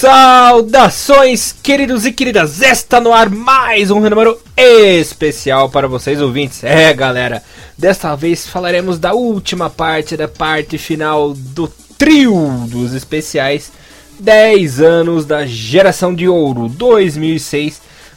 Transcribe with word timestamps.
Saudações, 0.00 1.52
queridos 1.60 2.06
e 2.06 2.12
queridas! 2.12 2.62
Está 2.62 3.00
no 3.00 3.12
ar 3.12 3.28
mais 3.28 3.90
um 3.90 3.98
número 3.98 4.38
especial 4.56 5.68
para 5.70 5.88
vocês 5.88 6.22
ouvintes. 6.22 6.62
É, 6.62 6.94
galera, 6.94 7.42
desta 7.76 8.14
vez 8.14 8.46
falaremos 8.46 8.96
da 8.96 9.12
última 9.12 9.68
parte 9.68 10.16
da 10.16 10.28
parte 10.28 10.78
final 10.78 11.34
do 11.34 11.66
trio 11.98 12.64
dos 12.68 12.94
especiais 12.94 13.72
10 14.20 14.80
anos 14.80 15.26
da 15.26 15.44
geração 15.44 16.14
de 16.14 16.28
ouro 16.28 16.70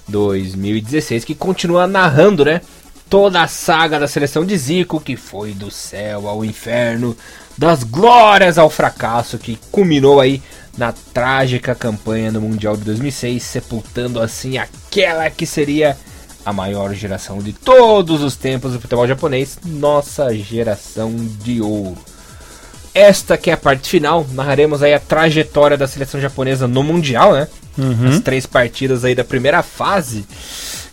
2006-2016, 0.08 1.24
que 1.26 1.34
continua 1.34 1.88
narrando, 1.88 2.46
né? 2.46 2.62
Toda 3.10 3.42
a 3.42 3.48
saga 3.48 4.00
da 4.00 4.08
seleção 4.08 4.46
de 4.46 4.56
Zico, 4.56 5.02
que 5.02 5.18
foi 5.18 5.52
do 5.54 5.72
céu 5.72 6.28
ao 6.28 6.46
inferno, 6.46 7.18
das 7.58 7.84
glórias 7.84 8.60
ao 8.60 8.70
fracasso, 8.70 9.40
que 9.40 9.58
culminou 9.72 10.20
aí 10.20 10.44
na 10.78 10.92
trágica 10.92 11.76
campanha 11.76 12.32
no 12.32 12.42
Mundial 12.42 12.78
de 12.78 12.84
2006, 12.84 13.44
sepultando 13.44 14.22
assim 14.22 14.58
aquela 14.58 15.30
que 15.30 15.46
seria 15.46 15.98
a 16.46 16.52
maior 16.52 16.94
geração 16.94 17.40
de 17.40 17.54
todos 17.54 18.22
os 18.22 18.36
tempos 18.36 18.74
do 18.74 18.82
futebol 18.82 19.08
japonês, 19.08 19.60
nossa 19.66 20.34
geração 20.34 21.14
de 21.44 21.62
ouro. 21.62 21.98
Esta 22.94 23.38
que 23.38 23.50
é 23.50 23.54
a 23.54 23.58
parte 23.58 23.90
final, 23.90 24.26
narraremos 24.32 24.84
aí 24.84 24.94
a 24.94 25.00
trajetória 25.00 25.78
da 25.78 25.88
seleção 25.88 26.20
japonesa 26.20 26.68
no 26.68 26.84
Mundial, 26.84 27.34
né? 27.34 27.48
Uhum. 27.78 28.10
As 28.10 28.20
três 28.20 28.46
partidas 28.46 29.06
aí 29.06 29.16
da 29.16 29.24
primeira 29.24 29.64
fase, 29.64 30.26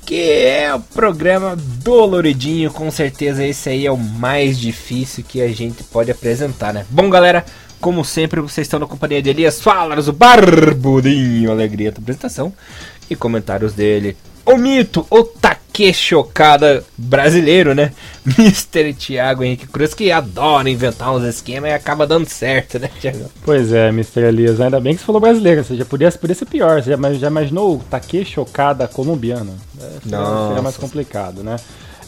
que 0.07 0.15
é 0.15 0.73
o 0.73 0.81
programa 0.81 1.57
doloridinho, 1.57 2.71
com 2.71 2.89
certeza 2.91 3.45
esse 3.45 3.69
aí 3.69 3.85
é 3.85 3.91
o 3.91 3.97
mais 3.97 4.59
difícil 4.59 5.25
que 5.27 5.43
a 5.43 5.49
gente 5.49 5.83
pode 5.83 6.11
apresentar, 6.11 6.73
né? 6.73 6.87
Bom, 6.89 7.11
galera, 7.11 7.45
como 7.81 8.05
sempre, 8.05 8.41
vocês 8.41 8.67
estão 8.67 8.81
na 8.81 8.87
companhia 8.87 9.23
de 9.23 9.31
Elias 9.31 9.61
Falas, 9.61 10.09
o 10.09 10.13
Barbudinho, 10.13 11.51
alegria 11.51 11.93
da 11.93 11.99
apresentação 11.99 12.53
e 13.09 13.17
comentários 13.17 13.73
dele. 13.73 14.17
O 14.45 14.57
mito, 14.57 15.07
o 15.11 15.23
Takeshokada 15.23 16.83
brasileiro, 16.97 17.75
né? 17.75 17.93
Mr. 18.39 18.95
Thiago 18.95 19.45
Henrique 19.45 19.67
Cruz, 19.67 19.93
que 19.95 20.11
adora 20.11 20.71
inventar 20.71 21.15
uns 21.15 21.23
esquemas 21.23 21.71
e 21.71 21.75
acaba 21.75 22.07
dando 22.07 22.27
certo, 22.27 22.79
né, 22.79 22.89
Thiago? 23.01 23.31
Pois 23.45 23.73
é, 23.73 23.89
Mr. 23.89 24.23
Elias, 24.23 24.61
ainda 24.61 24.81
bem 24.81 24.95
que 24.95 25.01
você 25.01 25.07
falou 25.07 25.21
brasileiro, 25.21 25.63
você 25.63 25.77
já 25.77 25.85
podia, 25.85 26.11
podia 26.13 26.35
ser 26.35 26.47
pior, 26.47 26.83
você 26.83 26.91
já, 26.91 27.13
já 27.13 27.27
imaginou 27.29 27.77
o 27.77 27.79
Takeshokada 27.91 28.89
colombiano? 28.89 29.55
É, 29.81 29.91
Não. 30.07 30.49
Seria 30.49 30.63
mais 30.63 30.77
complicado, 30.77 31.43
né? 31.43 31.57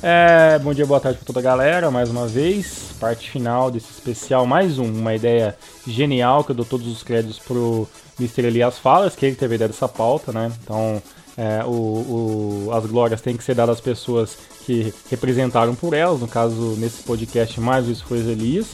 É, 0.02 0.58
bom 0.60 0.72
dia, 0.72 0.86
boa 0.86 0.98
tarde 0.98 1.18
para 1.18 1.26
toda 1.26 1.40
a 1.40 1.42
galera, 1.42 1.90
mais 1.90 2.08
uma 2.08 2.26
vez, 2.26 2.90
parte 2.98 3.30
final 3.30 3.70
desse 3.70 3.90
especial, 3.90 4.46
mais 4.46 4.78
um, 4.78 4.84
uma 4.86 5.14
ideia 5.14 5.54
genial 5.86 6.42
que 6.42 6.52
eu 6.52 6.54
dou 6.56 6.64
todos 6.64 6.86
os 6.86 7.02
créditos 7.02 7.38
pro 7.38 7.86
Mr. 8.18 8.46
Elias 8.46 8.78
Falas, 8.78 9.14
que 9.14 9.26
ele 9.26 9.36
teve 9.36 9.54
a 9.54 9.56
ideia 9.56 9.68
dessa 9.68 9.86
pauta, 9.86 10.32
né? 10.32 10.50
Então, 10.64 11.02
é, 11.36 11.62
o, 11.66 11.68
o, 11.68 12.70
as 12.72 12.86
glórias 12.86 13.20
têm 13.20 13.36
que 13.36 13.44
ser 13.44 13.54
dadas 13.54 13.76
às 13.76 13.80
pessoas 13.82 14.38
que 14.64 14.90
representaram 15.10 15.74
por 15.74 15.92
elas, 15.92 16.18
no 16.18 16.28
caso, 16.28 16.76
nesse 16.78 17.02
podcast, 17.02 17.60
mais 17.60 18.00
foi 18.00 18.20
Elias. 18.20 18.68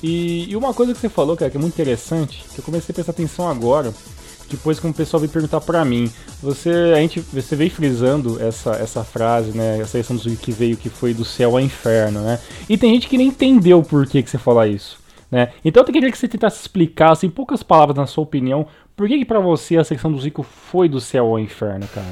E, 0.00 0.48
e 0.48 0.54
uma 0.54 0.72
coisa 0.72 0.94
que 0.94 1.00
você 1.00 1.08
falou, 1.08 1.36
cara, 1.36 1.50
que 1.50 1.56
é 1.56 1.60
muito 1.60 1.74
interessante, 1.74 2.44
que 2.54 2.60
eu 2.60 2.64
comecei 2.64 2.92
a 2.92 2.94
prestar 2.94 3.10
atenção 3.10 3.48
agora, 3.48 3.92
depois 4.50 4.80
como 4.80 4.92
o 4.92 4.96
pessoal 4.96 5.20
veio 5.20 5.32
perguntar 5.32 5.60
para 5.60 5.84
mim, 5.84 6.10
você 6.42 6.70
a 6.94 6.98
gente 6.98 7.20
você 7.20 7.54
veio 7.54 7.70
frisando 7.70 8.40
essa 8.42 8.72
essa 8.72 9.04
frase, 9.04 9.56
né, 9.56 9.78
essa 9.80 9.98
questão 9.98 10.16
do 10.16 10.36
que 10.36 10.52
veio 10.52 10.76
que 10.76 10.88
foi 10.88 11.12
do 11.14 11.24
céu 11.24 11.50
ao 11.50 11.60
inferno, 11.60 12.20
né? 12.20 12.38
E 12.68 12.76
tem 12.76 12.94
gente 12.94 13.08
que 13.08 13.18
nem 13.18 13.28
entendeu 13.28 13.82
por 13.82 14.06
que 14.06 14.22
que 14.22 14.30
você 14.30 14.38
fala 14.38 14.66
isso, 14.66 14.98
né? 15.30 15.50
Então 15.64 15.82
eu 15.82 15.92
queria 15.92 16.10
que 16.10 16.18
você 16.18 16.28
tentasse 16.28 16.60
explicar 16.60 17.12
assim, 17.12 17.26
em 17.26 17.30
poucas 17.30 17.62
palavras 17.62 17.96
na 17.96 18.06
sua 18.06 18.24
opinião, 18.24 18.66
por 18.96 19.06
que 19.06 19.18
que 19.18 19.24
para 19.24 19.40
você 19.40 19.76
a 19.76 19.84
secção 19.84 20.10
do 20.10 20.20
Zico 20.20 20.42
foi 20.42 20.88
do 20.88 21.00
céu 21.00 21.26
ao 21.26 21.38
inferno, 21.38 21.86
cara? 21.94 22.08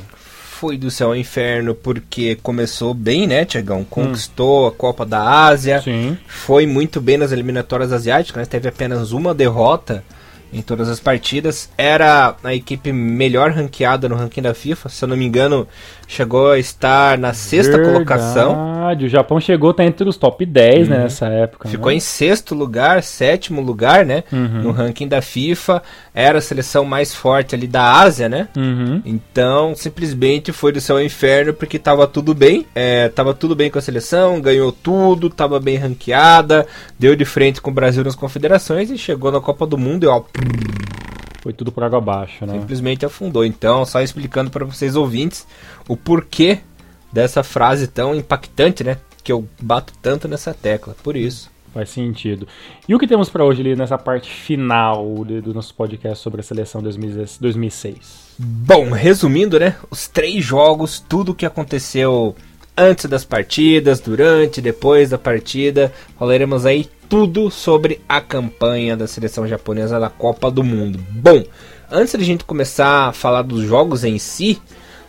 Foi 0.57 0.79
do 0.79 0.91
céu 0.91 1.09
ao 1.09 1.17
inferno 1.17 1.75
porque 1.75 2.37
começou 2.37 2.95
bem, 2.95 3.27
né, 3.27 3.45
Tiagão? 3.45 3.85
Conquistou 3.85 4.65
hum. 4.65 4.69
a 4.69 4.73
Copa 4.73 5.05
da 5.05 5.23
Ásia. 5.23 5.83
Sim. 5.83 6.17
Foi 6.27 6.67
muito 6.67 6.99
bem 6.99 7.19
nas 7.19 7.31
eliminatórias 7.31 7.93
asiáticas, 7.93 8.41
né? 8.41 8.47
Teve 8.47 8.69
apenas 8.69 9.13
uma 9.13 9.35
derrota 9.35 10.03
em 10.53 10.63
todas 10.63 10.89
as 10.89 11.01
partidas. 11.01 11.71
Era 11.77 12.37
a 12.43 12.55
equipe 12.55 12.93
melhor 12.93 13.51
ranqueada 13.51 14.09
no 14.09 14.17
ranking 14.17 14.43
da 14.43 14.55
FIFA, 14.55 14.89
se 14.89 15.05
eu 15.05 15.09
não 15.09 15.17
me 15.17 15.25
engano, 15.25 15.67
chegou 16.07 16.53
a 16.53 16.59
estar 16.59 17.19
na 17.19 17.33
sexta 17.33 17.73
Verdade. 17.73 17.93
colocação. 17.93 18.77
O 19.01 19.09
Japão 19.09 19.41
chegou 19.41 19.71
a 19.71 19.73
estar 19.73 19.85
entre 19.85 20.09
os 20.09 20.17
top 20.17 20.47
10 20.47 20.75
né, 20.75 20.83
uhum. 20.83 20.91
né, 20.91 21.05
nessa 21.05 21.27
época. 21.27 21.69
Ficou 21.69 21.91
né? 21.91 21.97
em 21.97 22.01
sexto 22.01 22.55
lugar, 22.55 23.03
sétimo 23.03 23.61
lugar, 23.61 24.05
né? 24.05 24.23
Uhum. 24.33 24.63
No 24.63 24.71
ranking 24.71 25.09
da 25.09 25.21
FIFA. 25.21 25.83
Era 26.15 26.39
a 26.39 26.41
seleção 26.41 26.85
mais 26.85 27.15
forte 27.15 27.55
ali 27.55 27.67
da 27.67 28.01
Ásia, 28.01 28.29
né? 28.29 28.49
Uhum. 28.57 29.03
Então, 29.05 29.75
simplesmente 29.75 30.53
foi 30.53 30.73
do 30.73 30.81
céu 30.81 30.97
ao 30.97 31.03
inferno 31.03 31.53
porque 31.53 31.79
tava 31.79 32.07
tudo 32.07 32.35
bem. 32.35 32.65
É, 32.75 33.09
tava 33.09 33.35
tudo 33.35 33.57
bem 33.57 33.71
com 33.71 33.79
a 33.79 33.83
seleção, 33.83 34.41
ganhou 34.41 34.71
tudo, 34.71 35.29
tava 35.29 35.59
bem 35.59 35.77
ranqueada, 35.77 36.67
deu 36.99 37.17
de 37.17 37.25
frente 37.25 37.61
com 37.61 37.71
o 37.71 37.75
Brasil 37.75 38.05
nas 38.05 38.15
confederações 38.15 38.91
e 38.91 38.97
chegou 38.97 39.33
na 39.33 39.41
Copa 39.41 39.67
do 39.67 39.77
Mundo 39.77 40.05
e 40.05 40.07
ó. 40.07 40.23
Foi 41.47 41.53
tudo 41.53 41.71
por 41.71 41.85
água 41.85 41.99
abaixo, 41.99 42.45
né? 42.45 42.59
Simplesmente 42.59 43.07
afundou. 43.07 43.45
Então, 43.45 43.87
só 43.87 44.03
explicando 44.03 44.51
para 44.51 44.65
vocês 44.65 44.97
ouvintes 44.97 45.47
o 45.87 45.97
porquê 45.97 46.59
dessa 47.13 47.45
frase 47.45 47.87
tão 47.87 48.17
impactante, 48.17 48.83
né? 48.83 48.97
Que 49.23 49.31
eu 49.31 49.47
bato 49.63 49.93
tanto 50.03 50.27
nessa 50.27 50.53
tecla. 50.53 50.97
Por 51.05 51.15
isso. 51.15 51.49
Faz 51.73 51.91
sentido. 51.91 52.49
E 52.89 52.97
o 52.97 52.99
que 52.99 53.07
temos 53.07 53.29
para 53.29 53.45
hoje 53.45 53.61
ali 53.61 53.77
nessa 53.77 53.97
parte 53.97 54.29
final 54.29 55.25
do 55.25 55.55
nosso 55.55 55.73
podcast 55.73 56.21
sobre 56.21 56.41
a 56.41 56.43
seleção 56.43 56.83
2006? 56.83 58.35
Bom, 58.37 58.91
resumindo, 58.91 59.61
né? 59.61 59.77
Os 59.89 60.09
três 60.09 60.45
jogos, 60.45 60.99
tudo 60.99 61.31
o 61.31 61.35
que 61.35 61.47
aconteceu 61.47 62.35
antes 62.77 63.07
das 63.07 63.25
partidas, 63.25 64.01
durante, 64.01 64.61
depois 64.61 65.11
da 65.11 65.19
partida. 65.19 65.93
Falaremos 66.19 66.67
aí 66.67 66.89
tudo 67.09 67.51
sobre 67.51 68.01
a 68.09 68.21
campanha 68.21 68.97
da 68.97 69.07
seleção 69.07 69.47
japonesa 69.47 69.99
da 69.99 70.11
Copa 70.11 70.51
do 70.51 70.63
Mundo. 70.63 70.99
Bom, 71.11 71.45
antes 71.91 72.13
de 72.13 72.23
a 72.23 72.27
gente 72.27 72.45
começar 72.45 73.09
a 73.09 73.13
falar 73.13 73.43
dos 73.43 73.65
jogos 73.65 74.05
em 74.05 74.19
si, 74.19 74.61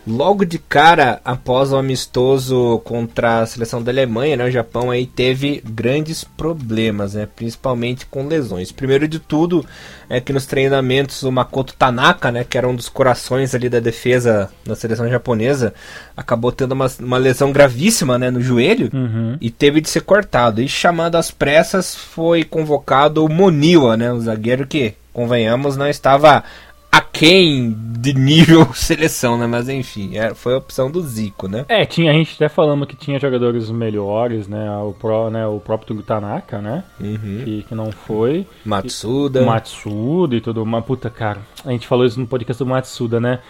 logo 0.06 0.44
de 0.44 0.58
cara 0.58 1.20
após 1.24 1.72
o 1.72 1.76
amistoso 1.76 2.80
contra 2.84 3.40
a 3.40 3.46
seleção 3.46 3.82
da 3.82 3.90
Alemanha, 3.90 4.36
né, 4.36 4.44
o 4.46 4.50
Japão 4.50 4.90
aí 4.90 5.06
teve 5.06 5.62
grandes 5.64 6.24
problemas, 6.24 7.14
né, 7.14 7.28
principalmente 7.34 8.06
com 8.06 8.26
lesões. 8.26 8.72
Primeiro 8.72 9.06
de 9.06 9.18
tudo 9.18 9.64
é 10.08 10.20
que 10.20 10.32
nos 10.32 10.46
treinamentos 10.46 11.22
o 11.22 11.30
Makoto 11.30 11.74
Tanaka, 11.74 12.32
né, 12.32 12.44
que 12.44 12.56
era 12.56 12.68
um 12.68 12.74
dos 12.74 12.88
corações 12.88 13.54
ali 13.54 13.68
da 13.68 13.80
defesa 13.80 14.50
da 14.64 14.74
seleção 14.74 15.08
japonesa, 15.08 15.74
acabou 16.16 16.52
tendo 16.52 16.72
uma, 16.72 16.90
uma 17.00 17.18
lesão 17.18 17.52
gravíssima, 17.52 18.18
né, 18.18 18.30
no 18.30 18.40
joelho 18.40 18.90
uhum. 18.92 19.36
e 19.40 19.50
teve 19.50 19.80
de 19.80 19.90
ser 19.90 20.00
cortado. 20.00 20.62
E 20.62 20.68
chamado 20.68 21.16
às 21.16 21.30
pressas 21.30 21.94
foi 21.94 22.44
convocado 22.44 23.24
o 23.24 23.28
Moniwa, 23.28 23.96
né, 23.96 24.12
o 24.12 24.20
zagueiro 24.20 24.66
que 24.66 24.94
convenhamos, 25.12 25.76
não 25.76 25.88
estava 25.88 26.44
aquém 26.90 27.76
de 27.98 28.14
nível 28.14 28.66
seleção, 28.74 29.36
né? 29.36 29.46
Mas 29.46 29.68
enfim, 29.68 30.16
é, 30.16 30.34
foi 30.34 30.54
a 30.54 30.58
opção 30.58 30.90
do 30.90 31.00
Zico, 31.00 31.48
né? 31.48 31.64
É, 31.68 31.84
tinha, 31.84 32.10
a 32.10 32.14
gente 32.14 32.34
até 32.34 32.48
falando 32.48 32.86
que 32.86 32.96
tinha 32.96 33.18
jogadores 33.18 33.70
melhores, 33.70 34.46
né? 34.46 34.70
O, 34.78 34.92
pro, 34.92 35.30
né, 35.30 35.46
o 35.46 35.60
próprio 35.60 36.00
Tanaka, 36.02 36.58
né? 36.58 36.84
Uhum. 37.00 37.42
Que, 37.44 37.62
que 37.64 37.74
não 37.74 37.90
foi. 37.90 38.46
Matsuda. 38.64 39.42
E, 39.42 39.46
Matsuda 39.46 40.36
e 40.36 40.40
tudo. 40.40 40.62
Uma 40.62 40.82
puta, 40.82 41.10
cara. 41.10 41.40
A 41.64 41.70
gente 41.70 41.86
falou 41.86 42.06
isso 42.06 42.20
no 42.20 42.26
podcast 42.26 42.62
do 42.62 42.68
Matsuda, 42.68 43.20
né? 43.20 43.40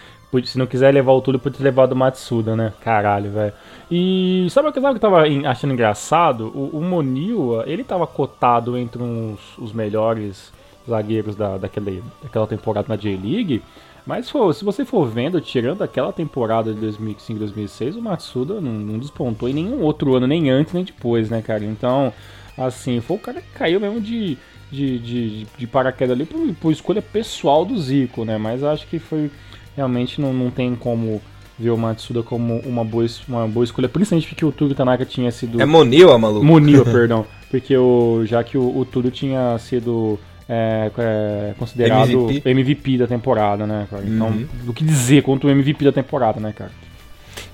Se 0.45 0.59
não 0.59 0.67
quiser 0.67 0.93
levar 0.93 1.11
o 1.13 1.21
tudo, 1.21 1.39
pode 1.39 1.57
ter 1.57 1.63
levado 1.63 1.93
o 1.93 1.95
Matsuda, 1.95 2.55
né? 2.55 2.71
Caralho, 2.81 3.31
velho. 3.31 3.53
E 3.89 4.47
sabe 4.51 4.69
o 4.69 4.71
que 4.71 4.77
eu 4.77 4.99
tava 4.99 5.23
achando 5.47 5.73
engraçado? 5.73 6.51
O, 6.53 6.77
o 6.77 6.81
Moniwa, 6.81 7.63
ele 7.65 7.83
tava 7.83 8.05
cotado 8.05 8.77
entre 8.77 9.01
uns, 9.01 9.39
os 9.57 9.73
melhores 9.73 10.51
zagueiros 10.89 11.35
da, 11.35 11.57
daquele, 11.57 12.03
daquela 12.21 12.47
temporada 12.47 12.87
na 12.89 12.95
J-League. 12.95 13.61
Mas 14.05 14.29
for, 14.29 14.53
se 14.53 14.65
você 14.65 14.83
for 14.83 15.07
vendo, 15.07 15.39
tirando 15.39 15.83
aquela 15.83 16.11
temporada 16.11 16.73
de 16.73 16.79
2005 16.79 17.39
2006, 17.39 17.95
o 17.95 18.01
Matsuda 18.01 18.59
não, 18.59 18.71
não, 18.71 18.97
despontou 18.97 19.47
em 19.47 19.53
nenhum 19.53 19.81
outro 19.81 20.15
ano, 20.15 20.25
nem 20.25 20.49
antes 20.49 20.73
nem 20.73 20.83
depois, 20.83 21.29
né, 21.29 21.41
cara? 21.41 21.63
Então, 21.63 22.11
assim, 22.57 22.99
foi 23.01 23.17
o 23.17 23.19
cara 23.19 23.41
que 23.41 23.49
caiu 23.53 23.79
mesmo 23.79 24.01
de, 24.01 24.37
de, 24.71 24.99
de, 24.99 25.47
de 25.57 25.67
paraquedas 25.67 26.15
ali 26.15 26.25
por, 26.25 26.53
por, 26.55 26.71
escolha 26.71 27.01
pessoal 27.01 27.63
do 27.63 27.77
Zico, 27.77 28.25
né? 28.25 28.37
Mas 28.37 28.63
acho 28.63 28.87
que 28.87 28.97
foi. 28.99 29.29
Realmente 29.75 30.19
não, 30.19 30.33
não 30.33 30.49
tem 30.49 30.75
como 30.75 31.21
ver 31.57 31.69
o 31.69 31.77
Matsuda 31.77 32.23
como 32.23 32.59
uma 32.61 32.83
boa, 32.83 33.05
uma 33.27 33.47
boa 33.47 33.63
escolha, 33.63 33.87
principalmente 33.87 34.27
porque 34.27 34.45
o 34.45 34.51
Turo 34.51 34.73
Tanaka 34.73 35.05
tinha 35.05 35.31
sido. 35.31 35.61
É 35.61 35.65
Monil, 35.65 36.17
maluco? 36.17 36.43
Monil, 36.43 36.83
perdão. 36.89 37.25
Porque 37.51 37.77
o, 37.77 38.23
já 38.25 38.43
que 38.43 38.57
o, 38.57 38.77
o 38.77 38.85
Turo 38.85 39.11
tinha 39.11 39.57
sido 39.59 40.19
é, 40.49 40.91
é, 40.97 41.53
considerado 41.59 42.09
MVP. 42.09 42.49
MVP. 42.49 42.97
da 42.97 43.07
temporada, 43.07 43.67
né, 43.67 43.87
cara? 43.89 44.03
Então, 44.03 44.27
uhum. 44.27 44.47
o 44.67 44.73
que 44.73 44.83
dizer 44.83 45.21
quanto 45.21 45.45
o 45.45 45.49
MVP 45.49 45.85
da 45.85 45.91
temporada, 45.91 46.39
né, 46.39 46.51
cara? 46.55 46.71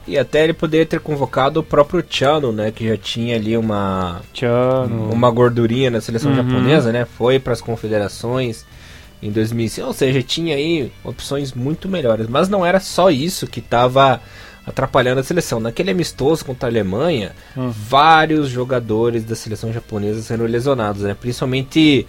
E 0.07 0.17
até 0.17 0.43
ele 0.43 0.53
poderia 0.53 0.85
ter 0.85 0.99
convocado 0.99 1.59
o 1.59 1.63
próprio 1.63 2.03
Chano, 2.07 2.51
né? 2.51 2.71
Que 2.71 2.87
já 2.87 2.95
tinha 2.95 3.35
ali 3.35 3.57
uma 3.57 4.21
Chano. 4.33 5.11
uma 5.11 5.29
gordurinha 5.29 5.89
na 5.89 5.99
seleção 5.99 6.31
uhum. 6.31 6.37
japonesa, 6.37 6.91
né? 6.91 7.05
Foi 7.05 7.37
para 7.37 7.53
as 7.53 7.59
confederações, 7.59 8.65
em 9.21 9.31
2005, 9.31 9.87
ou 9.87 9.93
seja, 9.93 10.21
tinha 10.21 10.55
aí 10.55 10.91
opções 11.03 11.53
muito 11.53 11.89
melhores, 11.89 12.27
mas 12.27 12.47
não 12.47 12.65
era 12.65 12.79
só 12.79 13.09
isso 13.09 13.47
que 13.47 13.59
estava 13.59 14.21
atrapalhando 14.65 15.19
a 15.19 15.23
seleção. 15.23 15.59
Naquele 15.59 15.91
amistoso 15.91 16.45
contra 16.45 16.67
a 16.67 16.71
Alemanha, 16.71 17.31
hum. 17.57 17.69
vários 17.69 18.49
jogadores 18.49 19.23
da 19.23 19.35
seleção 19.35 19.73
japonesa 19.73 20.21
sendo 20.21 20.45
lesionados, 20.45 21.01
né? 21.03 21.15
Principalmente 21.19 22.07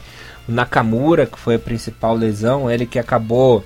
o 0.48 0.52
Nakamura, 0.52 1.26
que 1.26 1.38
foi 1.38 1.56
a 1.56 1.58
principal 1.58 2.14
lesão, 2.14 2.70
ele 2.70 2.86
que 2.86 2.98
acabou 2.98 3.64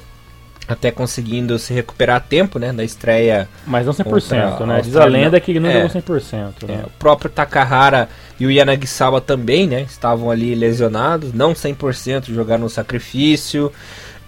até 0.68 0.90
conseguindo 0.90 1.58
se 1.58 1.74
recuperar 1.74 2.16
a 2.16 2.20
tempo, 2.20 2.58
né, 2.58 2.70
na 2.70 2.84
estreia. 2.84 3.48
Mas 3.66 3.86
não 3.86 3.92
100%, 3.92 4.64
né? 4.66 4.80
Diz 4.80 4.94
a 4.94 5.04
lenda 5.04 5.40
que 5.40 5.50
ele 5.50 5.60
não 5.60 5.68
é, 5.68 5.88
jogou 5.88 6.00
100%. 6.00 6.68
Né? 6.68 6.80
É, 6.82 6.86
o 6.86 6.90
próprio 6.90 7.28
Takahara 7.28 8.08
e 8.38 8.46
o 8.46 8.50
Yanagisawa 8.50 9.20
também, 9.20 9.66
né, 9.66 9.82
estavam 9.82 10.30
ali 10.30 10.54
lesionados, 10.54 11.32
não 11.32 11.54
100%, 11.54 12.32
jogaram 12.32 12.62
no 12.62 12.70
sacrifício. 12.70 13.72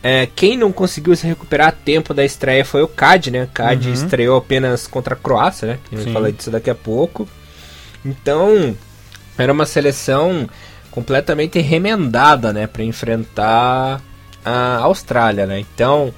É, 0.03 0.27
quem 0.35 0.57
não 0.57 0.73
conseguiu 0.73 1.15
se 1.15 1.29
recuperar 1.29 1.69
a 1.69 1.73
tempo 1.73 2.13
da 2.13 2.25
estreia 2.25 2.65
foi 2.65 2.83
o 2.83 2.89
CAD, 2.89 3.31
né? 3.31 3.45
O 3.45 3.49
CAD 3.49 3.87
uhum. 3.87 3.95
estreou 3.95 4.37
apenas 4.37 4.89
contra 4.89 5.15
a 5.15 5.17
Croácia, 5.17 5.69
né? 5.69 5.79
A 5.93 5.95
gente 5.95 6.05
vai 6.07 6.13
falar 6.13 6.31
disso 6.33 6.51
daqui 6.51 6.69
a 6.69 6.75
pouco. 6.75 7.29
Então, 8.05 8.77
era 9.39 9.53
uma 9.53 9.65
seleção 9.65 10.49
completamente 10.93 11.59
remendada, 11.59 12.53
né? 12.53 12.69
Para 12.69 12.85
enfrentar 12.85 14.01
a 14.45 14.77
Austrália, 14.77 15.47
né? 15.47 15.59
Então, 15.59 16.15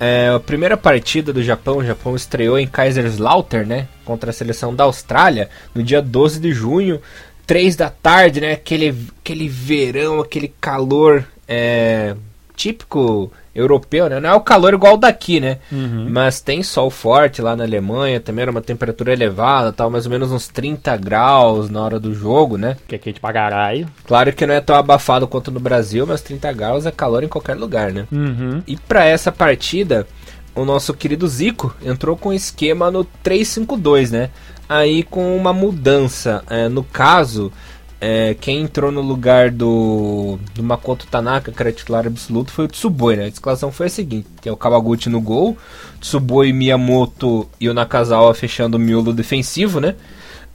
é, 0.00 0.28
a 0.34 0.40
primeira 0.40 0.76
partida 0.76 1.32
do 1.32 1.42
Japão, 1.42 1.78
o 1.78 1.84
Japão 1.84 2.16
estreou 2.16 2.58
em 2.58 2.66
Kaiserslautern, 2.66 3.68
né? 3.68 3.88
Contra 4.04 4.30
a 4.30 4.32
seleção 4.32 4.74
da 4.74 4.84
Austrália, 4.84 5.50
no 5.74 5.82
dia 5.82 6.00
12 6.00 6.40
de 6.40 6.52
junho, 6.52 7.00
3 7.46 7.76
da 7.76 7.90
tarde, 7.90 8.40
né? 8.40 8.52
Aquele, 8.52 8.96
aquele 9.20 9.48
verão, 9.48 10.20
aquele 10.20 10.48
calor 10.60 11.26
é, 11.46 12.14
típico 12.54 13.30
europeu, 13.54 14.08
né? 14.08 14.18
Não 14.18 14.30
é 14.30 14.34
o 14.34 14.40
calor 14.40 14.74
igual 14.74 14.96
daqui, 14.96 15.40
né? 15.40 15.58
Uhum. 15.70 16.08
Mas 16.10 16.40
tem 16.40 16.62
sol 16.62 16.90
forte 16.90 17.40
lá 17.40 17.54
na 17.54 17.64
Alemanha, 17.64 18.20
também 18.20 18.42
era 18.42 18.50
uma 18.50 18.60
temperatura 18.60 19.12
elevada, 19.12 19.72
tal, 19.72 19.90
mais 19.90 20.06
ou 20.06 20.10
menos 20.10 20.32
uns 20.32 20.48
30 20.48 20.96
graus 20.96 21.70
na 21.70 21.80
hora 21.80 22.00
do 22.00 22.12
jogo, 22.14 22.56
né? 22.56 22.76
Que 22.88 22.96
é 22.96 22.98
quente 22.98 23.20
pra 23.20 23.32
caralho. 23.32 23.86
Claro 24.04 24.32
que 24.32 24.46
não 24.46 24.54
é 24.54 24.60
tão 24.60 24.74
abafado 24.76 25.28
quanto 25.28 25.50
no 25.50 25.60
Brasil, 25.60 26.06
mas 26.06 26.20
30 26.20 26.52
graus 26.52 26.86
é 26.86 26.90
calor 26.90 27.22
em 27.22 27.28
qualquer 27.28 27.54
lugar, 27.54 27.92
né? 27.92 28.06
Uhum. 28.10 28.62
E 28.66 28.76
para 28.76 29.04
essa 29.04 29.30
partida, 29.30 30.06
o 30.54 30.64
nosso 30.64 30.94
querido 30.94 31.26
Zico 31.28 31.74
entrou 31.82 32.16
com 32.16 32.32
esquema 32.32 32.90
no 32.90 33.06
3-5-2, 33.24 34.10
né? 34.10 34.30
Aí 34.68 35.02
com 35.02 35.36
uma 35.36 35.52
mudança. 35.52 36.42
É, 36.48 36.68
no 36.68 36.82
caso, 36.82 37.52
é, 38.00 38.34
quem 38.40 38.60
entrou 38.60 38.92
no 38.92 39.00
lugar 39.00 39.50
do, 39.50 40.38
do 40.54 40.62
Makoto 40.62 41.06
Tanaka, 41.06 41.50
que 41.50 41.62
era 41.62 41.72
titular 41.72 42.06
absoluto, 42.06 42.52
foi 42.52 42.66
o 42.66 42.68
Tsuboi, 42.68 43.16
né? 43.16 43.24
A 43.24 43.28
escalação 43.28 43.72
foi 43.72 43.86
a 43.86 43.90
seguinte: 43.90 44.26
tem 44.42 44.52
o 44.52 44.56
Kawaguchi 44.56 45.08
no 45.08 45.20
gol, 45.20 45.56
Tsuboi, 46.00 46.52
Miyamoto 46.52 47.48
e 47.60 47.68
o 47.68 47.74
Nakazawa 47.74 48.34
fechando 48.34 48.76
o 48.76 48.80
miolo 48.80 49.12
defensivo, 49.12 49.80
né? 49.80 49.94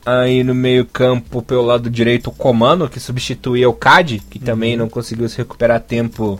Aí 0.05 0.43
no 0.43 0.55
meio-campo, 0.55 1.41
pelo 1.41 1.63
lado 1.63 1.89
direito, 1.89 2.27
o 2.27 2.33
Komano, 2.33 2.89
que 2.89 2.99
substituía 2.99 3.69
o 3.69 3.73
Kadi, 3.73 4.19
que 4.19 4.39
uhum. 4.39 4.45
também 4.45 4.77
não 4.77 4.89
conseguiu 4.89 5.27
se 5.27 5.37
recuperar 5.37 5.81
tempo 5.81 6.39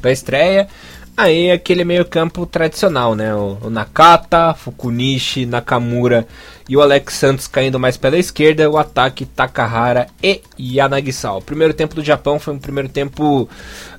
da 0.00 0.12
estreia. 0.12 0.68
Aí 1.16 1.52
aquele 1.52 1.84
meio-campo 1.84 2.44
tradicional, 2.44 3.14
né? 3.14 3.32
O, 3.34 3.56
o, 3.62 3.70
Nakata, 3.70 4.52
Fukunishi, 4.52 5.46
Nakamura 5.46 6.26
e 6.68 6.76
o 6.76 6.82
Alex 6.82 7.14
Santos 7.14 7.46
caindo 7.46 7.78
mais 7.78 7.96
pela 7.96 8.18
esquerda. 8.18 8.68
O 8.68 8.76
ataque 8.76 9.24
Takahara 9.24 10.08
e 10.20 10.42
Yanagisawa. 10.58 11.38
O 11.38 11.42
primeiro 11.42 11.72
tempo 11.72 11.94
do 11.94 12.02
Japão 12.02 12.40
foi 12.40 12.54
um 12.54 12.58
primeiro 12.58 12.88
tempo 12.88 13.48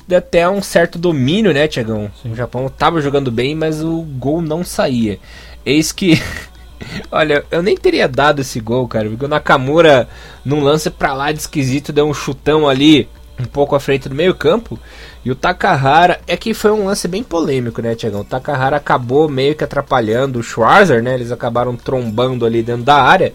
de 0.05 0.13
até 0.13 0.47
um 0.49 0.61
certo 0.61 0.99
domínio, 0.99 1.53
né, 1.53 1.69
Tiagão? 1.69 2.11
O 2.25 2.35
Japão 2.35 2.67
estava 2.67 2.99
jogando 2.99 3.31
bem, 3.31 3.55
mas 3.55 3.81
o 3.81 4.01
gol 4.01 4.41
não 4.41 4.61
saía. 4.63 5.17
Eis 5.65 5.93
que. 5.93 6.21
Olha, 7.09 7.45
eu 7.49 7.63
nem 7.63 7.77
teria 7.77 8.09
dado 8.09 8.41
esse 8.41 8.59
gol, 8.59 8.89
cara, 8.89 9.07
porque 9.07 9.23
o 9.23 9.29
Nakamura, 9.29 10.09
num 10.43 10.59
lance 10.59 10.89
pra 10.89 11.13
lá 11.13 11.31
de 11.31 11.39
esquisito, 11.39 11.93
deu 11.93 12.05
um 12.05 12.13
chutão 12.13 12.67
ali 12.67 13.07
um 13.39 13.45
pouco 13.45 13.75
à 13.75 13.79
frente 13.79 14.07
do 14.07 14.15
meio-campo. 14.15 14.79
E 15.23 15.31
o 15.31 15.35
Takahara 15.35 16.19
é 16.27 16.37
que 16.37 16.53
foi 16.53 16.71
um 16.71 16.85
lance 16.85 17.07
bem 17.07 17.23
polêmico, 17.23 17.81
né, 17.81 17.95
Tiagão? 17.95 18.21
O 18.21 18.25
Takahara 18.25 18.77
acabou 18.77 19.27
meio 19.27 19.55
que 19.55 19.63
atrapalhando 19.63 20.39
o 20.39 20.43
Schwarzer, 20.43 21.03
né? 21.03 21.13
Eles 21.13 21.31
acabaram 21.31 21.75
trombando 21.75 22.45
ali 22.45 22.63
dentro 22.63 22.83
da 22.83 22.95
área 22.95 23.33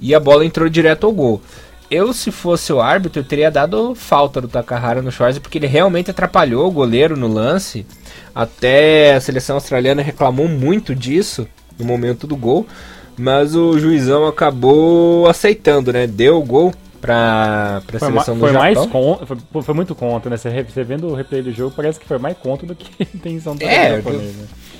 e 0.00 0.14
a 0.14 0.20
bola 0.20 0.44
entrou 0.44 0.68
direto 0.68 1.06
ao 1.06 1.12
gol. 1.12 1.40
Eu, 1.90 2.12
se 2.12 2.30
fosse 2.30 2.72
o 2.72 2.80
árbitro, 2.80 3.22
teria 3.22 3.50
dado 3.50 3.94
falta 3.94 4.40
do 4.40 4.48
Takahara 4.48 5.02
no 5.02 5.12
Schwarzer 5.12 5.42
porque 5.42 5.58
ele 5.58 5.66
realmente 5.66 6.10
atrapalhou 6.10 6.66
o 6.66 6.72
goleiro 6.72 7.16
no 7.16 7.28
lance. 7.28 7.86
Até 8.34 9.14
a 9.14 9.20
seleção 9.20 9.56
australiana 9.56 10.02
reclamou 10.02 10.48
muito 10.48 10.94
disso 10.94 11.46
no 11.78 11.84
momento 11.84 12.26
do 12.26 12.36
gol, 12.36 12.66
mas 13.16 13.54
o 13.54 13.78
juizão 13.78 14.26
acabou 14.26 15.28
aceitando, 15.28 15.92
né? 15.92 16.06
Deu 16.06 16.38
o 16.38 16.44
gol 16.44 16.72
pra, 17.04 17.82
pra 17.86 17.98
foi 17.98 18.08
seleção 18.08 18.34
do 18.34 18.40
foi 18.40 18.52
Japão. 18.52 18.62
Mais 18.62 19.28
foi, 19.28 19.62
foi, 19.62 19.74
muito 19.74 19.94
contra, 19.94 20.30
né? 20.30 20.38
Você, 20.38 20.84
vendo 20.84 21.08
o 21.08 21.14
replay 21.14 21.42
do 21.42 21.52
jogo, 21.52 21.74
parece 21.76 22.00
que 22.00 22.06
foi 22.06 22.16
mais 22.16 22.36
contra 22.38 22.66
do 22.66 22.74
que 22.74 22.90
intenção 23.14 23.54
do 23.54 23.62
é, 23.62 23.96
japonês, 23.96 24.34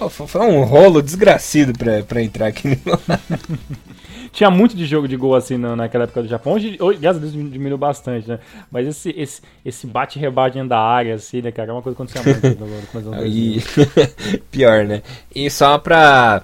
Foi 0.08 0.40
um 0.40 0.64
rolo 0.64 1.02
desgracido 1.02 1.74
pra, 1.74 2.02
pra 2.02 2.22
entrar 2.22 2.46
aqui 2.46 2.68
no 2.68 2.76
Tinha 4.32 4.50
muito 4.50 4.74
de 4.74 4.86
jogo 4.86 5.06
de 5.06 5.16
gol 5.16 5.36
assim 5.36 5.56
na, 5.56 5.76
naquela 5.76 6.04
época 6.04 6.22
do 6.22 6.28
Japão. 6.28 6.54
Hoje, 6.54 6.76
hoje 6.80 6.98
graças 6.98 7.18
a 7.18 7.20
Deus, 7.20 7.32
diminuiu 7.32 7.78
bastante, 7.78 8.28
né? 8.28 8.40
Mas 8.68 8.88
esse, 8.88 9.10
esse, 9.10 9.42
esse 9.64 9.86
bate-rebate 9.86 10.60
da 10.66 10.80
área, 10.80 11.14
assim, 11.14 11.40
né, 11.40 11.52
cara? 11.52 11.70
É 11.70 11.72
uma 11.72 11.82
coisa 11.82 11.94
que 11.94 12.02
acontecia 12.02 12.48
muito 12.48 12.60
no, 12.60 12.66
Pior, 14.50 14.84
né? 14.86 15.02
E 15.32 15.48
só 15.50 15.78
pra 15.78 16.42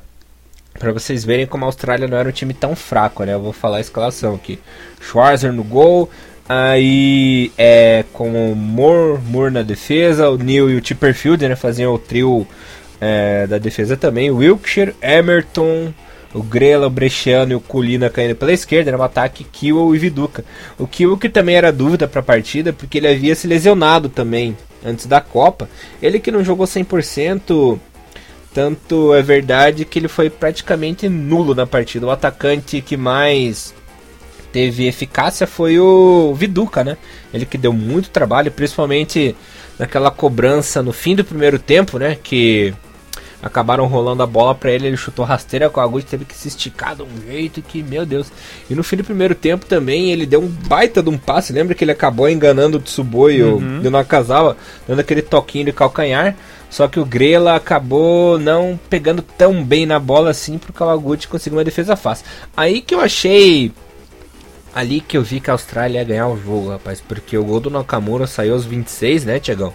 para 0.81 0.93
vocês 0.93 1.27
verem 1.27 1.47
como 1.47 1.65
a 1.65 1.69
Austrália 1.69 2.09
não 2.09 2.17
era 2.17 2.31
um 2.31 2.33
time 2.33 2.55
tão 2.55 2.75
fraco, 2.75 3.23
né? 3.23 3.35
Eu 3.35 3.41
vou 3.43 3.53
falar 3.53 3.77
a 3.77 3.81
escalação 3.83 4.35
aqui. 4.35 4.59
Schwarzer 4.99 5.53
no 5.53 5.63
gol, 5.63 6.09
aí 6.49 7.53
é 7.59 8.03
com 8.15 8.51
o 8.51 8.57
Moore, 8.57 9.21
Moore 9.23 9.53
na 9.53 9.63
defesa, 9.63 10.31
o 10.31 10.39
Neil 10.39 10.71
e 10.71 10.77
o 10.77 10.85
Chipperfield, 10.85 11.47
né? 11.47 11.55
Faziam 11.55 11.93
o 11.93 11.99
trio 11.99 12.47
é, 12.99 13.47
da 13.47 13.59
defesa 13.59 13.95
também. 13.95 14.31
Wilkshire, 14.31 14.95
Emerton, 15.03 15.93
o 16.33 16.43
Grela, 16.43 16.87
o 16.87 16.91
Bresciano 16.91 17.53
e 17.53 17.57
o 17.57 17.61
Colina 17.61 18.09
caindo 18.09 18.35
pela 18.35 18.53
esquerda, 18.53 18.89
era 18.89 18.99
um 18.99 19.03
ataque 19.03 19.45
Kiel 19.45 19.95
e 19.95 19.99
Viduca. 19.99 20.43
O 20.79 20.87
Kiel 20.87 21.19
que 21.19 21.29
também 21.29 21.57
era 21.57 21.71
dúvida 21.71 22.09
para 22.09 22.21
a 22.21 22.25
partida, 22.25 22.73
porque 22.73 22.97
ele 22.97 23.09
havia 23.09 23.35
se 23.35 23.47
lesionado 23.47 24.09
também 24.09 24.57
antes 24.83 25.05
da 25.05 25.21
Copa. 25.21 25.69
Ele 26.01 26.19
que 26.19 26.31
não 26.31 26.43
jogou 26.43 26.67
100%, 26.67 27.79
tanto 28.53 29.15
é 29.15 29.23
verdade 29.23 29.85
que 29.85 29.99
ele 29.99 30.09
foi 30.09 30.29
praticamente 30.29 31.09
nulo 31.09 31.55
na 31.55 31.67
partida. 31.67 32.07
O 32.07 32.11
atacante 32.11 32.81
que 32.81 32.97
mais 32.97 33.75
teve 34.53 34.87
eficácia 34.87 35.47
foi 35.47 35.79
o 35.79 36.35
Viduca, 36.35 36.83
né? 36.83 36.97
Ele 37.33 37.47
que 37.47 37.57
deu 37.57 37.73
muito 37.73 38.11
trabalho, 38.11 38.51
principalmente 38.51 39.37
naquela 39.79 40.11
cobrança 40.11 40.83
no 40.83 40.93
fim 40.93 41.15
do 41.15 41.25
primeiro 41.25 41.59
tempo, 41.59 41.99
né? 41.99 42.17
Que 42.21 42.75
acabaram 43.43 43.87
rolando 43.87 44.23
a 44.23 44.27
bola 44.27 44.55
para 44.55 44.71
ele, 44.71 44.87
ele 44.87 44.97
chutou 44.97 45.25
rasteira 45.25 45.71
com 45.71 45.81
a 45.81 45.85
Agude, 45.85 46.05
teve 46.05 46.25
que 46.25 46.37
se 46.37 46.49
esticar 46.49 46.95
de 46.95 47.03
um 47.03 47.09
jeito 47.27 47.63
que, 47.63 47.83
meu 47.83 48.05
Deus. 48.05 48.31
E 48.69 48.75
no 48.75 48.83
fim 48.83 48.97
do 48.97 49.05
primeiro 49.05 49.35
tempo 49.35 49.65
também 49.65 50.11
ele 50.11 50.27
deu 50.27 50.43
um 50.43 50.49
baita 50.49 51.03
de 51.03 51.09
um 51.09 51.17
passe, 51.17 51.53
lembra 51.53 51.75
que 51.75 51.83
ele 51.83 51.93
acabou 51.93 52.29
enganando 52.29 52.77
o 52.79 52.81
Tsuboi 52.81 53.43
uhum. 53.43 53.81
e 53.83 53.89
o 53.89 53.91
Nakazawa, 53.91 54.57
dando 54.87 55.01
aquele 55.01 55.23
toquinho 55.23 55.67
de 55.67 55.73
calcanhar. 55.73 56.37
Só 56.71 56.87
que 56.87 57.01
o 57.01 57.05
Grela 57.05 57.57
acabou 57.57 58.39
não 58.39 58.79
pegando 58.89 59.21
tão 59.21 59.63
bem 59.63 59.85
na 59.85 59.99
bola 59.99 60.31
assim 60.31 60.57
pro 60.57 60.73
Kawaguchi 60.73 61.29
conseguir 61.29 61.57
uma 61.57 61.65
defesa 61.65 61.97
fácil. 61.97 62.25
Aí 62.57 62.81
que 62.81 62.95
eu 62.95 63.01
achei 63.01 63.73
ali 64.73 65.01
que 65.01 65.17
eu 65.17 65.23
vi 65.23 65.41
que 65.41 65.51
a 65.51 65.55
Austrália 65.55 65.99
ia 65.99 66.05
ganhar 66.05 66.29
o 66.29 66.41
jogo, 66.41 66.71
rapaz, 66.71 67.01
porque 67.01 67.37
o 67.37 67.45
gol 67.45 67.59
do 67.59 67.71
Nakamura 67.71 68.27
saiu 68.27 68.55
aos 68.55 68.65
26, 68.65 69.25
né, 69.25 69.41
Tiagão? 69.41 69.75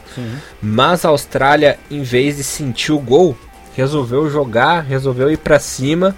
Mas 0.62 1.04
a 1.04 1.10
Austrália, 1.10 1.78
em 1.92 2.02
vez 2.02 2.38
de 2.38 2.44
sentir 2.44 2.94
o 2.94 3.00
gol, 3.00 3.38
resolveu 3.76 4.30
jogar, 4.30 4.82
resolveu 4.82 5.30
ir 5.30 5.38
para 5.38 5.60
cima 5.60 6.16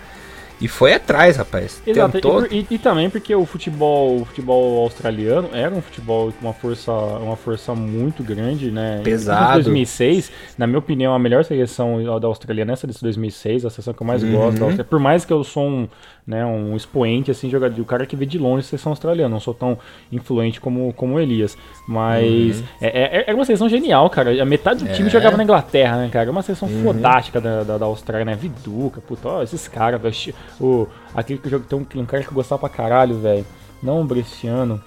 e 0.59 0.67
foi 0.67 0.93
atrás, 0.93 1.37
rapaz. 1.37 1.81
Exato. 1.85 2.13
Tentou... 2.13 2.45
E, 2.47 2.61
e, 2.69 2.75
e, 2.75 2.77
também 2.77 3.09
porque 3.09 3.33
o 3.35 3.45
futebol, 3.45 4.21
o 4.21 4.25
futebol 4.25 4.81
australiano 4.83 5.49
era 5.53 5.73
um 5.73 5.81
futebol 5.81 6.31
com 6.31 6.47
uma 6.47 6.53
força, 6.53 6.91
uma 6.91 7.35
força 7.35 7.75
muito 7.75 8.23
grande, 8.23 8.71
né? 8.71 9.01
Pesado. 9.03 9.59
Em 9.59 9.63
2006, 9.63 10.31
na 10.57 10.65
minha 10.65 10.79
opinião, 10.79 11.13
a 11.13 11.19
melhor 11.19 11.43
seleção 11.45 12.19
da 12.19 12.27
Austrália 12.27 12.65
nessa 12.65 12.87
de 12.87 12.99
2006, 12.99 13.65
a 13.65 13.69
seleção 13.69 13.93
que 13.93 14.01
eu 14.01 14.07
mais 14.07 14.23
uhum. 14.23 14.31
gosto. 14.31 14.83
Por 14.85 14.99
mais 14.99 15.25
que 15.25 15.31
eu 15.33 15.43
sou 15.43 15.63
um, 15.63 15.87
né, 16.27 16.45
um 16.45 16.75
expoente, 16.75 17.31
assim, 17.31 17.49
jogador, 17.49 17.81
o 17.81 17.85
cara 17.85 18.05
que 18.05 18.13
vê 18.13 18.25
de 18.25 18.37
longe 18.37 18.65
a 18.65 18.69
seleção 18.69 18.91
australiana, 18.91 19.29
não 19.29 19.39
sou 19.39 19.53
tão 19.53 19.77
influente 20.11 20.59
como, 20.59 20.91
como 20.91 21.15
o 21.15 21.19
Elias. 21.21 21.57
Mas 21.87 22.59
uhum. 22.59 22.65
é, 22.81 23.19
é, 23.19 23.31
é, 23.31 23.33
uma 23.33 23.45
seleção 23.45 23.69
genial, 23.69 24.09
cara. 24.09 24.41
A 24.41 24.45
metade 24.45 24.83
do 24.83 24.93
time 24.93 25.07
é. 25.07 25.11
jogava 25.11 25.37
na 25.37 25.43
Inglaterra, 25.43 25.95
né, 25.95 26.09
cara? 26.11 26.27
É 26.27 26.31
uma 26.31 26.41
seleção 26.41 26.67
uhum. 26.67 26.83
fodástica 26.83 27.39
da, 27.39 27.63
da, 27.63 27.77
da, 27.77 27.85
Austrália, 27.85 28.25
né? 28.25 28.35
Viduca, 28.35 28.99
puta, 28.99 29.29
ó, 29.29 29.41
esses 29.41 29.69
caras, 29.69 30.01
velho. 30.01 30.35
O, 30.59 30.87
aquele 31.15 31.39
que 31.39 31.49
tem 31.49 31.79
um, 31.79 32.01
um 32.01 32.05
cara 32.05 32.21
que 32.21 32.29
eu 32.29 32.35
gostava 32.35 32.59
pra 32.59 32.69
caralho, 32.69 33.17
velho. 33.19 33.45
Não 33.81 34.01
o 34.01 34.03
Bresciano. 34.03 34.83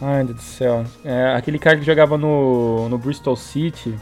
Ai, 0.00 0.24
Deus 0.24 0.36
do 0.36 0.42
céu. 0.42 0.84
É, 1.04 1.34
aquele 1.34 1.58
cara 1.58 1.76
que 1.76 1.84
jogava 1.84 2.16
no, 2.16 2.88
no 2.88 2.96
Bristol 2.96 3.36
City. 3.36 3.94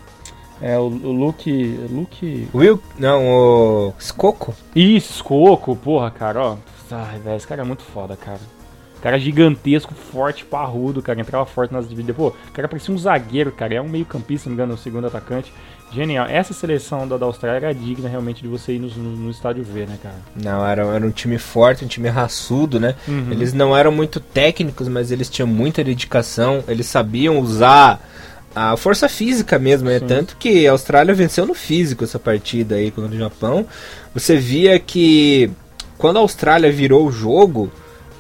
É, 0.61 0.79
o, 0.79 0.85
o 0.85 1.11
Luke. 1.11 1.81
Luke. 1.91 2.49
Will? 2.55 2.81
Não, 2.97 3.27
o. 3.27 3.95
Scocco? 3.99 4.55
Isso, 4.75 5.15
Scocco, 5.15 5.75
porra, 5.75 6.13
cara, 6.13 6.41
ó. 6.41 6.57
Ai, 6.91 7.19
velho, 7.19 7.37
esse 7.37 7.47
cara 7.47 7.63
é 7.63 7.65
muito 7.65 7.83
foda, 7.83 8.17
cara. 8.17 8.41
Cara 9.03 9.19
gigantesco, 9.19 9.95
forte, 9.95 10.45
parrudo, 10.45 11.03
cara. 11.03 11.21
Entrava 11.21 11.45
forte 11.45 11.73
nas 11.73 11.89
divididas. 11.89 12.17
Pô, 12.17 12.29
o 12.29 12.53
cara 12.53 12.67
parecia 12.67 12.95
um 12.95 12.99
zagueiro, 12.99 13.53
cara. 13.53 13.75
É 13.75 13.81
um 13.81 13.89
meio 13.89 14.07
campista, 14.07 14.45
se 14.45 14.49
não 14.49 14.57
me 14.57 14.63
engano, 14.63 14.75
o 14.75 14.79
segundo 14.79 15.07
atacante. 15.07 15.53
Genial. 15.93 16.27
Essa 16.27 16.53
seleção 16.53 17.07
da, 17.07 17.17
da 17.17 17.27
Austrália 17.27 17.67
era 17.67 17.75
digna 17.75 18.09
realmente 18.09 18.43
de 18.43 18.49
você 18.49 18.73
ir 18.73 18.79
no, 18.81 18.89
no, 18.89 19.17
no 19.17 19.31
estádio 19.31 19.63
ver, 19.63 19.87
né, 19.87 19.99
cara? 20.03 20.17
Não, 20.35 20.67
era, 20.67 20.83
era 20.87 21.07
um 21.07 21.11
time 21.11 21.39
forte, 21.39 21.85
um 21.85 21.89
time 21.89 22.09
raçudo, 22.09 22.81
né? 22.81 22.95
Uhum. 23.07 23.29
Eles 23.31 23.53
não 23.53 23.77
eram 23.77 23.93
muito 23.93 24.19
técnicos, 24.19 24.89
mas 24.89 25.13
eles 25.13 25.29
tinham 25.29 25.47
muita 25.47 25.85
dedicação. 25.85 26.65
Eles 26.67 26.87
sabiam 26.87 27.39
usar 27.39 28.01
a 28.55 28.77
força 28.77 29.09
física 29.09 29.59
mesmo, 29.59 29.89
né? 29.89 30.01
Tanto 30.01 30.37
que 30.39 30.67
a 30.67 30.73
Austrália 30.73 31.15
venceu 31.15 31.47
no 31.47 31.55
físico 31.55 32.03
essa 32.03 32.19
partida 32.19 32.77
aí 32.77 32.91
contra 32.91 33.15
o 33.15 33.19
Japão. 33.19 33.67
Você 34.15 34.37
via 34.37 34.79
que 34.81 35.51
quando 35.99 36.17
a 36.19 36.21
Austrália 36.21 36.71
virou 36.71 37.07
o 37.07 37.13
jogo 37.13 37.71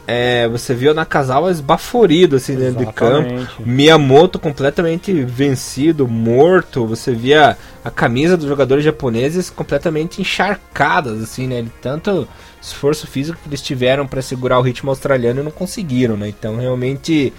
é, 0.07 0.47
você 0.49 0.73
viu 0.73 0.95
Nakazawa 0.95 1.51
esbaforido 1.51 2.37
assim 2.37 2.55
dentro 2.55 2.85
de 2.87 2.93
campo. 2.93 3.29
Miyamoto 3.59 4.39
completamente 4.39 5.13
vencido, 5.13 6.07
morto. 6.07 6.87
Você 6.87 7.13
via 7.13 7.59
a 7.85 7.91
camisa 7.91 8.37
dos 8.37 8.47
jogadores 8.47 8.85
japoneses 8.85 9.51
completamente 9.51 10.21
encharcadas, 10.21 11.21
assim, 11.21 11.49
né? 11.49 11.67
Tanto 11.83 12.29
esforço 12.63 13.07
físico 13.07 13.39
que 13.43 13.49
eles 13.49 13.61
tiveram 13.61 14.07
para 14.07 14.23
segurar 14.23 14.61
o 14.61 14.63
ritmo 14.63 14.91
australiano 14.91 15.41
e 15.41 15.45
não 15.45 15.51
conseguiram, 15.51 16.17
né? 16.17 16.29
Então, 16.29 16.57
realmente, 16.57 17.33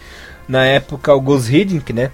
na 0.48 0.66
época, 0.66 1.14
o 1.14 1.22
Gus 1.22 1.50
Hiddink, 1.50 1.94
né? 1.94 2.12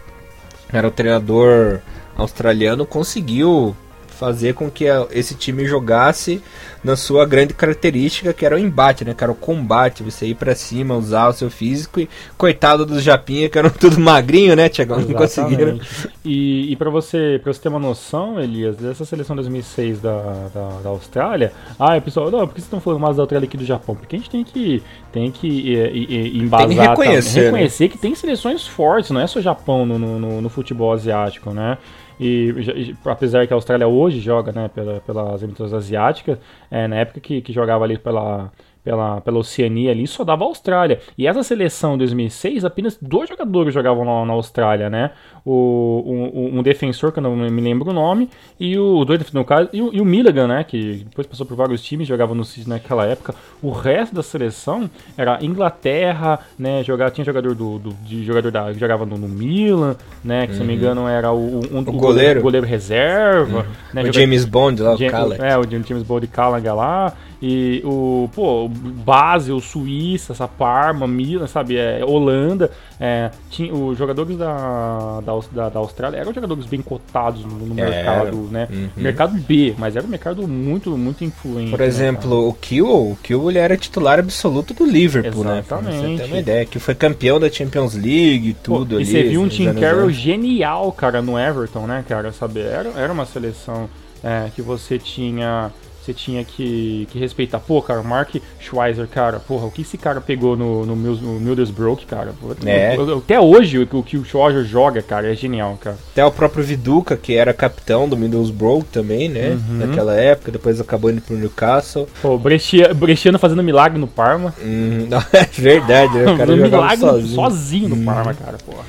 Era 0.71 0.87
o 0.87 0.91
treinador 0.91 1.79
australiano, 2.15 2.85
conseguiu 2.85 3.75
fazer 4.13 4.53
com 4.53 4.69
que 4.69 4.85
esse 5.11 5.35
time 5.35 5.65
jogasse 5.65 6.41
na 6.83 6.95
sua 6.95 7.25
grande 7.25 7.53
característica, 7.53 8.33
que 8.33 8.45
era 8.45 8.55
o 8.55 8.59
embate, 8.59 9.05
né? 9.05 9.13
Que 9.13 9.23
era 9.23 9.31
o 9.31 9.35
combate, 9.35 10.03
você 10.03 10.27
ir 10.27 10.35
para 10.35 10.53
cima, 10.53 10.95
usar 10.95 11.29
o 11.29 11.33
seu 11.33 11.49
físico 11.49 11.99
e 11.99 12.09
coitado 12.37 12.85
dos 12.85 13.01
Japinha, 13.01 13.49
que 13.49 13.57
eram 13.57 13.69
tudo 13.79 13.99
magrinho, 13.99 14.55
né, 14.55 14.67
Tiagão? 14.67 14.99
Não 14.99 15.13
conseguiram. 15.13 15.79
E, 16.25 16.71
e 16.71 16.75
para 16.75 16.89
você, 16.89 17.39
pra 17.41 17.53
você 17.53 17.61
ter 17.61 17.69
uma 17.69 17.79
noção, 17.79 18.39
Elias, 18.39 18.75
dessa 18.75 19.05
seleção 19.05 19.35
2006 19.35 20.01
da, 20.01 20.49
da, 20.53 20.69
da 20.83 20.89
Austrália, 20.89 21.53
ah, 21.79 21.99
pessoal, 22.01 22.29
não, 22.29 22.39
por 22.39 22.49
que 22.49 22.55
vocês 22.55 22.65
estão 22.65 22.81
falando 22.81 23.01
mais 23.01 23.15
da 23.15 23.23
Austrália 23.23 23.47
aqui 23.47 23.57
do 23.57 23.65
Japão? 23.65 23.95
Porque 23.95 24.15
a 24.15 24.19
gente 24.19 24.29
tem 24.29 24.43
que, 24.43 24.83
tem 25.11 25.31
que 25.31 25.77
é, 25.77 25.87
é, 25.87 26.27
embasar, 26.37 26.67
tem 26.67 26.77
que 26.77 26.83
reconhecer, 26.83 27.39
tá? 27.39 27.45
reconhecer 27.45 27.83
né? 27.85 27.89
que 27.89 27.97
tem 27.97 28.15
seleções 28.15 28.67
fortes, 28.67 29.11
não 29.11 29.21
é 29.21 29.27
só 29.27 29.39
Japão 29.39 29.85
no, 29.85 29.97
no, 29.97 30.41
no 30.41 30.49
futebol 30.49 30.91
asiático, 30.91 31.51
né? 31.51 31.77
E, 32.19 32.49
e, 32.49 32.95
apesar 33.05 33.47
que 33.47 33.53
a 33.53 33.55
Austrália 33.55 33.87
hoje 33.87 34.19
joga 34.19 34.51
né, 34.51 34.69
pela, 34.73 34.99
pelas 35.01 35.41
eliminatórias 35.41 35.73
asiáticas, 35.73 36.37
é, 36.69 36.87
na 36.87 36.97
época 36.97 37.19
que, 37.19 37.41
que 37.41 37.51
jogava 37.53 37.83
ali 37.83 37.97
pela, 37.97 38.51
pela, 38.83 39.21
pela 39.21 39.37
Oceania 39.37 39.91
ali, 39.91 40.05
só 40.05 40.23
dava 40.23 40.43
a 40.43 40.47
Austrália. 40.47 40.99
E 41.17 41.25
essa 41.25 41.41
seleção 41.41 41.97
2006, 41.97 42.65
apenas 42.65 42.97
dois 43.01 43.29
jogadores 43.29 43.73
jogavam 43.73 44.03
na, 44.03 44.25
na 44.25 44.33
Austrália, 44.33 44.89
né? 44.89 45.11
O, 45.45 46.03
um, 46.05 46.59
um, 46.59 46.63
defensor, 46.63 47.11
que 47.11 47.19
eu 47.19 47.23
não 47.23 47.35
me 47.35 47.61
lembro 47.61 47.89
o 47.89 47.93
nome, 47.93 48.29
e 48.59 48.77
o 48.77 49.03
dois 49.05 49.31
no 49.31 49.43
caso, 49.43 49.69
e 49.73 49.81
o, 49.81 49.93
e 49.93 50.01
o 50.01 50.05
Milligan, 50.05 50.47
né? 50.47 50.63
Que 50.63 51.05
depois 51.05 51.27
passou 51.27 51.45
por 51.45 51.55
vários 51.55 51.81
times, 51.81 52.07
jogava 52.07 52.35
no 52.35 52.43
City 52.43 52.67
naquela 52.67 53.05
época. 53.05 53.33
O 53.61 53.71
resto 53.71 54.15
da 54.15 54.23
seleção 54.23 54.89
era 55.17 55.43
Inglaterra, 55.43 56.39
né? 56.57 56.83
Jogava, 56.83 57.11
tinha 57.11 57.25
jogador 57.25 57.55
do, 57.55 57.79
do 57.79 57.93
de 58.03 58.23
jogador 58.23 58.51
da, 58.51 58.73
que 58.73 58.79
jogava 58.79 59.05
no, 59.05 59.17
no 59.17 59.27
Milan, 59.27 59.95
né? 60.23 60.45
Que 60.45 60.53
uhum. 60.53 60.53
se 60.53 60.59
não 60.59 60.67
me 60.67 60.73
uhum. 60.73 60.79
engano 60.79 61.07
era 61.07 61.31
o, 61.31 61.61
um, 61.71 61.79
o, 61.79 61.83
goleiro. 61.93 62.41
goleiro 62.41 62.67
reserva. 62.67 63.59
Uhum. 63.59 63.65
Né, 63.93 64.03
o 64.03 64.13
James 64.13 64.45
Bond 64.45 64.81
lá, 64.81 64.95
James, 64.95 65.39
o 65.39 65.43
É, 65.43 65.57
o 65.57 65.63
James 65.63 66.03
Bond 66.03 66.27
Callaghan 66.27 66.73
lá. 66.73 67.13
E 67.45 67.81
o, 67.83 68.29
pô, 68.33 68.69
Basel, 68.69 69.59
Suíça, 69.59 70.31
essa 70.31 70.47
Parma, 70.47 71.05
Milan, 71.05 71.45
sabe? 71.45 71.75
É, 71.75 71.99
Holanda. 72.01 72.71
É, 72.97 73.31
tinha, 73.49 73.73
os 73.75 73.97
jogadores 73.97 74.37
da, 74.37 75.19
da, 75.19 75.67
da, 75.67 75.79
Austrália 75.79 76.19
eram 76.19 76.33
jogadores 76.33 76.65
bem 76.65 76.81
cotados 76.81 77.43
no, 77.43 77.53
no 77.53 77.75
mercado, 77.75 78.47
né? 78.49 78.69
Uhum. 78.71 78.89
Mercado 78.95 79.37
B, 79.37 79.75
mas 79.77 79.97
era 79.97 80.05
um 80.05 80.09
mercado 80.09 80.47
muito, 80.47 80.97
muito 80.97 81.25
influente. 81.25 81.71
Por 81.71 81.79
né, 81.79 81.85
exemplo, 81.85 82.29
né, 82.29 82.47
o 82.47 82.53
Kiel, 82.53 82.87
o 82.87 83.17
Kiel 83.21 83.49
ele 83.49 83.59
era 83.59 83.75
titular 83.75 84.19
absoluto 84.19 84.73
do 84.73 84.85
Liverpool, 84.85 85.43
Exatamente. 85.43 85.57
né? 85.57 85.63
Pra 85.67 86.07
você 86.07 86.23
ter 86.23 86.31
uma 86.31 86.39
ideia, 86.39 86.65
que 86.65 86.79
foi 86.79 86.95
campeão 86.95 87.41
da 87.41 87.49
Champions 87.49 87.93
League 87.93 88.51
e 88.51 88.53
tudo 88.53 88.91
Pô, 88.91 88.95
ali. 88.95 89.03
E 89.03 89.05
você 89.05 89.23
viu 89.23 89.41
um 89.41 89.49
Tim 89.49 89.73
Carroll 89.73 90.11
genial, 90.11 90.89
cara, 90.93 91.21
no 91.21 91.37
Everton, 91.37 91.87
né, 91.87 92.05
cara? 92.07 92.31
Sabe? 92.31 92.61
Era, 92.61 92.87
era 92.95 93.11
uma 93.11 93.25
seleção 93.25 93.89
é, 94.23 94.49
que 94.55 94.61
você 94.61 94.97
tinha 94.97 95.73
você 96.03 96.13
tinha 96.13 96.43
que, 96.43 97.07
que 97.11 97.17
respeitar. 97.17 97.59
Pô, 97.59 97.81
cara, 97.81 98.01
o 98.01 98.03
Mark 98.03 98.35
Schweizer, 98.59 99.07
cara, 99.07 99.39
porra, 99.39 99.67
o 99.67 99.71
que 99.71 99.83
esse 99.83 99.97
cara 99.97 100.19
pegou 100.19 100.57
no, 100.57 100.85
no, 100.85 100.95
no 100.95 101.39
Middlesbrough, 101.39 102.05
cara? 102.05 102.33
É. 102.65 102.95
Até 103.17 103.39
hoje, 103.39 103.79
o, 103.79 103.99
o 103.99 104.03
que 104.03 104.17
o 104.17 104.25
Schweizer 104.25 104.65
joga, 104.65 105.01
cara, 105.01 105.31
é 105.31 105.35
genial, 105.35 105.77
cara. 105.79 105.97
Até 106.11 106.25
o 106.25 106.31
próprio 106.31 106.63
Viduca, 106.63 107.15
que 107.15 107.35
era 107.35 107.53
capitão 107.53 108.07
do 108.07 108.17
Middlesbrough 108.17 108.83
também, 108.91 109.29
né? 109.29 109.51
Uhum. 109.51 109.77
Naquela 109.77 110.15
época, 110.15 110.51
depois 110.51 110.81
acabou 110.81 111.09
indo 111.09 111.21
pro 111.21 111.37
Newcastle. 111.37 112.07
Pô, 112.21 112.35
o 112.35 112.39
Bresciano 112.39 113.39
fazendo 113.39 113.63
milagre 113.63 113.97
no 113.97 114.07
Parma. 114.07 114.53
Hum, 114.61 115.07
não, 115.09 115.19
é 115.31 115.45
verdade, 115.53 116.17
né? 116.17 116.31
O 116.31 116.37
cara 116.37 116.55
milagre 116.55 116.97
sozinho. 116.97 117.35
sozinho 117.35 117.89
no 117.89 118.03
Parma, 118.03 118.33
cara, 118.33 118.57
porra. 118.57 118.83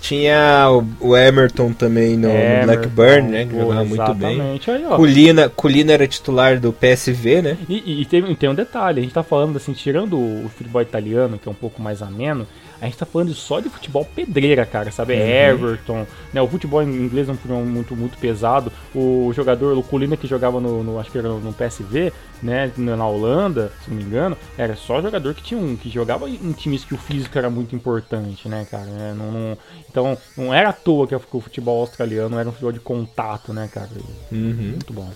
Tinha 0.00 0.68
o, 0.70 1.08
o 1.08 1.16
Emerton 1.16 1.72
também 1.72 2.16
no, 2.16 2.28
no 2.28 2.64
Blackburn, 2.64 3.28
né? 3.28 3.46
Que 3.46 3.54
jogava 3.54 3.84
muito 3.84 4.14
bem. 4.14 4.40
Aí, 4.40 4.60
Colina, 4.96 5.48
Colina 5.48 5.92
era 5.92 6.08
titular 6.08 6.58
do 6.58 6.72
PSV, 6.72 7.42
né? 7.42 7.58
E, 7.68 8.00
e, 8.00 8.04
tem, 8.06 8.34
tem 8.34 8.48
um 8.48 8.54
detalhe, 8.54 9.00
a 9.00 9.02
gente 9.02 9.12
tá 9.12 9.22
falando 9.22 9.56
assim, 9.56 9.72
tirando 9.72 10.18
o 10.18 10.50
futebol 10.56 10.80
italiano, 10.80 11.38
que 11.38 11.48
é 11.48 11.50
um 11.50 11.54
pouco 11.54 11.82
mais 11.82 12.02
ameno, 12.02 12.46
a 12.80 12.86
gente 12.86 12.96
tá 12.96 13.04
falando 13.04 13.34
só 13.34 13.60
de 13.60 13.68
futebol 13.68 14.04
pedreira, 14.04 14.64
cara, 14.64 14.90
sabe? 14.90 15.14
Uhum. 15.14 15.20
Everton, 15.20 16.06
né? 16.32 16.40
O 16.40 16.48
futebol 16.48 16.82
inglês 16.82 17.28
é 17.28 17.32
um 17.32 17.36
futebol 17.36 17.64
muito, 17.64 17.94
muito 17.94 18.16
pesado. 18.18 18.72
O 18.94 19.32
jogador, 19.34 19.76
o 19.76 19.82
Colina 19.82 20.16
que 20.16 20.26
jogava 20.26 20.60
no, 20.60 20.82
no 20.82 20.98
acho 20.98 21.10
que 21.10 21.18
era 21.18 21.28
no 21.28 21.52
PSV, 21.52 22.12
né? 22.42 22.72
Na 22.76 23.06
Holanda, 23.06 23.72
se 23.84 23.90
não 23.90 23.98
me 23.98 24.04
engano, 24.04 24.36
era 24.56 24.74
só 24.76 25.02
jogador 25.02 25.34
que 25.34 25.42
tinha 25.42 25.60
um, 25.60 25.76
que 25.76 25.90
jogava 25.90 26.28
em 26.28 26.52
times 26.52 26.84
que 26.84 26.94
o 26.94 26.98
físico 26.98 27.36
era 27.36 27.50
muito 27.50 27.76
importante, 27.76 28.48
né, 28.48 28.66
cara? 28.70 28.88
É, 28.88 29.12
não, 29.12 29.30
não, 29.30 29.58
então, 29.88 30.18
não 30.36 30.54
era 30.54 30.70
à 30.70 30.72
toa 30.72 31.06
que 31.06 31.14
o 31.14 31.40
futebol 31.40 31.80
australiano 31.80 32.38
era 32.38 32.48
um 32.48 32.52
futebol 32.52 32.72
de 32.72 32.80
contato, 32.80 33.52
né, 33.52 33.68
cara? 33.72 33.90
Uhum. 34.32 34.54
Muito 34.72 34.92
bom. 34.92 35.10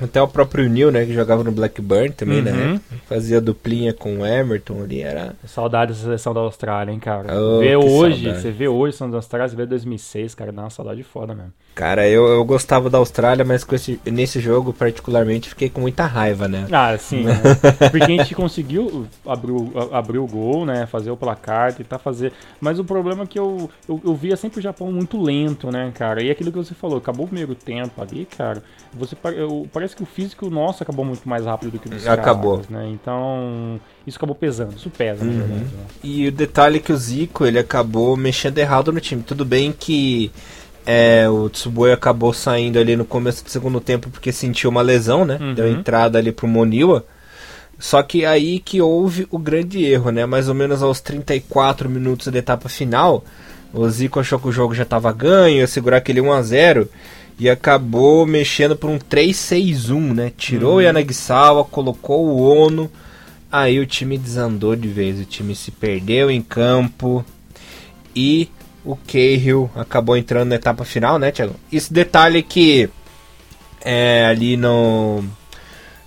Até 0.00 0.20
o 0.20 0.28
próprio 0.28 0.68
Neil, 0.68 0.90
né, 0.90 1.04
que 1.04 1.12
jogava 1.12 1.42
no 1.42 1.52
Blackburn 1.52 2.10
também, 2.10 2.42
né? 2.42 2.52
uhum. 2.52 2.74
né? 2.74 2.80
Fazia 3.08 3.40
duplinha 3.40 3.92
com 3.92 4.18
o 4.18 4.26
Emerton 4.26 4.82
ali, 4.82 5.02
era... 5.02 5.34
Saudade 5.46 5.92
da 5.92 5.98
seleção 5.98 6.34
da 6.34 6.40
Austrália, 6.40 6.92
hein, 6.92 6.98
cara? 6.98 7.34
Oh, 7.34 7.58
vê 7.58 7.76
hoje, 7.76 8.24
saudade. 8.24 8.42
você 8.42 8.50
vê 8.50 8.68
hoje 8.68 8.96
seleção 8.98 9.10
da 9.10 9.18
Austrália, 9.18 9.48
você 9.48 9.56
vê 9.56 9.66
2006, 9.66 10.34
cara, 10.34 10.52
dá 10.52 10.62
uma 10.62 10.70
saudade 10.70 11.02
foda 11.02 11.34
mesmo. 11.34 11.52
Cara, 11.74 12.08
eu, 12.08 12.26
eu 12.26 12.44
gostava 12.44 12.90
da 12.90 12.98
Austrália, 12.98 13.44
mas 13.44 13.62
com 13.62 13.74
esse, 13.74 14.00
nesse 14.04 14.40
jogo, 14.40 14.72
particularmente, 14.72 15.48
fiquei 15.48 15.70
com 15.70 15.80
muita 15.80 16.06
raiva, 16.06 16.48
né? 16.48 16.66
Ah, 16.72 16.96
sim. 16.98 17.22
né? 17.22 17.40
Porque 17.90 18.02
a 18.02 18.16
gente 18.16 18.34
conseguiu 18.34 19.06
abrir, 19.24 19.52
abrir 19.92 20.18
o 20.18 20.26
gol, 20.26 20.66
né? 20.66 20.86
Fazer 20.86 21.10
o 21.12 21.16
placar, 21.16 21.72
tentar 21.72 21.98
fazer. 21.98 22.32
Mas 22.60 22.80
o 22.80 22.84
problema 22.84 23.22
é 23.22 23.26
que 23.26 23.38
eu, 23.38 23.70
eu, 23.88 24.00
eu 24.04 24.14
via 24.14 24.36
sempre 24.36 24.58
o 24.58 24.62
Japão 24.62 24.90
muito 24.90 25.22
lento, 25.22 25.70
né, 25.70 25.92
cara? 25.94 26.20
E 26.20 26.30
aquilo 26.30 26.50
que 26.50 26.58
você 26.58 26.74
falou, 26.74 26.98
acabou 26.98 27.26
o 27.26 27.28
primeiro 27.28 27.54
tempo 27.54 28.02
ali, 28.02 28.24
cara. 28.24 28.60
Você, 28.94 29.16
eu, 29.36 29.68
parece 29.72 29.87
que 29.96 30.02
o 30.02 30.06
físico 30.06 30.48
nosso 30.50 30.82
acabou 30.82 31.04
muito 31.04 31.28
mais 31.28 31.44
rápido 31.44 31.72
do 31.72 31.78
que 31.78 31.86
o 31.86 31.90
dos 31.90 32.06
Acabou. 32.06 32.58
Caras, 32.58 32.68
né? 32.68 32.88
Então, 32.90 33.80
isso 34.06 34.16
acabou 34.16 34.34
pesando. 34.34 34.76
Isso 34.76 34.90
pesa, 34.90 35.24
uhum. 35.24 35.30
verdade. 35.30 35.60
Né? 35.60 35.68
E 36.02 36.28
o 36.28 36.32
detalhe 36.32 36.76
é 36.76 36.80
que 36.80 36.92
o 36.92 36.96
Zico, 36.96 37.46
ele 37.46 37.58
acabou 37.58 38.16
mexendo 38.16 38.58
errado 38.58 38.92
no 38.92 39.00
time. 39.00 39.22
Tudo 39.22 39.44
bem 39.44 39.72
que 39.72 40.30
é, 40.86 41.28
o 41.28 41.50
Tsuboi 41.50 41.92
acabou 41.92 42.32
saindo 42.32 42.78
ali 42.78 42.96
no 42.96 43.04
começo 43.04 43.44
do 43.44 43.50
segundo 43.50 43.80
tempo 43.80 44.08
porque 44.08 44.32
sentiu 44.32 44.70
uma 44.70 44.80
lesão, 44.80 45.24
né? 45.24 45.38
Uhum. 45.40 45.54
Deu 45.54 45.68
entrada 45.68 46.18
ali 46.18 46.32
pro 46.32 46.48
Moniwa. 46.48 47.04
Só 47.78 48.02
que 48.02 48.24
aí 48.24 48.58
que 48.58 48.80
houve 48.80 49.26
o 49.30 49.38
grande 49.38 49.84
erro, 49.84 50.10
né? 50.10 50.26
Mais 50.26 50.48
ou 50.48 50.54
menos 50.54 50.82
aos 50.82 51.00
34 51.00 51.88
minutos 51.88 52.28
da 52.28 52.38
etapa 52.38 52.68
final, 52.68 53.22
o 53.72 53.88
Zico 53.88 54.18
achou 54.18 54.38
que 54.38 54.48
o 54.48 54.52
jogo 54.52 54.74
já 54.74 54.82
estava 54.82 55.12
ganho, 55.12 55.58
ia 55.58 55.66
segurar 55.66 55.98
aquele 55.98 56.20
1 56.20 56.32
a 56.32 56.42
0 56.42 56.88
e 57.38 57.48
acabou 57.48 58.26
mexendo 58.26 58.76
por 58.76 58.90
um 58.90 58.98
3-6-1, 58.98 60.14
né? 60.14 60.32
Tirou 60.36 60.72
uhum. 60.72 60.76
o 60.78 60.80
Yanagisawa, 60.80 61.64
colocou 61.64 62.26
o 62.26 62.42
Ono, 62.42 62.90
aí 63.50 63.78
o 63.78 63.86
time 63.86 64.18
desandou 64.18 64.74
de 64.74 64.88
vez, 64.88 65.20
o 65.20 65.24
time 65.24 65.54
se 65.54 65.70
perdeu 65.70 66.30
em 66.30 66.42
campo 66.42 67.24
e 68.14 68.48
o 68.84 68.96
Cahill 68.96 69.70
acabou 69.76 70.16
entrando 70.16 70.48
na 70.48 70.56
etapa 70.56 70.84
final, 70.84 71.18
né, 71.18 71.30
Thiago? 71.30 71.54
Esse 71.70 71.92
detalhe 71.92 72.42
que 72.42 72.88
é, 73.84 74.26
ali 74.26 74.56
no 74.56 75.22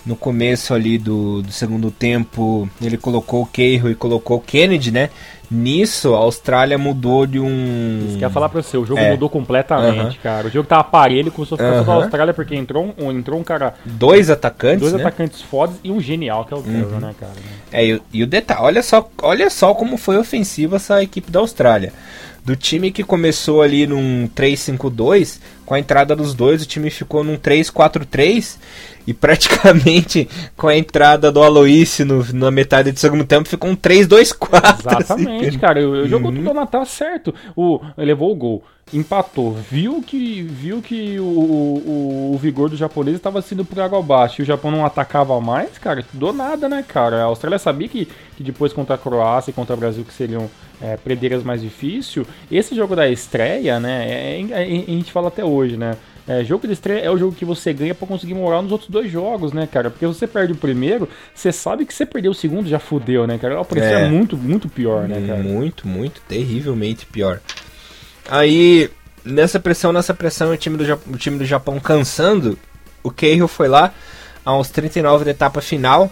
no 0.05 0.15
começo 0.15 0.73
ali 0.73 0.97
do, 0.97 1.43
do 1.43 1.51
segundo 1.51 1.91
tempo, 1.91 2.67
ele 2.81 2.97
colocou 2.97 3.43
o 3.43 3.45
Cahill 3.45 3.91
e 3.91 3.95
colocou 3.95 4.37
o 4.37 4.41
Kennedy, 4.41 4.91
né? 4.91 5.11
Nisso, 5.51 6.15
a 6.15 6.19
Austrália 6.19 6.77
mudou 6.77 7.27
de 7.27 7.37
um. 7.37 8.05
Isso 8.07 8.17
que 8.17 8.23
eu 8.23 8.29
ia 8.29 8.29
falar 8.29 8.47
pra 8.47 8.61
você, 8.61 8.77
o 8.77 8.85
jogo 8.85 9.01
é. 9.01 9.11
mudou 9.11 9.29
completamente, 9.29 10.17
cara. 10.19 10.47
O 10.47 10.49
jogo 10.49 10.65
tava 10.65 10.85
parelho, 10.85 11.29
começou 11.29 11.57
a 11.57 11.57
ficar 11.57 11.83
só 11.83 11.83
da 11.83 12.05
Austrália, 12.05 12.33
porque 12.33 12.55
entrou 12.55 12.95
um, 12.97 13.11
entrou 13.11 13.37
um 13.37 13.43
cara. 13.43 13.73
Dois 13.83 14.29
atacantes. 14.29 14.79
Dois 14.79 14.93
né? 14.93 15.01
atacantes 15.01 15.41
fodas 15.41 15.75
e 15.83 15.91
um 15.91 15.99
genial, 15.99 16.45
que 16.45 16.53
é 16.53 16.57
o 16.57 16.63
Carroll, 16.63 16.91
uhum. 16.93 16.99
né, 16.99 17.15
cara? 17.19 17.33
É, 17.69 17.85
e, 17.85 18.01
e, 18.13 18.23
o 18.23 18.27
detalhe, 18.27 18.61
olha 18.61 18.81
só, 18.81 19.09
olha 19.21 19.49
só 19.49 19.73
como 19.73 19.97
foi 19.97 20.17
ofensiva 20.17 20.77
essa 20.77 21.03
equipe 21.03 21.29
da 21.29 21.41
Austrália. 21.41 21.91
Do 22.43 22.55
time 22.55 22.91
que 22.91 23.03
começou 23.03 23.61
ali 23.61 23.85
num 23.85 24.27
3-5-2, 24.35 25.39
com 25.63 25.75
a 25.75 25.79
entrada 25.79 26.15
dos 26.15 26.33
dois, 26.33 26.63
o 26.63 26.65
time 26.65 26.89
ficou 26.89 27.23
num 27.23 27.37
3-4-3 27.37 28.57
e 29.05 29.13
praticamente 29.13 30.27
com 30.57 30.67
a 30.67 30.75
entrada 30.75 31.31
do 31.31 31.41
Aloísio 31.41 32.05
na 32.33 32.49
metade 32.49 32.91
do 32.91 32.99
segundo 32.99 33.25
tempo 33.25 33.47
ficou 33.47 33.69
um 33.69 33.75
3-2-4. 33.75 34.79
Exatamente, 34.79 35.49
assim. 35.49 35.59
cara. 35.59 35.87
O, 35.87 36.07
jogo 36.07 36.29
uhum. 36.29 36.35
tudo 36.35 36.53
Natal 36.53 36.85
certo. 36.85 37.33
O, 37.55 37.79
levou 37.95 38.31
o 38.31 38.35
gol, 38.35 38.63
empatou, 38.93 39.53
viu 39.53 40.01
que 40.01 40.41
viu 40.41 40.81
que 40.81 41.19
o, 41.19 41.23
o, 41.23 42.31
o 42.33 42.37
vigor 42.37 42.69
do 42.69 42.75
japonês 42.75 43.15
estava 43.15 43.41
sendo 43.41 43.63
por 43.63 43.79
água 43.79 43.99
abaixo 43.99 44.41
e 44.41 44.43
o 44.43 44.45
Japão 44.45 44.71
não 44.71 44.85
atacava 44.85 45.39
mais, 45.39 45.77
cara. 45.77 46.03
Do 46.13 46.33
nada, 46.33 46.67
né, 46.67 46.83
cara? 46.85 47.21
A 47.21 47.25
Austrália 47.25 47.57
sabia 47.57 47.87
que, 47.87 48.07
que 48.35 48.43
depois 48.43 48.73
contra 48.73 48.95
a 48.95 48.97
Croácia 48.97 49.51
e 49.51 49.53
contra 49.53 49.75
o 49.75 49.79
Brasil 49.79 50.03
que 50.03 50.13
seriam 50.13 50.49
é, 50.81 50.97
predeiras 50.97 51.43
mais 51.43 51.61
difíceis. 51.61 52.25
Esse 52.51 52.75
jogo 52.75 52.95
da 52.95 53.07
estreia, 53.09 53.79
né? 53.79 54.07
É, 54.09 54.41
é, 54.41 54.61
a 54.61 54.91
gente 54.91 55.11
fala 55.11 55.29
até 55.29 55.43
hoje, 55.43 55.77
né? 55.77 55.95
É, 56.27 56.43
jogo 56.43 56.67
de 56.67 56.73
estreia 56.73 56.99
é 56.99 57.09
o 57.09 57.17
jogo 57.17 57.35
que 57.35 57.43
você 57.43 57.73
ganha 57.73 57.95
para 57.95 58.07
conseguir 58.07 58.35
morar 58.35 58.61
nos 58.61 58.71
outros 58.71 58.89
dois 58.89 59.11
jogos, 59.11 59.53
né, 59.53 59.67
cara? 59.67 59.89
Porque 59.89 60.05
você 60.05 60.27
perde 60.27 60.53
o 60.53 60.55
primeiro, 60.55 61.09
você 61.33 61.51
sabe 61.51 61.85
que 61.85 61.93
você 61.93 62.05
perdeu 62.05 62.31
o 62.31 62.35
segundo, 62.35 62.69
já 62.69 62.79
fudeu, 62.79 63.25
né, 63.25 63.37
cara? 63.37 63.59
O 63.59 63.65
preço 63.65 63.87
é, 63.87 64.05
é 64.05 64.09
muito, 64.09 64.37
muito 64.37 64.69
pior, 64.69 65.07
né, 65.07 65.21
cara? 65.25 65.41
Muito, 65.41 65.87
muito, 65.87 66.21
terrivelmente 66.27 67.05
pior. 67.05 67.39
Aí, 68.31 68.89
nessa 69.25 69.59
pressão, 69.59 69.91
nessa 69.91 70.13
pressão, 70.13 70.53
o 70.53 70.57
time 70.57 70.77
do, 70.77 70.99
o 71.11 71.17
time 71.17 71.37
do 71.37 71.43
Japão 71.43 71.77
cansando, 71.81 72.57
o 73.03 73.11
Keihio 73.11 73.45
foi 73.45 73.67
lá, 73.67 73.93
aos 74.45 74.69
39 74.69 75.25
da 75.25 75.31
etapa 75.31 75.59
final, 75.59 76.09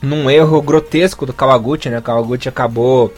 num 0.00 0.30
erro 0.30 0.62
grotesco 0.62 1.26
do 1.26 1.32
Kawaguchi, 1.32 1.90
né? 1.90 1.98
O 1.98 2.02
Kawaguchi 2.02 2.48
acabou 2.48 3.12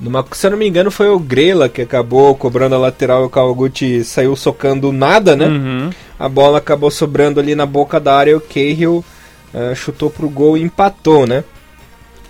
numa, 0.00 0.24
se 0.32 0.46
eu 0.46 0.52
não 0.52 0.58
me 0.58 0.66
engano, 0.66 0.90
foi 0.90 1.10
o 1.10 1.18
Grela 1.18 1.68
que 1.68 1.82
acabou 1.82 2.34
cobrando 2.34 2.74
a 2.74 2.78
lateral 2.78 3.24
e 3.24 3.26
o 3.26 3.30
Kawaguchi 3.30 4.02
saiu 4.04 4.34
socando 4.34 4.90
nada, 4.90 5.36
né? 5.36 5.46
Uhum. 5.46 5.90
A 6.18 6.30
bola 6.30 6.56
acabou 6.56 6.90
sobrando 6.90 7.38
ali 7.38 7.54
na 7.54 7.66
boca 7.66 8.00
da 8.00 8.16
área 8.16 8.30
e 8.30 8.34
o 8.34 8.40
Cahill 8.40 9.04
uh, 9.52 9.76
chutou 9.76 10.08
pro 10.08 10.30
gol 10.30 10.56
e 10.56 10.62
empatou, 10.62 11.26
né? 11.26 11.44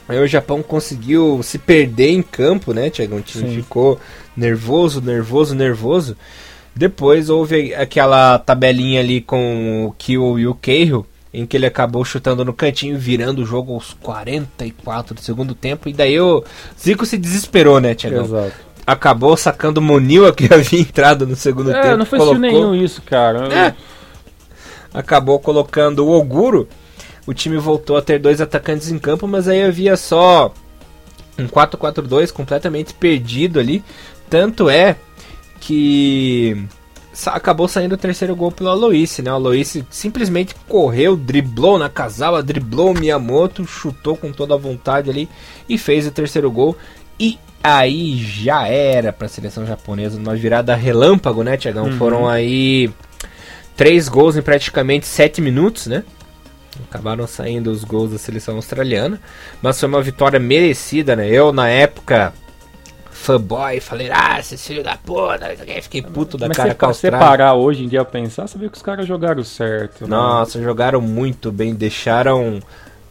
Aí 0.08 0.18
o 0.18 0.26
Japão 0.26 0.60
conseguiu 0.60 1.40
se 1.44 1.56
perder 1.56 2.10
em 2.10 2.22
campo, 2.22 2.72
né, 2.72 2.90
Tiagão? 2.90 3.18
O 3.18 3.22
time 3.22 3.48
Sim. 3.48 3.56
ficou 3.56 4.00
nervoso, 4.36 5.00
nervoso, 5.00 5.54
nervoso. 5.54 6.16
Depois 6.74 7.30
houve 7.30 7.74
aquela 7.74 8.38
tabelinha 8.38 9.00
ali 9.00 9.20
com 9.20 9.86
o 9.86 9.92
Kill 9.92 10.38
e 10.38 10.46
o 10.46 10.54
Cahill 10.54 11.06
em 11.36 11.44
que 11.44 11.54
ele 11.54 11.66
acabou 11.66 12.02
chutando 12.02 12.42
no 12.46 12.54
cantinho, 12.54 12.98
virando 12.98 13.42
o 13.42 13.44
jogo 13.44 13.74
aos 13.74 13.92
44 14.00 15.14
do 15.14 15.20
segundo 15.20 15.54
tempo. 15.54 15.86
E 15.86 15.92
daí 15.92 16.18
o 16.18 16.42
Zico 16.80 17.04
se 17.04 17.18
desesperou, 17.18 17.78
né, 17.78 17.94
Tiagão? 17.94 18.24
Exato. 18.24 18.54
Acabou 18.86 19.36
sacando 19.36 19.78
o 19.78 19.82
Monil 19.82 20.32
que 20.32 20.48
havia 20.52 20.80
entrado 20.80 21.26
no 21.26 21.36
segundo 21.36 21.72
é, 21.72 21.82
tempo. 21.82 21.98
não 21.98 22.06
foi 22.06 22.18
colocou... 22.18 22.40
nenhum 22.40 22.74
isso, 22.74 23.02
cara. 23.02 23.52
É. 23.52 23.74
Acabou 24.94 25.38
colocando 25.38 26.06
o 26.06 26.10
Oguro. 26.10 26.66
O 27.26 27.34
time 27.34 27.58
voltou 27.58 27.98
a 27.98 28.02
ter 28.02 28.18
dois 28.18 28.40
atacantes 28.40 28.90
em 28.90 28.98
campo, 28.98 29.28
mas 29.28 29.46
aí 29.46 29.62
havia 29.62 29.94
só 29.94 30.54
um 31.38 31.46
4-4-2 31.46 32.32
completamente 32.32 32.94
perdido 32.94 33.60
ali. 33.60 33.84
Tanto 34.28 34.68
é 34.68 34.96
que 35.60 36.66
acabou 37.26 37.66
saindo 37.66 37.94
o 37.94 37.98
terceiro 37.98 38.36
gol 38.36 38.52
pelo 38.52 38.68
Aloyce, 38.68 39.22
né? 39.22 39.32
O 39.32 39.36
Aloyce 39.36 39.86
simplesmente 39.88 40.54
correu, 40.68 41.16
driblou 41.16 41.78
na 41.78 41.88
casala, 41.88 42.42
driblou 42.42 42.90
o 42.90 42.98
Miyamoto, 42.98 43.66
chutou 43.66 44.16
com 44.16 44.32
toda 44.32 44.54
a 44.54 44.58
vontade 44.58 45.08
ali 45.08 45.28
e 45.68 45.78
fez 45.78 46.06
o 46.06 46.10
terceiro 46.10 46.50
gol. 46.50 46.76
E 47.18 47.38
aí 47.62 48.18
já 48.18 48.68
era 48.68 49.12
para 49.12 49.26
a 49.26 49.30
seleção 49.30 49.64
japonesa, 49.64 50.18
uma 50.18 50.36
virada 50.36 50.74
relâmpago, 50.74 51.42
né, 51.42 51.56
Tiagão? 51.56 51.86
Uhum. 51.86 51.98
Foram 51.98 52.28
aí 52.28 52.90
três 53.74 54.08
gols 54.08 54.36
em 54.36 54.42
praticamente 54.42 55.06
sete 55.06 55.40
minutos, 55.40 55.86
né? 55.86 56.04
Acabaram 56.90 57.26
saindo 57.26 57.70
os 57.70 57.82
gols 57.82 58.12
da 58.12 58.18
seleção 58.18 58.56
australiana, 58.56 59.18
mas 59.62 59.80
foi 59.80 59.88
uma 59.88 60.02
vitória 60.02 60.38
merecida, 60.38 61.16
né? 61.16 61.28
Eu 61.28 61.50
na 61.50 61.68
época 61.68 62.34
fanboy, 63.26 63.80
falei, 63.80 64.08
ah, 64.12 64.38
esse 64.38 64.56
filho 64.56 64.84
da 64.84 64.96
puta, 64.96 65.50
fiquei 65.82 66.00
puto 66.00 66.38
da 66.38 66.46
Mas 66.46 66.56
cara 66.56 66.74
com 66.74 66.86
a 66.86 66.94
Você 66.94 67.10
parar 67.10 67.54
hoje 67.54 67.82
em 67.82 67.88
dia 67.88 68.04
pensar, 68.04 68.46
você 68.46 68.56
viu 68.56 68.70
que 68.70 68.76
os 68.76 68.82
caras 68.82 69.06
jogaram 69.06 69.42
certo. 69.42 70.02
Né? 70.02 70.08
Nossa, 70.08 70.62
jogaram 70.62 71.00
muito 71.00 71.50
bem, 71.50 71.74
deixaram 71.74 72.60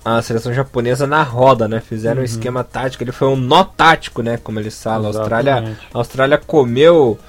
a 0.06 0.22
seleção 0.22 0.54
japonesa 0.54 1.06
na 1.06 1.22
roda, 1.22 1.68
né? 1.68 1.82
Fizeram 1.82 2.18
uhum. 2.18 2.22
um 2.22 2.26
esquema 2.26 2.64
tático, 2.64 3.04
ele 3.04 3.12
foi 3.12 3.28
um 3.28 3.36
nó 3.36 3.64
tático, 3.64 4.22
né? 4.22 4.38
Como 4.38 4.60
eles 4.60 4.82
falam. 4.82 5.12
A 5.12 5.18
Austrália, 5.18 5.78
a 5.94 5.98
Austrália 5.98 6.38
comeu 6.38 7.20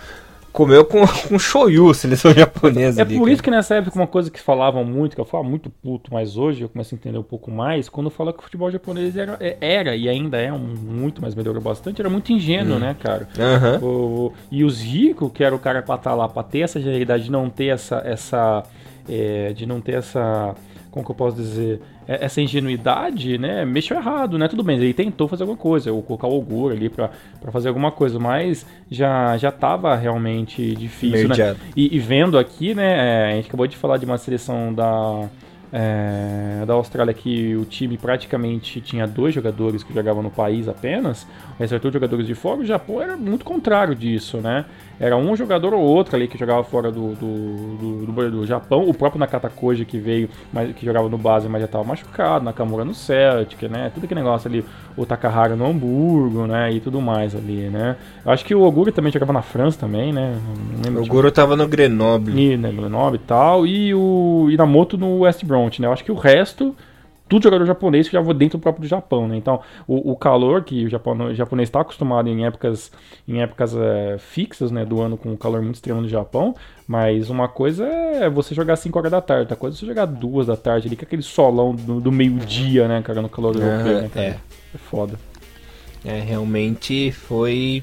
comeu 0.57 0.87
com, 0.87 1.03
com 1.29 1.39
shoyu, 1.39 1.93
seleção 1.93 2.33
japonesa. 2.33 3.03
É 3.03 3.05
ali, 3.05 3.15
por 3.15 3.25
cara. 3.25 3.33
isso 3.33 3.43
que 3.43 3.51
nessa 3.51 3.75
época 3.75 3.95
uma 3.95 4.07
coisa 4.07 4.31
que 4.31 4.41
falavam 4.41 4.83
muito, 4.83 5.15
que 5.15 5.21
eu 5.21 5.25
falava 5.27 5.49
muito 5.49 5.69
puto, 5.69 6.13
mas 6.13 6.39
hoje 6.39 6.63
eu 6.63 6.69
começo 6.71 6.95
a 6.95 6.97
entender 6.97 7.19
um 7.19 7.23
pouco 7.23 7.51
mais, 7.51 7.91
quando 7.91 8.09
fala 8.09 8.33
que 8.33 8.39
o 8.39 8.43
futebol 8.43 8.71
japonês 8.71 9.15
era, 9.17 9.37
é, 9.39 9.59
era 9.61 9.95
e 9.95 10.09
ainda 10.09 10.39
é 10.39 10.51
um, 10.51 10.59
muito, 10.59 11.21
mas 11.21 11.35
melhorou 11.35 11.61
bastante, 11.61 12.01
era 12.01 12.09
muito 12.09 12.33
ingênuo, 12.33 12.77
hum. 12.77 12.81
né, 12.81 12.97
cara? 12.99 13.29
Uhum. 13.39 13.87
O, 13.87 14.33
e 14.51 14.65
os 14.65 14.81
ricos, 14.81 15.31
que 15.31 15.45
era 15.45 15.55
o 15.55 15.59
cara 15.59 15.83
pra 15.83 15.97
estar 15.97 16.11
tá 16.11 16.17
lá, 16.17 16.27
pra 16.27 16.43
ter 16.43 16.61
essa 16.61 16.81
genialidade 16.81 17.25
de 17.25 17.31
não 17.31 17.51
ter 17.51 17.67
essa. 17.67 18.03
essa 18.05 18.63
é, 19.09 19.53
de 19.53 19.67
não 19.67 19.81
ter 19.81 19.97
essa. 19.97 20.55
Como 20.91 21.05
que 21.05 21.11
eu 21.11 21.15
posso 21.15 21.37
dizer? 21.37 21.81
É, 22.09 22.25
essa 22.25 22.41
ingenuidade, 22.41 23.37
né, 23.37 23.65
mexeu 23.65 23.97
errado, 23.97 24.39
né? 24.39 24.47
Tudo 24.49 24.63
bem, 24.63 24.79
ele 24.79 24.95
tentou 24.95 25.27
fazer 25.27 25.43
alguma 25.43 25.59
coisa, 25.59 25.93
ou 25.93 26.03
colocar 26.03 26.29
o 26.29 26.39
Oguro 26.39 26.75
ali 26.75 26.89
para 26.89 27.11
fazer 27.51 27.69
alguma 27.69 27.91
coisa, 27.91 28.19
mas 28.19 28.65
já 28.91 29.37
já 29.37 29.51
tava 29.51 29.95
realmente 29.97 30.75
difícil, 30.77 31.29
né? 31.29 31.57
E, 31.77 31.97
e, 31.97 31.99
vendo 31.99 32.39
aqui, 32.39 32.75
né, 32.75 33.31
é, 33.31 33.33
a 33.33 33.37
gente 33.37 33.49
acabou 33.49 33.67
de 33.67 33.77
falar 33.77 33.97
de 33.97 34.05
uma 34.05 34.19
seleção 34.19 34.73
da 34.73 35.29
é, 35.73 36.65
da 36.65 36.75
Austrália 36.75 37.13
que 37.13 37.57
o 37.57 37.65
time 37.65 37.99
praticamente 37.99 38.81
tinha 38.81 39.07
dois 39.07 39.35
jogadores 39.35 39.83
que 39.83 39.93
jogavam 39.93 40.23
no 40.23 40.31
país 40.31 40.69
apenas, 40.69 41.27
o 41.59 41.59
resto 41.59 41.91
jogadores 41.91 42.27
de 42.27 42.35
fora, 42.35 42.61
o 42.61 42.65
Japão 42.65 43.03
era 43.03 43.17
muito 43.17 43.45
contrário 43.45 43.95
disso, 43.95 44.39
né? 44.39 44.65
Era 44.99 45.17
um 45.17 45.37
jogador 45.37 45.75
ou 45.75 45.83
outro 45.83 46.17
ali 46.17 46.27
que 46.27 46.39
jogava 46.39 46.65
fora 46.65 46.91
do, 46.91 47.15
do, 47.15 48.05
do, 48.07 48.31
do 48.31 48.47
Japão. 48.47 48.89
O 48.89 48.95
próprio 48.95 49.21
Nakata 49.21 49.49
Koji 49.49 49.85
que 49.85 49.99
veio, 49.99 50.29
mas, 50.53 50.75
que 50.75 50.85
jogava 50.87 51.09
no 51.09 51.19
base, 51.19 51.49
mas 51.49 51.61
já 51.61 51.67
estava 51.67 51.85
machucado. 51.85 52.45
Nakamura 52.45 52.85
no 52.85 52.95
Celtic, 52.95 53.63
né? 53.69 53.91
Tudo 53.93 54.05
aquele 54.05 54.21
negócio 54.21 54.49
ali. 54.49 54.65
O 54.97 55.05
Takahara 55.05 55.55
no 55.55 55.67
Hamburgo, 55.67 56.47
né? 56.47 56.73
E 56.73 56.81
tudo 56.81 57.01
mais 57.01 57.35
ali, 57.35 57.69
né? 57.69 57.97
Eu 58.25 58.33
acho 58.33 58.45
que 58.45 58.55
o 58.55 58.63
Oguro 58.63 58.91
também 58.91 59.13
jogava 59.13 59.33
na 59.33 59.43
França 59.43 59.79
também, 59.79 60.13
né? 60.13 60.39
o 60.89 61.03
Oguro 61.03 61.29
estava 61.29 61.55
no 61.55 61.69
Grenoble. 61.69 62.35
E, 62.35 62.57
né, 62.57 62.73
Grenoble 62.73 63.17
e 63.23 63.27
tal. 63.27 63.67
E 63.67 63.95
o 63.95 64.49
Inamoto 64.51 64.97
no 64.97 65.21
West 65.21 65.45
Bront, 65.45 65.81
né? 65.81 65.87
Eu 65.87 65.93
acho 65.93 66.05
que 66.05 66.13
o 66.13 66.15
resto 66.15 66.75
tudo 67.29 67.43
jogador 67.43 67.65
japonês 67.67 68.09
que 68.09 68.13
já 68.13 68.23
dentro 68.33 68.59
do 68.59 68.63
próprio 68.63 68.89
Japão, 68.89 69.27
né? 69.27 69.37
Então, 69.37 69.61
o, 69.87 70.13
o 70.13 70.17
calor 70.17 70.63
que 70.63 70.85
o, 70.85 70.89
Japão, 70.89 71.17
o 71.27 71.35
japonês 71.35 71.69
está 71.69 71.81
acostumado 71.81 72.29
em 72.29 72.47
épocas, 72.47 72.93
em 73.27 73.43
épocas 73.43 73.75
é, 73.77 74.17
fixas, 74.19 74.71
né, 74.71 74.85
do 74.85 75.01
ano 75.01 75.17
com 75.17 75.33
o 75.33 75.37
calor 75.37 75.61
muito 75.63 75.77
extremo 75.77 76.01
no 76.01 76.09
Japão, 76.09 76.55
mas 76.87 77.29
uma 77.29 77.49
coisa 77.49 77.85
é 77.85 78.31
você 78.31 78.55
jogar 78.55 78.77
5 78.77 78.97
horas 78.99 79.11
da 79.11 79.21
tarde, 79.21 79.43
outra 79.43 79.57
coisa 79.57 79.77
é 79.77 79.79
você 79.79 79.87
jogar 79.87 80.05
2 80.07 80.47
da 80.47 80.57
tarde 80.57 80.87
ali, 80.87 80.97
com 80.97 81.05
aquele 81.05 81.23
solão 81.23 81.75
do, 81.75 82.01
do 82.01 82.13
meio-dia, 82.13 82.87
né, 82.87 83.03
cara, 83.03 83.21
no 83.21 83.29
calor 83.29 83.57
europeu, 83.57 84.03
né, 84.03 84.11
cara? 84.13 84.27
É. 84.27 84.39
é 84.75 84.79
foda. 84.79 85.19
É, 86.05 86.21
realmente 86.21 87.11
foi 87.11 87.83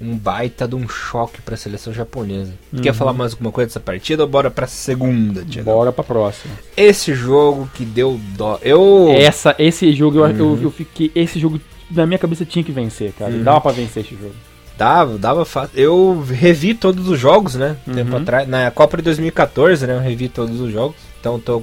um 0.00 0.16
baita 0.16 0.68
de 0.68 0.74
um 0.74 0.88
choque 0.88 1.40
para 1.40 1.54
a 1.54 1.56
seleção 1.58 1.92
japonesa. 1.92 2.52
Uhum. 2.72 2.80
Quer 2.80 2.92
falar 2.92 3.12
mais 3.12 3.32
alguma 3.32 3.50
coisa 3.50 3.68
dessa 3.68 3.80
partida 3.80 4.22
ou 4.22 4.28
bora 4.28 4.50
para 4.50 4.66
segunda? 4.66 5.44
Bora 5.62 5.92
para 5.92 6.04
próxima. 6.04 6.54
Esse 6.76 7.14
jogo 7.14 7.68
que 7.74 7.84
deu 7.84 8.20
dó. 8.36 8.58
Eu 8.62 9.08
Essa 9.16 9.54
esse 9.58 9.92
jogo 9.92 10.20
uhum. 10.20 10.38
eu, 10.38 10.62
eu, 10.62 10.70
fiquei 10.70 11.10
esse 11.14 11.38
jogo 11.38 11.60
na 11.90 12.06
minha 12.06 12.18
cabeça 12.18 12.44
tinha 12.44 12.64
que 12.64 12.72
vencer, 12.72 13.12
cara. 13.12 13.32
Uhum. 13.32 13.42
Dava 13.42 13.60
para 13.60 13.72
vencer 13.72 14.04
esse 14.04 14.14
jogo. 14.14 14.34
Dava, 14.76 15.16
dava 15.16 15.44
fácil. 15.44 15.78
Eu 15.78 16.22
revi 16.28 16.74
todos 16.74 17.08
os 17.08 17.18
jogos, 17.18 17.54
né? 17.54 17.76
Tempo 17.86 18.12
uhum. 18.12 18.18
atrás, 18.18 18.46
na 18.46 18.70
Copa 18.70 18.98
de 18.98 19.04
2014, 19.04 19.86
né? 19.86 19.94
Eu 19.94 20.00
revi 20.00 20.28
todos 20.28 20.60
os 20.60 20.70
jogos. 20.70 20.96
Então 21.18 21.40
tô 21.40 21.62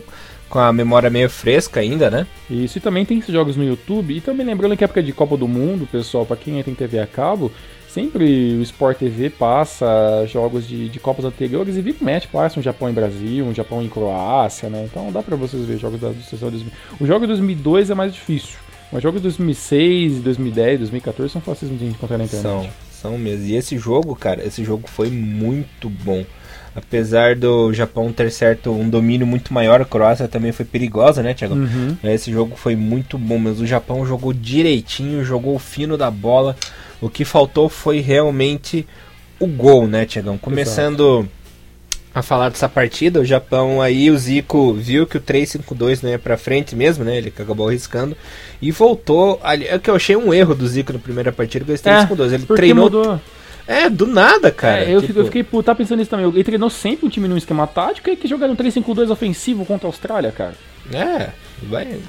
com 0.50 0.60
a 0.60 0.72
memória 0.72 1.10
meio 1.10 1.30
fresca 1.30 1.80
ainda, 1.80 2.10
né? 2.12 2.28
Isso, 2.50 2.78
e 2.78 2.82
também 2.82 3.06
tem 3.06 3.18
esses 3.18 3.34
jogos 3.34 3.56
no 3.56 3.64
YouTube. 3.64 4.16
E 4.16 4.22
também 4.22 4.46
lembrando 4.46 4.76
que 4.78 4.84
época 4.84 5.02
de 5.02 5.12
Copa 5.12 5.38
do 5.38 5.48
Mundo, 5.48 5.88
pessoal, 5.92 6.26
para 6.26 6.38
quem 6.38 6.62
tem 6.62 6.76
TV 6.76 7.00
a 7.00 7.08
cabo, 7.08 7.52
sempre 7.94 8.56
o 8.56 8.62
Sport 8.64 8.98
TV 8.98 9.30
passa 9.30 9.86
jogos 10.28 10.68
de, 10.68 10.90
de 10.90 11.00
Copas 11.00 11.26
anteriores 11.26 11.78
e 11.78 11.82
vira 11.82 11.98
match 12.02 12.26
passa 12.28 12.60
um 12.60 12.64
Japão 12.64 12.90
em 12.90 12.94
Brasil, 12.94 13.46
um 13.46 13.54
Japão 13.54 13.82
em 13.84 13.88
Croácia, 13.88 14.70
né? 14.70 14.88
Então 14.90 15.12
dá 15.12 15.22
pra 15.22 15.36
vocês 15.36 15.64
ver 15.66 15.78
jogos 15.78 16.00
da 16.00 16.12
seleção 16.14 16.50
2000. 16.50 16.72
O 17.00 17.06
jogo 17.06 17.22
de 17.22 17.28
2002 17.28 17.92
é 17.92 17.96
mais 17.96 18.14
difícil. 18.14 18.58
Os 18.92 19.02
jogos 19.02 19.22
de 19.22 19.28
2006, 19.28 20.22
2010, 20.22 20.80
2014 20.80 21.34
são 21.34 21.42
fáceis 21.42 21.72
de 21.78 21.86
encontrar 21.86 22.18
na 22.18 22.26
internet. 22.26 22.44
São, 22.44 22.70
são 22.92 23.18
mesmo. 23.18 23.46
E 23.46 23.56
esse 23.56 23.78
jogo, 23.78 24.16
cara, 24.16 24.46
esse 24.46 24.64
jogo 24.64 24.88
foi 24.88 25.10
muito 25.10 25.90
bom. 25.90 26.24
Apesar 26.76 27.36
do 27.36 27.72
Japão 27.72 28.12
ter 28.12 28.32
certo 28.32 28.72
um 28.72 28.90
domínio 28.90 29.28
muito 29.28 29.54
maior, 29.54 29.82
a 29.82 29.86
Croácia 29.86 30.28
também 30.28 30.52
foi 30.52 30.66
perigosa, 30.66 31.22
né, 31.22 31.34
Thiago? 31.34 31.54
Uhum. 31.54 31.96
Esse 32.04 32.32
jogo 32.32 32.56
foi 32.56 32.76
muito 32.76 33.18
bom, 33.18 33.38
mas 33.38 33.60
o 33.60 33.68
Japão 33.68 34.06
jogou 34.06 34.34
direitinho, 34.34 35.24
jogou 35.24 35.58
fino 35.60 35.98
da 35.98 36.10
bola. 36.10 36.56
O 37.02 37.10
que 37.10 37.26
faltou 37.26 37.70
foi 37.70 38.00
realmente 38.00 38.88
o 39.40 39.48
gol, 39.48 39.88
né, 39.88 40.06
Tiagão? 40.06 40.38
Começando 40.38 41.20
Exato. 41.20 41.30
a 42.16 42.22
falar 42.22 42.50
dessa 42.50 42.70
partida, 42.70 43.20
o 43.20 43.26
Japão 43.26 43.82
aí, 43.82 44.10
o 44.10 44.18
Zico 44.18 44.74
viu 44.74 45.06
que 45.06 45.18
o 45.18 45.22
3-5-2 45.22 46.04
não 46.04 46.10
ia 46.10 46.20
pra 46.20 46.38
frente 46.38 46.76
mesmo, 46.76 47.04
né? 47.04 47.18
Ele 47.18 47.34
acabou 47.36 47.68
arriscando 47.68 48.16
e 48.62 48.72
voltou. 48.72 49.40
Ali, 49.44 49.68
é 49.68 49.78
que 49.78 49.90
eu 49.90 49.96
achei 49.96 50.16
um 50.16 50.34
erro 50.34 50.56
do 50.56 50.68
Zico 50.68 50.94
na 50.94 51.00
primeira 51.00 51.32
partida 51.32 51.66
com 51.66 51.74
esse 51.74 51.84
3-5-2. 51.84 52.32
É, 52.32 52.36
ele 52.36 52.46
treinou. 52.46 52.86
Mudou 52.86 53.20
é, 53.68 53.90
do 53.90 54.06
nada, 54.06 54.52
cara. 54.52 54.84
É, 54.84 54.96
eu, 54.96 55.02
tipo... 55.02 55.20
eu 55.20 55.26
fiquei, 55.26 55.44
pô, 55.44 55.64
tá 55.64 55.74
pensando 55.74 56.00
nisso 56.00 56.10
também. 56.10 56.28
Ele 56.28 56.44
treinou 56.44 56.70
sempre 56.70 57.06
um 57.06 57.10
time 57.10 57.28
num 57.28 57.38
esquema 57.38 57.66
tático 57.66 58.10
e 58.10 58.16
que 58.16 58.28
jogar 58.28 58.48
no 58.48 58.56
3-5-2 58.56 59.10
ofensivo 59.10 59.66
contra 59.66 59.88
a 59.88 59.90
Austrália, 59.90 60.32
cara. 60.32 60.56
É, 60.92 61.30
vai. 61.64 62.00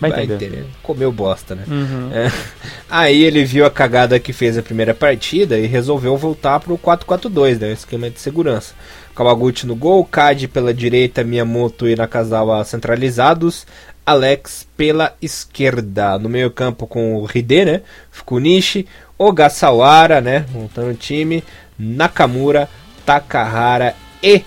Vai, 0.00 0.10
vai 0.10 0.24
entender. 0.24 0.64
Comeu 0.82 1.12
bosta, 1.12 1.54
né? 1.54 1.64
Uhum. 1.68 2.10
É. 2.12 2.32
Aí 2.88 3.22
ele 3.22 3.44
viu 3.44 3.66
a 3.66 3.70
cagada 3.70 4.18
que 4.18 4.32
fez 4.32 4.56
a 4.56 4.62
primeira 4.62 4.94
partida 4.94 5.58
e 5.58 5.66
resolveu 5.66 6.16
voltar 6.16 6.58
pro 6.60 6.78
4-4-2, 6.78 7.60
né? 7.60 7.72
Esquema 7.72 8.08
de 8.08 8.18
segurança. 8.18 8.74
Kawaguchi 9.14 9.66
no 9.66 9.76
gol, 9.76 10.04
Kadi 10.04 10.48
pela 10.48 10.72
direita, 10.72 11.22
Miyamoto 11.22 11.86
e 11.86 11.94
Nakazawa 11.94 12.64
centralizados, 12.64 13.66
Alex 14.06 14.66
pela 14.76 15.14
esquerda. 15.20 16.18
No 16.18 16.28
meio 16.28 16.50
campo 16.50 16.86
com 16.86 17.16
o 17.16 17.28
Hide, 17.32 17.64
né? 17.66 17.82
Fukunishi, 18.10 18.86
Ogasawara, 19.18 20.20
né? 20.20 20.46
Montando 20.52 20.90
o 20.90 20.94
time. 20.94 21.44
Nakamura, 21.78 22.68
Takahara 23.04 23.94
e 24.22 24.42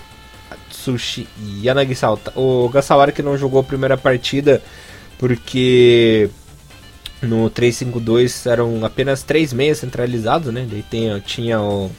Atsushi 0.50 1.28
Yanagisawa. 1.62 2.18
O 2.34 2.64
Ogasawara 2.64 3.12
que 3.12 3.22
não 3.22 3.38
jogou 3.38 3.60
a 3.60 3.64
primeira 3.64 3.96
partida 3.96 4.60
porque 5.18 6.28
no 7.22 7.48
352 7.50 8.46
eram 8.46 8.84
apenas 8.84 9.22
três 9.22 9.52
meias 9.52 9.78
centralizados, 9.78 10.52
né? 10.52 10.66
Daí 10.70 10.82
tem, 10.82 11.18
tinha 11.20 11.60
o 11.60 11.90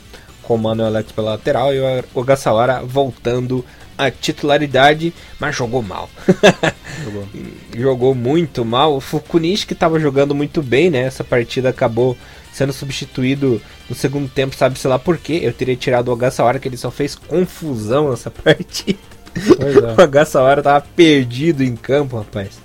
Comando 0.41 0.84
Alex 0.84 1.12
pela 1.12 1.32
lateral 1.32 1.73
e 1.73 1.80
o 1.80 2.04
Ogasawara 2.13 2.82
voltando 2.84 3.65
a 3.97 4.12
titularidade, 4.12 5.13
mas 5.39 5.56
jogou 5.56 5.82
mal. 5.82 6.10
Jogou. 7.04 7.28
jogou 7.75 8.15
muito 8.15 8.63
mal. 8.63 8.95
O 8.95 9.01
Fukunishi 9.01 9.65
que 9.65 9.73
estava 9.73 9.99
jogando 9.99 10.36
muito 10.36 10.62
bem, 10.62 10.89
né? 10.89 11.01
Essa 11.01 11.23
partida 11.23 11.69
acabou 11.69 12.17
sendo 12.51 12.71
substituído 12.71 13.62
no 13.89 13.95
segundo 13.95 14.30
tempo, 14.30 14.56
sabe 14.56 14.80
sei 14.80 14.89
lá 14.89 14.99
por 14.99 15.17
quê. 15.17 15.39
Eu 15.43 15.54
teria 15.54 15.75
tirado 15.75 16.10
o 16.10 16.12
Ogasawara, 16.12 16.60
que 16.60 16.67
ele 16.67 16.78
só 16.78 16.91
fez 16.91 17.15
confusão 17.15 18.12
nessa 18.12 18.32
partida. 18.32 18.99
É. 19.36 20.01
o 20.01 20.04
Ogasawara 20.04 20.62
tava 20.62 20.86
perdido 20.95 21.63
em 21.63 21.75
campo, 21.75 22.17
rapaz. 22.17 22.64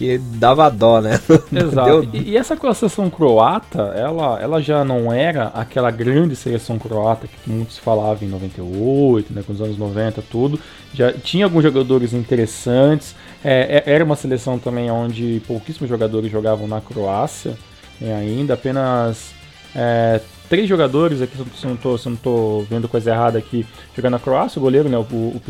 Que 0.00 0.16
dava 0.16 0.70
dó, 0.70 0.98
né? 0.98 1.20
Exato. 1.52 2.08
E, 2.14 2.30
e, 2.30 2.36
essa 2.38 2.56
seleção 2.56 3.10
croata, 3.10 3.92
ela, 3.94 4.40
ela 4.40 4.62
já 4.62 4.82
não 4.82 5.12
era 5.12 5.48
aquela 5.48 5.90
grande 5.90 6.34
seleção 6.34 6.78
croata 6.78 7.28
que 7.28 7.50
muitos 7.50 7.76
falavam 7.76 8.26
em 8.26 8.30
98, 8.30 9.30
né, 9.30 9.42
com 9.46 9.52
os 9.52 9.60
anos 9.60 9.76
90, 9.76 10.22
tudo. 10.22 10.58
Já 10.94 11.12
tinha 11.12 11.44
alguns 11.44 11.62
jogadores 11.62 12.14
interessantes. 12.14 13.14
É, 13.44 13.82
é 13.86 13.92
era 13.92 14.02
uma 14.02 14.16
seleção 14.16 14.58
também 14.58 14.90
onde 14.90 15.42
pouquíssimos 15.46 15.90
jogadores 15.90 16.32
jogavam 16.32 16.66
na 16.66 16.80
Croácia 16.80 17.58
é, 18.00 18.14
ainda, 18.14 18.54
apenas 18.54 19.32
é, 19.76 20.18
três 20.50 20.68
jogadores 20.68 21.22
aqui, 21.22 21.36
se 21.36 21.64
eu 21.64 21.70
não 21.70 21.76
tô, 21.76 21.96
se 21.96 22.08
não 22.08 22.16
tô 22.16 22.66
vendo 22.68 22.88
coisa 22.88 23.12
errada 23.12 23.38
aqui, 23.38 23.64
jogando 23.94 24.12
na 24.14 24.18
Croácia, 24.18 24.58
o 24.58 24.62
goleiro, 24.62 24.88
né, 24.88 24.98
o, 24.98 25.02
o 25.02 25.40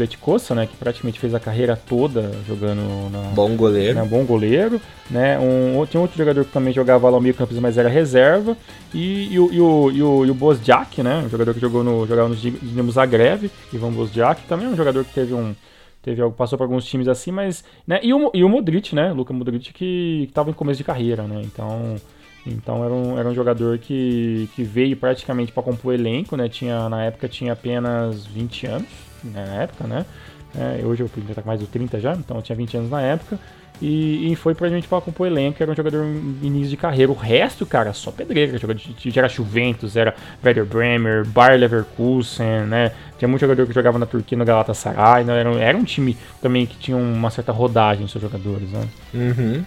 né, 0.54 0.66
que 0.66 0.76
praticamente 0.76 1.18
fez 1.18 1.34
a 1.34 1.40
carreira 1.40 1.74
toda 1.74 2.30
jogando 2.46 3.10
na... 3.10 3.18
Bom 3.34 3.56
goleiro. 3.56 3.94
Né, 3.94 4.04
bom 4.04 4.24
goleiro, 4.26 4.78
né, 5.10 5.38
um, 5.38 5.84
tinha 5.86 6.00
outro 6.02 6.18
jogador 6.18 6.44
que 6.44 6.52
também 6.52 6.74
jogava 6.74 7.08
lá 7.08 7.16
no 7.16 7.22
meio 7.22 7.34
campo, 7.34 7.54
mas 7.62 7.78
era 7.78 7.88
reserva, 7.88 8.54
e, 8.92 9.32
e, 9.32 9.40
o, 9.40 9.50
e, 9.50 9.60
o, 9.60 9.90
e, 9.90 10.02
o, 10.02 10.26
e 10.26 10.30
o 10.30 10.34
Bozjak, 10.34 11.02
né, 11.02 11.22
um 11.24 11.30
jogador 11.30 11.54
que 11.54 11.60
jogou 11.60 11.82
no, 11.82 12.06
jogava 12.06 12.28
no 12.28 12.36
Dinamo 12.36 12.92
Zagreb, 12.92 13.50
Ivan 13.72 13.92
Bozjak, 13.92 14.42
também 14.42 14.66
é 14.66 14.68
um 14.68 14.76
jogador 14.76 15.02
que 15.04 15.14
teve 15.14 15.32
um 15.32 15.54
teve 16.02 16.22
algo 16.22 16.34
passou 16.34 16.56
por 16.56 16.64
alguns 16.64 16.84
times 16.86 17.08
assim, 17.08 17.30
mas 17.30 17.64
né, 17.86 18.00
e 18.02 18.12
o, 18.12 18.30
e 18.32 18.44
o 18.44 18.48
Modric, 18.48 18.94
né, 18.94 19.12
Luka 19.12 19.32
Modric 19.32 19.72
que 19.72 20.26
estava 20.28 20.50
em 20.50 20.54
começo 20.54 20.78
de 20.78 20.84
carreira, 20.84 21.24
né? 21.24 21.42
Então, 21.44 21.96
então 22.46 22.84
era 22.84 22.92
um, 22.92 23.18
era 23.18 23.28
um 23.28 23.34
jogador 23.34 23.78
que, 23.78 24.48
que 24.54 24.62
veio 24.62 24.96
praticamente 24.96 25.52
para 25.52 25.62
compor 25.62 25.92
o 25.92 25.94
elenco, 25.94 26.36
né? 26.36 26.48
Tinha, 26.48 26.88
na 26.88 27.04
época 27.04 27.28
tinha 27.28 27.52
apenas 27.52 28.26
20 28.26 28.66
anos, 28.66 28.88
né? 29.22 29.44
na 29.46 29.62
época, 29.62 29.86
né? 29.86 30.06
É, 30.54 30.84
hoje 30.84 31.02
eu 31.02 31.10
já 31.28 31.34
tá 31.34 31.42
com 31.42 31.48
mais 31.48 31.60
de 31.60 31.66
30 31.66 32.00
já, 32.00 32.14
então 32.14 32.36
eu 32.36 32.42
tinha 32.42 32.56
20 32.56 32.76
anos 32.76 32.90
na 32.90 33.00
época. 33.00 33.38
E, 33.80 34.30
e 34.30 34.36
foi 34.36 34.54
praticamente 34.54 34.86
para 34.86 35.00
compor 35.00 35.26
o 35.26 35.30
elenco, 35.30 35.62
era 35.62 35.72
um 35.72 35.74
jogador 35.74 36.04
em 36.04 36.46
início 36.46 36.68
de 36.68 36.76
carreira. 36.76 37.10
O 37.10 37.14
resto, 37.14 37.64
cara, 37.64 37.92
só 37.94 38.10
pedreira. 38.10 38.58
Era 39.16 39.28
Juventus, 39.28 39.96
era 39.96 40.14
Werder 40.44 40.66
Bremer, 40.66 41.26
Bayer 41.26 41.58
Leverkusen, 41.58 42.66
né? 42.66 42.92
Tinha 43.18 43.26
muito 43.26 43.40
jogador 43.40 43.66
que 43.66 43.72
jogava 43.72 43.98
na 43.98 44.04
Turquia, 44.04 44.36
no 44.36 44.44
Galatasaray. 44.44 45.24
Né? 45.24 45.40
Era, 45.40 45.50
era 45.54 45.78
um 45.78 45.84
time 45.84 46.16
também 46.42 46.66
que 46.66 46.76
tinha 46.76 46.96
uma 46.96 47.30
certa 47.30 47.52
rodagem 47.52 48.02
nos 48.02 48.10
seus 48.10 48.20
jogadores, 48.20 48.70
né? 48.70 48.86
Uhum. 49.14 49.64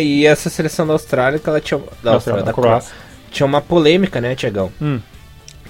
E 0.00 0.24
essa 0.26 0.48
seleção 0.48 0.86
da 0.86 0.92
Austrália, 0.92 1.38
que 1.38 1.48
ela 1.48 1.60
tinha. 1.60 1.80
Da 2.02 2.12
Austrália, 2.12 2.44
da 2.44 2.52
Croácia. 2.52 2.94
Tinha 3.30 3.46
uma 3.46 3.60
polêmica, 3.60 4.20
né, 4.20 4.34
Tiagão? 4.34 4.70
Hum. 4.80 5.00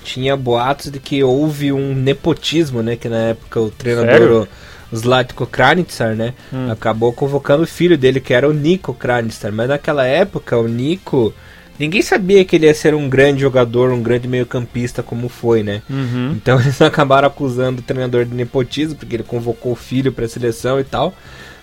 Tinha 0.05 0.37
boatos 0.37 0.91
de 0.91 0.99
que 0.99 1.23
houve 1.23 1.73
um 1.73 1.95
nepotismo, 1.95 2.83
né? 2.83 2.97
Que 2.97 3.09
na 3.09 3.19
época 3.19 3.61
o 3.61 3.71
treinador, 3.71 4.49
o 4.91 4.97
Zlatko 4.97 5.47
Kranitsar, 5.47 6.15
né? 6.15 6.35
Hum. 6.53 6.71
Acabou 6.71 7.13
convocando 7.13 7.63
o 7.63 7.67
filho 7.67 7.97
dele, 7.97 8.21
que 8.21 8.35
era 8.35 8.49
o 8.49 8.53
Nico 8.53 8.93
Kranitsar. 8.93 9.53
Mas 9.53 9.69
naquela 9.69 10.05
época, 10.05 10.59
o 10.59 10.69
Nico. 10.69 11.33
Ninguém 11.79 12.03
sabia 12.03 12.45
que 12.45 12.55
ele 12.55 12.67
ia 12.67 12.75
ser 12.75 12.95
um 12.95 13.09
grande 13.09 13.41
jogador, 13.41 13.91
um 13.93 14.03
grande 14.03 14.29
meio-campista 14.29 15.03
como 15.03 15.29
foi, 15.29 15.63
né? 15.63 15.83
Uhum. 15.89 16.33
Então 16.33 16.61
eles 16.61 16.81
acabaram 16.83 17.27
acusando 17.27 17.81
o 17.81 17.85
treinador 17.85 18.25
de 18.25 18.35
nepotismo, 18.35 18.97
porque 18.97 19.17
ele 19.17 19.23
convocou 19.23 19.73
o 19.73 19.77
filho 19.77 20.13
para 20.13 20.27
a 20.27 20.29
seleção 20.29 20.79
e 20.79 20.85
tal. 20.85 21.15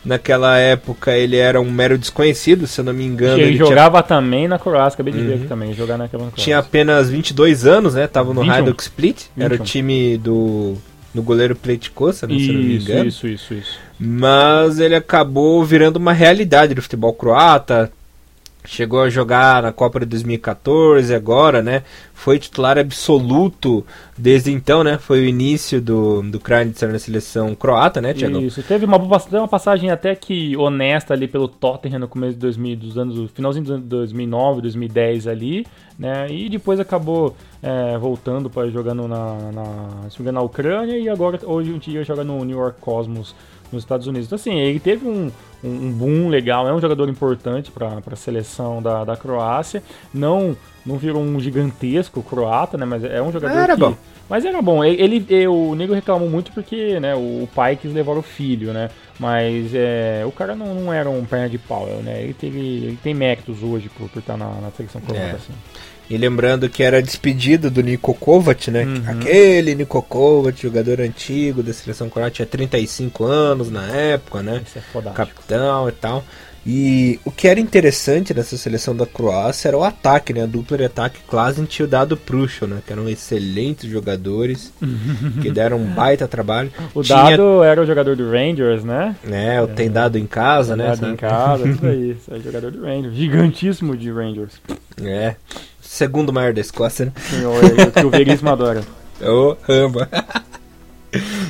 Naquela 0.04 0.58
época 0.58 1.12
ele 1.12 1.36
era 1.36 1.60
um 1.60 1.70
mero 1.70 1.98
desconhecido, 1.98 2.66
se 2.66 2.80
eu 2.80 2.86
não 2.86 2.94
me 2.94 3.04
engano. 3.04 3.40
Ele, 3.40 3.50
ele 3.50 3.58
jogava 3.58 4.02
tinha... 4.02 4.08
também 4.08 4.48
na 4.48 4.58
Croácia, 4.58 4.96
acabei 4.96 5.14
de 5.14 5.20
uhum. 5.20 5.38
ver 5.38 5.48
também, 5.48 5.74
jogar 5.74 5.98
naquela 5.98 6.24
Croácia. 6.24 6.44
Tinha 6.44 6.58
apenas 6.58 7.10
22 7.10 7.66
anos, 7.66 7.96
né? 7.96 8.08
Tava 8.08 8.34
no 8.34 8.50
Hajduk 8.50 8.82
Split, 8.82 9.24
21. 9.36 9.44
era 9.46 9.56
o 9.56 9.58
time 9.60 10.18
do, 10.18 10.78
do 11.14 11.22
goleiro 11.22 11.56
Pleitkosa, 11.56 12.28
né, 12.28 12.38
se 12.38 12.48
eu 12.48 12.54
não 12.54 12.62
me 12.62 12.78
engano. 12.78 13.10
Isso, 13.10 13.28
isso, 13.28 13.54
isso. 13.54 13.78
Mas 14.00 14.80
ele 14.80 14.96
acabou 14.96 15.64
virando 15.66 15.98
uma 15.98 16.14
realidade 16.14 16.74
do 16.74 16.82
futebol 16.82 17.14
croata, 17.14 17.92
chegou 18.66 19.02
a 19.02 19.10
jogar 19.10 19.64
na 19.64 19.72
Copa 19.72 20.00
de 20.02 20.06
2014 20.06 21.14
agora, 21.14 21.62
né? 21.62 21.84
Foi 22.14 22.38
titular 22.38 22.78
absoluto 22.78 23.86
desde 24.18 24.52
então, 24.52 24.84
né? 24.84 24.98
Foi 24.98 25.22
o 25.22 25.26
início 25.26 25.82
do, 25.82 26.22
do 26.22 26.40
Kranitzer 26.40 26.92
na 26.92 27.00
seleção 27.00 27.56
croata, 27.56 28.02
né, 28.02 28.14
Thiago? 28.14 28.40
Isso, 28.40 28.62
teve 28.62 28.86
uma, 28.86 28.98
uma 28.98 29.48
passagem 29.48 29.90
até 29.90 30.14
que 30.14 30.56
honesta 30.58 31.14
ali 31.14 31.28
pelo 31.28 31.48
Tottenham 31.48 32.00
no 32.00 32.08
começo 32.08 32.34
de 32.34 32.40
2000, 32.40 32.76
dos 32.76 32.98
anos, 32.98 33.32
finalzinho 33.32 33.66
de 33.66 33.78
2009, 33.78 34.62
2010 34.62 35.28
ali, 35.28 35.66
né? 35.98 36.28
E 36.30 36.50
depois 36.50 36.80
acabou 36.80 37.36
é, 37.64 37.98
voltando 37.98 38.50
para 38.50 38.70
jogando 38.70 39.08
na, 39.08 39.36
na, 39.52 40.32
na 40.32 40.42
Ucrânia 40.42 40.98
e 40.98 41.08
agora 41.08 41.40
hoje 41.44 41.72
em 41.72 41.78
dia 41.78 42.04
joga 42.04 42.24
no 42.24 42.44
New 42.44 42.58
York 42.58 42.82
Cosmos 42.82 43.34
nos 43.72 43.84
Estados 43.84 44.08
Unidos. 44.08 44.28
Então, 44.28 44.36
assim, 44.36 44.58
ele 44.58 44.80
teve 44.80 45.08
um, 45.08 45.32
um 45.64 45.92
boom 45.92 46.30
legal, 46.30 46.68
é 46.68 46.74
um 46.74 46.80
jogador 46.80 47.10
importante 47.10 47.72
para 47.72 48.02
a 48.06 48.16
seleção 48.16 48.82
da, 48.82 49.04
da 49.04 49.18
Croácia. 49.18 49.84
Não 50.14 50.56
não 50.86 50.98
virou 50.98 51.22
um 51.22 51.40
gigantesco 51.40 52.24
croata, 52.24 52.78
né? 52.78 52.86
Mas 52.86 53.04
é 53.04 53.22
um 53.22 53.32
jogador 53.32 53.58
era 53.58 53.76
que... 53.76 53.80
bom. 53.80 53.96
Mas 54.30 54.46
era 54.46 54.62
bom. 54.62 54.84
Ele, 54.84 55.26
ele, 55.30 55.48
o 55.48 55.76
Nego 55.76 55.94
reclamou 55.94 56.30
muito 56.30 56.52
porque 56.52 57.00
né, 57.00 57.16
o 57.16 57.48
pai 57.54 57.76
quis 57.76 57.92
levar 57.92 58.18
o 58.18 58.22
filho, 58.22 58.72
né? 58.72 58.90
Mas 59.20 59.74
é, 59.74 60.24
o 60.26 60.32
cara 60.32 60.56
não, 60.56 60.74
não 60.76 60.94
era 60.94 61.10
um 61.10 61.26
perna 61.26 61.50
de 61.50 61.58
pau, 61.58 61.86
né? 62.04 62.24
Ele, 62.24 62.34
teve, 62.34 62.60
ele 62.60 63.00
tem 63.04 63.14
méritos 63.14 63.64
hoje 63.64 63.90
por, 63.90 64.08
por 64.10 64.20
estar 64.20 64.38
na, 64.38 64.50
na 64.62 64.72
seleção 64.72 65.02
croata, 65.02 65.22
é. 65.22 65.32
assim. 65.32 65.54
E 66.10 66.18
lembrando 66.18 66.68
que 66.70 66.82
era 66.82 67.02
despedida 67.02 67.70
do 67.70 67.82
Niko 67.82 68.14
Kovac, 68.16 68.72
né? 68.72 68.84
Uhum. 68.84 69.04
Aquele 69.08 69.76
Niko 69.76 70.02
Kovac, 70.02 70.60
jogador 70.60 71.00
antigo 71.02 71.62
da 71.62 71.72
seleção 71.72 72.10
croata, 72.10 72.32
tinha 72.32 72.46
35 72.46 73.24
anos 73.26 73.70
na 73.70 73.86
época, 73.86 74.42
né? 74.42 74.62
Isso 74.66 74.80
é 74.80 75.12
Capitão 75.12 75.88
e 75.88 75.92
tal. 75.92 76.24
E 76.66 77.20
o 77.24 77.32
que 77.32 77.48
era 77.48 77.60
interessante 77.60 78.34
nessa 78.34 78.58
seleção 78.58 78.96
da 78.96 79.06
Croácia 79.06 79.70
era 79.70 79.78
o 79.78 79.84
ataque, 79.84 80.34
né? 80.34 80.44
A 80.44 80.46
dupla 80.46 80.78
de 80.78 80.86
ataque 80.86 81.20
Klasen 81.28 81.68
e 81.80 81.84
o 81.84 81.88
Dado 81.88 82.18
Prushel, 82.18 82.68
né? 82.68 82.82
Que 82.86 82.92
eram 82.92 83.08
excelentes 83.08 83.90
jogadores, 83.90 84.74
que 85.42 85.50
deram 85.52 85.78
um 85.78 85.94
baita 85.94 86.28
trabalho. 86.28 86.72
O 86.94 87.02
Tinha... 87.02 87.18
Dado 87.18 87.64
era 87.64 87.82
o 87.82 87.86
jogador 87.86 88.16
do 88.16 88.30
Rangers, 88.30 88.84
né? 88.84 89.16
É, 89.30 89.62
o 89.62 89.68
tem 89.68 89.90
Dado 89.90 90.18
em 90.18 90.28
casa, 90.28 90.76
tem 90.76 90.86
né? 90.86 90.96
Dado 90.96 91.14
em 91.14 91.16
casa, 91.16 91.64
tudo 91.64 91.88
aí. 91.88 92.18
É 92.30 92.40
jogador 92.40 92.72
do 92.72 92.82
Rangers. 92.82 93.16
Gigantíssimo 93.16 93.96
de 93.96 94.12
Rangers. 94.12 94.62
É. 95.02 95.36
Segundo 95.90 96.32
maior 96.32 96.54
da 96.54 96.62
Escócia, 96.62 97.08
né? 97.08 97.12
Sim, 97.18 97.46
o, 97.46 98.06
o 98.06 98.10
Veríssimo 98.12 98.48
adora. 98.54 98.84
Oh, 99.20 99.58
ramba. 99.68 100.08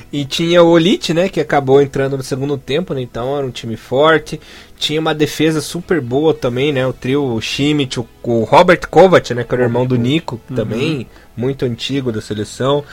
E 0.09 0.23
tinha 0.23 0.63
o 0.63 0.69
Olite, 0.69 1.13
né, 1.13 1.27
que 1.27 1.41
acabou 1.41 1.81
entrando 1.81 2.15
no 2.15 2.23
segundo 2.23 2.57
tempo, 2.57 2.93
né, 2.93 3.01
então 3.01 3.37
era 3.37 3.45
um 3.45 3.51
time 3.51 3.75
forte. 3.75 4.39
Tinha 4.77 5.01
uma 5.01 5.13
defesa 5.13 5.59
super 5.59 5.99
boa 5.99 6.33
também, 6.33 6.71
né, 6.71 6.87
o 6.87 6.93
trio 6.93 7.25
o 7.25 7.41
Schmidt, 7.41 7.99
o, 7.99 8.07
o 8.23 8.45
Robert 8.45 8.79
Kovac, 8.89 9.33
né, 9.33 9.43
que 9.43 9.53
era 9.53 9.63
o 9.63 9.65
irmão 9.65 9.85
do 9.85 9.97
Nico, 9.97 10.39
uhum. 10.49 10.55
também 10.55 11.07
muito 11.35 11.65
antigo 11.65 12.09
da 12.09 12.21
seleção. 12.21 12.85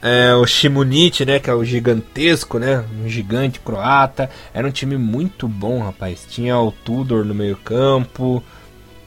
É, 0.00 0.32
o 0.36 0.46
Shimunich, 0.46 1.24
né, 1.26 1.40
que 1.40 1.50
é 1.50 1.54
o 1.54 1.64
gigantesco, 1.64 2.60
né, 2.60 2.84
um 3.04 3.08
gigante 3.08 3.58
croata. 3.58 4.30
Era 4.54 4.68
um 4.68 4.70
time 4.70 4.96
muito 4.96 5.48
bom, 5.48 5.82
rapaz. 5.82 6.24
Tinha 6.30 6.56
o 6.56 6.70
Tudor 6.70 7.24
no 7.24 7.34
meio 7.34 7.56
campo. 7.56 8.40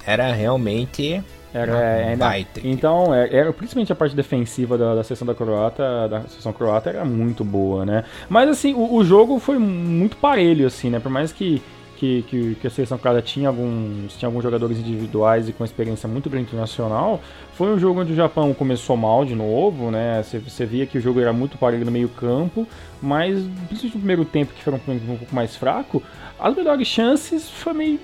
Era 0.06 0.34
realmente 0.34 1.24
era, 1.58 1.78
é, 1.78 2.16
baita. 2.16 2.62
Então, 2.64 3.14
é, 3.14 3.36
era, 3.36 3.54
principalmente 3.54 3.92
a 3.92 3.96
parte 3.96 4.16
defensiva 4.16 4.78
da, 4.78 4.96
da 4.96 5.02
da 5.02 5.36
Croata, 5.36 6.08
da 6.08 6.22
sessão 6.22 6.54
croata 6.54 6.90
era 6.90 7.06
muito 7.06 7.44
boa, 7.44 7.86
né? 7.86 8.04
Mas 8.30 8.50
assim, 8.50 8.74
o, 8.74 8.96
o 8.96 9.04
jogo 9.04 9.40
foi 9.40 9.58
muito 9.58 10.18
parelho, 10.18 10.68
assim, 10.68 10.90
né? 10.90 11.00
Por 11.00 11.12
mais 11.12 11.32
que 11.32 11.62
que, 11.98 12.24
que, 12.28 12.56
que, 12.56 12.68
a 12.68 12.70
seleção 12.70 12.98
croata 12.98 13.22
tinha 13.22 13.50
alguns, 13.50 14.16
tinha 14.18 14.28
alguns 14.30 14.44
jogadores 14.44 14.78
individuais 14.78 15.50
e 15.50 15.54
com 15.54 15.66
experiência 15.66 16.08
muito 16.08 16.30
grande 16.30 16.48
internacional. 16.48 17.20
Foi 17.54 17.74
um 17.74 17.80
jogo 17.80 18.02
onde 18.02 18.14
o 18.14 18.16
Japão 18.16 18.54
começou 18.54 18.96
mal 18.96 19.26
de 19.26 19.34
novo, 19.34 19.90
né? 19.90 20.24
Você, 20.24 20.66
via 20.66 20.86
que 20.86 20.98
o 21.00 21.02
jogo 21.02 21.20
era 21.20 21.34
muito 21.34 21.58
parelho 21.58 21.84
no 21.84 21.92
meio 21.92 22.08
campo, 22.10 22.68
mas 23.02 23.40
principalmente 23.68 23.96
no 23.96 24.00
primeiro 24.00 24.26
tempo 24.26 24.54
que 24.54 24.64
foi 24.64 24.74
um, 24.74 24.78
um 24.94 25.18
pouco 25.18 25.36
mais 25.36 25.56
fraco, 25.56 26.04
as 26.40 26.56
melhores 26.56 26.88
chances 26.88 27.50
foi 27.50 27.74
meio 27.74 28.00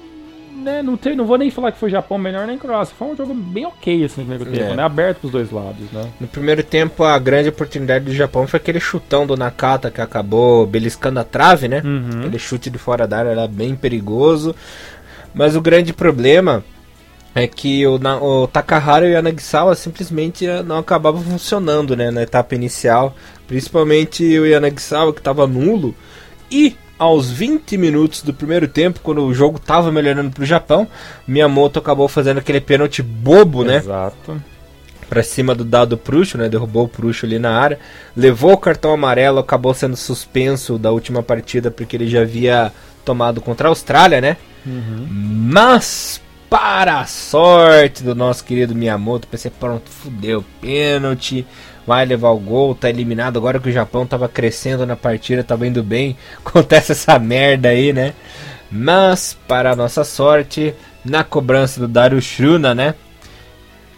né, 0.56 0.82
não, 0.82 0.96
tem, 0.96 1.16
não 1.16 1.26
vou 1.26 1.38
nem 1.38 1.50
falar 1.50 1.72
que 1.72 1.78
foi 1.78 1.90
Japão 1.90 2.18
melhor 2.18 2.48
nem 2.48 2.58
Croácia. 2.58 2.96
Foi 2.98 3.08
um 3.08 3.16
jogo 3.16 3.34
bem 3.34 3.66
ok 3.66 4.06
assim, 4.06 4.22
no 4.22 4.28
primeiro 4.28 4.52
tempo, 4.52 4.74
é. 4.74 4.76
né? 4.76 4.84
Aberto 4.84 5.20
pros 5.20 5.32
dois 5.32 5.52
lados, 5.52 5.92
né? 5.92 6.10
No 6.20 6.28
primeiro 6.28 6.64
tempo, 6.64 7.04
a 7.04 7.18
grande 7.20 7.50
oportunidade 7.50 8.06
do 8.06 8.14
Japão 8.14 8.48
foi 8.48 8.58
aquele 8.58 8.80
chutão 8.80 9.26
do 9.26 9.36
Nakata 9.36 9.92
que 9.92 10.02
acabou 10.02 10.66
beliscando 10.66 11.20
a 11.20 11.24
trave, 11.24 11.68
né? 11.68 11.82
Uhum. 11.84 12.20
Aquele 12.20 12.40
chute 12.40 12.70
de 12.70 12.78
fora 12.78 13.08
da 13.08 13.18
área 13.18 13.30
era 13.30 13.48
bem 13.48 13.76
perigoso. 13.76 14.56
Mas 15.34 15.56
o 15.56 15.62
grande 15.62 15.92
problema 15.92 16.64
é 17.36 17.48
que 17.48 17.86
o, 17.88 18.00
o 18.22 18.48
Takahara 18.48 19.08
e 19.08 19.10
o 19.10 19.14
Yanagisawa 19.14 19.76
simplesmente 19.76 20.46
não 20.66 20.78
acabavam 20.78 21.22
funcionando 21.22 21.96
né, 21.96 22.12
na 22.12 22.22
etapa 22.22 22.54
inicial. 22.54 23.16
Principalmente 23.48 24.24
o 24.40 24.46
Yanagisawa 24.46 25.14
que 25.14 25.20
estava 25.20 25.48
nulo. 25.48 25.96
E 26.52 26.76
aos 27.04 27.30
20 27.30 27.78
minutos 27.78 28.22
do 28.22 28.34
primeiro 28.34 28.68
tempo, 28.68 29.00
quando 29.02 29.24
o 29.24 29.34
jogo 29.34 29.58
estava 29.58 29.92
melhorando 29.92 30.32
para 30.32 30.44
o 30.44 30.46
Japão, 30.46 30.88
Miyamoto 31.28 31.80
acabou 31.80 32.08
fazendo 32.08 32.40
aquele 32.40 32.62
pênalti 32.62 33.02
bobo, 33.02 33.64
né? 33.64 33.78
Exato. 33.78 34.42
Para 35.10 35.22
cima 35.22 35.54
do 35.54 35.64
dado 35.64 35.98
Pruxo, 35.98 36.38
né? 36.38 36.50
Derrubou 36.50 36.86
o 36.86 36.88
Pruxo 36.88 37.26
ali 37.26 37.38
na 37.38 37.52
área, 37.58 37.80
levou 38.16 38.54
o 38.54 38.58
cartão 38.58 38.94
amarelo, 38.94 39.40
acabou 39.40 39.74
sendo 39.74 39.96
suspenso 39.96 40.78
da 40.78 40.92
última 40.92 41.22
partida 41.22 41.70
porque 41.70 41.96
ele 41.96 42.08
já 42.08 42.22
havia 42.22 42.72
tomado 43.06 43.42
contra 43.42 43.68
a 43.68 43.70
Austrália, 43.70 44.22
né? 44.22 44.38
Uhum. 44.66 45.08
Mas 45.10 46.22
para 46.50 47.00
a 47.00 47.06
sorte 47.06 48.04
do 48.04 48.14
nosso 48.14 48.44
querido 48.44 48.76
Miyamoto, 48.76 49.28
pensei, 49.28 49.52
pronto, 49.52 49.90
fudeu, 49.90 50.44
pênalti 50.62 51.46
vai 51.86 52.06
levar 52.06 52.30
o 52.30 52.40
gol, 52.40 52.76
tá 52.76 52.90
eliminado 52.90 53.38
agora 53.38 53.60
que 53.60 53.70
o 53.70 53.74
Japão 53.74 54.06
tava 54.06 54.28
crescendo 54.28 54.86
na 54.86 54.96
partida, 54.96 55.44
tava 55.44 55.68
indo 55.68 55.84
bem. 55.84 56.18
Acontece 56.44 56.94
essa 56.94 57.20
merda 57.20 57.70
aí, 57.70 57.94
né? 57.94 58.14
Mas, 58.72 59.38
para 59.48 59.76
nossa 59.76 60.04
sorte, 60.04 60.74
na 61.06 61.24
cobrança 61.24 61.80
do 61.80 61.88
Dario 61.88 62.22
Shruna, 62.22 62.74
né? 62.74 62.96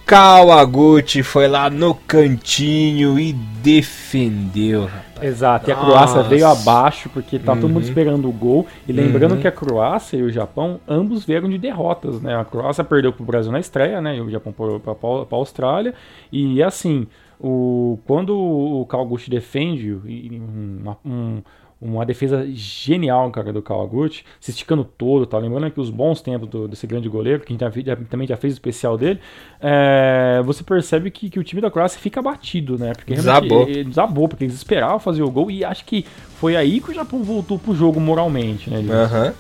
Kawaguchi 0.06 1.24
foi 1.24 1.48
lá 1.48 1.68
no 1.68 1.96
cantinho 1.96 3.20
e 3.20 3.34
defendeu, 3.34 4.86
rapaz. 4.86 5.06
Exato, 5.24 5.70
e 5.70 5.74
a 5.74 5.76
Croácia 5.76 6.22
veio 6.24 6.46
abaixo 6.46 7.10
porque 7.10 7.40
tá 7.40 7.54
uhum. 7.54 7.62
todo 7.62 7.70
mundo 7.70 7.84
uhum. 7.84 7.90
esperando 7.90 8.30
o 8.30 8.32
gol. 8.32 8.68
E 8.88 8.92
lembrando 8.92 9.34
uhum. 9.34 9.42
que 9.42 9.48
a 9.48 9.52
Croácia 9.52 10.18
e 10.18 10.22
o 10.22 10.32
Japão 10.32 10.80
ambos 10.88 11.26
vieram 11.26 11.50
de 11.50 11.58
derrotas, 11.58 12.22
né? 12.22 12.36
A 12.36 12.46
Croácia 12.46 12.84
perdeu 12.84 13.12
pro 13.12 13.26
Brasil 13.26 13.52
na 13.52 13.60
estreia, 13.60 14.00
né? 14.00 14.18
E 14.18 14.22
o 14.22 14.30
Japão 14.30 14.54
para 14.54 14.92
a 14.92 15.36
Austrália. 15.36 15.94
E 16.32 16.62
assim, 16.62 17.08
o, 17.40 18.00
quando 18.06 18.38
o 18.38 18.86
Kawaguchi 18.86 19.30
defende 19.30 19.94
uma, 19.94 20.98
um, 21.06 21.42
uma 21.82 22.06
defesa 22.06 22.46
genial, 22.54 23.30
cara, 23.32 23.52
do 23.52 23.62
Kawaguchi, 23.62 24.24
se 24.40 24.52
esticando 24.52 24.84
todo, 24.84 25.26
tá? 25.26 25.38
Lembrando 25.38 25.70
que 25.72 25.80
os 25.80 25.90
bons 25.90 26.22
tempos 26.22 26.50
do, 26.50 26.68
desse 26.68 26.88
grande 26.88 27.10
goleiro, 27.10 27.44
que 27.44 27.54
a 27.54 27.70
gente 27.70 27.86
já, 27.86 27.96
também 27.96 28.28
já 28.28 28.38
fez 28.38 28.54
o 28.54 28.56
especial 28.56 28.98
dele, 28.98 29.20
é, 29.60 30.42
você 30.46 30.64
percebe 30.64 31.12
que, 31.12 31.30
que, 31.30 31.40
o 31.40 31.44
time 31.44 31.62
da 31.62 31.70
Croácia 31.70 32.00
fica 32.00 32.20
abatido, 32.20 32.78
né? 32.78 32.94
Porque 32.94 33.14
desabou. 33.14 33.64
Ele, 33.64 33.84
desabou, 33.84 34.28
porque 34.28 34.46
eles 34.46 34.56
esperavam 34.56 35.00
fazer 35.00 35.24
o 35.24 35.30
gol 35.30 35.52
e 35.52 35.64
acho 35.64 35.86
que 35.86 36.06
foi 36.40 36.56
aí 36.56 36.80
que 36.80 36.92
o 36.92 36.94
Japão 36.94 37.24
voltou 37.24 37.60
pro 37.60 37.76
jogo 37.76 38.00
moralmente, 38.00 38.70
né? 38.70 38.80
Aham. 38.92 39.28
Uhum. 39.28 39.34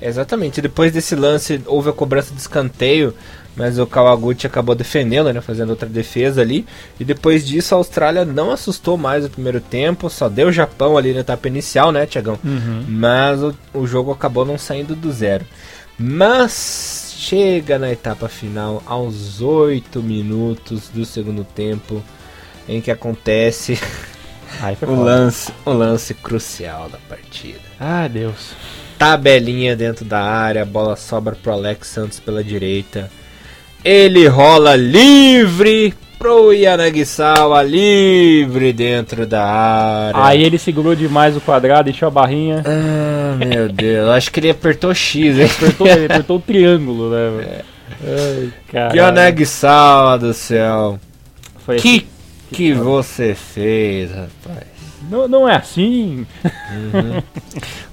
Exatamente. 0.00 0.60
Depois 0.60 0.92
desse 0.92 1.16
lance, 1.16 1.62
houve 1.66 1.88
a 1.88 1.92
cobrança 1.92 2.34
de 2.34 2.40
escanteio 2.40 3.14
mas 3.56 3.78
o 3.78 3.86
Kawaguchi 3.86 4.46
acabou 4.46 4.74
defendendo, 4.74 5.32
né, 5.32 5.40
fazendo 5.40 5.70
outra 5.70 5.88
defesa 5.88 6.42
ali. 6.42 6.66
E 7.00 7.04
depois 7.04 7.46
disso 7.46 7.74
a 7.74 7.78
Austrália 7.78 8.24
não 8.24 8.50
assustou 8.50 8.98
mais 8.98 9.24
o 9.24 9.30
primeiro 9.30 9.60
tempo, 9.60 10.10
só 10.10 10.28
deu 10.28 10.48
o 10.48 10.52
Japão 10.52 10.98
ali 10.98 11.14
na 11.14 11.20
etapa 11.20 11.48
inicial, 11.48 11.90
né, 11.90 12.04
Tiagão? 12.04 12.38
Uhum. 12.44 12.84
Mas 12.86 13.42
o, 13.42 13.54
o 13.72 13.86
jogo 13.86 14.12
acabou 14.12 14.44
não 14.44 14.58
saindo 14.58 14.94
do 14.94 15.10
zero. 15.10 15.46
Mas 15.98 17.14
chega 17.16 17.78
na 17.78 17.90
etapa 17.90 18.28
final, 18.28 18.82
aos 18.84 19.40
8 19.40 20.02
minutos 20.02 20.90
do 20.90 21.06
segundo 21.06 21.42
tempo, 21.42 22.02
em 22.68 22.82
que 22.82 22.90
acontece 22.90 23.80
o 24.86 24.94
lance, 24.94 25.50
o 25.64 25.72
lance 25.72 26.12
crucial 26.12 26.90
da 26.90 26.98
partida. 27.08 27.60
Ah, 27.80 28.06
Deus. 28.06 28.50
Tabelinha 28.98 29.74
dentro 29.74 30.04
da 30.04 30.22
área, 30.22 30.62
a 30.62 30.66
bola 30.66 30.94
sobra 30.94 31.34
pro 31.34 31.52
Alex 31.52 31.88
Santos 31.88 32.20
pela 32.20 32.44
direita. 32.44 33.10
Ele 33.88 34.26
rola 34.26 34.74
livre 34.74 35.94
pro 36.18 36.52
Yanagisawa 36.52 37.62
livre 37.62 38.72
dentro 38.72 39.24
da 39.24 39.44
área. 39.44 40.24
Aí 40.24 40.42
ele 40.42 40.58
segurou 40.58 40.96
demais 40.96 41.36
o 41.36 41.40
quadrado, 41.40 41.84
deixou 41.84 42.08
a 42.08 42.10
barrinha. 42.10 42.64
Ah, 42.66 43.36
meu 43.36 43.68
Deus, 43.68 44.08
acho 44.08 44.32
que 44.32 44.40
ele 44.40 44.50
apertou 44.50 44.92
X, 44.92 45.38
hein? 45.38 45.46
Apertou, 45.46 45.86
ele 45.86 46.06
apertou 46.06 46.38
o 46.38 46.40
triângulo, 46.40 47.10
né? 47.10 47.62
É. 48.04 48.50
Ai, 48.74 48.96
Yanagisawa 48.96 50.18
do 50.18 50.34
céu. 50.34 50.98
Foi 51.64 51.76
que 51.76 51.88
assim. 51.88 52.06
que, 52.50 52.56
que 52.56 52.72
você 52.72 53.36
fez, 53.36 54.10
rapaz? 54.10 54.75
Não, 55.10 55.28
não 55.28 55.48
é 55.48 55.56
assim. 55.56 56.26
Uhum. 56.44 57.22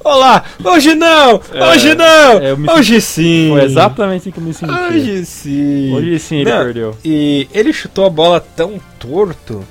Olá! 0.04 0.43
Hoje 0.63 0.95
não! 0.95 1.41
É, 1.54 1.69
hoje 1.69 1.93
não! 1.93 2.39
É, 2.39 2.73
hoje 2.73 2.99
sim! 3.02 3.49
Foi 3.52 3.63
exatamente 3.63 4.21
assim 4.21 4.32
que 4.32 4.39
eu 4.39 4.43
me 4.43 4.54
senti. 4.54 4.71
Hoje 4.73 5.26
sim! 5.26 5.93
Hoje 5.93 6.19
sim 6.19 6.38
ele 6.38 6.49
não, 6.52 6.58
perdeu. 6.58 6.97
E 7.06 7.47
ele 7.54 7.71
chutou 7.71 8.06
a 8.06 8.10
bola 8.10 8.39
tão 8.39 8.80
torto 8.97 9.63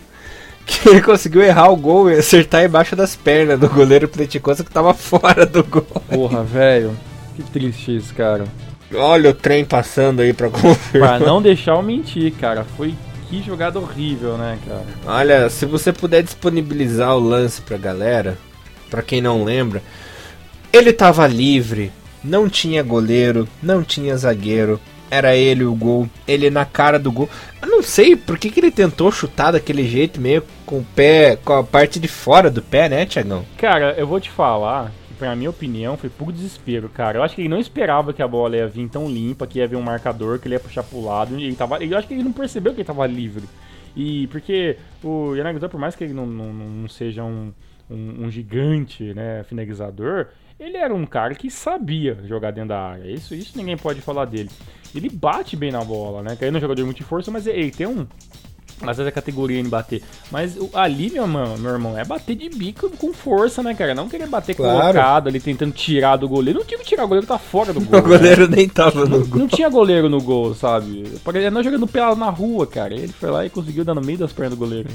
que 0.64 0.88
ele 0.88 1.02
conseguiu 1.02 1.42
errar 1.42 1.70
o 1.70 1.76
gol 1.76 2.10
e 2.10 2.14
acertar 2.14 2.64
embaixo 2.64 2.94
das 2.94 3.16
pernas 3.16 3.58
do 3.58 3.68
goleiro 3.68 4.08
Pleticosa 4.08 4.62
que 4.62 4.70
tava 4.70 4.94
fora 4.94 5.44
do 5.44 5.64
gol. 5.64 5.86
Porra, 6.08 6.44
velho. 6.44 6.96
Que 7.34 7.42
triste 7.42 7.96
isso, 7.96 8.14
cara. 8.14 8.44
Olha 8.94 9.30
o 9.30 9.34
trem 9.34 9.64
passando 9.64 10.20
aí 10.20 10.32
pra 10.32 10.48
confirmar. 10.48 11.18
Pra 11.18 11.26
não 11.26 11.42
deixar 11.42 11.72
eu 11.72 11.82
mentir, 11.82 12.32
cara. 12.34 12.64
Foi 12.76 12.94
que 13.32 13.42
jogada 13.42 13.80
horrível, 13.80 14.36
né, 14.36 14.58
cara? 14.68 14.84
Olha, 15.06 15.48
se 15.48 15.64
você 15.64 15.90
puder 15.90 16.22
disponibilizar 16.22 17.16
o 17.16 17.20
lance 17.20 17.62
pra 17.62 17.78
galera, 17.78 18.36
pra 18.90 19.00
quem 19.00 19.22
não 19.22 19.42
lembra, 19.42 19.82
ele 20.70 20.92
tava 20.92 21.26
livre, 21.26 21.90
não 22.22 22.46
tinha 22.46 22.82
goleiro, 22.82 23.48
não 23.62 23.82
tinha 23.82 24.14
zagueiro, 24.18 24.78
era 25.10 25.34
ele 25.34 25.64
o 25.64 25.74
gol, 25.74 26.06
ele 26.28 26.50
na 26.50 26.66
cara 26.66 26.98
do 26.98 27.10
gol. 27.10 27.28
Eu 27.62 27.68
não 27.68 27.82
sei 27.82 28.16
por 28.16 28.36
que, 28.36 28.50
que 28.50 28.60
ele 28.60 28.70
tentou 28.70 29.10
chutar 29.10 29.52
daquele 29.52 29.88
jeito, 29.88 30.20
meio 30.20 30.44
com 30.66 30.80
o 30.80 30.86
pé, 30.94 31.38
com 31.42 31.54
a 31.54 31.64
parte 31.64 31.98
de 31.98 32.08
fora 32.08 32.50
do 32.50 32.60
pé, 32.60 32.86
né, 32.86 33.06
Tiagão? 33.06 33.46
Cara, 33.56 33.94
eu 33.96 34.06
vou 34.06 34.20
te 34.20 34.28
falar 34.28 34.92
pra 35.22 35.36
minha 35.36 35.50
opinião, 35.50 35.96
foi 35.96 36.10
puro 36.10 36.32
desespero, 36.32 36.88
cara. 36.88 37.18
Eu 37.18 37.22
acho 37.22 37.36
que 37.36 37.42
ele 37.42 37.48
não 37.48 37.60
esperava 37.60 38.12
que 38.12 38.20
a 38.20 38.26
bola 38.26 38.56
ia 38.56 38.66
vir 38.66 38.88
tão 38.88 39.08
limpa, 39.08 39.46
que 39.46 39.60
ia 39.60 39.68
vir 39.68 39.76
um 39.76 39.82
marcador, 39.82 40.40
que 40.40 40.48
ele 40.48 40.56
ia 40.56 40.60
puxar 40.60 40.82
pro 40.82 41.00
lado. 41.00 41.36
Ele 41.36 41.54
tava, 41.54 41.78
eu 41.78 41.96
acho 41.96 42.08
que 42.08 42.14
ele 42.14 42.24
não 42.24 42.32
percebeu 42.32 42.74
que 42.74 42.80
ele 42.80 42.86
tava 42.86 43.06
livre. 43.06 43.44
E 43.94 44.26
porque 44.28 44.76
o 45.00 45.36
Yanagisawa, 45.36 45.70
por 45.70 45.78
mais 45.78 45.94
que 45.94 46.02
ele 46.02 46.12
não, 46.12 46.26
não, 46.26 46.52
não 46.52 46.88
seja 46.88 47.22
um, 47.22 47.52
um, 47.88 48.24
um 48.24 48.30
gigante, 48.32 49.14
né, 49.14 49.44
finalizador, 49.44 50.26
ele 50.58 50.76
era 50.76 50.92
um 50.92 51.06
cara 51.06 51.36
que 51.36 51.48
sabia 51.48 52.18
jogar 52.24 52.50
dentro 52.50 52.70
da 52.70 52.80
área. 52.80 53.08
Isso, 53.08 53.32
isso 53.32 53.56
ninguém 53.56 53.76
pode 53.76 54.00
falar 54.00 54.24
dele. 54.24 54.50
Ele 54.92 55.08
bate 55.08 55.56
bem 55.56 55.70
na 55.70 55.84
bola, 55.84 56.20
né? 56.24 56.36
Ele 56.40 56.50
não 56.50 56.56
é 56.56 56.58
um 56.58 56.62
jogador 56.62 56.84
muito 56.84 57.04
força, 57.04 57.30
mas 57.30 57.46
ele 57.46 57.70
tem 57.70 57.86
um, 57.86 58.08
às 58.90 58.96
vezes 58.96 59.08
a 59.08 59.12
categoria 59.12 59.60
em 59.60 59.68
bater. 59.68 60.02
Mas 60.30 60.56
ali, 60.74 61.10
meu 61.10 61.22
irmão, 61.22 61.56
meu 61.56 61.72
irmão, 61.72 61.98
é 61.98 62.04
bater 62.04 62.34
de 62.34 62.48
bico 62.48 62.90
com 62.90 63.12
força, 63.12 63.62
né, 63.62 63.74
cara? 63.74 63.94
Não 63.94 64.08
querer 64.08 64.26
bater 64.26 64.54
claro. 64.54 64.80
colocado 64.80 65.28
ali, 65.28 65.40
tentando 65.40 65.72
tirar 65.72 66.16
do 66.16 66.28
goleiro. 66.28 66.58
Não 66.58 66.66
tinha 66.66 66.78
que 66.78 66.86
tirar, 66.86 67.04
o 67.04 67.08
goleiro 67.08 67.26
tá 67.26 67.38
fora 67.38 67.72
do 67.72 67.80
gol. 67.84 67.98
o 67.98 68.02
goleiro 68.02 68.48
né? 68.48 68.56
nem 68.56 68.68
tava 68.68 69.04
no 69.04 69.26
gol. 69.26 69.38
Não 69.40 69.48
tinha 69.48 69.68
goleiro 69.68 70.08
no 70.08 70.20
gol, 70.20 70.54
sabe? 70.54 71.04
Ele 71.34 71.50
não 71.50 71.62
jogando 71.62 71.86
pelado 71.86 72.16
na 72.16 72.30
rua, 72.30 72.66
cara. 72.66 72.94
Ele 72.94 73.08
foi 73.08 73.30
lá 73.30 73.44
e 73.44 73.50
conseguiu 73.50 73.84
dar 73.84 73.94
no 73.94 74.00
meio 74.00 74.18
das 74.18 74.32
pernas 74.32 74.56
do 74.56 74.58
goleiro. 74.58 74.88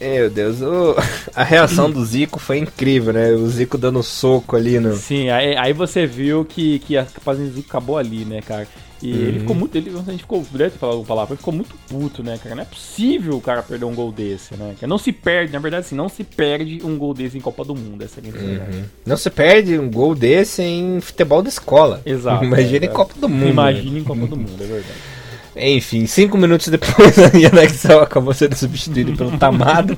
Meu 0.00 0.28
Deus, 0.28 0.60
o... 0.60 0.94
a 1.34 1.42
reação 1.42 1.90
do 1.90 2.04
Zico 2.04 2.38
foi 2.38 2.58
incrível, 2.58 3.12
né? 3.12 3.30
O 3.32 3.46
Zico 3.48 3.78
dando 3.78 4.02
soco 4.02 4.54
ali 4.54 4.78
no. 4.78 4.94
Sim, 4.94 5.30
aí, 5.30 5.56
aí 5.56 5.72
você 5.72 6.06
viu 6.06 6.44
que, 6.44 6.78
que 6.80 6.96
a 6.98 7.04
capacidade 7.04 7.50
do 7.50 7.56
Zico 7.56 7.68
acabou 7.68 7.96
ali, 7.96 8.24
né, 8.24 8.42
cara? 8.42 8.68
E 9.02 9.12
uhum. 9.12 9.18
ele 9.20 9.40
ficou 9.40 9.56
muito. 9.56 9.76
Ele, 9.76 9.90
a 9.90 10.10
gente 10.10 10.20
ficou. 10.20 10.44
Deve 10.52 10.70
ter 10.70 10.78
falado 10.78 11.04
palavra, 11.04 11.34
ele 11.34 11.38
ficou 11.38 11.52
muito 11.52 11.74
puto, 11.88 12.22
né, 12.22 12.38
cara? 12.42 12.54
Não 12.54 12.62
é 12.62 12.66
possível 12.66 13.36
o 13.36 13.40
cara 13.40 13.62
perder 13.62 13.84
um 13.84 13.94
gol 13.94 14.10
desse, 14.10 14.54
né? 14.56 14.74
Não 14.82 14.96
se 14.96 15.12
perde, 15.12 15.52
na 15.52 15.58
verdade, 15.58 15.86
assim, 15.86 15.94
não 15.94 16.08
se 16.08 16.24
perde 16.24 16.80
um 16.82 16.96
gol 16.96 17.12
desse 17.12 17.36
em 17.36 17.40
Copa 17.40 17.64
do 17.64 17.74
Mundo, 17.74 18.02
essa 18.02 18.20
é 18.20 18.24
a 18.24 18.26
uhum. 18.26 18.84
Não 19.04 19.16
se 19.16 19.28
perde 19.30 19.78
um 19.78 19.90
gol 19.90 20.14
desse 20.14 20.62
em 20.62 21.00
futebol 21.00 21.42
da 21.42 21.48
escola. 21.48 22.00
Exato. 22.06 22.44
Imagina 22.44 22.86
é, 22.86 22.88
em 22.88 22.92
Copa 22.92 23.14
do 23.20 23.28
Mundo. 23.28 23.50
Imagina 23.50 23.98
em 23.98 24.04
Copa 24.04 24.26
do 24.26 24.36
Mundo, 24.36 24.62
é 24.62 24.66
verdade. 24.66 25.16
Enfim, 25.56 26.06
cinco 26.06 26.36
minutos 26.36 26.68
depois 26.68 27.18
a 27.18 27.36
Yanexal 27.36 28.00
acabou 28.00 28.32
sendo 28.34 28.54
substituído 28.54 29.16
pelo 29.16 29.36
Tamado. 29.38 29.96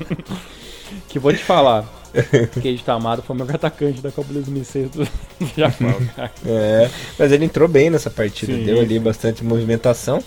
que 1.07 1.19
vou 1.19 1.33
te 1.33 1.43
falar. 1.43 1.98
Keiji 2.61 2.83
Tamado 2.83 3.21
foi 3.21 3.35
o 3.35 3.39
meu 3.39 3.47
atacante 3.49 4.01
da 4.01 4.11
Copa 4.11 4.33
2006 4.33 4.89
do 4.91 5.07
Japão, 5.55 5.95
cara. 6.15 6.31
É, 6.45 6.89
mas 7.17 7.31
ele 7.31 7.45
entrou 7.45 7.67
bem 7.67 7.89
nessa 7.89 8.09
partida, 8.09 8.53
sim, 8.53 8.63
deu 8.63 8.79
ali 8.79 8.95
sim. 8.95 8.99
bastante 8.99 9.43
movimentação. 9.43 10.23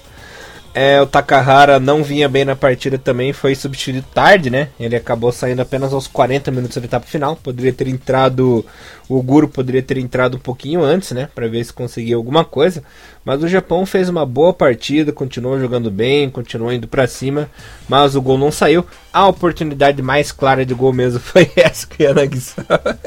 É, 0.74 1.02
o 1.02 1.06
Takahara 1.06 1.78
não 1.78 2.02
vinha 2.02 2.26
bem 2.30 2.46
na 2.46 2.56
partida 2.56 2.96
também, 2.96 3.30
foi 3.35 3.54
substituído 3.54 4.06
tarde, 4.14 4.48
né? 4.48 4.68
Ele 4.80 4.96
acabou 4.96 5.30
saindo 5.30 5.61
apenas 5.61 5.92
aos 5.92 6.06
40 6.06 6.50
minutos 6.50 6.78
da 6.78 6.85
etapa 6.85 7.06
final. 7.06 7.37
Poderia 7.37 7.72
ter 7.74 7.88
entrado. 7.88 8.64
O 9.06 9.22
Guru 9.22 9.48
poderia 9.48 9.82
ter 9.82 9.98
entrado 9.98 10.38
um 10.38 10.40
pouquinho 10.40 10.82
antes, 10.82 11.11
né? 11.11 11.28
Para 11.35 11.46
ver 11.46 11.62
se 11.62 11.74
conseguia 11.74 12.16
alguma 12.16 12.42
coisa. 12.42 12.82
Mas 13.22 13.42
o 13.42 13.48
Japão 13.48 13.85
fez 13.85 14.08
uma 14.08 14.24
boa 14.24 14.54
partida, 14.54 15.12
continuou 15.12 15.61
jogando 15.61 15.90
bem, 15.90 16.30
continuou 16.30 16.72
indo 16.72 16.88
para 16.88 17.06
cima. 17.06 17.50
Mas 17.87 18.16
o 18.16 18.22
gol 18.22 18.38
não 18.38 18.50
saiu. 18.50 18.87
A 19.12 19.28
oportunidade 19.28 20.00
mais 20.00 20.32
clara 20.32 20.64
de 20.64 20.72
gol 20.72 20.94
mesmo 20.94 21.20
foi 21.20 21.50
essa 21.54 21.87
que 21.87 22.02
Yanagisawa. 22.04 22.98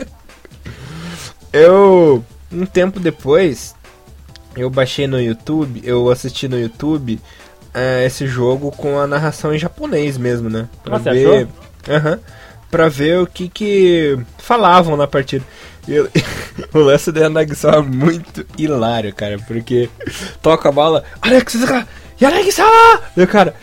Eu. 1.51 2.23
Um 2.51 2.65
tempo 2.65 2.99
depois, 2.99 3.75
eu 4.55 4.69
baixei 4.69 5.07
no 5.07 5.19
YouTube, 5.19 5.81
eu 5.83 6.09
assisti 6.09 6.47
no 6.47 6.57
YouTube 6.57 7.19
é, 7.75 8.05
esse 8.05 8.25
jogo 8.25 8.71
com 8.71 8.97
a 8.97 9.05
narração 9.05 9.53
em 9.53 9.59
japonês 9.59 10.17
mesmo, 10.17 10.49
né? 10.49 10.69
Pra 10.81 10.97
Você 10.97 11.11
ver. 11.11 11.47
Uhum, 11.87 12.19
pra 12.71 12.87
ver 12.87 13.19
o 13.19 13.27
que 13.27 13.49
que 13.49 14.17
falavam 14.37 14.95
na 14.95 15.05
partida. 15.05 15.43
Eu, 15.85 16.09
o 16.73 16.79
lance 16.79 17.11
da 17.11 17.21
Yanagisawa 17.21 17.75
é 17.75 17.81
muito 17.81 18.45
hilário, 18.57 19.13
cara, 19.13 19.37
porque 19.45 19.89
toca 20.41 20.69
a 20.69 20.71
bola, 20.71 21.03
Alex, 21.21 21.57
Yanagisawa! 22.19 23.01
E 23.15 23.21
o 23.21 23.27
cara, 23.27 23.53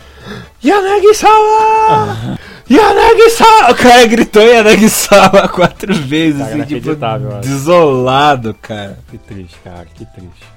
Yanagisawa! 0.63 2.37
Yanagisawa! 2.69 3.71
O 3.71 3.75
cara 3.75 4.05
gritou 4.05 4.43
Yanagisawa 4.43 5.49
quatro 5.49 5.93
vezes, 5.95 6.39
cara, 6.39 6.63
assim, 6.63 6.79
tipo, 6.79 6.95
desolado, 7.41 8.53
cara. 8.61 8.99
Que 9.09 9.17
triste, 9.17 9.57
cara, 9.63 9.85
que 9.93 10.05
triste. 10.05 10.52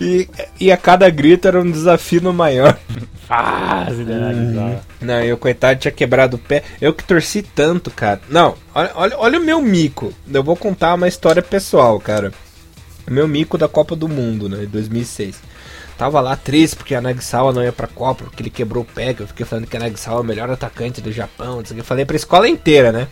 E, 0.00 0.28
e 0.58 0.72
a 0.72 0.76
cada 0.76 1.08
grito 1.10 1.46
era 1.46 1.60
um 1.60 1.70
desafio 1.70 2.32
maior. 2.32 2.78
Faz, 3.26 3.96
né? 3.98 4.80
Não, 5.00 5.20
eu 5.20 5.36
coitado 5.36 5.80
tinha 5.80 5.92
quebrado 5.92 6.36
o 6.36 6.38
pé. 6.38 6.62
Eu 6.80 6.92
que 6.92 7.04
torci 7.04 7.42
tanto, 7.42 7.90
cara. 7.90 8.20
Não, 8.28 8.54
olha, 8.74 8.90
olha, 8.94 9.18
olha 9.18 9.38
o 9.38 9.44
meu 9.44 9.60
mico. 9.60 10.12
Eu 10.32 10.42
vou 10.42 10.56
contar 10.56 10.94
uma 10.94 11.08
história 11.08 11.42
pessoal, 11.42 11.98
cara. 12.00 12.32
O 13.06 13.12
meu 13.12 13.26
mico 13.26 13.56
da 13.56 13.68
Copa 13.68 13.96
do 13.96 14.08
Mundo, 14.08 14.48
né? 14.48 14.66
2006. 14.66 15.40
Tava 15.96 16.20
lá 16.20 16.34
triste 16.34 16.76
porque 16.76 16.94
a 16.94 17.00
Nagsawa 17.00 17.52
não 17.52 17.62
ia 17.62 17.72
pra 17.72 17.86
Copa, 17.86 18.24
porque 18.24 18.42
ele 18.42 18.50
quebrou 18.50 18.82
o 18.82 18.86
pé. 18.86 19.14
Eu 19.18 19.26
fiquei 19.26 19.46
falando 19.46 19.66
que 19.66 19.76
a 19.76 19.80
Nagsawa 19.80 20.18
é 20.18 20.22
o 20.22 20.24
melhor 20.24 20.50
atacante 20.50 21.00
do 21.00 21.12
Japão. 21.12 21.62
Eu 21.76 21.84
falei 21.84 22.04
pra 22.04 22.16
escola 22.16 22.48
inteira, 22.48 22.90
né? 22.90 23.08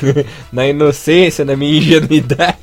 na 0.52 0.66
inocência, 0.66 1.44
na 1.44 1.56
minha 1.56 1.78
ingenuidade. 1.78 2.58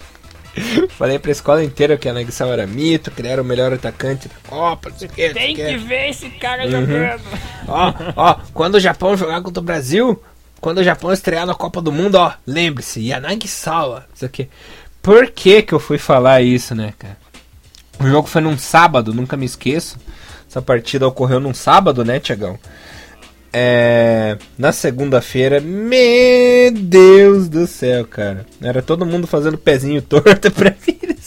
Falei 0.98 1.20
pra 1.20 1.32
escola 1.32 1.64
inteira 1.64 1.98
que 1.98 2.08
a 2.10 2.14
Nagsawa 2.14 2.54
era 2.54 2.68
mito, 2.68 3.12
que 3.12 3.22
ele 3.22 3.28
era 3.28 3.42
o 3.42 3.46
melhor 3.46 3.74
atacante 3.74 4.28
da 4.28 4.36
Copa, 4.48 4.90
não 4.90 4.98
sei 4.98 5.08
o 5.08 5.12
que. 5.12 5.30
Tem 5.30 5.56
que, 5.56 5.78
ver 5.78 6.10
esse 6.10 6.30
cara 6.32 6.66
uhum. 6.66 6.72
jogando. 6.72 7.22
Ó, 7.68 7.94
ó, 8.16 8.36
quando 8.54 8.76
o 8.76 8.80
Japão 8.80 9.16
jogar 9.16 9.42
contra 9.42 9.62
o 9.62 9.66
Brasil, 9.66 10.22
quando 10.60 10.80
o 10.80 10.84
Japão 10.84 11.12
estrear 11.12 11.46
na 11.46 11.56
Copa 11.56 11.82
do 11.82 11.92
Mundo, 11.92 12.16
ó, 12.16 12.34
lembre-se, 12.46 13.02
Yanagisawa, 13.02 14.06
isso 14.14 14.26
aqui. 14.26 14.50
Por 15.02 15.32
que 15.32 15.62
que 15.62 15.74
eu 15.74 15.80
fui 15.80 15.98
falar 15.98 16.42
isso, 16.42 16.76
né, 16.76 16.94
cara? 16.98 17.18
O 18.00 18.08
jogo 18.08 18.28
foi 18.28 18.42
num 18.42 18.58
sábado, 18.58 19.14
nunca 19.14 19.38
me 19.38 19.46
esqueço. 19.46 19.98
Essa 20.50 20.62
partida 20.62 21.08
ocorreu 21.08 21.40
num 21.40 21.54
sábado, 21.54 22.04
né, 22.04 22.20
Tiagão? 22.20 22.58
É, 23.52 24.38
na 24.58 24.72
segunda-feira, 24.72 25.60
meu 25.60 26.72
Deus 26.72 27.50
do 27.50 27.66
céu, 27.66 28.06
cara. 28.06 28.46
Era 28.62 28.82
todo 28.82 29.06
mundo 29.06 29.26
fazendo 29.26 29.58
pezinho 29.58 30.02
torto 30.02 30.52
pra 30.54 30.74
vir. 30.86 31.18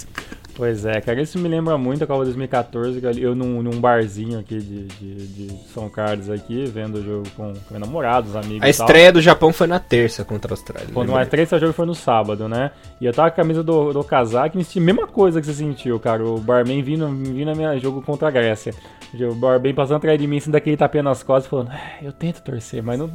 Pois 0.55 0.85
é, 0.85 1.01
cara, 1.01 1.21
isso 1.23 1.39
me 1.39 1.49
lembra 1.49 1.79
muito 1.79 2.05
a 2.05 2.07
Copa 2.07 2.25
2014, 2.25 3.01
eu 3.19 3.35
num, 3.35 3.63
num 3.63 3.81
barzinho 3.81 4.39
aqui 4.39 4.59
de, 4.59 4.85
de, 4.85 5.27
de, 5.27 5.69
São 5.73 5.89
Carlos 5.89 6.29
aqui, 6.29 6.67
vendo 6.67 6.97
o 6.99 7.03
jogo 7.03 7.29
com, 7.35 7.55
com 7.69 7.79
namorados, 7.79 8.37
amigos 8.37 8.63
A 8.63 8.69
estreia 8.69 9.11
do 9.11 9.21
Japão 9.21 9.51
foi 9.53 9.67
na 9.67 9.79
terça 9.79 10.25
contra 10.25 10.53
a 10.53 10.55
Austrália. 10.55 10.89
Quando 10.93 11.17
a 11.17 11.23
estreia 11.23 11.47
do 11.47 11.59
jogo 11.59 11.73
foi 11.73 11.87
no 11.87 11.95
sábado, 11.95 12.49
né? 12.49 12.71
E 13.01 13.07
eu 13.07 13.13
tava 13.13 13.31
com 13.31 13.35
a 13.35 13.37
camisa 13.37 13.63
do, 13.63 13.95
do 13.95 14.05
casaco 14.05 14.57
e 14.57 14.59
me 14.59 14.65
senti 14.65 14.79
a 14.79 14.83
mesma 14.83 15.07
coisa 15.07 15.41
que 15.41 15.47
você 15.47 15.55
sentiu, 15.55 15.99
cara. 15.99 16.23
O 16.23 16.39
barman 16.39 16.83
vindo, 16.83 17.09
vindo 17.09 17.51
a 17.51 17.55
minha 17.55 17.79
jogo 17.79 18.03
contra 18.03 18.29
a 18.29 18.31
Grécia. 18.31 18.75
O 19.15 19.35
barman 19.35 19.73
passando 19.73 19.97
atrás 19.97 20.19
de 20.19 20.27
mim, 20.27 20.37
assim, 20.37 20.51
daquele 20.51 20.77
tapinha 20.77 21.03
nas 21.03 21.23
costas, 21.23 21.49
falando, 21.49 21.71
ah, 21.71 21.99
eu 22.03 22.13
tento 22.13 22.43
torcer, 22.43 22.83
mas 22.83 22.99
não... 22.99 23.11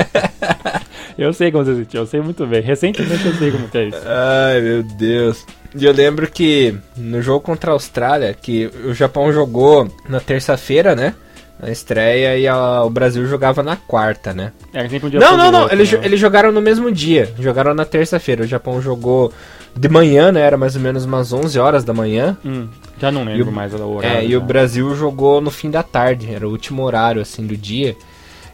eu 1.18 1.32
sei 1.34 1.52
como 1.52 1.64
você 1.64 1.76
sentiu, 1.76 2.00
eu 2.00 2.06
sei 2.06 2.22
muito 2.22 2.46
bem. 2.46 2.62
Recentemente 2.62 3.26
eu 3.26 3.34
sei 3.34 3.50
como 3.50 3.68
que 3.68 3.78
é 3.78 3.88
isso. 3.88 4.02
Ai, 4.06 4.60
meu 4.62 4.82
Deus. 4.82 5.46
E 5.74 5.84
eu 5.84 5.92
lembro 5.92 6.28
que 6.30 6.74
no 6.96 7.22
jogo 7.22 7.40
contra 7.40 7.70
a 7.70 7.74
Austrália, 7.74 8.34
que 8.34 8.70
o 8.84 8.92
Japão 8.92 9.32
jogou 9.32 9.88
na 10.08 10.18
terça-feira, 10.18 10.96
né? 10.96 11.14
Na 11.60 11.70
estreia 11.70 12.38
e 12.38 12.48
a, 12.48 12.82
o 12.82 12.90
Brasil 12.90 13.26
jogava 13.26 13.62
na 13.62 13.76
quarta, 13.76 14.32
né? 14.32 14.52
É, 14.72 14.82
um 14.82 15.20
não, 15.20 15.36
não, 15.36 15.52
não. 15.52 15.60
Outro, 15.62 15.76
eles, 15.76 15.92
né? 15.92 16.00
eles 16.02 16.18
jogaram 16.18 16.50
no 16.50 16.60
mesmo 16.60 16.90
dia. 16.90 17.32
Jogaram 17.38 17.74
na 17.74 17.84
terça-feira. 17.84 18.44
O 18.44 18.46
Japão 18.46 18.80
jogou 18.80 19.32
de 19.76 19.88
manhã, 19.88 20.32
né? 20.32 20.40
Era 20.40 20.56
mais 20.56 20.74
ou 20.74 20.82
menos 20.82 21.04
umas 21.04 21.32
11 21.32 21.58
horas 21.58 21.84
da 21.84 21.92
manhã. 21.92 22.36
Hum, 22.44 22.66
já 22.98 23.12
não 23.12 23.24
lembro 23.24 23.50
o, 23.50 23.52
mais 23.52 23.74
o 23.74 23.86
horário. 23.86 24.18
É, 24.18 24.24
e 24.24 24.36
o 24.36 24.40
Brasil 24.40 24.94
jogou 24.96 25.40
no 25.40 25.50
fim 25.50 25.70
da 25.70 25.82
tarde. 25.82 26.32
Era 26.32 26.48
o 26.48 26.50
último 26.50 26.82
horário, 26.82 27.20
assim, 27.20 27.46
do 27.46 27.56
dia. 27.56 27.94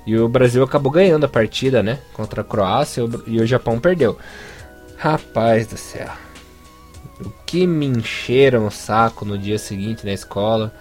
E 0.05 0.19
o 0.19 0.29
Brasil 0.29 0.63
acabou 0.63 0.91
ganhando 0.93 1.25
a 1.25 1.29
partida, 1.29 1.83
né? 1.83 2.01
Contra 2.13 2.43
a 2.43 2.45
Croácia 2.45 3.05
e 3.27 3.41
o 3.41 3.47
Japão 3.47 3.79
perdeu. 3.79 4.19
Rapaz 4.99 5.67
do 5.67 5.77
céu 5.77 6.26
o 7.21 7.31
que 7.45 7.67
me 7.67 7.87
encheram 7.87 8.67
o 8.67 8.71
saco 8.71 9.25
no 9.25 9.39
dia 9.39 9.59
seguinte 9.59 10.05
na 10.05 10.13
escola. 10.13 10.73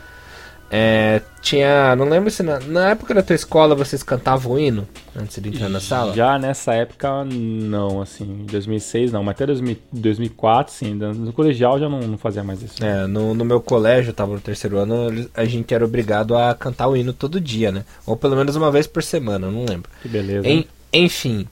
É, 0.70 1.22
tinha. 1.42 1.96
Não 1.96 2.10
lembro 2.10 2.32
se 2.32 2.42
na, 2.42 2.60
na, 2.60 2.90
época 2.90 3.14
da 3.14 3.22
tua 3.22 3.36
escola 3.36 3.76
vocês 3.76 4.02
cantavam 4.02 4.54
o 4.54 4.60
hino 4.60 4.88
antes 5.16 5.42
de 5.42 5.50
entrar 5.50 5.70
na 5.70 5.80
sala? 5.80 6.14
Já 6.14 6.40
nessa 6.40 6.74
época, 6.74 7.24
não, 7.24 8.02
assim. 8.02 8.24
Em 8.24 8.46
2006 8.46 9.12
não, 9.12 9.24
mas 9.24 9.36
até 9.36 9.46
2000, 9.46 9.78
2004, 9.94 10.74
sim. 10.74 10.94
No 10.96 11.32
colegial 11.32 11.80
já 11.80 11.88
não, 11.88 12.00
não 12.00 12.18
fazia 12.18 12.44
mais 12.44 12.64
isso. 12.64 12.84
É, 12.84 13.06
no, 13.06 13.36
no 13.36 13.46
meu 13.46 13.62
colégio, 13.62 14.12
tava 14.12 14.34
no 14.34 14.42
terceiro 14.42 14.80
ano, 14.80 15.30
a 15.36 15.46
gente 15.46 15.72
era 15.72 15.86
obrigado 15.86 16.36
a 16.36 16.54
cantar 16.56 16.88
o 16.88 16.98
hino 16.98 17.14
todo 17.14 17.40
dia, 17.40 17.72
né? 17.72 17.86
Ou 18.06 18.18
pelo 18.18 18.36
menos 18.36 18.56
uma 18.56 18.72
vez 18.72 18.88
por 18.88 19.04
semana, 19.04 19.52
não 19.52 19.66
lembro. 19.66 19.90
Que 20.02 20.10
beleza. 20.10 20.48
En, 20.48 20.66
enfim, 20.92 21.48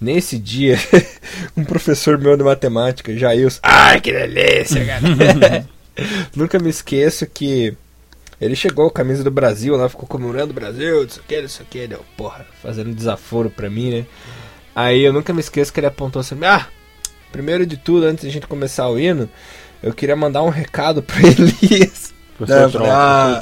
Nesse 0.00 0.38
dia, 0.38 0.78
um 1.56 1.64
professor 1.64 2.16
meu 2.16 2.36
de 2.36 2.42
matemática, 2.42 3.14
Jailson. 3.16 3.60
Ai, 3.62 4.00
que 4.00 4.10
delícia, 4.12 4.84
cara! 4.84 5.66
Nunca 6.34 6.58
me 6.58 6.70
esqueço 6.70 7.26
que 7.26 7.76
ele 8.40 8.56
chegou 8.56 8.86
com 8.86 8.92
a 8.92 9.04
camisa 9.04 9.22
do 9.22 9.30
Brasil 9.30 9.76
lá, 9.76 9.88
ficou 9.88 10.08
comemorando 10.08 10.52
o 10.52 10.54
Brasil, 10.54 11.04
isso 11.04 11.20
aqui, 11.20 11.38
isso 11.40 11.60
aqui, 11.60 11.86
deu, 11.86 12.02
porra, 12.16 12.46
fazendo 12.62 12.94
desaforo 12.94 13.50
pra 13.50 13.68
mim, 13.68 13.90
né? 13.90 14.06
Aí 14.74 15.02
eu 15.02 15.12
nunca 15.12 15.34
me 15.34 15.40
esqueço 15.40 15.72
que 15.72 15.80
ele 15.80 15.86
apontou 15.86 16.20
assim: 16.20 16.38
Ah, 16.42 16.66
primeiro 17.30 17.66
de 17.66 17.76
tudo, 17.76 18.06
antes 18.06 18.22
de 18.22 18.28
a 18.28 18.32
gente 18.32 18.46
começar 18.46 18.88
o 18.88 18.98
hino, 18.98 19.28
eu 19.82 19.92
queria 19.92 20.16
mandar 20.16 20.42
um 20.42 20.48
recado 20.48 21.02
pra 21.02 21.18
Elias. 21.20 22.14
Professor 22.38 22.70
Troll, 22.70 22.90
ah, 22.90 23.38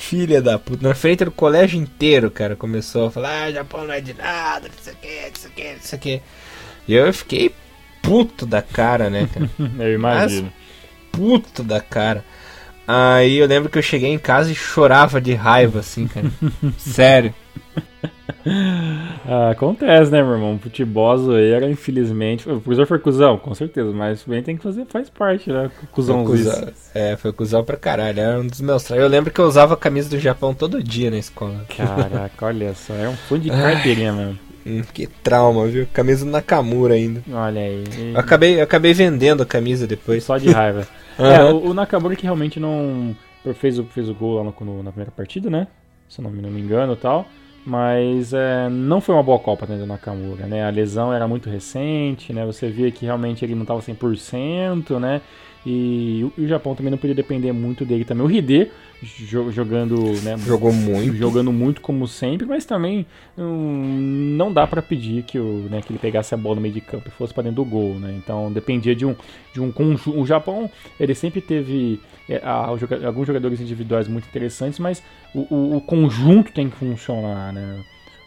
Filha 0.00 0.40
da 0.40 0.58
puta. 0.58 0.88
Na 0.88 0.94
frente 0.94 1.26
do 1.26 1.30
colégio 1.30 1.78
inteiro, 1.78 2.30
cara, 2.30 2.56
começou 2.56 3.08
a 3.08 3.10
falar: 3.10 3.44
ah, 3.44 3.52
Japão 3.52 3.86
não 3.86 3.92
é 3.92 4.00
de 4.00 4.14
nada, 4.14 4.66
não 4.66 4.82
sei 4.82 4.94
o 4.94 4.96
que, 4.96 5.08
não 5.08 5.34
sei 5.34 5.50
o 5.50 5.52
que, 5.52 5.72
não 5.74 5.80
sei 5.82 5.98
o 5.98 6.02
que. 6.02 6.22
E 6.88 6.94
eu 6.94 7.12
fiquei 7.12 7.54
puto 8.02 8.46
da 8.46 8.62
cara, 8.62 9.10
né, 9.10 9.28
cara? 9.32 9.50
eu 9.78 9.94
imagino. 9.94 10.44
Mas, 10.44 11.12
puto 11.12 11.62
da 11.62 11.82
cara. 11.82 12.24
Aí 12.88 13.36
eu 13.36 13.46
lembro 13.46 13.68
que 13.68 13.76
eu 13.76 13.82
cheguei 13.82 14.10
em 14.10 14.18
casa 14.18 14.50
e 14.50 14.54
chorava 14.54 15.20
de 15.20 15.34
raiva, 15.34 15.80
assim, 15.80 16.08
cara. 16.08 16.30
Sério. 16.78 17.34
Ah, 19.26 19.50
acontece, 19.50 20.10
né, 20.10 20.22
meu 20.22 20.32
irmão? 20.32 20.58
Futebol 20.58 21.16
zoeira, 21.18 21.68
infelizmente. 21.70 22.48
O 22.48 22.60
professor 22.60 22.86
foi 22.86 22.98
cuzão, 22.98 23.36
com 23.36 23.54
certeza, 23.54 23.92
mas 23.92 24.24
bem 24.24 24.42
tem 24.42 24.56
que 24.56 24.62
fazer, 24.62 24.86
faz 24.86 25.10
parte, 25.10 25.50
né? 25.50 25.70
Cuzão, 25.92 26.24
É, 26.94 27.16
foi 27.16 27.32
cuzão 27.32 27.62
pra 27.62 27.76
caralho. 27.76 28.18
Era 28.18 28.40
um 28.40 28.46
dos 28.46 28.60
meus. 28.60 28.88
Eu 28.90 29.08
lembro 29.08 29.30
que 29.30 29.38
eu 29.40 29.44
usava 29.44 29.74
a 29.74 29.76
camisa 29.76 30.08
do 30.08 30.18
Japão 30.18 30.54
todo 30.54 30.82
dia 30.82 31.10
na 31.10 31.18
escola. 31.18 31.64
Caraca, 31.76 32.46
olha 32.46 32.74
só, 32.74 32.94
é 32.94 33.08
um 33.08 33.16
fundo 33.16 33.42
de 33.42 33.50
carteirinha 33.52 34.12
mesmo. 34.12 34.38
Hum, 34.66 34.82
que 34.92 35.06
trauma, 35.06 35.66
viu? 35.66 35.86
Camisa 35.92 36.24
do 36.24 36.30
Nakamura 36.30 36.94
ainda. 36.94 37.22
Olha 37.32 37.60
aí. 37.60 37.84
Eu 38.12 38.20
acabei, 38.20 38.58
eu 38.58 38.64
acabei 38.64 38.92
vendendo 38.92 39.42
a 39.42 39.46
camisa 39.46 39.86
depois. 39.86 40.24
Só 40.24 40.36
de 40.38 40.50
raiva. 40.52 40.86
uhum. 41.18 41.26
É, 41.26 41.44
o, 41.44 41.70
o, 41.70 41.74
Nakamura 41.74 42.16
que 42.16 42.24
realmente 42.24 42.60
não. 42.60 43.16
Fez 43.54 43.78
o, 43.78 43.84
fez 43.84 44.08
o 44.08 44.14
gol 44.14 44.36
lá 44.36 44.44
no, 44.44 44.82
na 44.82 44.90
primeira 44.90 45.10
partida, 45.10 45.48
né? 45.48 45.66
Se 46.08 46.20
não, 46.20 46.30
não 46.30 46.50
me 46.50 46.60
engano 46.60 46.92
e 46.92 46.96
tal. 46.96 47.26
Mas 47.64 48.32
é, 48.32 48.68
não 48.70 49.00
foi 49.00 49.14
uma 49.14 49.22
boa 49.22 49.38
Copa 49.38 49.66
né, 49.66 49.76
do 49.76 49.86
Nakamura, 49.86 50.46
né? 50.46 50.64
A 50.66 50.70
lesão 50.70 51.12
era 51.12 51.28
muito 51.28 51.50
recente, 51.50 52.32
né? 52.32 52.44
Você 52.46 52.70
via 52.70 52.90
que 52.90 53.04
realmente 53.04 53.44
ele 53.44 53.54
não 53.54 53.62
estava 53.62 53.80
100%, 53.80 54.98
né? 54.98 55.20
E 55.64 56.26
o, 56.38 56.46
Japão 56.46 56.74
também 56.74 56.90
não 56.90 56.98
podia 56.98 57.14
depender 57.14 57.52
muito 57.52 57.84
dele 57.84 58.04
também. 58.04 58.26
O 58.26 58.30
Hide 58.30 58.70
jogando, 59.02 59.96
né, 60.22 60.36
jogou 60.38 60.72
muito, 60.72 61.16
jogando 61.16 61.52
muito 61.52 61.80
como 61.80 62.06
sempre, 62.06 62.46
mas 62.46 62.64
também 62.64 63.06
hum, 63.36 64.34
não 64.36 64.52
dá 64.52 64.66
para 64.66 64.82
pedir 64.82 65.22
que, 65.22 65.38
o, 65.38 65.68
né, 65.70 65.80
que 65.80 65.90
ele 65.92 65.98
pegasse 65.98 66.34
a 66.34 66.36
bola 66.36 66.56
no 66.56 66.60
meio 66.60 66.74
de 66.74 66.80
campo 66.80 67.08
e 67.08 67.10
fosse 67.10 67.32
para 67.32 67.44
dentro 67.44 67.64
do 67.64 67.70
gol, 67.70 67.94
né? 67.94 68.14
Então 68.16 68.52
dependia 68.52 68.94
de 68.94 69.06
um 69.06 69.16
de 69.52 69.60
um 69.60 69.72
conjunto. 69.72 70.20
O 70.20 70.26
Japão 70.26 70.70
ele 70.98 71.14
sempre 71.14 71.40
teve 71.40 72.00
é, 72.28 72.40
a, 72.44 72.66
alguns 73.06 73.26
jogadores 73.26 73.60
individuais 73.60 74.06
muito 74.06 74.28
interessantes, 74.28 74.78
mas 74.78 75.02
o, 75.34 75.46
o, 75.54 75.76
o 75.76 75.80
conjunto 75.80 76.52
tem 76.52 76.68
que 76.68 76.76
funcionar, 76.76 77.52
né? 77.52 77.80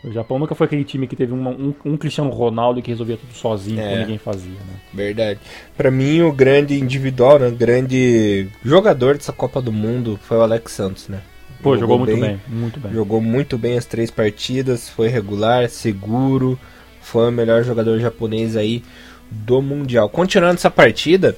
O 0.04 0.12
Japão 0.12 0.38
nunca 0.38 0.54
foi 0.54 0.66
aquele 0.66 0.84
time 0.84 1.08
que 1.08 1.16
teve 1.16 1.32
uma, 1.32 1.51
um, 1.51 1.74
um, 1.86 1.95
Cristiano 1.95 2.30
Ronaldo 2.30 2.82
que 2.82 2.91
resolvia 2.91 3.16
tudo 3.16 3.34
sozinho, 3.34 3.80
é, 3.80 3.99
ninguém 3.99 4.18
fazia, 4.18 4.51
né? 4.51 4.80
Verdade. 4.93 5.39
Para 5.78 5.89
mim, 5.89 6.22
o 6.22 6.32
grande 6.32 6.78
individual, 6.78 7.39
né, 7.39 7.47
o 7.47 7.56
grande 7.56 8.49
jogador 8.66 9.16
dessa 9.16 9.32
Copa 9.32 9.62
do 9.62 9.72
Mundo 9.72 10.20
foi 10.22 10.38
o 10.38 10.41
Alex 10.41 10.74
Santos, 10.74 11.08
né? 11.08 11.22
Pô, 11.62 11.78
jogou, 11.78 11.97
jogou 11.97 11.99
muito 11.99 12.20
bem, 12.20 12.30
bem, 12.32 12.41
muito 12.49 12.80
bem. 12.82 12.91
Jogou 12.91 13.22
muito 13.22 13.58
bem 13.58 13.78
as 13.78 13.86
três 13.86 14.12
partidas, 14.12 14.89
foi 14.89 15.08
regular, 15.08 15.70
seguro, 15.70 16.60
foi 17.01 17.30
o 17.30 17.32
melhor 17.32 17.64
jogador 17.64 17.97
japonês 17.99 18.58
aí 18.58 18.84
do 19.32 19.62
Mundial. 19.62 20.10
Continuando 20.10 20.56
essa 20.56 20.70
partida, 20.70 21.34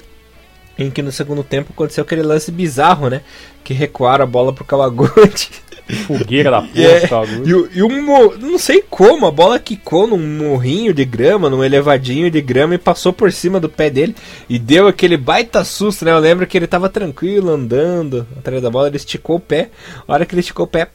em 0.77 0.89
que 0.89 1.01
no 1.01 1.11
segundo 1.11 1.43
tempo 1.43 1.71
aconteceu 1.71 2.03
aquele 2.03 2.23
lance 2.23 2.51
bizarro, 2.51 3.09
né? 3.09 3.21
Que 3.63 3.73
recuaram 3.73 4.23
a 4.23 4.27
bola 4.27 4.51
pro 4.51 4.65
Kawaguchi. 4.65 5.49
Fogueira 6.07 6.49
da 6.49 6.61
porra, 6.65 6.73
é, 6.75 7.07
e, 7.45 7.77
e 7.77 7.83
um, 7.83 8.37
não 8.37 8.57
sei 8.57 8.83
como, 8.89 9.25
a 9.25 9.31
bola 9.31 9.59
quicou 9.59 10.07
num 10.07 10.17
morrinho 10.17 10.93
de 10.93 11.05
grama, 11.05 11.49
num 11.49 11.63
elevadinho 11.63 12.31
de 12.31 12.41
grama 12.41 12.75
e 12.75 12.79
passou 12.79 13.13
por 13.13 13.31
cima 13.31 13.59
do 13.59 13.69
pé 13.69 13.89
dele 13.89 14.15
e 14.49 14.57
deu 14.57 14.87
aquele 14.87 15.15
baita 15.15 15.63
susto, 15.63 16.03
né? 16.03 16.11
Eu 16.11 16.19
lembro 16.19 16.47
que 16.47 16.57
ele 16.57 16.67
tava 16.67 16.89
tranquilo 16.89 17.51
andando 17.51 18.25
atrás 18.37 18.61
da 18.61 18.69
bola, 18.69 18.87
ele 18.87 18.97
esticou 18.97 19.35
o 19.35 19.39
pé, 19.39 19.69
a 20.07 20.13
hora 20.13 20.25
que 20.25 20.33
ele 20.33 20.41
esticou 20.41 20.65
o 20.65 20.69
pé, 20.69 20.87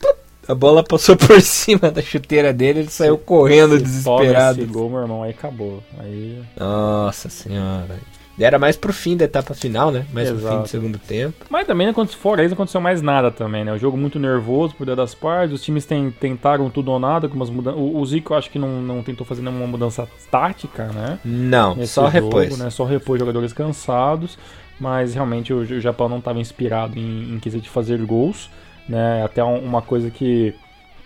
a 0.49 0.55
bola 0.55 0.83
passou 0.83 1.15
por 1.17 1.41
cima 1.41 1.91
da 1.91 2.03
chuteira 2.03 2.53
dele, 2.53 2.81
ele 2.81 2.91
saiu 2.91 3.17
correndo 3.17 3.79
desesperado. 3.79 4.61
Esse 4.61 4.71
gol, 4.71 4.91
meu 4.91 5.01
irmão, 5.01 5.23
aí 5.23 5.31
acabou. 5.31 5.83
Aí... 5.99 6.41
Nossa 6.59 7.29
senhora. 7.29 7.99
Era 8.45 8.59
mais 8.59 8.77
pro 8.77 8.93
fim 8.93 9.17
da 9.17 9.25
etapa 9.25 9.55
final, 9.55 9.91
né? 9.91 10.07
Mais 10.13 10.29
Exato. 10.29 10.43
pro 10.43 10.57
fim 10.57 10.63
do 10.63 10.69
segundo 10.69 10.99
tempo. 10.99 11.45
Mas 11.51 11.67
também, 11.67 11.93
fora 12.19 12.43
isso, 12.43 12.51
não 12.51 12.55
aconteceu 12.55 12.81
mais 12.81 13.03
nada 13.03 13.31
também, 13.31 13.65
né? 13.65 13.73
O 13.73 13.79
jogo 13.79 13.97
muito 13.97 14.19
nervoso 14.19 14.75
por 14.75 14.87
das 14.95 15.15
partes, 15.15 15.55
os 15.55 15.63
times 15.63 15.85
tem, 15.85 16.11
tentaram 16.11 16.71
tudo 16.71 16.91
ou 16.91 16.99
nada, 16.99 17.29
com 17.29 17.35
umas 17.37 17.51
mudanças. 17.51 17.79
O, 17.79 17.99
o 17.99 18.07
Zico, 18.07 18.33
eu 18.33 18.39
acho 18.39 18.51
que 18.51 18.59
não, 18.59 18.81
não 18.81 19.03
tentou 19.03 19.27
fazer 19.27 19.43
nenhuma 19.43 19.67
mudança 19.67 20.09
tática, 20.31 20.87
né? 20.87 21.19
Não, 21.25 21.75
Nesse 21.75 21.93
só 21.93 22.11
jogo, 22.11 22.39
repôs. 22.39 22.59
Né? 22.59 22.71
Só 22.71 22.85
repôs 22.85 23.21
jogadores 23.21 23.53
cansados, 23.53 24.39
mas 24.79 25.15
realmente 25.15 25.53
o, 25.53 25.59
o 25.59 25.81
Japão 25.81 26.09
não 26.09 26.19
estava 26.19 26.39
inspirado 26.39 26.99
em, 26.99 27.35
em 27.35 27.39
quesito 27.39 27.65
de 27.65 27.71
fazer 27.71 28.01
gols, 28.05 28.51
né? 28.89 29.23
Até 29.23 29.45
uma 29.45 29.83
coisa 29.83 30.11
que, 30.11 30.55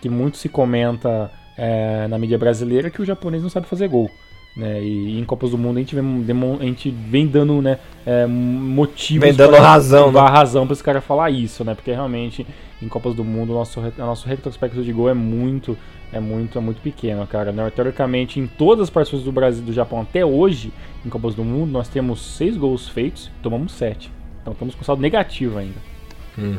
que 0.01 0.09
muito 0.09 0.37
se 0.37 0.49
comenta 0.49 1.29
é, 1.57 2.07
na 2.07 2.17
mídia 2.17 2.37
brasileira, 2.37 2.89
que 2.89 3.01
o 3.01 3.05
japonês 3.05 3.43
não 3.43 3.49
sabe 3.49 3.67
fazer 3.67 3.87
gol. 3.87 4.09
Né? 4.55 4.81
E, 4.81 5.19
em 5.19 5.25
Copas 5.25 5.51
do 5.51 5.57
Mundo 5.57 5.77
a 5.77 5.79
gente 5.79 5.93
vem, 5.93 6.25
a 6.59 6.63
gente 6.63 6.89
vem 6.89 7.27
dando 7.27 7.61
né, 7.61 7.77
é, 8.05 8.25
motivos. 8.25 9.25
Vem 9.25 9.33
dando 9.33 9.57
razão, 9.57 10.11
né? 10.11 10.19
razão 10.21 10.65
para 10.65 10.73
esse 10.73 10.83
cara 10.83 11.01
falar 11.01 11.29
isso, 11.29 11.63
né? 11.65 11.75
Porque 11.75 11.91
realmente 11.91 12.45
em 12.81 12.87
Copas 12.87 13.13
do 13.13 13.23
Mundo 13.23 13.51
o 13.51 13.55
nosso, 13.55 13.79
o 13.79 13.91
nosso 13.97 14.27
retrospecto 14.27 14.81
de 14.81 14.93
gol 14.93 15.09
é 15.09 15.13
muito, 15.13 15.77
é 16.11 16.19
muito, 16.19 16.57
é 16.57 16.61
muito 16.61 16.81
pequeno, 16.81 17.25
cara. 17.27 17.51
Né? 17.51 17.69
Teoricamente, 17.69 18.39
em 18.39 18.47
todas 18.47 18.83
as 18.83 18.89
partidas 18.89 19.23
do 19.23 19.31
Brasil 19.31 19.61
e 19.61 19.65
do 19.65 19.73
Japão 19.73 20.01
até 20.01 20.25
hoje, 20.25 20.71
em 21.05 21.09
Copas 21.09 21.35
do 21.35 21.43
Mundo, 21.43 21.71
nós 21.71 21.89
temos 21.89 22.37
seis 22.37 22.55
gols 22.55 22.87
feitos, 22.87 23.29
tomamos 23.43 23.73
sete. 23.73 24.09
Então 24.41 24.53
estamos 24.53 24.75
com 24.75 24.83
saldo 24.83 25.01
negativo 25.01 25.57
ainda. 25.57 25.95
Hum. 26.37 26.57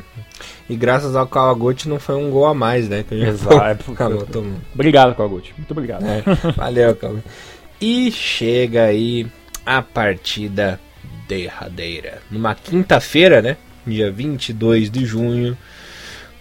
E 0.68 0.74
graças 0.74 1.14
ao 1.14 1.26
Kawaguchi 1.26 1.88
não 1.88 2.00
foi 2.00 2.14
um 2.14 2.30
gol 2.30 2.46
a 2.46 2.54
mais, 2.54 2.88
né? 2.88 3.04
Que 3.06 3.14
Exato. 3.14 3.92
Acabou, 3.92 4.26
obrigado, 4.74 5.14
Kawaguchi. 5.14 5.52
Muito 5.56 5.70
obrigado. 5.70 6.04
É, 6.04 6.22
valeu, 6.56 6.94
Kawaguchi. 6.96 7.24
E 7.80 8.10
chega 8.10 8.84
aí 8.84 9.26
a 9.64 9.82
partida 9.82 10.80
derradeira. 11.28 12.22
Numa 12.30 12.54
quinta-feira, 12.54 13.42
né? 13.42 13.56
Dia 13.86 14.10
22 14.10 14.90
de 14.90 15.04
junho, 15.04 15.56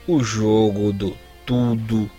o 0.08 0.24
jogo 0.24 0.94
do 0.94 1.16
tudo 1.46 2.10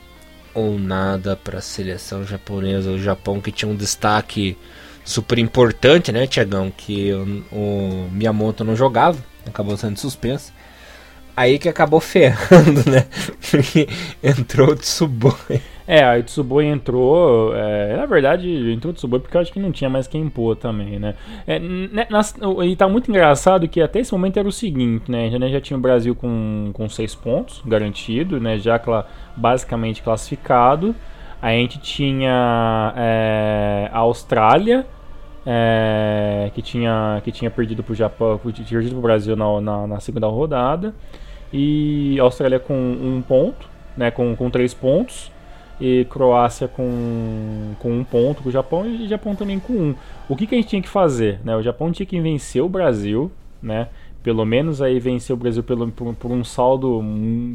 ou 0.55 0.79
nada 0.79 1.37
para 1.37 1.59
a 1.59 1.63
seleção 1.63 2.25
japonesa. 2.25 2.91
O 2.91 2.99
Japão 2.99 3.41
que 3.41 3.53
tinha 3.53 3.71
um 3.71 3.77
destaque 3.77 4.57
super 5.05 5.39
importante, 5.39 6.13
né, 6.13 6.27
Tiagão? 6.27 6.73
Que 6.75 7.13
o, 7.13 7.45
o 7.53 8.09
Miyamoto 8.13 8.65
não 8.65 8.77
jogava, 8.77 9.19
acabou 9.47 9.77
sendo 9.77 9.99
suspenso. 9.99 10.53
Aí 11.37 11.59
que 11.59 11.69
acabou 11.69 12.01
ferrando, 12.01 12.83
né? 12.89 13.07
Porque 13.51 13.89
entrou 14.23 14.71
o 14.71 14.77
Tsuboi. 14.77 15.61
É, 15.87 16.03
a 16.03 16.23
Tsuboi 16.23 16.67
entrou. 16.67 17.55
É, 17.55 17.97
na 17.97 18.07
verdade, 18.07 18.73
entrou 18.73 18.93
Tsuboi 18.93 19.21
porque 19.21 19.37
eu 19.37 19.41
acho 19.41 19.53
que 19.53 19.61
não 19.61 19.71
tinha 19.71 19.89
mais 19.89 20.07
quem 20.07 20.29
pôr 20.29 20.57
também, 20.57 20.99
né? 20.99 21.15
É, 21.47 21.59
né, 21.59 22.07
nas, 22.11 22.35
e 22.65 22.77
tá 22.77 22.89
muito 22.89 23.11
engraçado 23.11 23.69
que 23.69 23.81
até 23.81 24.01
esse 24.01 24.13
momento 24.13 24.39
era 24.39 24.49
o 24.49 24.53
seguinte, 24.53 25.11
né? 25.11 25.31
Já, 25.31 25.39
né, 25.39 25.49
já 25.49 25.61
tinha 25.61 25.77
o 25.77 25.81
Brasil 25.81 26.15
com, 26.15 26.71
com 26.73 26.89
seis 26.89 27.15
pontos 27.15 27.63
garantido, 27.65 28.41
né? 28.41 28.59
Já 28.59 28.79
cla, 28.79 29.07
basicamente 29.37 30.03
classificado. 30.03 30.95
A 31.41 31.51
gente 31.51 31.79
tinha 31.79 32.93
é, 32.97 33.91
a 33.93 33.99
Austrália. 33.99 34.87
É, 35.49 36.51
que, 36.57 36.61
tinha, 36.61 37.21
que 37.23 37.31
tinha 37.31 37.49
perdido 37.49 37.81
para 37.81 37.93
o 37.93 37.95
Japão, 37.95 38.41
tinha 38.53 38.67
perdido 38.67 38.91
para 38.91 38.99
o 38.99 39.03
Brasil 39.03 39.37
na, 39.37 39.61
na, 39.61 39.87
na 39.87 40.01
segunda 40.01 40.27
rodada 40.27 40.93
e 41.53 42.19
Austrália 42.21 42.59
com 42.59 42.75
um 42.75 43.23
ponto, 43.27 43.69
né, 43.97 44.11
com, 44.11 44.35
com 44.37 44.51
três 44.51 44.75
pontos, 44.75 45.31
e 45.81 46.07
Croácia 46.07 46.69
com, 46.69 47.75
com 47.79 47.91
um 47.91 48.05
ponto 48.05 48.43
com 48.43 48.49
o 48.49 48.53
Japão 48.53 48.87
e 48.87 49.05
o 49.05 49.09
Japão 49.09 49.35
também 49.35 49.59
com 49.59 49.73
um. 49.73 49.95
O 50.29 50.37
que, 50.37 50.47
que 50.47 50.55
a 50.55 50.59
gente 50.59 50.69
tinha 50.69 50.83
que 50.83 50.89
fazer? 50.89 51.41
Né? 51.45 51.57
O 51.57 51.63
Japão 51.63 51.93
tinha 51.93 52.07
que 52.07 52.21
vencer 52.21 52.63
o 52.63 52.69
Brasil, 52.69 53.31
né? 53.63 53.89
pelo 54.23 54.45
menos 54.45 54.83
aí 54.83 54.99
vencer 54.99 55.33
o 55.33 55.37
Brasil 55.37 55.63
pelo, 55.63 55.89
por, 55.89 56.13
por 56.15 56.33
um 56.33 56.43
saldo 56.43 57.01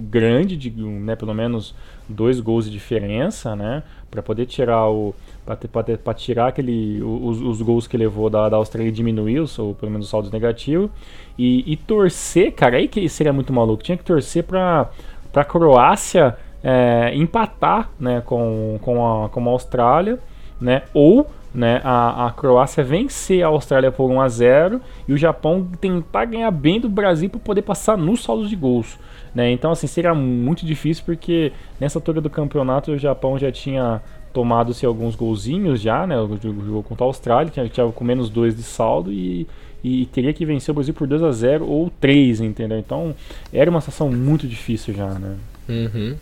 grande, 0.03 0.55
de, 0.55 0.72
né? 0.72 1.17
pelo 1.17 1.34
menos 1.34 1.76
dois 2.07 2.39
gols 2.39 2.65
de 2.65 2.72
diferença, 2.72 3.55
né? 3.55 3.84
para 4.09 4.22
poder 4.22 4.45
tirar 4.45 4.89
o 4.89 5.13
para 5.43 6.13
tirar 6.13 6.47
aquele 6.47 7.01
os, 7.01 7.41
os, 7.41 7.61
gols 7.61 7.88
que 7.88 7.97
levou 7.97 8.30
da, 8.30 8.47
da 8.47 8.57
Austrália 8.57 8.89
e 8.89 8.91
diminuir, 8.91 9.39
ou 9.57 9.74
pelo 9.74 9.91
menos 9.91 10.07
o 10.07 10.09
saldo 10.09 10.30
negativo 10.32 10.89
e, 11.38 11.74
e, 11.74 11.76
torcer, 11.76 12.53
cara, 12.53 12.78
aí 12.78 12.88
que 12.88 13.09
seria 13.09 13.34
muito 13.34 13.51
maluco. 13.51 13.84
Tinha 13.84 13.97
que 13.97 14.03
torcer 14.03 14.43
para 14.43 14.89
a 15.34 15.43
Croácia 15.43 16.38
é, 16.64 17.12
empatar 17.16 17.89
né, 17.99 18.22
com, 18.26 18.78
com, 18.82 19.26
a, 19.26 19.30
com 19.30 19.47
a 19.47 19.51
Austrália, 19.51 20.20
né, 20.59 20.84
ou 20.93 21.28
né, 21.53 21.82
a, 21.84 22.28
a 22.28 22.32
Croácia 22.32 22.84
vencer 22.84 23.43
a 23.43 23.47
Austrália 23.47 23.91
por 23.91 24.09
1 24.09 24.22
a 24.22 24.30
0 24.30 24.82
e 25.07 25.14
o 25.14 25.18
Japão 25.18 25.68
tentar 25.80 26.26
ganhar 26.26 26.51
bem 26.51 26.80
do 26.80 26.89
Brasil 26.89 27.30
para 27.30 27.39
poder 27.39 27.62
passar 27.62 27.97
nos 27.97 28.24
saldos 28.24 28.49
de 28.49 28.55
gols. 28.55 28.97
Né? 29.34 29.51
Então, 29.51 29.72
assim, 29.72 29.88
seria 29.88 30.14
muito 30.14 30.66
difícil 30.66 31.03
porque 31.05 31.51
nessa 31.80 31.97
altura 31.97 32.22
do 32.22 32.30
campeonato 32.30 32.91
o 32.91 32.97
Japão 32.97 33.38
já 33.38 33.51
tinha 33.51 34.01
tomado-se 34.34 34.86
alguns 34.86 35.16
golzinhos 35.16 35.82
já, 35.82 36.07
né? 36.07 36.16
Jogo 36.41 36.84
contra 36.84 37.05
a 37.05 37.07
Austrália, 37.07 37.51
que 37.51 37.70
tinha 37.70 37.91
com 37.91 38.03
menos 38.03 38.30
2 38.30 38.55
de 38.55 38.64
saldo 38.64 39.12
e, 39.12 39.45
e 39.84 40.05
teria 40.07 40.34
que 40.34 40.45
vencer 40.45 40.72
o 40.72 40.76
Brasil 40.76 40.93
por 40.93 41.07
2 41.07 41.24
a 41.24 41.32
0 41.32 41.68
ou 41.68 41.91
3, 41.99 42.41
entendeu? 42.41 42.80
Então 42.80 43.14
era 43.51 43.70
uma 43.70 43.82
situação 43.82 44.09
muito 44.09 44.47
difícil 44.47 44.93
já, 44.93 45.07
né? 45.07 45.36
Uhum. 45.68 46.16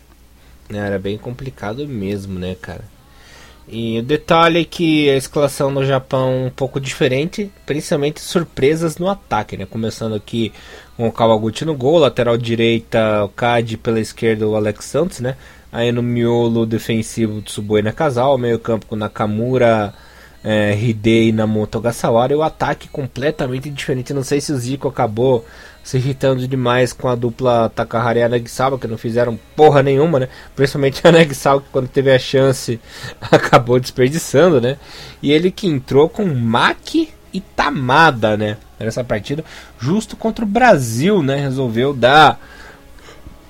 Era 0.72 0.99
bem 0.99 1.17
complicado 1.17 1.88
mesmo, 1.88 2.38
né, 2.38 2.55
cara? 2.61 2.84
E 3.72 3.99
o 3.99 4.03
detalhe 4.03 4.61
é 4.61 4.65
que 4.65 5.09
a 5.09 5.15
escalação 5.15 5.70
no 5.70 5.86
Japão 5.86 6.47
um 6.47 6.49
pouco 6.49 6.80
diferente, 6.80 7.51
principalmente 7.67 8.20
surpresas 8.20 8.97
no 8.97 9.07
ataque, 9.07 9.55
né? 9.55 9.65
Começando 9.65 10.15
aqui 10.15 10.51
com 10.97 11.07
o 11.07 11.11
Kawaguchi 11.11 11.65
no 11.65 11.76
gol, 11.76 11.99
lateral 11.99 12.36
direita 12.36 13.24
o 13.24 13.30
Kadi 13.30 13.78
pela 13.78 13.99
esquerda 13.99 14.47
o 14.47 14.55
Alex 14.55 14.86
Santos, 14.86 15.20
né? 15.20 15.36
Aí 15.72 15.91
no 15.91 16.01
miolo 16.01 16.65
defensivo 16.65 17.43
Tsuboi 17.43 17.84
Nakazal, 17.84 18.39
meio 18.39 18.57
campo 18.57 18.88
com 18.88 18.95
Nakamura, 18.95 19.93
é, 20.43 20.76
Hidei, 20.76 21.32
Namoto 21.32 21.78
Ogasawara 21.78 22.34
e 22.34 22.36
o 22.36 22.41
ataque 22.41 22.88
completamente 22.88 23.70
diferente. 23.70 24.13
Não 24.15 24.24
sei 24.24 24.41
se 24.41 24.51
o 24.51 24.57
Zico 24.57 24.88
acabou 24.88 25.45
se 25.90 25.98
irritando 25.98 26.48
demais 26.48 26.94
com 26.94 27.08
a 27.08 27.16
dupla 27.16 27.68
Takahari 27.68 28.20
e 28.20 28.22
Anagisawa, 28.22 28.78
que 28.78 28.86
não 28.86 28.96
fizeram 28.96 29.40
porra 29.56 29.82
nenhuma, 29.82 30.20
né? 30.20 30.30
Principalmente 30.56 31.02
a 31.04 31.10
Anagisawa, 31.10 31.62
que 31.62 31.70
quando 31.72 31.88
teve 31.88 32.12
a 32.12 32.20
chance 32.20 32.80
acabou 33.20 33.80
desperdiçando, 33.80 34.62
né? 34.62 34.78
E 35.20 35.32
ele 35.32 35.50
que 35.50 35.66
entrou 35.66 36.08
com 36.08 36.24
Maki 36.26 37.10
e 37.34 37.42
Tamada, 37.42 38.38
né? 38.38 38.58
Nessa 38.80 39.04
partida, 39.04 39.44
justo 39.80 40.16
contra 40.16 40.46
o 40.46 40.48
Brasil, 40.48 41.24
né? 41.24 41.38
Resolveu 41.38 41.92
dar 41.92 42.40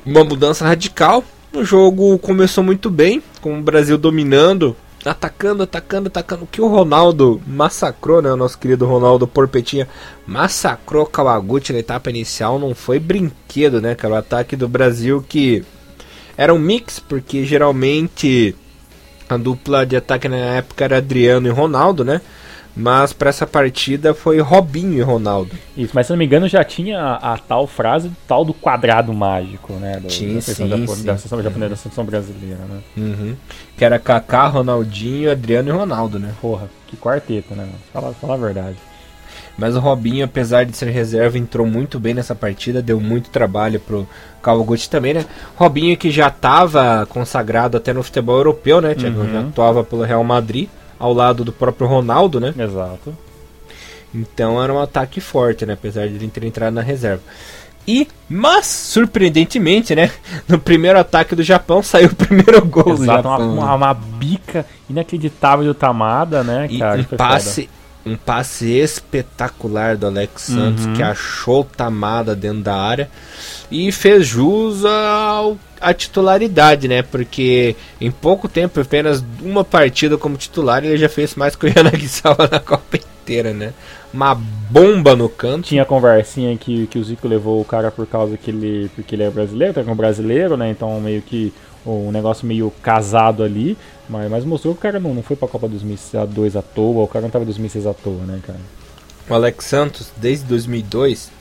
uma 0.06 0.24
mudança 0.24 0.66
radical. 0.66 1.26
O 1.52 1.66
jogo 1.66 2.18
começou 2.20 2.64
muito 2.64 2.90
bem, 2.90 3.22
com 3.42 3.60
o 3.60 3.62
Brasil 3.62 3.98
dominando 3.98 4.78
atacando, 5.06 5.64
atacando, 5.64 6.08
atacando. 6.08 6.48
Que 6.52 6.62
o 6.62 6.68
Ronaldo 6.68 7.42
massacrou, 7.46 8.22
né? 8.22 8.32
O 8.32 8.38
nosso 8.38 8.58
querido 8.58 8.86
Ronaldo 8.86 9.28
Porpetinha 9.28 9.88
massacrou 10.26 11.06
Kawaguchi 11.06 11.74
na 11.74 11.80
etapa 11.80 12.10
inicial. 12.10 12.60
Não 12.60 12.76
foi 12.76 13.00
brinquedo, 13.00 13.82
né, 13.82 13.96
cara? 13.96 14.16
O 14.16 14.18
ataque 14.18 14.56
do 14.56 14.68
Brasil 14.68 15.24
que 15.28 15.64
era 16.38 16.54
um 16.54 16.60
mix, 16.60 17.00
porque 17.00 17.44
geralmente 17.44 18.56
a 19.28 19.38
dupla 19.38 19.86
de 19.86 19.96
ataque 19.96 20.28
na 20.28 20.38
época 20.38 20.86
era 20.86 20.98
Adriano 20.98 21.48
e 21.48 21.52
Ronaldo, 21.52 22.04
né? 22.04 22.22
Mas 22.76 23.12
para 23.12 23.30
essa 23.30 23.46
partida 23.46 24.14
foi 24.14 24.40
Robinho 24.40 24.94
e 24.94 25.02
Ronaldo. 25.02 25.52
Isso, 25.76 25.92
mas 25.94 26.08
se 26.08 26.14
não 26.14 26.18
me 26.18 26.26
engano 26.26 26.48
já 26.48 26.64
tinha 26.64 27.00
a, 27.00 27.34
a 27.34 27.38
tal 27.38 27.68
frase 27.68 28.12
tal 28.28 28.46
do 28.46 28.54
quadrado 28.54 29.14
mágico, 29.14 29.74
né? 29.74 30.00
Do, 30.00 30.08
tinha, 30.08 30.36
da 30.36 30.42
seleção 30.42 31.42
japonesa 31.42 31.70
da 31.70 31.76
seleção 31.76 32.06
brasileira, 32.06 32.60
né? 32.70 32.80
Uhum. 32.96 33.36
Que 33.78 33.84
era 33.84 34.00
Kaká, 34.00 34.48
Ronaldinho, 34.48 35.32
Adriano 35.32 35.70
e 35.70 35.72
Ronaldo, 35.72 36.20
né? 36.20 36.34
Porra, 36.42 36.70
que 36.88 36.96
quarteto, 36.96 37.54
né? 37.56 37.68
Fala, 37.92 38.14
fala 38.14 38.36
a 38.36 38.38
verdade. 38.38 38.78
Mas 39.58 39.76
o 39.76 39.80
Robinho, 39.80 40.24
apesar 40.24 40.66
de 40.66 40.76
ser 40.76 40.90
reserva, 40.90 41.38
entrou 41.38 41.68
muito 41.68 42.00
bem 42.00 42.14
nessa 42.14 42.34
partida, 42.34 42.82
deu 42.82 43.00
muito 43.02 43.30
trabalho 43.30 43.78
pro 43.78 44.08
Kawaguchi 44.42 44.90
também, 44.90 45.14
né? 45.14 45.26
Robinho 45.58 45.98
que 45.98 46.10
já 46.10 46.30
estava 46.30 47.06
consagrado 47.08 47.76
até 47.76 47.92
no 47.92 48.02
futebol 48.02 48.38
europeu, 48.38 48.80
né? 48.80 48.96
Uhum. 48.98 49.34
Já 49.34 49.42
atuava 49.42 49.84
pelo 49.84 50.04
Real 50.04 50.24
Madrid 50.24 50.70
ao 51.00 51.14
lado 51.14 51.44
do 51.44 51.54
próprio 51.54 51.88
Ronaldo, 51.88 52.40
né? 52.40 52.54
Exato. 52.58 53.16
Então 54.14 54.62
era 54.62 54.74
um 54.74 54.80
ataque 54.80 55.22
forte, 55.22 55.66
né? 55.66 55.74
Apesar 55.74 56.08
de 56.08 56.16
ele 56.16 56.28
ter 56.28 56.44
entrado 56.44 56.74
na 56.74 56.82
reserva. 56.82 57.22
E, 57.88 58.08
mas, 58.30 58.68
surpreendentemente, 58.68 59.96
né? 59.96 60.12
No 60.48 60.60
primeiro 60.60 61.00
ataque 61.00 61.36
do 61.36 61.42
Japão 61.42 61.82
saiu 61.82 62.10
o 62.10 62.16
primeiro 62.16 62.64
gol 62.66 62.94
Exato, 62.94 63.00
do 63.00 63.06
Japão. 63.06 63.54
Uma, 63.54 63.74
uma, 63.74 63.94
bica 63.94 64.66
inacreditável 64.90 65.66
do 65.66 65.74
Tamada, 65.74 66.44
né, 66.44 66.68
cara? 66.78 67.00
E 67.00 67.02
um 67.02 67.18
passe, 67.18 67.70
um 68.10 68.18
passe 68.18 68.72
espetacular 68.72 69.96
do 69.96 70.08
Alex 70.08 70.44
Santos, 70.44 70.86
uhum. 70.86 70.94
que 70.94 71.04
achou 71.04 71.64
Tamada 71.64 72.36
dentro 72.36 72.62
da 72.62 72.76
área 72.76 73.10
e 73.72 73.92
fez 73.92 74.28
jus 74.28 74.84
ao 74.86 75.58
a 75.82 75.94
titularidade, 75.94 76.88
né? 76.88 77.02
Porque 77.02 77.76
em 78.02 78.12
pouco 78.12 78.50
tempo, 78.50 78.80
apenas 78.82 79.24
uma 79.42 79.64
partida 79.64 80.18
como 80.18 80.36
titular, 80.36 80.84
ele 80.84 80.98
já 80.98 81.08
fez 81.08 81.36
mais 81.36 81.56
que 81.56 81.68
o 81.68 81.70
Yanagisawa 81.74 82.50
na 82.52 82.60
Copa 82.60 82.98
inteira, 82.98 83.54
né? 83.54 83.74
Uma 84.14 84.36
bomba 84.36 85.16
no 85.16 85.30
canto. 85.30 85.68
Tinha 85.68 85.86
conversinha 85.86 86.58
que, 86.58 86.88
que 86.88 87.00
o 87.00 87.04
Zico 87.04 87.28
levou 87.28 87.62
o 87.62 87.66
cara 87.66 87.92
por 87.92 88.06
causa 88.08 88.36
que 88.36 88.52
ele, 88.52 88.92
porque 88.96 89.16
ele 89.16 89.24
é 89.24 89.30
brasileiro, 89.30 89.74
tá 89.74 89.84
com 89.84 89.96
brasileiro, 89.96 90.58
né? 90.58 90.70
Então 90.70 91.00
meio 91.00 91.22
que 91.22 91.54
um 91.86 92.12
negócio 92.12 92.46
meio 92.46 92.72
casado 92.82 93.44
ali, 93.44 93.78
mas, 94.10 94.30
mas 94.30 94.44
mostrou 94.44 94.74
que 94.74 94.80
o 94.80 94.82
cara 94.82 95.00
não, 95.00 95.14
não 95.14 95.24
foi 95.24 95.36
pra 95.36 95.48
Copa 95.48 95.68
2002 95.68 96.56
à 96.56 96.62
toa, 96.62 97.04
o 97.04 97.08
cara 97.08 97.24
não 97.24 97.30
tava 97.30 97.44
em 97.44 97.48
2006 97.48 97.86
à 97.86 97.94
toa, 97.94 98.26
né, 98.26 98.40
cara? 98.46 98.60
O 99.30 99.34
Alex 99.34 99.66
Santos, 99.66 100.12
desde 100.18 100.46
2002, 100.46 101.32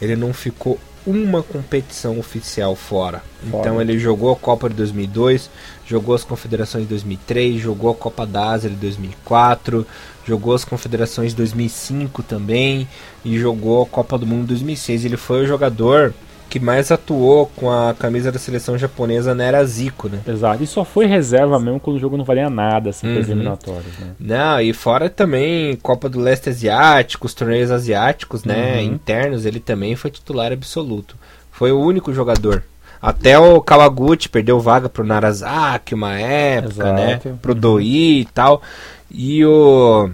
ele 0.00 0.16
não 0.16 0.32
ficou 0.32 0.78
uma 1.06 1.42
competição 1.42 2.18
oficial 2.18 2.74
fora. 2.74 3.22
fora. 3.48 3.60
Então 3.60 3.80
ele 3.80 3.98
jogou 3.98 4.32
a 4.32 4.36
Copa 4.36 4.68
de 4.68 4.74
2002, 4.74 5.48
jogou 5.86 6.14
as 6.14 6.24
Confederações 6.24 6.84
de 6.84 6.88
2003, 6.88 7.60
jogou 7.60 7.90
a 7.90 7.94
Copa 7.94 8.26
da 8.26 8.50
Ásia 8.50 8.68
de 8.68 8.76
2004, 8.76 9.86
jogou 10.26 10.54
as 10.54 10.64
Confederações 10.64 11.30
de 11.30 11.36
2005 11.36 12.22
também 12.24 12.88
e 13.24 13.38
jogou 13.38 13.82
a 13.82 13.86
Copa 13.86 14.18
do 14.18 14.26
Mundo 14.26 14.42
de 14.42 14.48
2006. 14.48 15.04
Ele 15.04 15.16
foi 15.16 15.44
o 15.44 15.46
jogador 15.46 16.12
que 16.48 16.60
mais 16.60 16.90
atuou 16.90 17.46
com 17.56 17.70
a 17.70 17.94
camisa 17.94 18.30
da 18.30 18.38
seleção 18.38 18.78
japonesa 18.78 19.34
na 19.34 19.44
era 19.44 19.64
Zico, 19.64 20.08
né? 20.08 20.20
Exato, 20.26 20.62
e 20.62 20.66
só 20.66 20.84
foi 20.84 21.06
reserva 21.06 21.58
mesmo 21.58 21.80
quando 21.80 21.96
o 21.96 22.00
jogo 22.00 22.16
não 22.16 22.24
valia 22.24 22.48
nada, 22.48 22.90
assim, 22.90 23.06
uhum. 23.06 23.16
eliminatórios, 23.16 23.98
né? 23.98 24.12
Não, 24.18 24.60
e 24.60 24.72
fora 24.72 25.10
também 25.10 25.76
Copa 25.76 26.08
do 26.08 26.20
Leste 26.20 26.48
Asiático, 26.48 27.26
os 27.26 27.34
torneios 27.34 27.70
asiáticos, 27.70 28.44
né, 28.44 28.76
uhum. 28.76 28.94
internos, 28.94 29.44
ele 29.44 29.60
também 29.60 29.96
foi 29.96 30.10
titular 30.10 30.52
absoluto. 30.52 31.16
Foi 31.50 31.72
o 31.72 31.80
único 31.80 32.12
jogador. 32.12 32.62
Até 33.00 33.38
o 33.38 33.60
Kawaguchi 33.60 34.28
perdeu 34.28 34.58
vaga 34.58 34.88
pro 34.88 35.04
Narazaki 35.04 35.94
uma 35.94 36.18
época, 36.18 36.92
né? 36.92 37.10
Exato. 37.12 37.28
né? 37.28 37.38
Pro 37.40 37.52
uhum. 37.52 37.60
Doi 37.60 37.84
e 37.86 38.28
tal. 38.32 38.62
E 39.10 39.44
o, 39.44 40.10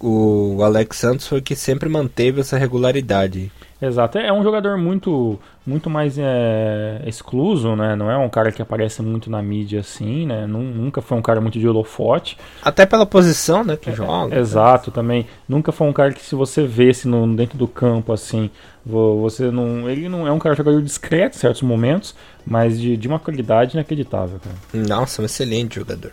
o, 0.00 0.56
o 0.56 0.62
Alex 0.64 0.96
Santos 0.96 1.26
foi 1.26 1.40
que 1.40 1.54
sempre 1.54 1.88
manteve 1.88 2.40
essa 2.40 2.56
regularidade. 2.58 3.50
Exato, 3.82 4.18
é 4.18 4.32
um 4.32 4.42
jogador 4.42 4.78
muito 4.78 5.38
muito 5.66 5.88
mais 5.88 6.16
é, 6.18 7.02
excluso, 7.06 7.74
né? 7.74 7.96
Não 7.96 8.10
é 8.10 8.16
um 8.16 8.28
cara 8.28 8.52
que 8.52 8.60
aparece 8.60 9.02
muito 9.02 9.30
na 9.30 9.42
mídia 9.42 9.80
assim, 9.80 10.26
né? 10.26 10.46
Nunca 10.46 11.00
foi 11.00 11.18
um 11.18 11.22
cara 11.22 11.40
muito 11.40 11.58
de 11.58 11.66
holofote. 11.66 12.36
Até 12.62 12.86
pela 12.86 13.06
posição, 13.06 13.64
né, 13.64 13.76
que 13.76 13.90
é, 13.90 13.92
joga. 13.92 14.38
Exato, 14.38 14.90
né? 14.90 14.94
também. 14.94 15.26
Nunca 15.48 15.72
foi 15.72 15.86
um 15.88 15.92
cara 15.92 16.12
que 16.12 16.22
se 16.22 16.34
você 16.34 16.66
vesse 16.66 17.08
no, 17.08 17.34
dentro 17.34 17.56
do 17.58 17.66
campo 17.66 18.12
assim, 18.12 18.50
você 18.84 19.50
não, 19.50 19.88
ele 19.88 20.08
não 20.08 20.26
é 20.26 20.32
um 20.32 20.38
cara 20.38 20.54
jogador 20.54 20.82
discreto 20.82 21.36
em 21.36 21.40
certos 21.40 21.62
momentos, 21.62 22.14
mas 22.46 22.78
de, 22.78 22.96
de 22.96 23.08
uma 23.08 23.18
qualidade 23.18 23.74
inacreditável, 23.74 24.38
cara. 24.38 24.86
Nossa, 24.86 25.22
um 25.22 25.24
excelente 25.24 25.76
jogador. 25.76 26.12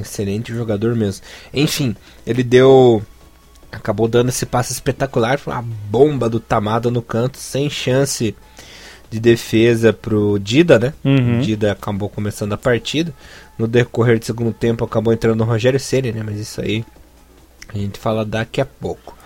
Excelente 0.00 0.52
jogador 0.52 0.94
mesmo. 0.94 1.24
Enfim, 1.52 1.94
ele 2.26 2.42
deu 2.42 3.02
acabou 3.76 4.08
dando 4.08 4.28
esse 4.28 4.46
passe 4.46 4.72
espetacular, 4.72 5.40
uma 5.46 5.62
bomba 5.62 6.28
do 6.28 6.40
Tamada 6.40 6.90
no 6.90 7.02
canto, 7.02 7.38
sem 7.38 7.68
chance 7.68 8.34
de 9.10 9.20
defesa 9.20 9.92
pro 9.92 10.38
Dida, 10.38 10.78
né? 10.78 10.92
Uhum. 11.04 11.38
O 11.38 11.42
Dida 11.42 11.72
acabou 11.72 12.08
começando 12.08 12.52
a 12.52 12.58
partida. 12.58 13.14
No 13.56 13.68
decorrer 13.68 14.18
do 14.18 14.24
segundo 14.24 14.52
tempo 14.52 14.84
acabou 14.84 15.12
entrando 15.12 15.40
o 15.40 15.44
Rogério 15.44 15.78
Ceni, 15.78 16.12
né? 16.12 16.22
Mas 16.24 16.38
isso 16.38 16.60
aí 16.60 16.84
a 17.72 17.78
gente 17.78 17.98
fala 17.98 18.24
daqui 18.24 18.60
a 18.60 18.66
pouco. 18.66 19.16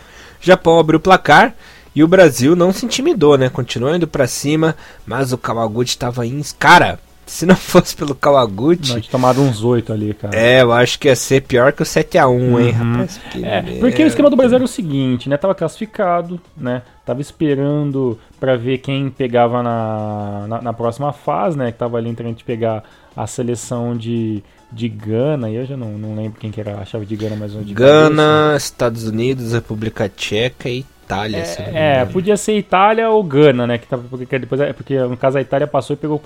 Japão 0.40 0.78
abriu 0.78 0.98
o 0.98 1.02
placar 1.02 1.54
e 1.94 2.04
o 2.04 2.08
Brasil 2.08 2.54
não 2.54 2.72
se 2.72 2.86
intimidou, 2.86 3.36
né? 3.36 3.48
Continuou 3.48 3.94
indo 3.94 4.06
para 4.06 4.26
cima, 4.26 4.76
mas 5.06 5.32
o 5.32 5.38
Kawaguchi 5.38 5.90
estava 5.90 6.26
em 6.26 6.42
cara. 6.58 7.00
Se 7.38 7.44
não 7.44 7.54
fosse 7.54 7.94
pelo 7.94 8.14
Kawaguchi. 8.14 8.94
Nós 8.94 9.06
tomado 9.06 9.42
uns 9.42 9.62
8 9.62 9.92
ali, 9.92 10.14
cara. 10.14 10.36
É, 10.36 10.62
eu 10.62 10.72
acho 10.72 10.98
que 10.98 11.08
ia 11.08 11.14
ser 11.14 11.42
pior 11.42 11.72
que 11.72 11.82
o 11.82 11.84
7x1, 11.84 12.26
uhum. 12.26 12.58
hein, 12.58 12.70
rapaz? 12.70 13.20
É, 13.42 13.62
porque 13.78 14.02
o 14.02 14.06
esquema 14.06 14.30
do 14.30 14.36
Brasil 14.36 14.56
era 14.56 14.64
o 14.64 14.68
seguinte, 14.68 15.28
né? 15.28 15.36
Tava 15.36 15.54
classificado, 15.54 16.40
né? 16.56 16.82
Tava 17.04 17.20
esperando 17.20 18.18
para 18.40 18.56
ver 18.56 18.78
quem 18.78 19.10
pegava 19.10 19.62
na, 19.62 20.46
na, 20.48 20.62
na, 20.62 20.72
próxima 20.72 21.12
fase, 21.12 21.56
né? 21.56 21.70
Que 21.70 21.78
tava 21.78 21.98
ali 21.98 22.08
gente 22.18 22.44
pegar 22.44 22.82
a 23.14 23.26
seleção 23.26 23.94
de, 23.94 24.42
de 24.72 24.88
Gana, 24.88 25.50
e 25.50 25.56
eu 25.56 25.66
já 25.66 25.76
não, 25.76 25.98
não 25.98 26.16
lembro 26.16 26.40
quem 26.40 26.50
que 26.50 26.60
era 26.60 26.78
a 26.78 26.84
chave 26.84 27.04
de 27.04 27.14
Gana, 27.14 27.36
mas 27.38 27.52
de 27.52 27.74
Gana. 27.74 28.54
Estados 28.56 29.04
Unidos, 29.04 29.52
República 29.52 30.08
Tcheca 30.08 30.68
e 30.68 30.84
Itália. 31.08 31.38
É, 31.38 32.00
é 32.00 32.04
podia 32.04 32.36
ser 32.36 32.56
Itália 32.58 33.08
ou 33.08 33.22
Gana, 33.24 33.66
né? 33.66 33.78
Que 33.78 33.86
tava, 33.86 34.04
porque, 34.08 34.38
depois, 34.38 34.60
é, 34.60 34.72
porque 34.72 34.98
no 34.98 35.16
caso 35.16 35.38
a 35.38 35.40
Itália 35.40 35.66
passou 35.66 35.94
e 35.94 35.96
pegou 35.96 36.20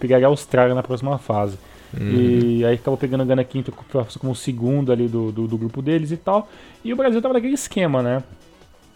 pegaria 0.00 0.26
a 0.26 0.30
Austrália 0.30 0.74
na 0.74 0.82
próxima 0.82 1.18
fase. 1.18 1.58
Uhum. 1.98 2.10
E 2.10 2.64
aí 2.64 2.74
acabou 2.74 2.96
pegando 2.96 3.24
Gana 3.24 3.44
quinto 3.44 3.72
como 4.18 4.34
segundo 4.34 4.92
ali 4.92 5.08
do, 5.08 5.32
do, 5.32 5.46
do, 5.46 5.58
grupo 5.58 5.80
deles 5.82 6.10
e 6.10 6.16
tal. 6.16 6.48
E 6.84 6.92
o 6.92 6.96
Brasil 6.96 7.20
tava 7.20 7.34
naquele 7.34 7.54
esquema, 7.54 8.02
né? 8.02 8.22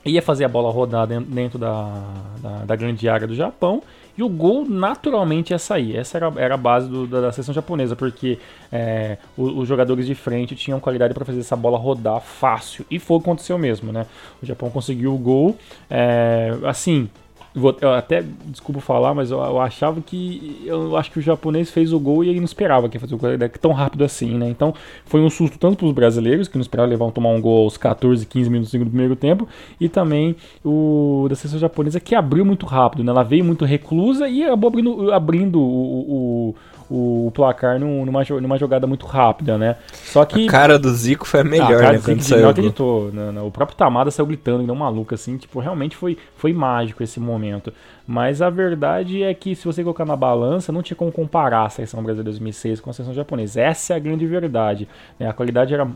ia 0.04 0.20
fazer 0.20 0.44
a 0.44 0.48
bola 0.48 0.70
rodar 0.72 1.06
dentro 1.06 1.58
da, 1.58 2.02
da, 2.40 2.64
da, 2.64 2.76
grande 2.76 3.08
área 3.08 3.26
do 3.26 3.34
Japão 3.34 3.82
e 4.16 4.22
o 4.22 4.28
gol 4.28 4.66
naturalmente 4.68 5.50
ia 5.50 5.58
sair. 5.58 5.96
Essa 5.96 6.18
era, 6.18 6.32
era 6.36 6.54
a 6.54 6.58
base 6.58 6.88
do, 6.88 7.06
da, 7.06 7.20
da 7.20 7.32
seleção 7.32 7.54
japonesa, 7.54 7.96
porque 7.96 8.38
é, 8.70 9.16
os, 9.36 9.58
os, 9.58 9.68
jogadores 9.68 10.06
de 10.06 10.14
frente 10.14 10.54
tinham 10.54 10.78
qualidade 10.78 11.14
para 11.14 11.24
fazer 11.24 11.40
essa 11.40 11.56
bola 11.56 11.78
rodar 11.78 12.20
fácil. 12.20 12.84
E 12.90 12.98
foi 12.98 13.16
o 13.16 13.20
que 13.20 13.26
aconteceu 13.26 13.56
mesmo, 13.56 13.92
né? 13.92 14.06
O 14.42 14.46
Japão 14.46 14.70
conseguiu 14.70 15.14
o 15.14 15.18
gol, 15.18 15.56
é, 15.90 16.56
assim, 16.64 17.08
Vou, 17.54 17.76
eu 17.82 17.92
até, 17.92 18.24
desculpa 18.46 18.80
falar, 18.80 19.12
mas 19.12 19.30
eu, 19.30 19.38
eu, 19.38 19.60
achava 19.60 20.00
que. 20.00 20.62
Eu 20.64 20.96
acho 20.96 21.10
que 21.10 21.18
o 21.18 21.22
japonês 21.22 21.70
fez 21.70 21.92
o 21.92 22.00
gol 22.00 22.24
e 22.24 22.30
ele 22.30 22.38
não 22.38 22.46
esperava 22.46 22.88
que 22.88 22.96
ia 22.96 23.00
fazer 23.00 23.14
o 23.14 23.18
gol 23.18 23.30
tão 23.60 23.72
rápido 23.72 24.04
assim, 24.04 24.38
né? 24.38 24.48
Então 24.48 24.74
foi 25.04 25.20
um 25.20 25.28
susto 25.28 25.58
tanto 25.58 25.76
para 25.76 25.86
os 25.86 25.92
brasileiros, 25.92 26.48
que 26.48 26.56
não 26.56 26.62
esperavam 26.62 26.90
levar 26.90 27.10
tomar 27.10 27.28
um 27.28 27.40
gol 27.40 27.64
aos 27.64 27.76
14, 27.76 28.24
15 28.24 28.48
minutos 28.48 28.72
do 28.72 28.86
primeiro 28.86 29.14
tempo, 29.14 29.46
e 29.78 29.88
também 29.88 30.34
o 30.64 31.26
da 31.28 31.36
seleção 31.36 31.58
japonesa 31.60 32.00
que 32.00 32.14
abriu 32.14 32.44
muito 32.44 32.64
rápido, 32.64 33.04
né? 33.04 33.10
Ela 33.10 33.22
veio 33.22 33.44
muito 33.44 33.66
reclusa 33.66 34.28
e 34.28 34.44
acabou 34.44 34.68
abrindo, 34.68 35.12
abrindo 35.12 35.60
o, 35.60 36.48
o 36.48 36.54
o, 36.90 37.30
placar 37.34 37.78
num, 37.78 38.04
numa, 38.04 38.22
numa 38.40 38.58
jogada 38.58 38.86
muito 38.86 39.06
rápida, 39.06 39.56
né? 39.58 39.76
Só 39.92 40.24
que. 40.24 40.46
A 40.46 40.50
cara 40.50 40.78
do 40.78 40.92
Zico 40.94 41.26
foi 41.26 41.40
a 41.40 41.44
melhor, 41.44 41.74
a 41.74 41.78
cara 41.78 41.92
né? 41.92 41.98
Do 41.98 42.22
Zico, 42.22 42.40
não 42.40 42.48
acreditou. 42.48 43.10
Não, 43.12 43.32
não. 43.32 43.46
O 43.46 43.50
próprio 43.50 43.76
Tamada 43.76 44.10
saiu 44.10 44.26
gritando, 44.26 44.62
não 44.62 44.74
maluco, 44.74 45.14
assim. 45.14 45.36
Tipo, 45.36 45.60
realmente 45.60 45.96
foi, 45.96 46.18
foi 46.36 46.52
mágico 46.52 47.02
esse 47.02 47.20
momento. 47.20 47.72
Mas 48.06 48.42
a 48.42 48.50
verdade 48.50 49.22
é 49.22 49.32
que 49.32 49.54
se 49.54 49.64
você 49.64 49.82
colocar 49.82 50.04
na 50.04 50.16
balança, 50.16 50.72
não 50.72 50.82
tinha 50.82 50.96
como 50.96 51.12
comparar 51.12 51.66
a 51.66 51.68
seleção 51.68 52.02
brasileira 52.02 52.24
2006 52.24 52.80
com 52.80 52.90
a 52.90 52.92
seleção 52.92 53.14
japonesa. 53.14 53.60
Essa 53.60 53.94
é 53.94 53.96
a 53.96 53.98
grande 53.98 54.26
verdade. 54.26 54.88
Né? 55.18 55.28
A 55.28 55.32
qualidade 55.32 55.72
era. 55.72 55.88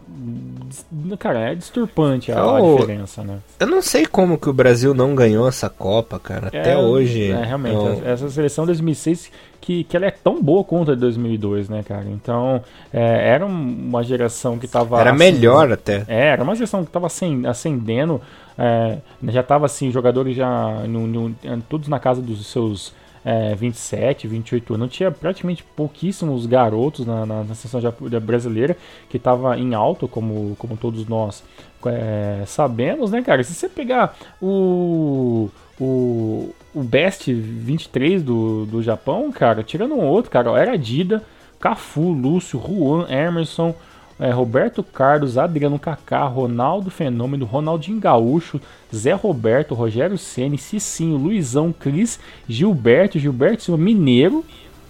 Cara, 1.19 1.51
é 1.51 1.55
disturpante 1.55 2.31
a, 2.31 2.57
a, 2.57 2.61
diferença, 2.61 3.23
né? 3.23 3.39
Eu 3.59 3.67
não 3.67 3.83
sei 3.83 4.07
como 4.07 4.39
que 4.39 4.49
o 4.49 4.53
Brasil 4.53 4.95
não 4.95 5.15
ganhou 5.15 5.49
essa 5.49 5.69
Copa, 5.69 6.19
cara. 6.19 6.49
Até 6.49 6.73
é, 6.73 6.79
hoje. 6.79 7.31
É, 7.31 7.45
realmente. 7.45 7.75
Eu... 7.75 8.03
Essa 8.07 8.29
seleção 8.31 8.65
2006 8.67 9.31
que, 9.67 9.83
que 9.83 9.97
ela 9.97 10.07
é 10.07 10.13
tão 10.13 10.41
boa 10.41 10.63
quanto 10.63 10.93
a 10.93 10.95
de 10.95 11.01
2002, 11.01 11.69
né, 11.69 11.83
cara? 11.83 12.05
Então, 12.07 12.63
é, 12.93 13.31
era 13.31 13.45
uma 13.45 14.03
geração 14.05 14.59
que 14.59 14.69
tava. 14.69 15.01
Era 15.01 15.11
assim, 15.11 15.19
melhor 15.19 15.73
até. 15.73 16.05
É, 16.07 16.29
era 16.29 16.43
uma 16.45 16.55
geração 16.55 16.85
que 16.85 16.91
tava 16.91 17.09
ascendendo. 17.09 18.21
É, 18.59 18.99
já 19.25 19.43
tava 19.43 19.67
assim, 19.67 19.91
jogadores 19.91 20.37
já 20.37 20.85
no, 20.89 21.07
no, 21.07 21.37
todos 21.69 21.89
na 21.89 21.99
casa 21.99 22.23
dos 22.23 22.47
seus 22.47 22.95
é, 23.27 23.57
27, 23.57 24.29
28 24.29 24.75
anos. 24.75 24.93
Tinha 24.93 25.11
praticamente 25.11 25.65
pouquíssimos 25.65 26.47
garotos 26.47 27.05
na, 27.05 27.27
na, 27.27 27.43
na 27.43 27.55
seleção 27.57 27.93
brasileira 28.23 28.77
que 29.11 29.17
estava 29.17 29.59
em 29.59 29.75
alto, 29.75 30.07
como, 30.07 30.55
como 30.57 30.77
todos 30.77 31.07
nós 31.09 31.43
é, 31.87 32.45
sabemos, 32.47 33.11
né, 33.11 33.23
cara? 33.23 33.43
Se 33.43 33.53
você 33.53 33.69
pegar 33.69 34.17
o, 34.41 35.51
o, 35.81 36.55
o 36.73 36.83
Best 36.83 37.33
23 37.33 38.23
do, 38.23 38.65
do 38.67 38.83
Japão, 38.83 39.31
cara, 39.33 39.65
tirando 39.65 39.95
um 39.95 40.05
outro, 40.07 40.31
cara, 40.31 40.51
era 40.59 40.79
Dida, 40.79 41.23
Cafu, 41.59 42.13
Lúcio, 42.13 42.63
Juan, 42.65 43.07
Emerson, 43.09 43.75
é, 44.19 44.31
Roberto 44.31 44.83
Carlos, 44.83 45.37
Adriano 45.37 45.79
Kaká, 45.79 46.25
Ronaldo 46.25 46.91
Fenômeno, 46.91 47.45
Ronaldinho 47.45 48.01
Gaúcho, 48.01 48.61
Zé 48.95 49.12
Roberto, 49.12 49.75
Rogério 49.75 50.17
Ceni, 50.17 50.57
Cicinho, 50.57 51.17
Luizão, 51.17 51.73
Cris, 51.73 52.19
Gilberto, 52.49 53.19
Gilberto 53.19 53.62
Silva, 53.62 53.83
Mineiro, 53.83 54.45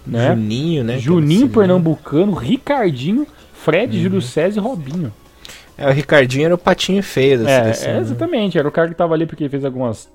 né? 0.05 0.29
Juninho, 0.29 0.83
né? 0.83 0.97
Juninho 0.97 1.49
Pernambucano, 1.49 2.33
Ricardinho, 2.33 3.27
Fred, 3.53 3.97
uhum. 3.97 4.03
Júlio 4.03 4.21
César 4.21 4.59
e 4.59 4.63
Robinho. 4.63 5.13
É, 5.77 5.87
o 5.87 5.91
Ricardinho 5.91 6.45
era 6.45 6.55
o 6.55 6.57
patinho 6.57 7.03
feio 7.03 7.43
da 7.43 7.49
é, 7.49 7.61
seleção. 7.61 7.89
É, 7.89 7.93
né? 7.95 7.99
exatamente, 7.99 8.57
era 8.57 8.67
o 8.67 8.71
cara 8.71 8.87
que 8.87 8.95
tava 8.95 9.13
ali 9.13 9.25
porque 9.25 9.49
fez 9.49 9.65
algumas 9.65 10.09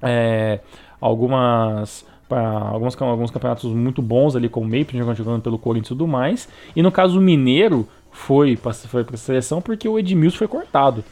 é, 0.00 0.60
algumas 1.00 2.04
alguns, 2.30 3.00
alguns 3.00 3.30
campeonatos 3.30 3.70
muito 3.72 4.00
bons 4.00 4.34
ali, 4.34 4.48
como 4.48 4.66
o 4.66 4.68
Maple, 4.68 4.98
jogando 5.14 5.42
pelo 5.42 5.58
Corinthians 5.58 5.86
e 5.86 5.88
tudo 5.88 6.06
mais. 6.06 6.48
E 6.74 6.82
no 6.82 6.90
caso 6.90 7.18
o 7.18 7.22
Mineiro 7.22 7.86
foi 8.12 8.56
para 8.56 8.72
foi 8.72 9.04
a 9.12 9.16
seleção 9.16 9.60
porque 9.60 9.88
o 9.88 9.98
Edmilson 9.98 10.38
foi 10.38 10.48
cortado. 10.48 11.02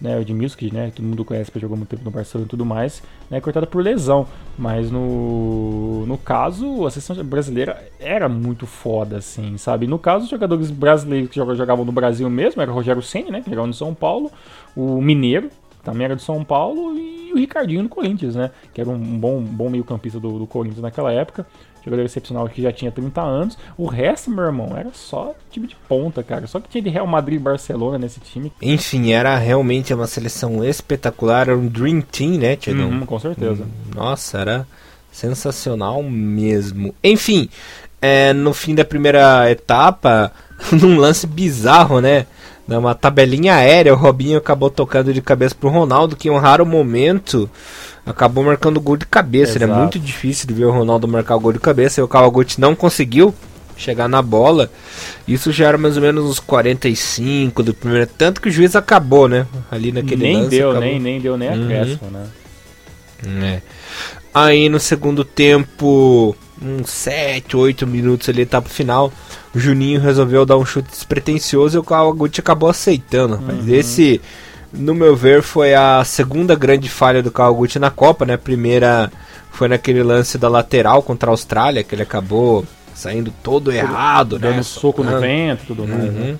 Né, 0.00 0.18
o 0.18 0.20
Edmilson, 0.20 0.56
que 0.56 0.74
né, 0.74 0.90
todo 0.92 1.06
mundo 1.06 1.24
conhece, 1.24 1.48
porque 1.48 1.60
jogou 1.60 1.76
muito 1.76 1.90
tempo 1.90 2.02
no 2.02 2.10
Barcelona 2.10 2.44
e 2.46 2.50
tudo 2.50 2.66
mais, 2.66 3.00
né, 3.30 3.40
cortado 3.40 3.68
por 3.68 3.84
lesão. 3.84 4.26
Mas 4.58 4.90
no, 4.90 6.04
no 6.06 6.18
caso, 6.18 6.84
a 6.84 6.90
seleção 6.90 7.24
brasileira 7.24 7.88
era 8.00 8.28
muito 8.28 8.66
foda, 8.66 9.18
assim, 9.18 9.56
sabe? 9.56 9.86
No 9.86 10.00
caso, 10.00 10.24
os 10.24 10.30
jogadores 10.30 10.72
brasileiros 10.72 11.30
que 11.30 11.36
jogavam 11.36 11.84
no 11.84 11.92
Brasil 11.92 12.28
mesmo, 12.28 12.60
era 12.60 12.72
o 12.72 12.74
Rogério 12.74 13.00
Senna, 13.00 13.30
né, 13.30 13.42
que 13.42 13.50
jogava 13.50 13.68
no 13.68 13.74
São 13.74 13.94
Paulo, 13.94 14.28
o 14.74 15.00
Mineiro, 15.00 15.50
também 15.84 16.04
era 16.04 16.16
do 16.16 16.22
São 16.22 16.44
Paulo, 16.44 16.96
e 16.98 17.32
o 17.32 17.36
Ricardinho 17.36 17.82
no 17.82 17.88
Corinthians, 17.88 18.34
né? 18.34 18.50
Que 18.72 18.80
era 18.80 18.90
um 18.90 19.18
bom, 19.18 19.40
bom 19.40 19.68
meio-campista 19.68 20.20
do, 20.20 20.38
do 20.38 20.46
Corinthians 20.46 20.82
naquela 20.82 21.12
época. 21.12 21.46
Jogador 21.84 22.04
excepcional 22.04 22.48
que 22.48 22.62
já 22.62 22.72
tinha 22.72 22.92
30 22.92 23.20
anos. 23.20 23.58
O 23.76 23.86
resto, 23.86 24.30
meu 24.30 24.44
irmão, 24.44 24.76
era 24.76 24.90
só 24.92 25.34
time 25.50 25.66
de 25.66 25.76
ponta, 25.88 26.22
cara. 26.22 26.46
Só 26.46 26.60
que 26.60 26.68
tinha 26.68 26.82
de 26.82 26.88
Real 26.88 27.06
Madrid 27.06 27.40
e 27.40 27.42
Barcelona 27.42 27.98
nesse 27.98 28.20
time. 28.20 28.52
Enfim, 28.62 29.12
era 29.12 29.36
realmente 29.36 29.92
uma 29.92 30.06
seleção 30.06 30.64
espetacular. 30.64 31.48
Era 31.48 31.58
um 31.58 31.66
Dream 31.66 32.00
Team, 32.00 32.38
né, 32.38 32.54
Tiagão? 32.56 32.88
Uhum, 32.88 33.06
com 33.06 33.18
certeza. 33.18 33.64
Hum, 33.64 33.94
nossa, 33.96 34.38
era 34.38 34.66
sensacional 35.10 36.02
mesmo. 36.02 36.94
Enfim, 37.02 37.48
é, 38.00 38.32
no 38.32 38.54
fim 38.54 38.74
da 38.74 38.84
primeira 38.84 39.50
etapa, 39.50 40.32
num 40.72 40.98
lance 40.98 41.26
bizarro, 41.26 42.00
né? 42.00 42.26
Numa 42.66 42.94
tabelinha 42.94 43.56
aérea, 43.56 43.92
o 43.92 43.96
Robinho 43.96 44.38
acabou 44.38 44.70
tocando 44.70 45.12
de 45.12 45.20
cabeça 45.20 45.54
pro 45.54 45.68
Ronaldo, 45.68 46.16
que 46.16 46.28
em 46.28 46.30
um 46.30 46.38
raro 46.38 46.64
momento 46.64 47.50
acabou 48.04 48.44
marcando 48.44 48.80
gol 48.80 48.96
de 48.96 49.06
cabeça. 49.06 49.58
Era 49.58 49.66
muito 49.66 49.98
difícil 49.98 50.46
de 50.46 50.54
ver 50.54 50.64
o 50.64 50.70
Ronaldo 50.70 51.06
marcar 51.08 51.36
o 51.36 51.40
gol 51.40 51.52
de 51.52 51.60
cabeça 51.60 52.00
e 52.00 52.04
o 52.04 52.08
Kawaguchi 52.08 52.60
não 52.60 52.74
conseguiu 52.74 53.34
chegar 53.76 54.08
na 54.08 54.22
bola. 54.22 54.70
Isso 55.26 55.52
já 55.52 55.68
era 55.68 55.78
mais 55.78 55.96
ou 55.96 56.02
menos 56.02 56.24
uns 56.24 56.40
45 56.40 57.62
do 57.62 57.74
primeiro. 57.74 58.06
Tanto 58.06 58.40
que 58.40 58.48
o 58.48 58.52
juiz 58.52 58.76
acabou, 58.76 59.28
né? 59.28 59.46
Ali 59.70 59.92
naquele 59.92 60.22
nem 60.22 60.36
lance. 60.36 60.50
Deu, 60.50 60.70
acabou. 60.70 60.88
nem, 60.88 61.00
nem 61.00 61.20
deu 61.20 61.36
nem 61.36 61.48
uhum. 61.48 61.64
acréscimo, 61.64 62.10
né? 62.10 62.26
É. 63.42 63.62
Aí 64.34 64.68
no 64.68 64.80
segundo 64.80 65.24
tempo, 65.24 66.34
uns 66.60 66.90
7, 66.90 67.56
8 67.56 67.86
minutos 67.86 68.28
ali, 68.28 68.42
etapa 68.42 68.68
final, 68.68 69.12
o 69.54 69.58
Juninho 69.58 70.00
resolveu 70.00 70.46
dar 70.46 70.56
um 70.56 70.64
chute 70.64 70.90
despretensioso 70.90 71.76
e 71.76 71.78
o 71.78 71.84
Kawaguchi 71.84 72.40
acabou 72.40 72.70
aceitando. 72.70 73.36
Uhum. 73.36 73.64
Esse, 73.68 74.20
no 74.72 74.94
meu 74.94 75.14
ver, 75.14 75.42
foi 75.42 75.74
a 75.74 76.02
segunda 76.04 76.54
grande 76.54 76.88
falha 76.88 77.22
do 77.22 77.30
Kawaguchi 77.30 77.78
na 77.78 77.90
Copa, 77.90 78.24
né? 78.24 78.34
A 78.34 78.38
primeira 78.38 79.10
foi 79.50 79.68
naquele 79.68 80.02
lance 80.02 80.38
da 80.38 80.48
lateral 80.48 81.02
contra 81.02 81.30
a 81.30 81.32
Austrália, 81.32 81.84
que 81.84 81.94
ele 81.94 82.02
acabou 82.02 82.64
saindo 82.94 83.32
todo 83.42 83.72
errado, 83.72 84.38
dando 84.38 84.56
né? 84.56 84.62
soco 84.62 85.02
no 85.02 85.20
vento, 85.20 85.64
tudo 85.66 85.86
mais. 85.86 86.04
Uhum. 86.04 86.10
Né? 86.10 86.36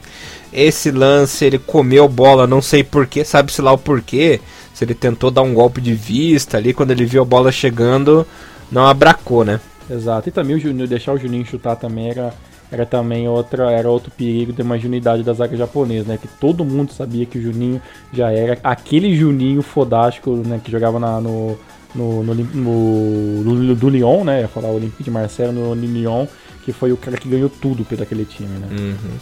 Esse 0.53 0.91
lance 0.91 1.45
ele 1.45 1.59
comeu 1.59 2.09
bola, 2.09 2.47
não 2.47 2.62
sei 2.62 2.83
porquê, 2.85 3.24
sabe-se 3.24 3.61
lá 3.61 3.72
o 3.72 3.78
porquê. 3.78 4.41
Se 4.72 4.85
ele 4.85 4.95
tentou 4.95 5.30
dar 5.30 5.43
um 5.43 5.53
golpe 5.53 5.80
de 5.80 5.95
vista 5.95 6.57
ali, 6.57 6.72
quando 6.72 6.91
ele 6.91 7.05
viu 7.05 7.22
a 7.22 7.24
bola 7.26 7.53
chegando, 7.53 8.26
não 8.70 8.87
abracou, 8.87 9.45
né? 9.45 9.61
Exato. 9.91 10.28
E 10.28 10.33
também 10.33 10.57
o 10.57 10.61
Juninho, 10.61 10.89
deixar 10.89 11.12
o 11.12 11.18
Juninho 11.18 11.45
chutar 11.45 11.76
também 11.76 12.11
era 12.11 12.33
era 12.73 12.87
também 12.87 13.29
outra, 13.29 13.70
era 13.70 13.89
outro 13.91 14.11
perigo 14.11 14.51
de 14.51 14.62
uma 14.62 14.77
unidade 14.77 15.23
da 15.23 15.35
zaga 15.35 15.55
japonesa, 15.55 16.09
né? 16.09 16.16
Que 16.16 16.27
todo 16.27 16.64
mundo 16.64 16.91
sabia 16.91 17.27
que 17.27 17.39
o 17.39 17.43
Juninho 17.43 17.83
já 18.11 18.33
era 18.33 18.59
aquele 18.64 19.14
Juninho 19.14 19.61
fodástico, 19.61 20.31
né? 20.37 20.59
Que 20.64 20.73
jogava 20.73 20.99
na, 20.99 21.20
no, 21.20 21.59
no, 21.95 22.25
no, 22.25 22.35
no, 22.35 23.45
no, 23.45 23.75
do 23.77 23.89
Lyon, 23.91 24.25
né? 24.25 24.41
Ia 24.41 24.49
falar 24.49 24.68
o 24.68 24.77
Olympique 24.77 25.05
de 25.05 25.11
Marseille 25.11 25.53
no 25.53 25.75
Lyon, 25.75 26.27
que 26.64 26.73
foi 26.73 26.93
o 26.93 26.97
cara 26.97 27.18
que 27.18 27.29
ganhou 27.29 27.51
tudo 27.51 27.85
pelo 27.85 28.03
aquele 28.03 28.25
time, 28.25 28.59
né? 28.59 28.68
Uhum. 28.70 29.18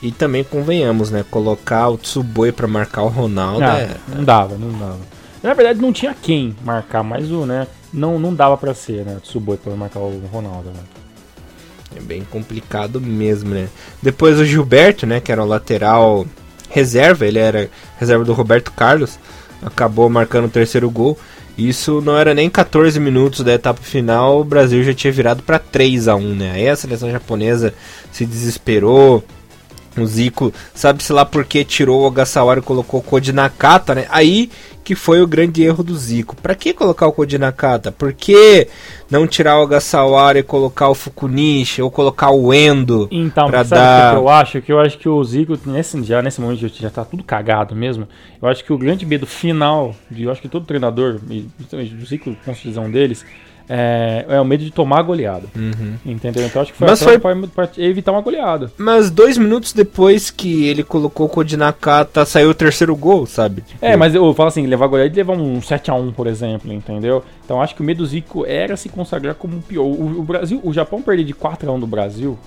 E 0.00 0.12
também 0.12 0.44
convenhamos, 0.44 1.10
né? 1.10 1.24
Colocar 1.28 1.88
o 1.88 1.98
Tsuboi 1.98 2.52
para 2.52 2.68
marcar 2.68 3.02
o 3.02 3.08
Ronaldo. 3.08 3.64
Ah, 3.64 3.80
é... 3.80 3.96
Não 4.14 4.22
dava, 4.22 4.56
não 4.56 4.70
dava. 4.78 5.00
Na 5.42 5.54
verdade, 5.54 5.80
não 5.80 5.92
tinha 5.92 6.14
quem 6.14 6.54
marcar, 6.64 7.02
mas 7.02 7.32
o, 7.32 7.44
né? 7.44 7.66
Não, 7.92 8.16
não 8.16 8.32
dava 8.32 8.56
para 8.56 8.72
ser, 8.74 9.04
né? 9.04 9.18
Tsuboi 9.20 9.56
para 9.56 9.74
marcar 9.74 9.98
o 9.98 10.22
Ronaldo, 10.32 10.68
né? 10.68 11.01
É 11.96 12.00
bem 12.00 12.22
complicado 12.30 13.00
mesmo, 13.00 13.50
né? 13.50 13.68
Depois 14.00 14.38
o 14.38 14.44
Gilberto, 14.44 15.06
né, 15.06 15.20
que 15.20 15.30
era 15.30 15.42
o 15.42 15.46
lateral 15.46 16.26
reserva, 16.68 17.26
ele 17.26 17.38
era 17.38 17.68
reserva 17.98 18.24
do 18.24 18.32
Roberto 18.32 18.72
Carlos, 18.72 19.18
acabou 19.62 20.08
marcando 20.08 20.46
o 20.46 20.50
terceiro 20.50 20.90
gol. 20.90 21.18
Isso 21.56 22.00
não 22.00 22.16
era 22.16 22.32
nem 22.32 22.48
14 22.48 22.98
minutos 22.98 23.40
da 23.40 23.52
etapa 23.52 23.82
final, 23.82 24.40
o 24.40 24.44
Brasil 24.44 24.82
já 24.82 24.94
tinha 24.94 25.12
virado 25.12 25.42
para 25.42 25.58
3 25.58 26.08
a 26.08 26.16
1, 26.16 26.34
né? 26.34 26.52
Aí 26.54 26.68
a 26.68 26.74
seleção 26.74 27.10
japonesa 27.10 27.74
se 28.10 28.24
desesperou, 28.24 29.22
O 29.96 30.06
Zico, 30.06 30.52
sabe-se 30.74 31.12
lá 31.12 31.24
porque 31.24 31.64
tirou 31.64 32.02
o 32.02 32.06
Ogasawara 32.06 32.60
e 32.60 32.62
colocou 32.62 33.00
o 33.00 33.02
Code 33.02 33.32
Nakata, 33.32 33.94
né? 33.94 34.06
Aí 34.10 34.50
que 34.84 34.94
foi 34.94 35.22
o 35.22 35.26
grande 35.26 35.62
erro 35.62 35.82
do 35.82 35.96
Zico. 35.96 36.34
Para 36.36 36.54
que 36.54 36.72
colocar 36.72 37.06
o 37.06 37.12
Code 37.12 37.38
Nakata? 37.38 37.92
Por 37.92 38.12
que 38.12 38.66
não 39.10 39.26
tirar 39.26 39.58
o 39.58 39.62
Ogasawara 39.62 40.38
e 40.38 40.42
colocar 40.42 40.88
o 40.88 40.94
Fukunishi 40.94 41.80
ou 41.80 41.90
colocar 41.90 42.30
o 42.30 42.52
Endo? 42.52 43.08
Então, 43.10 43.48
pra 43.48 43.64
sabe 43.64 43.80
dar... 43.80 44.12
o 44.12 44.16
que 44.16 44.22
eu 44.22 44.28
acho? 44.28 44.62
Que 44.62 44.72
eu 44.72 44.80
acho 44.80 44.98
que 44.98 45.08
o 45.08 45.22
Zico, 45.22 45.58
nesse, 45.66 46.02
já 46.02 46.20
nesse 46.20 46.40
momento 46.40 46.66
já 46.68 46.90
tá 46.90 47.04
tudo 47.04 47.22
cagado 47.22 47.74
mesmo. 47.76 48.08
Eu 48.40 48.48
acho 48.48 48.64
que 48.64 48.72
o 48.72 48.78
grande 48.78 49.06
medo 49.06 49.26
final, 49.26 49.94
de, 50.10 50.24
eu 50.24 50.32
acho 50.32 50.42
que 50.42 50.48
todo 50.48 50.66
treinador, 50.66 51.20
e 51.30 51.42
principalmente 51.56 51.94
o 51.94 52.06
Zico, 52.06 52.36
com 52.44 52.50
a 52.50 52.88
deles, 52.88 53.24
é, 53.74 54.26
é 54.28 54.40
o 54.40 54.44
medo 54.44 54.62
de 54.62 54.70
tomar 54.70 54.98
a 54.98 55.02
goleada. 55.02 55.46
Uhum. 55.56 55.94
Entendeu? 56.04 56.44
Então 56.44 56.60
acho 56.60 56.72
que 56.72 56.78
foi, 56.78 56.86
Mas 56.86 57.02
foi... 57.02 57.18
Pra, 57.18 57.34
pra, 57.46 57.68
evitar 57.78 58.12
uma 58.12 58.20
goleada. 58.20 58.70
Mas 58.76 59.10
dois 59.10 59.38
minutos 59.38 59.72
depois 59.72 60.30
que 60.30 60.66
ele 60.68 60.84
colocou 60.84 61.24
o 61.24 61.28
Kodinakata, 61.28 62.26
saiu 62.26 62.50
o 62.50 62.54
terceiro 62.54 62.94
gol, 62.94 63.24
sabe? 63.24 63.62
Tipo... 63.62 63.82
É, 63.82 63.96
mas 63.96 64.14
eu 64.14 64.34
falo 64.34 64.48
assim, 64.48 64.66
levar 64.66 64.84
a 64.84 64.88
goleada 64.88 65.14
e 65.14 65.16
levar 65.16 65.32
um 65.32 65.58
7x1, 65.58 66.12
por 66.12 66.26
exemplo, 66.26 66.70
entendeu? 66.70 67.24
Então 67.42 67.62
acho 67.62 67.74
que 67.74 67.80
o 67.80 67.84
medo 67.84 67.98
do 67.98 68.06
Zico 68.06 68.44
era 68.44 68.76
se 68.76 68.90
consagrar 68.90 69.34
como 69.34 69.56
o 69.56 69.62
pior. 69.62 69.84
O, 69.84 70.20
o 70.20 70.22
Brasil, 70.22 70.60
o 70.62 70.72
Japão 70.72 71.00
perder 71.00 71.24
de 71.24 71.32
4x1 71.34 71.80
do 71.80 71.86
Brasil, 71.86 72.38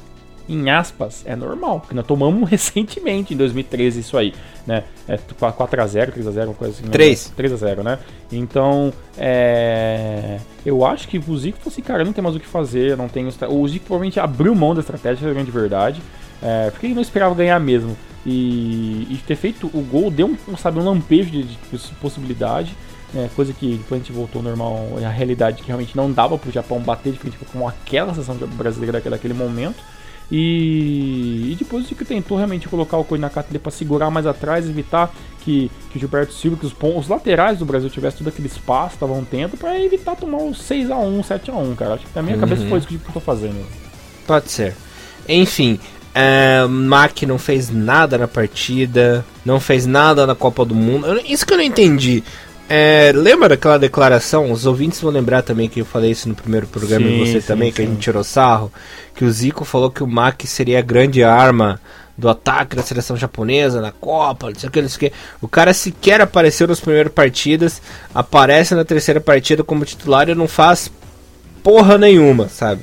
em 0.48 0.70
aspas, 0.70 1.24
é 1.26 1.36
normal, 1.36 1.80
porque 1.80 1.96
nós 1.96 2.06
tomamos 2.06 2.48
recentemente, 2.50 3.34
em 3.34 3.38
2013, 3.38 4.00
isso 4.00 4.18
aí, 4.18 4.34
né? 4.66 4.84
É 5.08 5.18
4x0, 5.18 6.14
3x0, 6.14 6.46
uma 6.46 6.54
coisa 6.54 6.74
assim. 6.74 6.90
3. 6.90 7.34
Né? 7.38 7.44
3x0, 7.44 7.84
né? 7.84 8.00
Então, 8.32 8.94
é... 9.18 10.40
eu 10.66 10.86
acho 10.86 11.08
que 11.08 11.18
o 11.18 11.38
Zico 11.38 11.58
falou 11.58 11.72
assim, 11.72 11.82
cara, 11.82 12.04
não 12.04 12.14
tem 12.14 12.24
mais 12.24 12.36
o 12.36 12.40
que 12.40 12.48
fazer, 12.48 12.98
não 12.98 13.08
tem... 13.08 13.28
O 13.28 13.68
Zico 13.68 13.86
provavelmente 13.86 14.20
abriu 14.20 14.54
mão 14.56 14.74
da 14.74 14.82
estratégia, 14.82 15.34
de 15.34 15.52
verdade, 15.52 16.02
é... 16.42 16.70
porque 16.72 16.88
ele 16.88 16.96
não 16.96 17.02
esperava 17.02 17.34
ganhar 17.36 17.60
mesmo. 17.60 17.96
E... 18.26 19.08
e, 19.10 19.22
ter 19.26 19.36
feito 19.36 19.68
o 19.68 19.82
gol 19.82 20.10
deu 20.10 20.28
um, 20.28 20.58
sabe, 20.58 20.80
um 20.80 20.84
lampejo 20.84 21.30
de, 21.30 21.44
de 21.44 21.58
possibilidade, 22.02 22.76
é, 23.16 23.30
coisa 23.34 23.54
que 23.54 23.78
depois 23.78 24.02
a 24.02 24.04
gente 24.04 24.12
voltou 24.12 24.40
ao 24.40 24.44
normal, 24.44 24.88
a 25.04 25.10
realidade 25.10 25.62
que 25.62 25.68
realmente 25.68 25.96
não 25.96 26.12
dava 26.12 26.38
pro 26.38 26.52
Japão 26.52 26.80
bater 26.80 27.14
de 27.14 27.20
frente 27.20 27.38
com 27.52 27.68
aquela 27.68 28.14
seleção 28.14 28.36
brasileira 28.36 29.00
daquele 29.00 29.34
momento. 29.34 29.78
E, 30.32 31.52
e 31.52 31.56
depois 31.58 31.90
o 31.90 31.96
que 31.96 32.04
tentou 32.04 32.38
realmente 32.38 32.68
colocar 32.68 32.98
o 32.98 33.04
Koinakata 33.04 33.50
ali 33.50 33.60
para 33.60 33.72
segurar 33.72 34.10
mais 34.10 34.26
atrás, 34.26 34.68
evitar 34.68 35.14
que, 35.42 35.70
que 35.92 35.98
o 35.98 36.00
Gilberto 36.00 36.34
Silva, 36.34 36.58
que 36.58 36.66
os, 36.66 36.74
os 36.74 37.08
laterais 37.08 37.60
do 37.60 37.66
Brasil 37.66 37.90
tivessem 37.90 38.20
todo 38.20 38.30
aquele 38.30 38.48
espaço, 38.48 38.96
estavam 38.96 39.24
tendo, 39.24 39.56
para 39.56 39.80
evitar 39.80 40.16
tomar 40.16 40.38
o 40.38 40.52
6x1, 40.52 41.22
7x1, 41.22 41.76
cara. 41.76 41.94
Acho 41.94 42.06
que 42.06 42.16
na 42.16 42.24
minha 42.24 42.36
uhum. 42.36 42.42
cabeça 42.42 42.68
foi 42.68 42.80
isso 42.80 42.88
que 42.88 42.96
eu 42.96 43.14
tô 43.14 43.20
fazendo. 43.20 43.66
Pode 44.26 44.52
ser. 44.52 44.76
Enfim, 45.28 45.80
Uh, 46.16 46.70
Mac 46.70 47.24
não 47.24 47.38
fez 47.38 47.70
nada 47.70 48.18
na 48.18 48.26
partida, 48.26 49.26
não 49.44 49.60
fez 49.60 49.86
nada 49.86 50.26
na 50.26 50.34
Copa 50.34 50.64
do 50.64 50.74
Mundo. 50.74 51.06
Isso 51.28 51.46
que 51.46 51.52
eu 51.52 51.58
não 51.58 51.64
entendi. 51.66 52.24
É, 52.68 53.12
lembra 53.14 53.50
daquela 53.50 53.78
declaração? 53.78 54.52
Os 54.52 54.66
ouvintes 54.66 55.00
vão 55.00 55.12
lembrar 55.12 55.44
também 55.44 55.70
que 55.70 55.82
eu 55.82 55.86
falei 55.86 56.12
isso 56.12 56.28
no 56.28 56.34
primeiro 56.34 56.66
programa 56.66 57.06
sim, 57.06 57.22
e 57.22 57.28
você 57.28 57.42
sim, 57.42 57.48
também, 57.48 57.70
sim. 57.70 57.76
que 57.76 57.82
a 57.82 57.86
gente 57.86 58.00
tirou 58.00 58.24
sarro. 58.24 58.72
Que 59.16 59.24
o 59.24 59.32
Zico 59.32 59.64
falou 59.64 59.92
que 59.92 60.04
o 60.04 60.08
Mac 60.08 60.42
seria 60.46 60.80
a 60.80 60.82
grande 60.82 61.24
arma 61.24 61.80
do 62.18 62.30
ataque 62.30 62.76
da 62.76 62.82
seleção 62.82 63.16
japonesa 63.16 63.82
na 63.82 63.92
Copa, 63.92 64.50
não 64.50 64.56
sei 64.56 64.70
o 64.70 64.72
que, 64.72 64.82
não 64.82 64.90
sei 64.90 64.96
o 64.96 65.00
que. 65.00 65.18
O 65.42 65.48
cara 65.48 65.74
sequer 65.74 66.22
apareceu 66.22 66.68
nas 66.68 66.80
primeiras 66.80 67.12
partidas, 67.12 67.82
aparece 68.14 68.74
na 68.74 68.86
terceira 68.86 69.20
partida 69.20 69.64
como 69.64 69.86
titular 69.86 70.28
e 70.30 70.36
não 70.36 70.48
faz 70.48 70.90
porra 71.62 71.98
nenhuma, 71.98 72.48
sabe? 72.48 72.82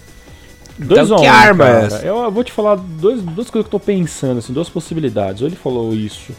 Dois 0.78 1.07
então, 1.07 1.18
que 1.18 1.26
arma 1.26 1.64
cara. 1.64 1.80
é 1.80 1.87
essa? 1.87 2.07
Eu 2.07 2.30
vou 2.30 2.45
te 2.45 2.53
falar 2.53 2.76
dois, 2.76 3.20
duas 3.20 3.51
coisas 3.51 3.51
que 3.51 3.59
eu 3.59 3.64
tô 3.64 3.80
pensando, 3.80 4.39
assim, 4.39 4.53
duas 4.53 4.68
possibilidades. 4.68 5.43
Ou 5.43 5.49
ele 5.49 5.57
falou 5.57 5.95
isso 5.95 6.33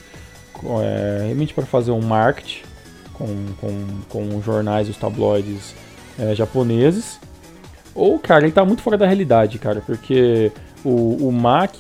é, 0.81 1.23
realmente 1.25 1.53
para 1.53 1.65
fazer 1.65 1.91
um 1.91 2.01
marketing 2.01 2.72
com, 3.13 3.27
com, 3.59 3.85
com 4.09 4.37
os 4.37 4.45
jornais, 4.45 4.89
os 4.89 4.97
tabloides 4.97 5.73
é, 6.19 6.33
japoneses. 6.35 7.19
Ou, 7.95 8.17
cara, 8.17 8.45
ele 8.45 8.51
tá 8.51 8.65
muito 8.65 8.81
fora 8.81 8.97
da 8.97 9.05
realidade, 9.05 9.59
cara, 9.59 9.81
porque 9.85 10.51
o, 10.83 11.27
o 11.27 11.31
Mac, 11.31 11.75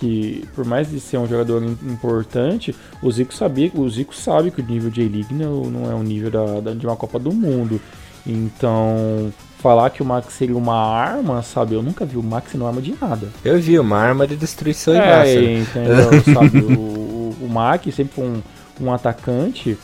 por 0.55 0.63
mais 0.63 0.89
de 0.89 0.99
ser 0.99 1.17
um 1.17 1.27
jogador 1.27 1.63
importante, 1.63 2.75
o 3.01 3.11
Zico, 3.11 3.33
sabia, 3.33 3.71
o 3.73 3.89
Zico 3.89 4.15
sabe 4.15 4.51
que 4.51 4.61
o 4.61 4.65
nível 4.65 4.89
de 4.89 5.01
A-League 5.01 5.33
não, 5.33 5.63
não 5.63 5.91
é 5.91 5.95
o 5.95 6.03
nível 6.03 6.29
da, 6.29 6.59
da, 6.59 6.73
de 6.73 6.85
uma 6.85 6.95
Copa 6.95 7.19
do 7.19 7.33
Mundo. 7.33 7.81
Então, 8.25 9.33
falar 9.59 9.89
que 9.89 10.01
o 10.01 10.05
Max 10.05 10.33
seria 10.33 10.55
uma 10.55 10.75
arma, 10.75 11.41
sabe? 11.41 11.75
Eu 11.75 11.83
nunca 11.83 12.05
vi 12.05 12.17
o 12.17 12.23
Max 12.23 12.51
sendo 12.51 12.65
arma 12.65 12.81
de 12.81 12.95
nada. 12.99 13.27
Eu 13.43 13.59
vi 13.59 13.77
uma 13.77 13.97
arma 13.97 14.25
de 14.25 14.35
destruição 14.35 14.93
é, 14.93 14.97
em 15.33 15.57
massa. 15.57 15.79
Entendeu? 15.79 16.33
sabe? 16.33 16.59
O, 16.59 16.79
o, 16.79 17.35
o 17.41 17.49
Mac 17.49 17.83
sempre 17.85 18.13
foi 18.13 18.25
um, 18.25 18.41
um 18.79 18.93
atacante 18.93 19.77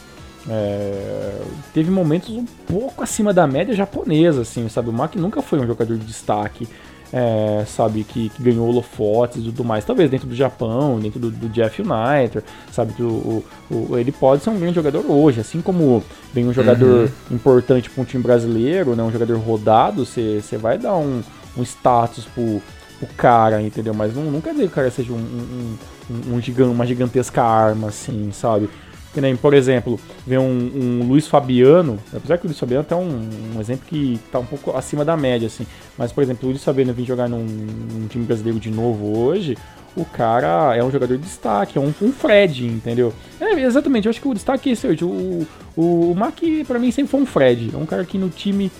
é, 0.47 1.41
teve 1.73 1.91
momentos 1.91 2.29
um 2.29 2.45
pouco 2.67 3.03
acima 3.03 3.33
da 3.33 3.45
média 3.45 3.73
japonesa, 3.75 4.41
assim, 4.41 4.69
sabe? 4.69 4.89
O 4.89 4.93
Maki 4.93 5.17
nunca 5.17 5.41
foi 5.41 5.59
um 5.59 5.67
jogador 5.67 5.97
de 5.97 6.05
destaque, 6.05 6.67
é, 7.11 7.63
sabe? 7.67 8.03
Que, 8.03 8.29
que, 8.29 8.41
ganhou 8.41 8.67
holofotes 8.67 9.37
e 9.37 9.45
tudo 9.45 9.63
mais. 9.63 9.83
Talvez 9.83 10.09
dentro 10.09 10.27
do 10.27 10.35
Japão, 10.35 10.99
dentro 10.99 11.19
do, 11.19 11.29
do 11.29 11.49
Jeff 11.49 11.81
United, 11.81 12.43
sabe? 12.71 12.93
Que 12.93 13.03
o, 13.03 13.43
o, 13.69 13.97
ele 13.97 14.11
pode 14.11 14.43
ser 14.43 14.49
um 14.49 14.59
grande 14.59 14.75
jogador 14.75 15.03
hoje, 15.09 15.41
assim 15.41 15.61
como 15.61 16.03
vem 16.33 16.47
um 16.47 16.53
jogador 16.53 17.09
uhum. 17.29 17.35
importante 17.35 17.89
para 17.89 18.01
um 18.01 18.05
time 18.05 18.23
brasileiro, 18.23 18.95
né? 18.95 19.03
Um 19.03 19.11
jogador 19.11 19.37
rodado, 19.39 20.05
você 20.05 20.57
vai 20.59 20.77
dar 20.77 20.95
um, 20.95 21.21
um 21.57 21.63
status 21.63 22.25
pro, 22.25 22.61
pro 22.97 23.07
cara, 23.17 23.61
entendeu? 23.61 23.93
Mas 23.93 24.15
não, 24.15 24.23
não 24.23 24.41
quer 24.41 24.51
dizer 24.51 24.67
que 24.67 24.71
o 24.71 24.75
cara 24.75 24.89
seja 24.89 25.11
um, 25.11 25.17
um, 25.17 25.77
um, 26.09 26.35
um 26.35 26.41
gigante, 26.41 26.71
uma 26.71 26.85
gigantesca 26.85 27.43
arma, 27.43 27.89
assim, 27.89 28.31
sabe? 28.31 28.69
Que 29.13 29.19
nem, 29.19 29.35
por 29.35 29.55
exemplo, 29.55 29.99
ver 30.25 30.37
um, 30.37 30.43
um 30.43 31.07
Luiz 31.07 31.27
Fabiano, 31.27 31.97
apesar 32.15 32.37
que 32.37 32.45
o 32.45 32.47
Luiz 32.47 32.59
Fabiano 32.59 32.85
é 32.87 32.95
um, 32.95 33.29
um, 33.55 33.59
exemplo 33.59 33.85
que 33.87 34.19
está 34.23 34.37
um 34.37 34.45
pouco 34.45 34.77
acima 34.77 35.03
da 35.03 35.17
média, 35.17 35.47
assim. 35.47 35.65
Mas, 35.97 36.11
por 36.11 36.23
exemplo, 36.23 36.47
o 36.47 36.51
Luiz 36.51 36.63
Fabiano 36.63 36.93
vir 36.93 37.05
jogar 37.05 37.27
num, 37.27 37.43
num, 37.43 38.07
time 38.07 38.23
brasileiro 38.23 38.59
de 38.59 38.69
novo 38.69 39.17
hoje, 39.17 39.57
o 39.95 40.05
cara 40.05 40.75
é 40.75 40.83
um 40.83 40.91
jogador 40.91 41.17
de 41.17 41.23
destaque, 41.23 41.77
é 41.77 41.81
um, 41.81 41.91
um 42.01 42.11
Fred, 42.11 42.67
entendeu? 42.67 43.11
É, 43.41 43.59
exatamente, 43.59 44.05
eu 44.05 44.11
acho 44.11 44.21
que 44.21 44.27
o 44.27 44.33
destaque 44.33 44.69
é 44.69 44.73
esse 44.73 44.85
hoje. 44.85 45.03
O, 45.03 45.47
o, 45.75 46.11
o 46.11 46.15
Mac, 46.15 46.37
pra 46.67 46.77
mim, 46.77 46.91
sempre 46.91 47.09
foi 47.09 47.21
um 47.21 47.25
Fred. 47.25 47.71
É 47.73 47.77
um 47.77 47.87
cara 47.87 48.05
que 48.05 48.17
no 48.17 48.29
time 48.29 48.71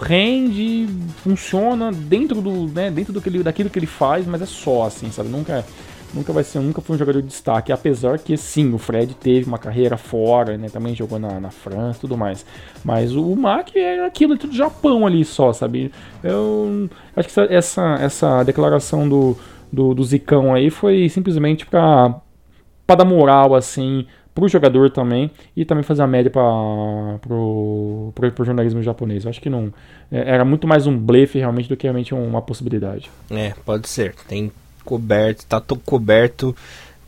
rende, 0.00 0.88
funciona 1.22 1.90
dentro 1.92 2.42
do, 2.42 2.66
né, 2.66 2.90
dentro 2.90 3.12
do 3.12 3.20
que 3.20 3.28
ele, 3.28 3.42
daquilo 3.42 3.70
que 3.70 3.78
ele 3.78 3.86
faz, 3.86 4.26
mas 4.26 4.42
é 4.42 4.46
só, 4.46 4.84
assim, 4.84 5.10
sabe? 5.10 5.28
Nunca 5.28 5.52
é 5.52 5.64
nunca 6.14 6.32
vai 6.32 6.44
ser, 6.44 6.60
nunca 6.60 6.80
foi 6.80 6.96
um 6.96 6.98
jogador 6.98 7.20
de 7.20 7.28
destaque, 7.28 7.72
apesar 7.72 8.18
que 8.18 8.36
sim, 8.36 8.72
o 8.72 8.78
Fred 8.78 9.14
teve 9.14 9.46
uma 9.46 9.58
carreira 9.58 9.96
fora, 9.96 10.56
né, 10.56 10.68
também 10.68 10.94
jogou 10.94 11.18
na, 11.18 11.38
na 11.40 11.50
França, 11.50 12.00
tudo 12.00 12.16
mais. 12.16 12.44
Mas 12.84 13.14
o, 13.14 13.22
o 13.22 13.36
Mac 13.36 13.74
é 13.74 14.04
aquilo 14.04 14.34
dentro 14.34 14.48
do 14.48 14.56
Japão 14.56 15.06
ali 15.06 15.24
só, 15.24 15.52
sabe? 15.52 15.92
Eu 16.22 16.88
acho 17.16 17.28
que 17.28 17.40
essa, 17.40 17.82
essa, 18.00 18.42
declaração 18.42 19.08
do, 19.08 19.36
do, 19.72 19.94
do 19.94 20.04
Zicão 20.04 20.54
aí 20.54 20.70
foi 20.70 21.08
simplesmente 21.08 21.66
para 21.66 22.14
para 22.86 22.96
dar 22.96 23.04
moral 23.04 23.54
assim 23.54 24.06
pro 24.34 24.48
jogador 24.48 24.90
também 24.90 25.30
e 25.54 25.64
também 25.64 25.82
fazer 25.82 26.02
a 26.02 26.06
média 26.06 26.30
para 26.30 26.42
pro, 27.20 28.44
jornalismo 28.44 28.82
japonês. 28.82 29.24
Eu 29.24 29.30
acho 29.30 29.40
que 29.40 29.50
não 29.50 29.72
é, 30.10 30.34
era 30.34 30.44
muito 30.44 30.66
mais 30.66 30.86
um 30.86 30.96
blefe 30.96 31.38
realmente 31.38 31.68
do 31.68 31.76
que 31.76 31.82
realmente 31.82 32.14
uma 32.14 32.40
possibilidade. 32.40 33.10
É, 33.30 33.52
pode 33.64 33.88
ser. 33.88 34.14
Tem 34.26 34.50
coberto, 34.88 35.44
tá 35.44 35.60
todo 35.60 35.82
coberto 35.84 36.56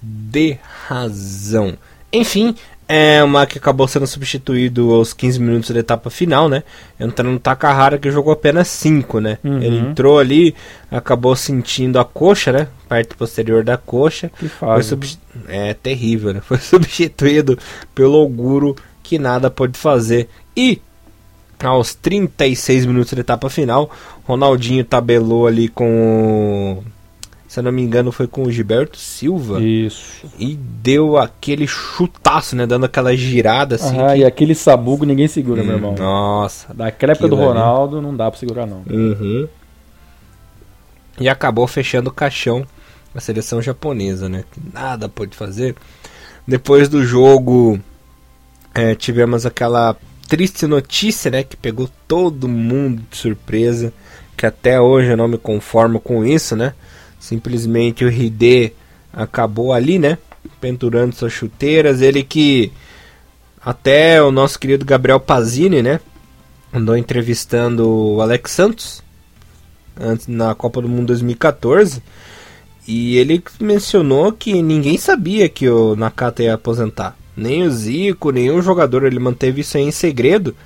de 0.02 0.58
razão. 0.86 1.78
Enfim, 2.12 2.54
é 2.86 3.24
uma 3.24 3.46
que 3.46 3.56
acabou 3.56 3.88
sendo 3.88 4.06
substituído 4.06 4.92
aos 4.92 5.14
15 5.14 5.40
minutos 5.40 5.70
da 5.70 5.80
etapa 5.80 6.10
final, 6.10 6.46
né? 6.46 6.62
Entrando 6.98 7.32
no 7.32 7.38
Takahara 7.38 7.96
que 7.96 8.10
jogou 8.10 8.34
apenas 8.34 8.68
5, 8.68 9.18
né? 9.20 9.38
Uhum. 9.42 9.62
Ele 9.62 9.78
entrou 9.78 10.18
ali, 10.18 10.54
acabou 10.90 11.34
sentindo 11.34 11.98
a 11.98 12.04
coxa, 12.04 12.52
né? 12.52 12.68
Parte 12.86 13.14
posterior 13.14 13.64
da 13.64 13.78
coxa. 13.78 14.30
Que 14.38 14.48
fase. 14.48 14.98
É 15.48 15.72
terrível, 15.72 16.34
né? 16.34 16.40
Foi 16.44 16.58
substituído 16.58 17.58
pelo 17.94 18.18
Oguro 18.18 18.76
que 19.02 19.18
nada 19.18 19.50
pode 19.50 19.78
fazer. 19.78 20.28
E 20.54 20.82
aos 21.62 21.94
36 21.94 22.84
minutos 22.84 23.12
da 23.14 23.20
etapa 23.20 23.48
final, 23.48 23.90
Ronaldinho 24.24 24.84
tabelou 24.84 25.46
ali 25.46 25.68
com 25.68 26.82
se 27.50 27.58
eu 27.58 27.64
não 27.64 27.72
me 27.72 27.82
engano, 27.82 28.12
foi 28.12 28.28
com 28.28 28.44
o 28.44 28.52
Gilberto 28.52 28.96
Silva. 28.96 29.60
Isso. 29.60 30.24
E 30.38 30.54
deu 30.54 31.18
aquele 31.18 31.66
chutaço, 31.66 32.54
né? 32.54 32.64
Dando 32.64 32.86
aquela 32.86 33.12
girada 33.16 33.74
assim. 33.74 33.98
Ah, 33.98 34.12
que... 34.12 34.20
e 34.20 34.24
aquele 34.24 34.54
sabugo 34.54 35.04
ninguém 35.04 35.26
segura, 35.26 35.60
hum, 35.60 35.64
meu 35.66 35.74
irmão. 35.74 35.94
Nossa. 35.98 36.72
Daquela 36.72 37.10
época 37.10 37.26
do 37.26 37.34
Ronaldo 37.34 37.96
ali. 37.96 38.06
não 38.06 38.16
dá 38.16 38.30
pra 38.30 38.38
segurar, 38.38 38.66
não. 38.66 38.84
Uhum. 38.88 39.48
E 41.18 41.28
acabou 41.28 41.66
fechando 41.66 42.08
o 42.08 42.12
caixão 42.12 42.64
a 43.12 43.18
seleção 43.18 43.60
japonesa, 43.60 44.28
né? 44.28 44.44
Nada 44.72 45.08
pôde 45.08 45.36
fazer. 45.36 45.74
Depois 46.46 46.88
do 46.88 47.02
jogo, 47.02 47.80
é, 48.72 48.94
tivemos 48.94 49.44
aquela 49.44 49.96
triste 50.28 50.68
notícia, 50.68 51.32
né? 51.32 51.42
Que 51.42 51.56
pegou 51.56 51.90
todo 52.06 52.46
mundo 52.46 53.02
de 53.10 53.16
surpresa. 53.16 53.92
Que 54.36 54.46
até 54.46 54.80
hoje 54.80 55.08
eu 55.08 55.16
não 55.16 55.26
me 55.26 55.36
conformo 55.36 55.98
com 55.98 56.24
isso, 56.24 56.54
né? 56.54 56.74
Simplesmente 57.20 58.04
o 58.04 58.08
RD 58.08 58.72
acabou 59.12 59.72
ali, 59.72 59.98
né? 59.98 60.18
Penturando 60.60 61.14
suas 61.14 61.32
chuteiras. 61.32 62.00
Ele 62.00 62.24
que 62.24 62.72
até 63.62 64.22
o 64.22 64.32
nosso 64.32 64.58
querido 64.58 64.84
Gabriel 64.84 65.20
Pazini, 65.20 65.82
né? 65.82 66.00
Andou 66.72 66.96
entrevistando 66.96 67.88
o 67.88 68.20
Alex 68.22 68.50
Santos 68.50 69.02
antes 70.00 70.26
na 70.26 70.54
Copa 70.54 70.80
do 70.80 70.88
Mundo 70.88 71.08
2014. 71.08 72.02
E 72.88 73.18
ele 73.18 73.42
mencionou 73.60 74.32
que 74.32 74.62
ninguém 74.62 74.96
sabia 74.96 75.48
que 75.48 75.68
o 75.68 75.94
Nakata 75.94 76.42
ia 76.42 76.54
aposentar. 76.54 77.16
Nem 77.36 77.64
o 77.64 77.70
Zico, 77.70 78.30
nenhum 78.30 78.62
jogador. 78.62 79.04
Ele 79.04 79.18
manteve 79.18 79.60
isso 79.60 79.76
aí 79.76 79.84
em 79.84 79.90
segredo 79.90 80.56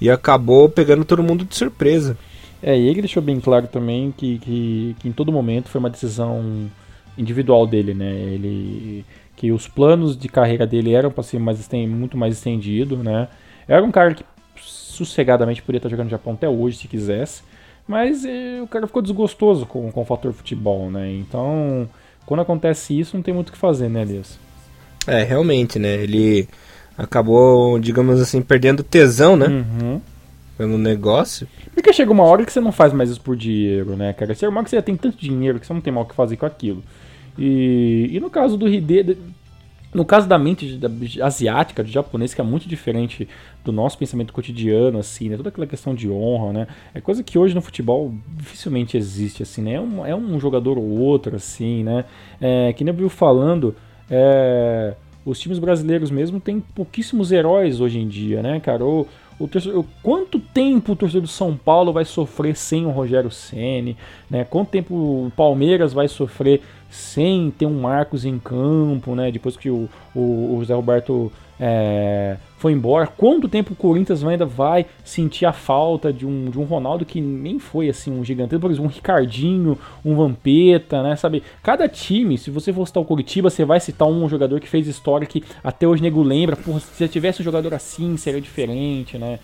e 0.00 0.10
acabou 0.10 0.68
pegando 0.68 1.04
todo 1.04 1.22
mundo 1.22 1.44
de 1.44 1.54
surpresa. 1.54 2.16
É, 2.62 2.76
e 2.76 2.88
ele 2.88 3.02
deixou 3.02 3.22
bem 3.22 3.38
claro 3.40 3.66
também 3.68 4.12
que, 4.16 4.38
que, 4.38 4.96
que 4.98 5.08
em 5.08 5.12
todo 5.12 5.32
momento 5.32 5.68
foi 5.68 5.78
uma 5.78 5.90
decisão 5.90 6.68
individual 7.16 7.66
dele, 7.66 7.94
né? 7.94 8.10
Ele 8.10 9.04
que 9.36 9.52
os 9.52 9.68
planos 9.68 10.18
de 10.18 10.28
carreira 10.28 10.66
dele 10.66 10.92
eram 10.92 11.12
para 11.12 11.22
ser 11.22 11.38
mais 11.38 11.68
muito 11.88 12.16
mais 12.16 12.34
estendido, 12.34 12.96
né? 12.96 13.28
Era 13.68 13.84
um 13.84 13.90
cara 13.90 14.12
que 14.12 14.24
sossegadamente 14.60 15.62
poderia 15.62 15.78
estar 15.78 15.88
jogando 15.88 16.06
no 16.06 16.10
Japão 16.10 16.32
até 16.32 16.48
hoje 16.48 16.78
se 16.78 16.88
quisesse, 16.88 17.42
mas 17.86 18.24
eh, 18.24 18.60
o 18.60 18.66
cara 18.66 18.88
ficou 18.88 19.00
desgostoso 19.00 19.64
com, 19.64 19.92
com 19.92 20.02
o 20.02 20.04
fator 20.04 20.32
futebol, 20.32 20.90
né? 20.90 21.12
Então, 21.12 21.88
quando 22.26 22.40
acontece 22.40 22.98
isso, 22.98 23.16
não 23.16 23.22
tem 23.22 23.32
muito 23.32 23.50
o 23.50 23.52
que 23.52 23.58
fazer, 23.58 23.88
né, 23.88 24.02
Elias? 24.02 24.38
É, 25.06 25.22
realmente, 25.22 25.78
né? 25.78 25.94
Ele 25.94 26.48
acabou, 26.96 27.78
digamos 27.78 28.20
assim, 28.20 28.42
perdendo 28.42 28.82
tesão, 28.82 29.36
né? 29.36 29.46
Uhum. 29.46 30.00
Pelo 30.56 30.76
negócio. 30.76 31.46
Porque 31.78 31.92
chega 31.92 32.10
uma 32.10 32.24
hora 32.24 32.44
que 32.44 32.52
você 32.52 32.60
não 32.60 32.72
faz 32.72 32.92
mais 32.92 33.08
isso 33.08 33.20
por 33.20 33.36
dinheiro, 33.36 33.94
né, 33.94 34.12
cara? 34.12 34.34
Chega 34.34 34.50
uma 34.50 34.58
hora 34.58 34.64
que 34.64 34.70
você 34.70 34.76
já 34.76 34.82
tem 34.82 34.96
tanto 34.96 35.16
dinheiro 35.16 35.60
que 35.60 35.66
você 35.66 35.72
não 35.72 35.80
tem 35.80 35.92
mal 35.92 36.02
o 36.02 36.06
que 36.06 36.14
fazer 36.14 36.36
com 36.36 36.44
aquilo. 36.44 36.82
E, 37.38 38.10
e 38.10 38.18
no 38.18 38.28
caso 38.28 38.56
do 38.56 38.68
Hide, 38.68 39.16
no 39.94 40.04
caso 40.04 40.28
da 40.28 40.36
mente 40.36 40.80
asiática, 41.22 41.84
do 41.84 41.88
japonês, 41.88 42.34
que 42.34 42.40
é 42.40 42.44
muito 42.44 42.68
diferente 42.68 43.28
do 43.64 43.70
nosso 43.70 43.96
pensamento 43.96 44.32
cotidiano, 44.32 44.98
assim, 44.98 45.28
né? 45.28 45.36
Toda 45.36 45.50
aquela 45.50 45.68
questão 45.68 45.94
de 45.94 46.10
honra, 46.10 46.52
né? 46.52 46.66
É 46.92 47.00
coisa 47.00 47.22
que 47.22 47.38
hoje 47.38 47.54
no 47.54 47.62
futebol 47.62 48.12
dificilmente 48.36 48.96
existe, 48.96 49.44
assim, 49.44 49.62
né? 49.62 49.74
É 49.74 49.80
um, 49.80 50.04
é 50.04 50.16
um 50.16 50.40
jogador 50.40 50.78
ou 50.78 50.98
outro, 50.98 51.36
assim, 51.36 51.84
né? 51.84 52.04
É, 52.40 52.72
que 52.72 52.82
nem 52.82 52.92
eu 52.92 53.08
vi 53.08 53.08
falando, 53.08 53.76
é, 54.10 54.94
os 55.24 55.38
times 55.38 55.60
brasileiros 55.60 56.10
mesmo 56.10 56.40
têm 56.40 56.58
pouquíssimos 56.58 57.30
heróis 57.30 57.80
hoje 57.80 58.00
em 58.00 58.08
dia, 58.08 58.42
né, 58.42 58.58
cara? 58.58 58.84
O, 58.84 59.06
o 59.38 59.46
torcedor, 59.46 59.84
quanto 60.02 60.40
tempo 60.40 60.92
o 60.92 60.96
torcedor 60.96 61.22
do 61.22 61.28
São 61.28 61.56
Paulo 61.56 61.92
vai 61.92 62.04
sofrer 62.04 62.56
sem 62.56 62.86
o 62.86 62.90
Rogério 62.90 63.30
Ceni, 63.30 63.96
né? 64.28 64.44
Quanto 64.44 64.70
tempo 64.70 64.94
o 64.94 65.32
Palmeiras 65.36 65.92
vai 65.92 66.08
sofrer 66.08 66.60
sem 66.90 67.50
ter 67.50 67.66
um 67.66 67.80
Marcos 67.80 68.24
em 68.24 68.38
campo, 68.38 69.14
né? 69.14 69.30
Depois 69.30 69.56
que 69.56 69.70
o, 69.70 69.88
o, 70.14 70.56
o 70.56 70.56
José 70.60 70.74
Roberto 70.74 71.30
é, 71.60 72.36
foi 72.58 72.72
embora. 72.72 73.06
Quanto 73.06 73.48
tempo 73.48 73.72
o 73.72 73.76
Corinthians 73.76 74.22
ainda 74.24 74.44
vai 74.44 74.84
sentir 75.04 75.46
a 75.46 75.52
falta 75.52 76.12
de 76.12 76.26
um, 76.26 76.50
de 76.50 76.58
um 76.58 76.64
Ronaldo 76.64 77.04
que 77.04 77.20
nem 77.20 77.58
foi 77.58 77.88
assim 77.88 78.10
um 78.10 78.24
gigantesco, 78.24 78.60
por 78.60 78.70
exemplo, 78.70 78.90
um 78.90 78.92
Ricardinho, 78.92 79.78
um 80.04 80.16
Vampeta, 80.16 81.02
né? 81.02 81.16
Sabe? 81.16 81.42
Cada 81.62 81.88
time, 81.88 82.36
se 82.36 82.50
você 82.50 82.72
for 82.72 82.86
citar 82.86 83.02
o 83.02 83.06
Curitiba, 83.06 83.48
você 83.48 83.64
vai 83.64 83.78
citar 83.78 84.08
um 84.08 84.28
jogador 84.28 84.60
que 84.60 84.68
fez 84.68 84.86
história 84.88 85.26
que 85.26 85.44
até 85.62 85.86
hoje 85.86 86.02
nego 86.02 86.22
lembra. 86.22 86.56
Porra, 86.56 86.80
se 86.80 87.08
tivesse 87.08 87.40
um 87.40 87.44
jogador 87.44 87.72
assim, 87.72 88.16
seria 88.16 88.40
diferente, 88.40 89.16
né? 89.16 89.38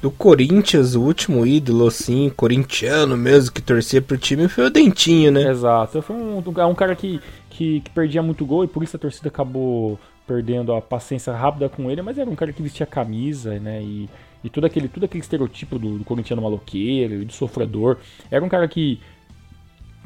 Do 0.00 0.10
Corinthians, 0.10 0.94
o 0.94 1.02
último 1.02 1.46
ídolo, 1.46 1.86
assim, 1.86 2.30
corintiano 2.30 3.16
mesmo, 3.16 3.52
que 3.52 3.62
torcia 3.62 4.02
pro 4.02 4.16
time, 4.16 4.48
foi 4.48 4.66
o 4.66 4.70
Dentinho, 4.70 5.30
né? 5.30 5.48
Exato. 5.48 6.02
Foi 6.02 6.16
um, 6.16 6.38
um 6.38 6.74
cara 6.74 6.96
que, 6.96 7.20
que, 7.50 7.80
que 7.80 7.90
perdia 7.90 8.22
muito 8.22 8.44
gol 8.44 8.64
e 8.64 8.68
por 8.68 8.82
isso 8.82 8.96
a 8.96 8.98
torcida 8.98 9.28
acabou 9.28 9.98
perdendo 10.28 10.74
a 10.74 10.82
paciência 10.82 11.32
rápida 11.32 11.70
com 11.70 11.90
ele, 11.90 12.02
mas 12.02 12.18
era 12.18 12.28
um 12.28 12.36
cara 12.36 12.52
que 12.52 12.62
vestia 12.62 12.84
camisa, 12.84 13.58
né? 13.58 13.82
E, 13.82 14.08
e 14.44 14.50
todo, 14.50 14.66
aquele, 14.66 14.86
todo 14.86 15.04
aquele 15.04 15.22
estereotipo 15.22 15.78
do, 15.78 15.96
do 15.96 16.04
corintiano 16.04 16.42
maloqueiro 16.42 17.22
e 17.22 17.24
do 17.24 17.32
sofredor. 17.32 17.96
Era 18.30 18.44
um 18.44 18.48
cara 18.48 18.68
que, 18.68 19.00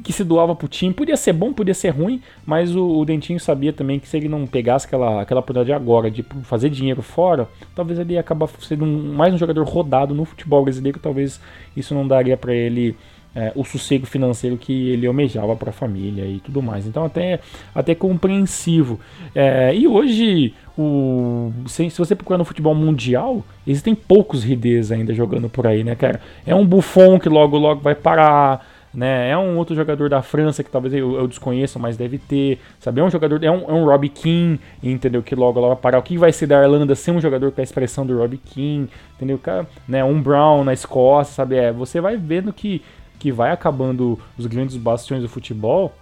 que 0.01 0.13
se 0.13 0.23
doava 0.23 0.55
pro 0.55 0.69
time. 0.69 0.93
Podia 0.93 1.17
ser 1.17 1.33
bom, 1.33 1.51
podia 1.51 1.73
ser 1.73 1.89
ruim, 1.89 2.21
mas 2.45 2.73
o, 2.73 2.99
o, 2.99 3.05
Dentinho 3.05 3.39
sabia 3.39 3.73
também 3.73 3.99
que 3.99 4.07
se 4.07 4.15
ele 4.15 4.29
não 4.29 4.47
pegasse 4.47 4.87
aquela, 4.87 5.21
aquela 5.21 5.41
oportunidade 5.41 5.73
agora 5.73 6.09
de 6.09 6.23
fazer 6.43 6.69
dinheiro 6.69 7.01
fora, 7.01 7.47
talvez 7.75 7.99
ele 7.99 8.13
ia 8.13 8.21
acabar 8.21 8.47
sendo 8.61 8.85
um, 8.85 9.13
mais 9.13 9.33
um 9.33 9.37
jogador 9.37 9.65
rodado 9.65 10.15
no 10.15 10.23
futebol 10.23 10.63
brasileiro. 10.63 10.99
Talvez 10.99 11.41
isso 11.75 11.93
não 11.93 12.07
daria 12.07 12.37
para 12.37 12.53
ele 12.53 12.95
é, 13.35 13.51
o 13.55 13.63
sossego 13.63 14.05
financeiro 14.05 14.57
que 14.57 14.89
ele 14.89 15.07
almejava 15.07 15.55
para 15.55 15.71
a 15.71 15.73
família 15.73 16.25
e 16.25 16.39
tudo 16.39 16.61
mais. 16.61 16.85
Então 16.85 17.05
até 17.05 17.39
até 17.73 17.95
compreensivo. 17.95 18.99
É, 19.33 19.73
e 19.75 19.87
hoje 19.87 20.53
o, 20.77 21.51
se, 21.67 21.89
se, 21.89 21.97
você 21.97 22.15
procurar 22.15 22.37
no 22.37 22.45
futebol 22.45 22.75
mundial, 22.75 23.43
existem 23.65 23.95
poucos 23.95 24.43
Ridês 24.43 24.91
ainda 24.91 25.13
jogando 25.13 25.49
por 25.49 25.67
aí, 25.67 25.83
né, 25.83 25.95
cara? 25.95 26.19
É 26.45 26.53
um 26.53 26.65
Buffon 26.65 27.19
que 27.19 27.29
logo 27.29 27.57
logo 27.57 27.81
vai 27.81 27.95
parar. 27.95 28.73
Né? 28.93 29.31
É 29.31 29.37
um 29.37 29.57
outro 29.57 29.75
jogador 29.75 30.07
da 30.07 30.21
França 30.21 30.63
que 30.63 30.69
talvez 30.69 30.93
eu, 30.93 31.15
eu 31.15 31.27
desconheça, 31.27 31.79
mas 31.79 31.97
deve 31.97 32.19
ter. 32.19 32.59
Sabe? 32.79 33.01
É 33.01 33.03
um 33.03 33.09
jogador. 33.09 33.43
É 33.43 33.49
um, 33.49 33.67
é 33.67 33.73
um 33.73 33.85
Robbie 33.85 34.09
King, 34.09 34.59
entendeu? 34.83 35.23
Que 35.23 35.33
logo 35.33 35.59
logo 35.59 35.73
vai 35.73 35.81
parar. 35.81 35.97
O 35.97 36.03
que 36.03 36.15
vai 36.15 36.31
ser 36.31 36.45
da 36.45 36.61
Irlanda 36.61 36.93
ser 36.93 37.09
um 37.09 37.19
jogador 37.19 37.51
com 37.51 37.59
a 37.59 37.63
expressão 37.63 38.05
do 38.05 38.15
Robbie 38.15 38.37
King, 38.37 38.87
entendeu? 39.15 39.39
Cara, 39.39 39.65
né? 39.87 40.03
Um 40.03 40.21
Brown 40.21 40.63
na 40.63 40.73
Escócia, 40.73 41.33
sabe? 41.33 41.55
É, 41.55 41.71
você 41.71 41.99
vai 41.99 42.17
vendo 42.17 42.53
que 42.53 42.83
que 43.23 43.31
vai 43.31 43.53
acabando 43.53 44.19
os 44.37 44.45
grandes 44.45 44.75
bastiões 44.75 45.21
do 45.21 45.29
futebol 45.29 45.93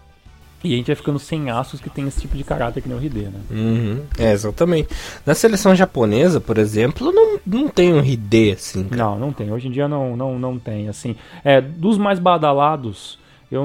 e 0.63 0.73
a 0.73 0.75
gente 0.75 0.87
vai 0.87 0.95
ficando 0.95 1.19
sem 1.19 1.51
aços 1.51 1.79
que 1.79 1.87
tem 1.87 2.07
esse 2.07 2.19
tipo 2.19 2.35
de 2.35 2.43
caráter 2.43 2.81
que 2.81 2.89
nem 2.89 2.97
o 2.97 3.03
Hide, 3.03 3.25
né? 3.25 3.39
Uhum. 3.51 4.01
É, 4.17 4.31
exatamente. 4.31 4.89
Na 5.23 5.35
seleção 5.35 5.75
japonesa, 5.75 6.41
por 6.41 6.57
exemplo, 6.57 7.11
não, 7.11 7.39
não 7.45 7.67
tem 7.67 7.93
um 7.93 8.03
Hide 8.03 8.53
assim. 8.53 8.85
Cara. 8.85 9.03
Não, 9.03 9.19
não 9.19 9.31
tem. 9.31 9.51
Hoje 9.51 9.67
em 9.67 9.71
dia 9.71 9.87
não, 9.87 10.17
não, 10.17 10.39
não 10.39 10.57
tem. 10.57 10.89
Assim, 10.89 11.15
é, 11.45 11.61
dos 11.61 11.99
mais 11.99 12.17
badalados, 12.17 13.19
eu, 13.51 13.63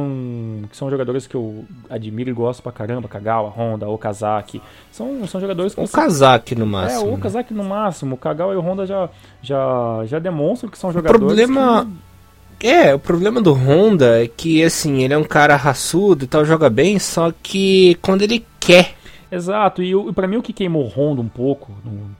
que 0.71 0.77
são 0.77 0.91
jogadores 0.91 1.27
que 1.27 1.35
eu 1.35 1.65
admiro 1.89 2.29
e 2.29 2.35
gosto 2.35 2.63
pra 2.63 2.73
caramba, 2.73 3.09
Kagawa, 3.09 3.49
Honda, 3.49 3.89
Okazaki. 3.89 4.61
São, 4.93 5.27
são 5.27 5.41
jogadores 5.41 5.75
que. 5.75 5.81
O 5.81 5.89
Kazaki 5.89 6.55
no 6.55 6.67
máximo. 6.67 7.07
É, 7.07 7.11
o? 7.11 7.15
Okazaki 7.15 7.55
no 7.55 7.65
máximo. 7.65 8.17
O 8.17 8.19
Kagawa 8.19 8.53
e 8.53 8.57
o 8.59 8.61
Honda 8.61 8.85
já, 8.85 9.09
já, 9.41 10.03
já 10.05 10.19
demonstram 10.19 10.71
que 10.71 10.77
são 10.77 10.93
jogadores. 10.93 11.23
O 11.23 11.27
problema. 11.27 11.87
Que 11.87 12.16
é, 12.61 12.95
o 12.95 12.99
problema 12.99 13.41
do 13.41 13.53
Honda 13.53 14.23
é 14.23 14.29
que, 14.29 14.63
assim, 14.63 15.03
ele 15.03 15.15
é 15.15 15.19
um 15.19 15.25
cara 15.25 15.57
raçudo 15.57 16.25
e 16.25 16.27
tal, 16.27 16.45
joga 16.45 16.71
bem, 16.71 16.99
só 16.99 17.33
que 17.43 17.97
quando 18.03 18.23
ele 18.23 18.45
quer. 18.59 18.95
Exato, 19.31 19.83
e, 19.83 19.93
e 19.93 20.13
para 20.13 20.27
mim 20.27 20.37
o 20.37 20.43
que 20.43 20.53
queimou 20.53 20.85
o 20.85 20.89
Honda 20.89 21.21
um 21.21 21.29
pouco, 21.29 21.73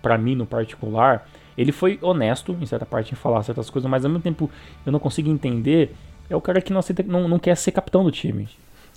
para 0.03 0.19
mim 0.19 0.35
no 0.35 0.45
particular, 0.45 1.27
ele 1.57 1.73
foi 1.73 1.99
honesto 2.03 2.57
em 2.61 2.67
certa 2.67 2.85
parte 2.85 3.13
em 3.13 3.17
falar 3.17 3.43
certas 3.43 3.71
coisas, 3.71 3.91
mas 3.91 4.05
ao 4.05 4.11
mesmo 4.11 4.23
tempo 4.23 4.51
eu 4.85 4.93
não 4.93 4.99
consigo 4.99 5.31
entender, 5.31 5.95
é 6.29 6.37
o 6.37 6.41
cara 6.41 6.61
que 6.61 6.73
não, 6.73 6.81
aceita, 6.81 7.03
não, 7.03 7.29
não 7.29 7.39
quer 7.39 7.57
ser 7.57 7.73
capitão 7.73 8.05
do 8.05 8.11
time. 8.11 8.49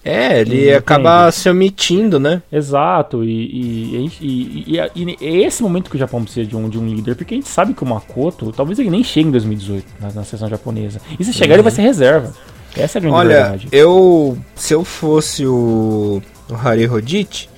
É, 0.04 0.39
ele 0.39 0.74
acaba 0.74 1.30
se 1.32 1.50
omitindo, 1.50 2.20
né? 2.20 2.41
Exato, 2.52 3.24
e, 3.24 4.08
e, 4.08 4.12
e, 4.22 4.80
e, 4.95 5.18
é 5.22 5.45
esse 5.45 5.62
momento 5.62 5.89
que 5.89 5.97
o 5.97 6.00
Japão 6.00 6.24
precisa 6.24 6.47
de 6.47 6.56
um, 6.56 6.70
de 6.70 6.80
um 6.80 6.88
líder, 6.88 7.16
porque 7.16 7.34
a 7.34 7.38
gente 7.38 7.50
sabe 7.50 7.74
que 7.74 7.84
o 7.84 7.86
Makoto, 7.86 8.52
talvez 8.54 8.80
ele 8.80 8.89
nem 8.89 9.04
chegue 9.04 9.28
em 9.28 9.32
2018 9.32 9.86
na, 10.00 10.08
na 10.08 10.24
seleção 10.24 10.47
japonesa. 10.47 11.02
E 11.20 11.24
se 11.24 11.34
chegar, 11.34 11.50
uhum. 11.50 11.56
ele 11.56 11.64
vai 11.64 11.72
ser 11.72 11.82
reserva. 11.82 12.34
Essa 12.78 12.97
é 12.97 13.00
a 13.00 13.02
grande 13.02 13.16
Olha, 13.16 13.36
verdade. 13.36 13.68
eu. 13.72 14.38
Se 14.56 14.74
eu 14.74 14.86
fosse 14.86 15.45
o, 15.45 16.22
o 16.50 16.56
Hari 16.56 16.86
Rodite, 16.86 17.50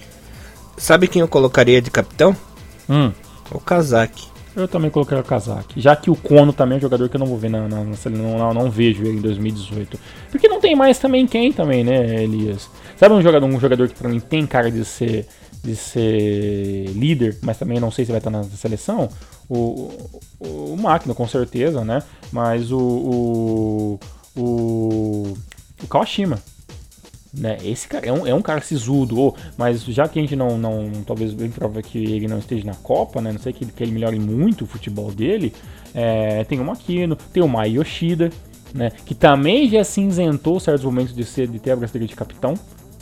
sabe 0.77 1.07
quem 1.07 1.21
eu 1.21 1.27
colocaria 1.27 1.81
de 1.81 1.91
capitão? 1.91 2.35
Hum. 2.89 3.11
O 3.51 3.59
Kazaki. 3.59 4.30
Eu 4.55 4.67
também 4.67 4.91
coloquei 4.91 5.17
o 5.17 5.23
Kazaki. 5.23 5.79
Já 5.79 5.95
que 5.95 6.11
o 6.11 6.15
Kono 6.15 6.51
também 6.51 6.75
é 6.75 6.77
um 6.77 6.81
jogador 6.81 7.07
que 7.07 7.15
eu 7.15 7.19
não 7.19 7.27
vou 7.27 7.37
ver 7.37 7.49
na, 7.49 7.67
na, 7.67 7.83
na 7.83 7.95
não, 8.09 8.37
não, 8.37 8.53
não, 8.53 8.71
vejo 8.71 9.03
ele 9.03 9.17
em 9.17 9.21
2018. 9.21 9.97
Porque 10.29 10.47
não 10.47 10.59
tem 10.59 10.75
mais 10.75 10.99
também 10.99 11.25
quem 11.25 11.53
também, 11.53 11.83
né, 11.83 12.23
Elias? 12.23 12.69
Sabe 12.97 13.15
um 13.15 13.21
jogador, 13.21 13.45
um 13.45 13.59
jogador 13.59 13.87
que 13.87 13.95
pra 13.95 14.09
mim 14.09 14.19
tem 14.19 14.45
cara 14.45 14.69
de 14.69 14.83
ser, 14.83 15.25
de 15.63 15.75
ser 15.75 16.85
líder, 16.93 17.37
mas 17.41 17.57
também 17.57 17.79
não 17.79 17.91
sei 17.91 18.03
se 18.03 18.11
vai 18.11 18.19
estar 18.19 18.29
na 18.29 18.43
seleção? 18.43 19.09
O, 19.47 19.89
o, 20.39 20.73
o 20.73 20.77
Máquina, 20.77 21.15
com 21.15 21.27
certeza, 21.27 21.85
né? 21.85 22.03
Mas 22.31 22.71
o, 22.71 22.77
o, 22.77 23.99
o, 24.35 25.33
o 25.81 25.87
Kawashima. 25.87 26.39
Né? 27.33 27.57
Esse 27.63 27.87
cara 27.87 28.05
é 28.05 28.11
um, 28.11 28.27
é 28.27 28.33
um 28.33 28.41
cara 28.41 28.59
sisudo, 28.59 29.33
mas 29.57 29.85
já 29.85 30.05
que 30.07 30.19
a 30.19 30.21
gente 30.21 30.35
não, 30.35 30.57
não 30.57 30.91
talvez 31.05 31.33
bem 31.33 31.49
prova 31.49 31.81
que 31.81 31.97
ele 31.97 32.27
não 32.27 32.39
esteja 32.39 32.65
na 32.65 32.75
Copa, 32.75 33.21
né? 33.21 33.31
Não 33.31 33.39
sei 33.39 33.53
que, 33.53 33.65
que 33.65 33.81
ele 33.83 33.93
melhore 33.93 34.19
muito 34.19 34.65
o 34.65 34.67
futebol 34.67 35.11
dele. 35.11 35.53
É, 35.93 36.43
tem 36.43 36.59
o 36.59 36.65
Makino, 36.65 37.15
tem 37.15 37.41
o 37.41 37.47
Mai 37.47 37.69
Yoshida, 37.77 38.29
né? 38.73 38.91
Que 39.05 39.15
também 39.15 39.69
já 39.69 39.83
cinzentou 39.83 40.59
certos 40.59 40.83
momentos 40.83 41.15
de 41.15 41.23
ser 41.23 41.47
de 41.47 41.57
ter 41.57 41.71
a 41.71 41.75
bracelete 41.75 42.11
de 42.11 42.15
capitão. 42.17 42.53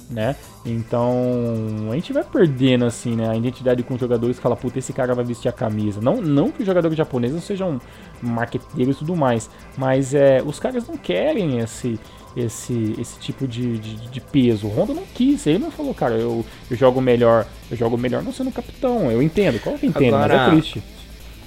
né? 0.10 0.36
Então, 0.66 1.90
a 1.92 1.96
gente 1.96 2.12
vai 2.12 2.24
perdendo, 2.24 2.86
assim, 2.86 3.16
né? 3.16 3.30
A 3.30 3.36
identidade 3.36 3.84
com 3.84 3.94
os 3.94 4.00
jogadores 4.00 4.38
que 4.38 4.42
fala, 4.42 4.56
puta, 4.56 4.80
esse 4.80 4.92
cara 4.92 5.14
vai 5.14 5.24
vestir 5.24 5.48
a 5.48 5.52
camisa. 5.52 6.02
Não, 6.02 6.22
não 6.22 6.52
que 6.52 6.62
os 6.62 6.66
jogadores 6.66 6.98
japoneses 6.98 7.36
não 7.36 7.42
sejam 7.42 7.80
marqueteiros 8.22 8.96
e 8.96 9.00
tudo 9.00 9.16
mais, 9.16 9.50
mas 9.78 10.14
é, 10.14 10.42
os 10.44 10.60
caras 10.60 10.88
não 10.88 10.98
querem 10.98 11.60
esse, 11.60 12.00
esse, 12.36 12.96
esse 13.00 13.20
tipo 13.20 13.48
de, 13.48 13.78
de, 13.78 13.96
de, 13.96 14.22
peso. 14.22 14.68
O 14.68 14.70
Honda 14.70 14.94
não 14.94 15.04
quis, 15.14 15.46
ele 15.48 15.60
não 15.60 15.72
falou, 15.72 15.94
cara, 15.94 16.16
eu, 16.16 16.46
eu 16.70 16.78
jogo 16.78 17.02
melhor, 17.02 17.46
eu 17.70 17.78
jogo 17.78 17.98
melhor 17.98 18.22
não 18.24 18.34
sendo 18.34 18.52
capitão. 18.52 19.12
Eu 19.12 19.22
entendo, 19.22 19.60
claro 19.60 19.78
que 19.78 19.86
eu 19.86 19.90
entendo, 19.90 20.16
Agora, 20.16 20.38
mas 20.38 20.48
é 20.48 20.52
triste. 20.52 20.84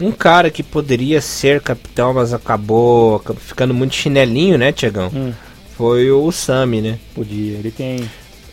Um 0.00 0.10
cara 0.10 0.50
que 0.50 0.62
poderia 0.62 1.20
ser 1.20 1.60
capitão, 1.60 2.14
mas 2.14 2.34
acabou 2.34 3.22
ficando 3.38 3.72
muito 3.72 3.94
chinelinho, 3.94 4.58
né, 4.58 4.72
Tiagão? 4.72 5.10
Hum. 5.14 5.32
Foi 5.76 6.10
o 6.10 6.30
Sami, 6.32 6.80
né? 6.80 6.98
Podia, 7.14 7.58
ele 7.58 7.70
tem 7.70 8.08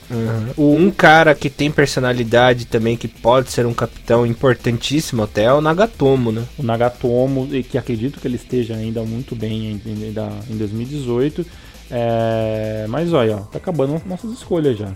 Uhum. 0.09 0.85
Um 0.85 0.91
cara 0.91 1.35
que 1.35 1.49
tem 1.49 1.69
personalidade 1.69 2.65
também, 2.65 2.97
que 2.97 3.07
pode 3.07 3.51
ser 3.51 3.65
um 3.65 3.73
capitão 3.73 4.25
importantíssimo 4.25 5.23
até, 5.23 5.43
é 5.43 5.53
o 5.53 5.61
Nagatomo, 5.61 6.31
né? 6.31 6.43
O 6.57 6.63
Nagatomo, 6.63 7.47
e 7.51 7.61
que 7.61 7.77
acredito 7.77 8.19
que 8.19 8.27
ele 8.27 8.35
esteja 8.35 8.75
ainda 8.75 9.03
muito 9.03 9.35
bem 9.35 9.79
em, 9.85 9.91
em, 9.91 10.15
em 10.49 10.57
2018. 10.57 11.45
É... 11.91 12.85
Mas 12.87 13.13
olha, 13.13 13.37
ó, 13.37 13.39
tá 13.39 13.57
acabando 13.57 14.01
nossas 14.05 14.31
escolhas 14.31 14.77
já. 14.77 14.89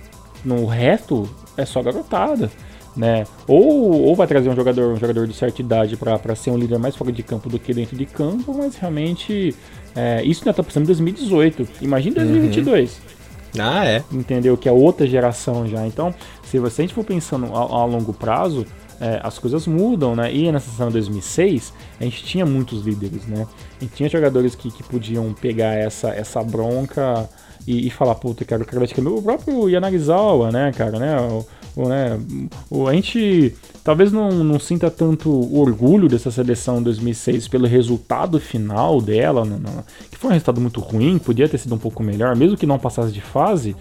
No 0.44 0.66
resto, 0.66 1.30
é 1.58 1.66
só 1.66 1.82
garotada. 1.82 2.52
Né? 2.96 3.26
Ou, 3.48 4.04
ou 4.04 4.16
vai 4.16 4.28
trazer 4.28 4.50
um 4.50 4.56
jogador, 4.56 4.94
um 4.94 4.98
jogador 4.98 5.26
de 5.28 5.34
certa 5.34 5.60
idade 5.62 5.98
para 5.98 6.36
ser 6.36 6.52
um 6.52 6.58
líder 6.58 6.78
mais 6.78 6.96
fora 6.96 7.12
de 7.12 7.24
campo 7.24 7.50
do 7.50 7.58
que 7.58 7.74
dentro 7.74 7.98
de 7.98 8.06
campo, 8.06 8.54
mas 8.54 8.76
realmente 8.76 9.56
é, 9.96 10.24
isso 10.24 10.42
ainda 10.42 10.54
tá 10.54 10.62
pensando 10.62 10.84
em 10.84 10.88
2018. 10.88 11.68
Imagina 11.82 12.18
2022. 12.18 12.92
Uhum. 12.92 13.14
Ah, 13.60 13.86
é. 13.86 14.04
Entendeu? 14.12 14.58
Que 14.58 14.68
é 14.68 14.72
outra 14.72 15.06
geração 15.08 15.68
já. 15.68 15.86
Então, 15.86 16.14
se 16.44 16.60
você 16.60 16.82
a 16.82 16.86
gente 16.86 16.94
for 16.94 17.04
pensando 17.04 17.48
a, 17.48 17.60
a 17.60 17.86
longo 17.86 18.14
prazo, 18.14 18.66
é, 19.00 19.20
as 19.24 19.40
coisas 19.40 19.68
mudam, 19.68 20.16
né? 20.16 20.34
E 20.34 20.52
na 20.52 20.60
sessão 20.60 20.90
2006, 20.90 21.74
a 22.00 22.04
gente 22.04 22.24
tinha 22.24 22.46
muitos 22.46 22.84
líderes, 22.84 23.26
né? 23.28 23.48
A 23.80 23.84
gente 23.84 23.96
tinha 23.96 24.10
jogadores 24.10 24.56
que, 24.56 24.72
que 24.72 24.84
podiam 24.84 25.34
pegar 25.34 25.74
essa, 25.74 26.10
essa 26.10 26.44
bronca 26.44 27.30
e, 27.68 27.88
e 27.88 27.90
falar, 27.90 28.16
puta, 28.16 28.46
cara, 28.46 28.64
eu 28.64 28.66
quero 28.66 29.18
o 29.18 29.22
próprio 29.22 29.70
Yanagisawa, 29.70 30.52
né, 30.52 30.72
cara, 30.76 31.00
né? 31.00 31.18
O, 31.20 31.46
o, 31.76 31.90
né? 31.90 32.20
O, 32.70 32.88
a 32.88 32.94
gente 32.94 33.56
talvez 33.84 34.12
não, 34.12 34.30
não 34.32 34.60
sinta 34.60 34.90
tanto 34.90 35.30
orgulho 35.58 36.08
dessa 36.08 36.32
seleção 36.32 36.82
2006 36.82 37.48
pelo 37.48 37.68
resultado 37.68 38.40
final 38.40 39.02
dela, 39.02 39.44
no, 39.44 39.58
no, 39.58 39.84
que 40.10 40.18
foi 40.18 40.30
um 40.30 40.34
resultado 40.34 40.62
muito 40.62 40.80
ruim, 40.80 41.18
podia 41.18 41.50
ter 41.50 41.58
sido 41.58 41.76
um 41.76 41.80
pouco 41.80 42.02
melhor, 42.02 42.36
mesmo 42.36 42.58
que 42.58 42.66
não 42.66 42.80
passasse 42.80 43.12
de 43.12 43.22
fase. 43.22 43.76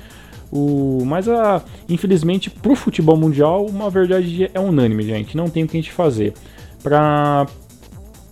O, 0.52 1.02
mas 1.06 1.26
a, 1.30 1.62
infelizmente 1.88 2.50
pro 2.50 2.76
futebol 2.76 3.16
mundial 3.16 3.64
uma 3.64 3.88
verdade 3.88 4.50
é 4.52 4.60
unânime, 4.60 5.02
gente. 5.02 5.34
Não 5.34 5.48
tem 5.48 5.64
o 5.64 5.68
que 5.68 5.78
a 5.78 5.80
gente 5.80 5.92
fazer. 5.92 6.34
Para 6.82 7.46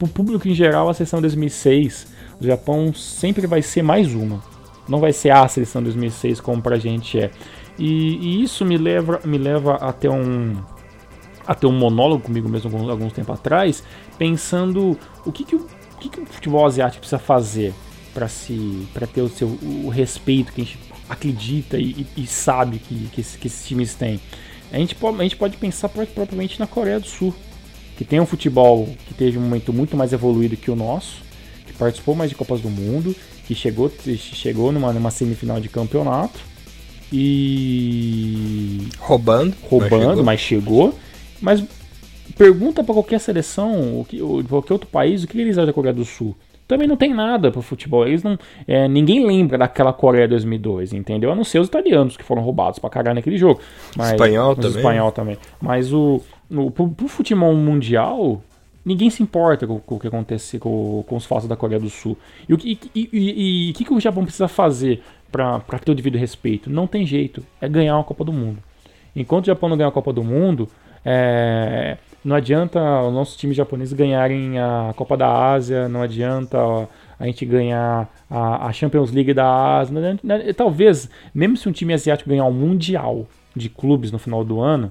o 0.02 0.06
público 0.06 0.46
em 0.46 0.54
geral, 0.54 0.90
a 0.90 0.94
seleção 0.94 1.20
2006 1.22 2.06
do 2.38 2.46
Japão 2.46 2.92
sempre 2.92 3.46
vai 3.46 3.62
ser 3.62 3.82
mais 3.82 4.14
uma. 4.14 4.42
Não 4.86 4.98
vai 4.98 5.14
ser 5.14 5.30
a 5.30 5.48
seleção 5.48 5.82
2006 5.82 6.40
como 6.40 6.60
pra 6.60 6.78
gente 6.78 7.18
é. 7.18 7.30
E, 7.78 8.16
e, 8.16 8.42
isso 8.42 8.64
me 8.66 8.76
leva, 8.76 9.20
me 9.24 9.38
leva 9.38 9.76
até 9.76 10.10
um 10.10 10.56
até 11.46 11.66
um 11.66 11.72
monólogo 11.72 12.24
comigo 12.24 12.48
mesmo 12.48 12.70
alguns, 12.70 12.90
alguns 12.90 13.12
tempos 13.12 13.34
atrás, 13.34 13.82
pensando 14.18 14.96
o 15.24 15.32
que, 15.32 15.42
que, 15.42 15.56
o, 15.56 15.60
o 15.60 15.98
que, 15.98 16.08
que 16.08 16.20
o 16.20 16.26
futebol 16.26 16.64
asiático 16.66 17.00
precisa 17.00 17.18
fazer 17.18 17.72
para 18.12 18.28
se 18.28 18.86
para 18.92 19.06
ter 19.06 19.22
o 19.22 19.28
seu 19.28 19.48
o 19.84 19.88
respeito 19.88 20.52
que 20.52 20.60
a 20.60 20.64
gente 20.64 20.78
acredita 21.10 21.76
e, 21.76 22.06
e 22.16 22.26
sabe 22.26 22.78
que, 22.78 22.94
que, 23.12 23.22
que, 23.22 23.46
esses 23.48 23.66
times 23.66 23.94
têm. 23.94 24.20
A 24.72 24.78
gente, 24.78 24.94
pode, 24.94 25.18
a 25.18 25.22
gente 25.24 25.36
pode 25.36 25.56
pensar 25.56 25.88
propriamente 25.88 26.60
na 26.60 26.66
Coreia 26.68 27.00
do 27.00 27.06
Sul, 27.06 27.34
que 27.98 28.04
tem 28.04 28.20
um 28.20 28.26
futebol 28.26 28.88
que 29.08 29.12
teve 29.12 29.36
um 29.36 29.42
momento 29.42 29.72
muito 29.72 29.96
mais 29.96 30.12
evoluído 30.12 30.56
que 30.56 30.70
o 30.70 30.76
nosso, 30.76 31.16
que 31.66 31.72
participou 31.72 32.14
mais 32.14 32.30
de 32.30 32.36
Copas 32.36 32.60
do 32.60 32.70
Mundo, 32.70 33.14
que 33.44 33.54
chegou, 33.56 33.92
chegou 34.16 34.70
numa, 34.70 34.92
numa 34.92 35.10
semifinal 35.10 35.60
de 35.60 35.68
campeonato 35.68 36.38
e. 37.12 38.88
Roubando. 39.00 39.56
Roubando, 39.68 40.22
mas 40.22 40.38
chegou. 40.38 40.94
Mas, 41.40 41.58
chegou. 41.58 41.68
mas 41.68 42.34
pergunta 42.38 42.84
para 42.84 42.94
qualquer 42.94 43.18
seleção, 43.18 44.06
ou 44.20 44.44
qualquer 44.44 44.74
outro 44.74 44.88
país, 44.88 45.24
o 45.24 45.26
que 45.26 45.36
eles 45.36 45.58
acham 45.58 45.66
da 45.66 45.72
Coreia 45.72 45.92
do 45.92 46.04
Sul. 46.04 46.36
Também 46.70 46.86
não 46.86 46.96
tem 46.96 47.12
nada 47.12 47.50
pro 47.50 47.60
futebol. 47.60 48.06
Eles 48.06 48.22
não, 48.22 48.38
é, 48.64 48.86
ninguém 48.86 49.26
lembra 49.26 49.58
daquela 49.58 49.92
Coreia 49.92 50.28
2002, 50.28 50.92
entendeu? 50.92 51.32
A 51.32 51.34
não 51.34 51.42
ser 51.42 51.58
os 51.58 51.66
italianos 51.66 52.16
que 52.16 52.22
foram 52.22 52.42
roubados 52.42 52.78
pra 52.78 52.88
cagar 52.88 53.12
naquele 53.12 53.36
jogo. 53.36 53.60
Mas, 53.96 54.12
espanhol 54.12 54.54
também. 54.54 54.76
espanhol 54.76 55.10
também. 55.10 55.38
Mas 55.60 55.92
o, 55.92 56.22
o 56.48 56.70
pro, 56.70 56.88
pro 56.90 57.08
futebol 57.08 57.52
mundial, 57.56 58.40
ninguém 58.84 59.10
se 59.10 59.20
importa 59.20 59.66
com, 59.66 59.80
com 59.80 59.96
o 59.96 59.98
que 59.98 60.06
acontece 60.06 60.60
com, 60.60 61.02
com, 61.08 61.16
os 61.16 61.26
fatos 61.26 61.48
da 61.48 61.56
Coreia 61.56 61.80
do 61.80 61.90
Sul. 61.90 62.16
E 62.48 62.54
o 62.54 62.56
que, 62.56 62.78
e, 62.94 63.72
que, 63.74 63.84
que 63.84 63.92
o 63.92 63.98
Japão 63.98 64.22
precisa 64.22 64.46
fazer 64.46 65.02
para 65.32 65.58
ter 65.84 65.90
o 65.90 65.94
devido 65.96 66.18
respeito. 66.18 66.70
Não 66.70 66.86
tem 66.86 67.04
jeito, 67.04 67.44
é 67.60 67.68
ganhar 67.68 67.96
uma 67.96 68.04
Copa 68.04 68.24
do 68.24 68.32
Mundo. 68.32 68.58
Enquanto 69.16 69.42
o 69.42 69.46
Japão 69.48 69.68
não 69.68 69.76
ganhar 69.76 69.88
a 69.88 69.92
Copa 69.92 70.12
do 70.12 70.22
Mundo, 70.22 70.68
é, 71.04 71.98
não 72.24 72.36
adianta 72.36 72.80
o 72.80 73.10
nosso 73.10 73.36
time 73.38 73.54
japonês 73.54 73.92
ganharem 73.92 74.58
a 74.58 74.92
Copa 74.96 75.16
da 75.16 75.52
Ásia, 75.52 75.88
não 75.88 76.02
adianta 76.02 76.58
a 77.18 77.26
gente 77.26 77.44
ganhar 77.44 78.10
a, 78.30 78.72
Champions 78.72 79.10
League 79.10 79.34
da 79.34 79.78
Ásia. 79.78 80.18
Talvez, 80.56 81.08
mesmo 81.34 81.56
se 81.56 81.68
um 81.68 81.72
time 81.72 81.94
asiático 81.94 82.30
ganhar 82.30 82.44
o 82.44 82.48
um 82.48 82.52
Mundial 82.52 83.26
de 83.54 83.68
clubes 83.68 84.12
no 84.12 84.18
final 84.18 84.44
do 84.44 84.60
ano, 84.60 84.90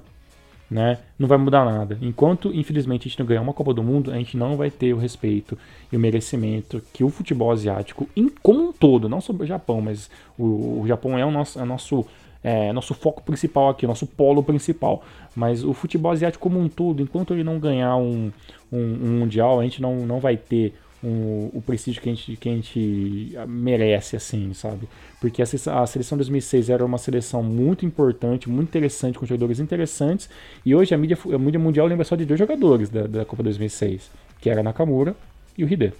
né, 0.70 0.98
não 1.18 1.26
vai 1.26 1.36
mudar 1.36 1.64
nada. 1.64 1.98
Enquanto, 2.00 2.54
infelizmente, 2.54 3.02
a 3.02 3.10
gente 3.10 3.18
não 3.18 3.26
ganhar 3.26 3.40
uma 3.40 3.52
Copa 3.52 3.74
do 3.74 3.82
Mundo, 3.82 4.12
a 4.12 4.14
gente 4.14 4.36
não 4.36 4.56
vai 4.56 4.70
ter 4.70 4.94
o 4.94 4.98
respeito 4.98 5.58
e 5.90 5.96
o 5.96 6.00
merecimento 6.00 6.80
que 6.92 7.02
o 7.02 7.10
futebol 7.10 7.50
asiático, 7.50 8.08
em, 8.16 8.28
como 8.40 8.68
um 8.68 8.72
todo, 8.72 9.08
não 9.08 9.20
só 9.20 9.32
o 9.32 9.46
Japão, 9.46 9.80
mas 9.80 10.08
o, 10.38 10.80
o 10.82 10.84
Japão 10.86 11.18
é 11.18 11.26
o 11.26 11.30
nosso, 11.30 11.58
é 11.58 11.62
o 11.62 11.66
nosso, 11.66 12.06
é, 12.42 12.72
nosso 12.72 12.94
foco 12.94 13.22
principal 13.22 13.68
aqui, 13.68 13.86
nosso 13.86 14.06
polo 14.06 14.42
principal. 14.42 15.04
Mas 15.34 15.64
o 15.64 15.72
futebol 15.72 16.12
asiático 16.12 16.42
como 16.42 16.58
um 16.58 16.68
todo, 16.68 17.02
enquanto 17.02 17.34
ele 17.34 17.44
não 17.44 17.58
ganhar 17.58 17.96
um, 17.96 18.32
um, 18.72 18.78
um 18.78 19.18
Mundial, 19.20 19.60
a 19.60 19.62
gente 19.62 19.80
não, 19.80 20.06
não 20.06 20.18
vai 20.18 20.36
ter 20.36 20.74
um, 21.02 21.50
o 21.52 21.62
prestígio 21.64 22.02
que 22.02 22.08
a, 22.08 22.14
gente, 22.14 22.36
que 22.36 22.48
a 22.48 22.52
gente 22.52 23.38
merece, 23.48 24.16
assim, 24.16 24.52
sabe? 24.54 24.88
Porque 25.20 25.42
a, 25.42 25.44
a 25.44 25.86
seleção 25.86 26.16
2006 26.18 26.70
era 26.70 26.84
uma 26.84 26.98
seleção 26.98 27.42
muito 27.42 27.86
importante, 27.86 28.48
muito 28.48 28.68
interessante, 28.68 29.18
com 29.18 29.26
jogadores 29.26 29.60
interessantes, 29.60 30.28
e 30.64 30.74
hoje 30.74 30.94
a 30.94 30.98
mídia, 30.98 31.18
a 31.32 31.38
mídia 31.38 31.60
mundial 31.60 31.86
lembra 31.86 32.04
só 32.04 32.16
de 32.16 32.24
dois 32.24 32.38
jogadores 32.38 32.88
da, 32.88 33.06
da 33.06 33.24
Copa 33.24 33.42
2006, 33.42 34.10
que 34.40 34.50
era 34.50 34.62
Nakamura 34.62 35.14
e 35.56 35.64
o 35.64 35.72
Hide. 35.72 35.92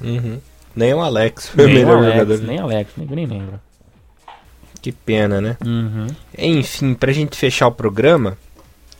Uhum. 0.00 0.38
Nem 0.74 0.92
o 0.92 1.00
Alex 1.00 1.48
foi 1.48 1.66
nem 1.66 1.74
o 1.74 1.78
melhor 1.78 1.98
Alex, 1.98 2.12
jogador. 2.12 2.46
Nem 2.46 2.58
Alex, 2.58 2.92
nem, 2.96 3.08
nem 3.08 3.26
lembra. 3.26 3.60
Que 4.80 4.92
pena, 4.92 5.40
né? 5.40 5.56
Uhum. 5.64 6.06
Enfim, 6.36 6.94
pra 6.94 7.12
gente 7.12 7.36
fechar 7.36 7.66
o 7.68 7.72
programa, 7.72 8.36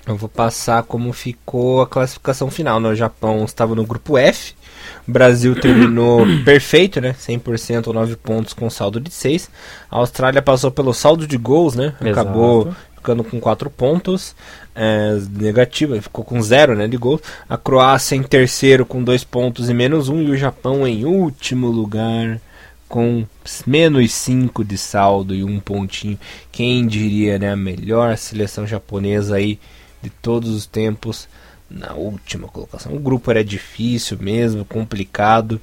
eu 0.06 0.16
vou 0.16 0.28
passar 0.28 0.84
como 0.84 1.12
ficou 1.12 1.82
a 1.82 1.86
classificação 1.86 2.48
final. 2.48 2.78
No 2.78 2.90
né? 2.90 2.94
Japão 2.94 3.44
estava 3.44 3.74
no 3.74 3.84
grupo 3.84 4.16
F, 4.16 4.54
Brasil 5.06 5.54
terminou 5.60 6.24
perfeito, 6.44 7.00
né? 7.00 7.12
100% 7.12 7.92
9 7.92 8.16
pontos 8.16 8.52
com 8.52 8.70
saldo 8.70 9.00
de 9.00 9.10
6. 9.10 9.50
A 9.90 9.96
Austrália 9.96 10.40
passou 10.40 10.70
pelo 10.70 10.94
saldo 10.94 11.26
de 11.26 11.36
gols, 11.36 11.74
né? 11.74 11.94
Exato. 12.00 12.20
Acabou 12.20 12.74
ficando 12.94 13.24
com 13.24 13.40
4 13.40 13.68
pontos. 13.68 14.34
É, 14.74 15.18
negativa, 15.30 16.00
ficou 16.00 16.24
com 16.24 16.40
0 16.40 16.76
né, 16.76 16.86
de 16.86 16.96
gols. 16.96 17.20
A 17.48 17.56
Croácia 17.56 18.14
em 18.14 18.22
terceiro 18.22 18.86
com 18.86 19.02
2 19.02 19.24
pontos 19.24 19.68
e 19.68 19.74
menos 19.74 20.08
1. 20.08 20.14
Um, 20.14 20.22
e 20.22 20.30
o 20.30 20.36
Japão 20.36 20.86
em 20.86 21.04
último 21.04 21.68
lugar 21.68 22.40
com 22.88 23.26
menos 23.66 24.12
5 24.12 24.64
de 24.64 24.78
saldo 24.78 25.34
e 25.34 25.42
um 25.42 25.60
pontinho. 25.60 26.18
Quem 26.52 26.86
diria, 26.86 27.38
né? 27.38 27.52
A 27.52 27.56
melhor 27.56 28.16
seleção 28.16 28.66
japonesa 28.66 29.36
aí 29.36 29.58
de 30.02 30.10
todos 30.10 30.50
os 30.50 30.66
tempos 30.66 31.28
na 31.68 31.94
última 31.94 32.48
colocação. 32.48 32.94
O 32.94 33.00
grupo 33.00 33.30
era 33.30 33.44
difícil 33.44 34.18
mesmo, 34.20 34.64
complicado, 34.64 35.60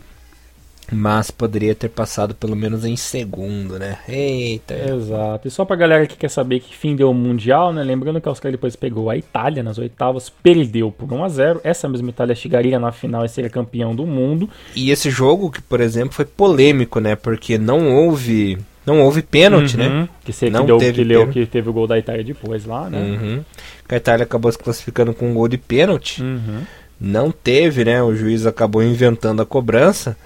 mas 0.92 1.32
poderia 1.32 1.74
ter 1.74 1.90
passado 1.90 2.36
pelo 2.36 2.56
menos 2.56 2.86
em 2.86 2.96
segundo, 2.96 3.80
né? 3.80 3.98
Eita. 4.08 4.74
Exato. 4.74 5.48
E 5.48 5.52
só 5.52 5.66
pra 5.66 5.76
galera 5.76 6.06
que 6.08 6.18
quer 6.18 6.30
saber 6.30 6.60
que 6.60 6.76
fim 6.76 6.96
deu 6.96 7.10
o 7.10 7.14
Mundial, 7.14 7.72
né? 7.72 7.84
Lembrando 7.84 8.20
que 8.20 8.28
a 8.28 8.32
Austrália 8.32 8.58
depois 8.58 8.76
pegou 8.76 9.10
a 9.10 9.18
Itália 9.18 9.64
nas 9.64 9.78
oitavas, 9.78 10.30
perdeu 10.30 10.92
por 10.92 11.12
1 11.12 11.24
a 11.24 11.30
0 11.30 11.62
Essa 11.64 11.88
mesma 11.88 12.10
Itália 12.10 12.36
chegaria 12.36 12.80
na 12.80 12.92
final 12.92 13.24
e 13.24 13.30
seria 13.30 13.50
campeão 13.50 13.96
do 13.96 14.06
mundo. 14.06 14.50
E 14.76 14.92
esse 14.92 15.10
jogo, 15.10 15.50
que 15.50 15.62
por 15.62 15.80
exemplo, 15.80 16.14
foi 16.14 16.26
polêmico, 16.26 17.00
né? 17.00 17.16
Porque 17.16 17.58
não 17.58 17.96
houve 17.96 18.58
não 18.86 19.02
houve 19.02 19.22
pênalti, 19.22 19.78
né? 19.78 19.88
uhum. 19.88 20.02
né? 20.02 20.10
Que, 20.26 20.34
você, 20.34 20.50
não 20.50 20.62
que, 20.62 20.68
deu, 20.68 20.78
teve 20.78 20.94
que, 20.94 21.04
leu, 21.04 21.28
que 21.30 21.46
teve 21.46 21.70
o 21.70 21.74
gol 21.74 21.88
da 21.88 21.98
Itália 21.98 22.24
depois 22.24 22.66
lá, 22.66 22.90
né? 22.90 23.00
Uhum. 23.00 23.44
A 23.88 23.96
Itália 23.96 24.24
acabou 24.24 24.52
se 24.52 24.58
classificando 24.58 25.14
com 25.14 25.30
um 25.30 25.34
gol 25.34 25.48
de 25.48 25.58
pênalti. 25.58 26.22
Uhum. 26.22 26.64
Não 27.00 27.32
teve, 27.32 27.86
né? 27.86 28.04
O 28.04 28.14
juiz 28.16 28.46
acabou 28.46 28.84
inventando 28.84 29.42
a 29.42 29.46
cobrança. 29.46 30.18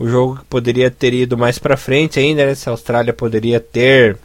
O 0.00 0.08
jogo 0.08 0.40
poderia 0.48 0.90
ter 0.90 1.12
ido 1.12 1.36
mais 1.36 1.58
para 1.58 1.76
frente 1.76 2.18
ainda, 2.18 2.46
né? 2.46 2.54
Se 2.54 2.66
a 2.70 2.72
Austrália 2.72 3.12
poderia 3.12 3.60
ter 3.60 4.16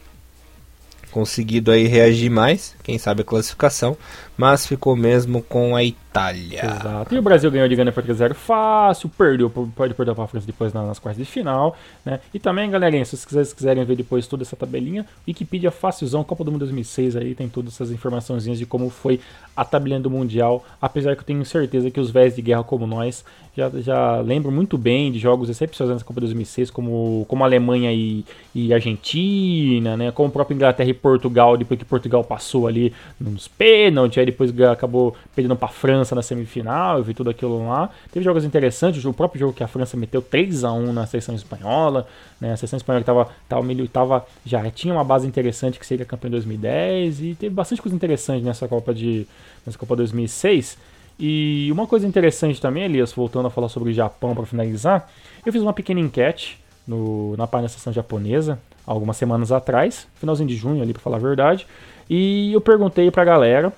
conseguido 1.10 1.70
aí 1.70 1.86
reagir 1.86 2.30
mais, 2.30 2.74
quem 2.82 2.96
sabe 2.96 3.20
a 3.20 3.24
classificação, 3.24 3.94
mas 4.36 4.66
ficou 4.66 4.94
mesmo 4.94 5.42
com 5.42 5.74
a 5.74 5.82
Itália. 5.82 6.64
Exato. 6.64 7.14
E 7.14 7.18
o 7.18 7.22
Brasil 7.22 7.50
ganhou 7.50 7.68
de 7.68 7.76
Gana 7.76 7.92
por 7.92 8.02
3 8.02 8.18
0 8.18 8.34
fácil, 8.34 9.08
perdeu, 9.08 9.50
pode 9.50 9.94
perder 9.94 10.14
para 10.14 10.24
a 10.24 10.26
França 10.26 10.46
depois 10.46 10.72
nas 10.72 10.98
quartas 10.98 11.24
de 11.24 11.30
final, 11.30 11.76
né? 12.04 12.20
E 12.32 12.38
também, 12.38 12.70
galerinha, 12.70 13.04
se 13.04 13.16
vocês 13.16 13.52
quiserem 13.52 13.84
ver 13.84 13.96
depois 13.96 14.26
toda 14.26 14.42
essa 14.42 14.56
tabelinha, 14.56 15.06
Wikipedia 15.26 15.70
Facilzão, 15.70 16.24
Copa 16.24 16.44
do 16.44 16.52
Mundo 16.52 16.60
2006 16.60 17.16
aí, 17.16 17.34
tem 17.34 17.48
todas 17.48 17.74
essas 17.74 17.90
informaçõezinhas 17.90 18.58
de 18.58 18.66
como 18.66 18.90
foi 18.90 19.20
a 19.56 19.64
tabelinha 19.64 20.00
do 20.00 20.10
Mundial, 20.10 20.64
apesar 20.80 21.14
que 21.14 21.22
eu 21.22 21.26
tenho 21.26 21.44
certeza 21.44 21.90
que 21.90 22.00
os 22.00 22.10
velhos 22.10 22.34
de 22.34 22.42
guerra 22.42 22.64
como 22.64 22.86
nós 22.86 23.24
já, 23.56 23.70
já 23.80 24.20
lembram 24.20 24.52
muito 24.52 24.76
bem 24.76 25.10
de 25.10 25.18
jogos 25.18 25.48
excepcionais 25.48 26.00
na 26.00 26.04
Copa 26.04 26.20
2006, 26.20 26.70
como, 26.70 27.24
como 27.26 27.42
Alemanha 27.42 27.90
e, 27.90 28.22
e 28.54 28.74
Argentina, 28.74 29.96
né? 29.96 30.10
Como 30.10 30.28
o 30.28 30.32
próprio 30.32 30.54
Inglaterra 30.54 30.90
e 30.90 30.94
Portugal, 30.94 31.56
depois 31.56 31.78
que 31.78 31.84
Portugal 31.86 32.22
passou 32.22 32.66
ali 32.66 32.92
nos 33.18 33.48
pênaltis, 33.48 34.18
depois 34.26 34.52
acabou 34.60 35.16
perdendo 35.34 35.56
para 35.56 35.68
a 35.68 35.70
França 35.70 36.14
na 36.14 36.22
semifinal, 36.22 36.98
eu 36.98 37.04
vi 37.04 37.14
tudo 37.14 37.30
aquilo 37.30 37.66
lá. 37.66 37.90
Teve 38.12 38.24
jogos 38.24 38.44
interessantes, 38.44 39.04
o 39.04 39.12
próprio 39.12 39.40
jogo 39.40 39.52
que 39.52 39.64
a 39.64 39.68
França 39.68 39.96
meteu 39.96 40.20
3 40.20 40.64
a 40.64 40.72
1 40.72 40.92
na 40.92 41.06
seleção 41.06 41.34
espanhola, 41.34 42.06
né? 42.40 42.52
A 42.52 42.56
seleção 42.56 42.76
espanhola 42.76 43.02
que 43.02 43.06
tava, 43.06 43.28
tava, 43.48 43.86
tava, 43.92 44.26
já 44.44 44.70
tinha 44.70 44.92
uma 44.92 45.04
base 45.04 45.26
interessante 45.26 45.78
que 45.78 45.86
seria 45.86 46.04
campeão 46.04 46.28
em 46.28 46.32
2010 46.32 47.22
e 47.22 47.34
teve 47.34 47.54
bastante 47.54 47.80
coisa 47.80 47.96
interessante 47.96 48.44
nessa 48.44 48.68
Copa 48.68 48.92
de 48.92 49.26
nessa 49.64 49.78
Copa 49.78 49.96
2006. 49.96 50.76
E 51.18 51.68
uma 51.72 51.86
coisa 51.86 52.06
interessante 52.06 52.60
também, 52.60 52.84
Elias, 52.84 53.12
voltando 53.12 53.46
a 53.46 53.50
falar 53.50 53.68
sobre 53.68 53.90
o 53.90 53.92
Japão 53.92 54.34
para 54.34 54.44
finalizar, 54.44 55.08
eu 55.44 55.52
fiz 55.52 55.62
uma 55.62 55.72
pequena 55.72 55.98
enquete 55.98 56.60
no, 56.86 57.36
na 57.36 57.46
página 57.46 57.68
da 57.68 57.74
sessão 57.74 57.92
japonesa, 57.92 58.58
algumas 58.86 59.16
semanas 59.16 59.50
atrás, 59.50 60.06
finalzinho 60.16 60.48
de 60.48 60.56
junho 60.56 60.82
ali 60.82 60.92
para 60.92 61.02
falar 61.02 61.16
a 61.16 61.20
verdade, 61.20 61.66
e 62.08 62.52
eu 62.52 62.60
perguntei 62.60 63.10
para 63.10 63.22
a 63.22 63.24
galera 63.24 63.72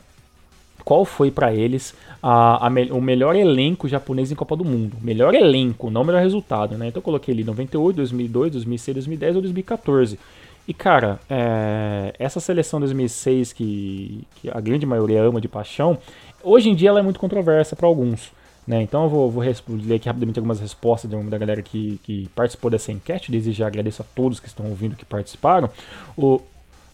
qual 0.88 1.04
foi 1.04 1.30
para 1.30 1.52
eles 1.52 1.94
a, 2.22 2.66
a 2.66 2.70
me, 2.70 2.90
o 2.90 2.98
melhor 2.98 3.36
elenco 3.36 3.86
japonês 3.86 4.32
em 4.32 4.34
Copa 4.34 4.56
do 4.56 4.64
Mundo. 4.64 4.96
Melhor 5.02 5.34
elenco, 5.34 5.90
não 5.90 6.02
melhor 6.02 6.22
resultado, 6.22 6.78
né? 6.78 6.88
Então 6.88 7.00
eu 7.00 7.04
coloquei 7.04 7.34
ali 7.34 7.44
98, 7.44 7.96
2002, 7.96 8.52
2006, 8.52 8.94
2010 8.94 9.36
ou 9.36 9.42
2014. 9.42 10.18
E 10.66 10.72
cara, 10.72 11.20
é, 11.28 12.14
essa 12.18 12.40
seleção 12.40 12.80
2006 12.80 13.52
que, 13.52 14.24
que 14.36 14.50
a 14.50 14.58
grande 14.62 14.86
maioria 14.86 15.20
ama 15.20 15.42
de 15.42 15.46
paixão, 15.46 15.98
hoje 16.42 16.70
em 16.70 16.74
dia 16.74 16.88
ela 16.88 17.00
é 17.00 17.02
muito 17.02 17.20
controversa 17.20 17.76
para 17.76 17.86
alguns. 17.86 18.32
Né? 18.66 18.80
Então 18.80 19.02
eu 19.02 19.10
vou, 19.10 19.30
vou 19.30 19.42
aqui 19.42 20.06
rapidamente 20.06 20.38
algumas 20.38 20.58
respostas 20.58 21.10
de 21.10 21.14
uma 21.14 21.28
da 21.28 21.36
galera 21.36 21.60
que, 21.60 22.00
que 22.02 22.30
participou 22.34 22.70
dessa 22.70 22.90
enquete. 22.90 23.30
Desde 23.30 23.52
já 23.52 23.66
agradeço 23.66 24.00
a 24.00 24.06
todos 24.14 24.40
que 24.40 24.48
estão 24.48 24.64
ouvindo 24.64 24.96
que 24.96 25.04
participaram. 25.04 25.68
O, 26.16 26.40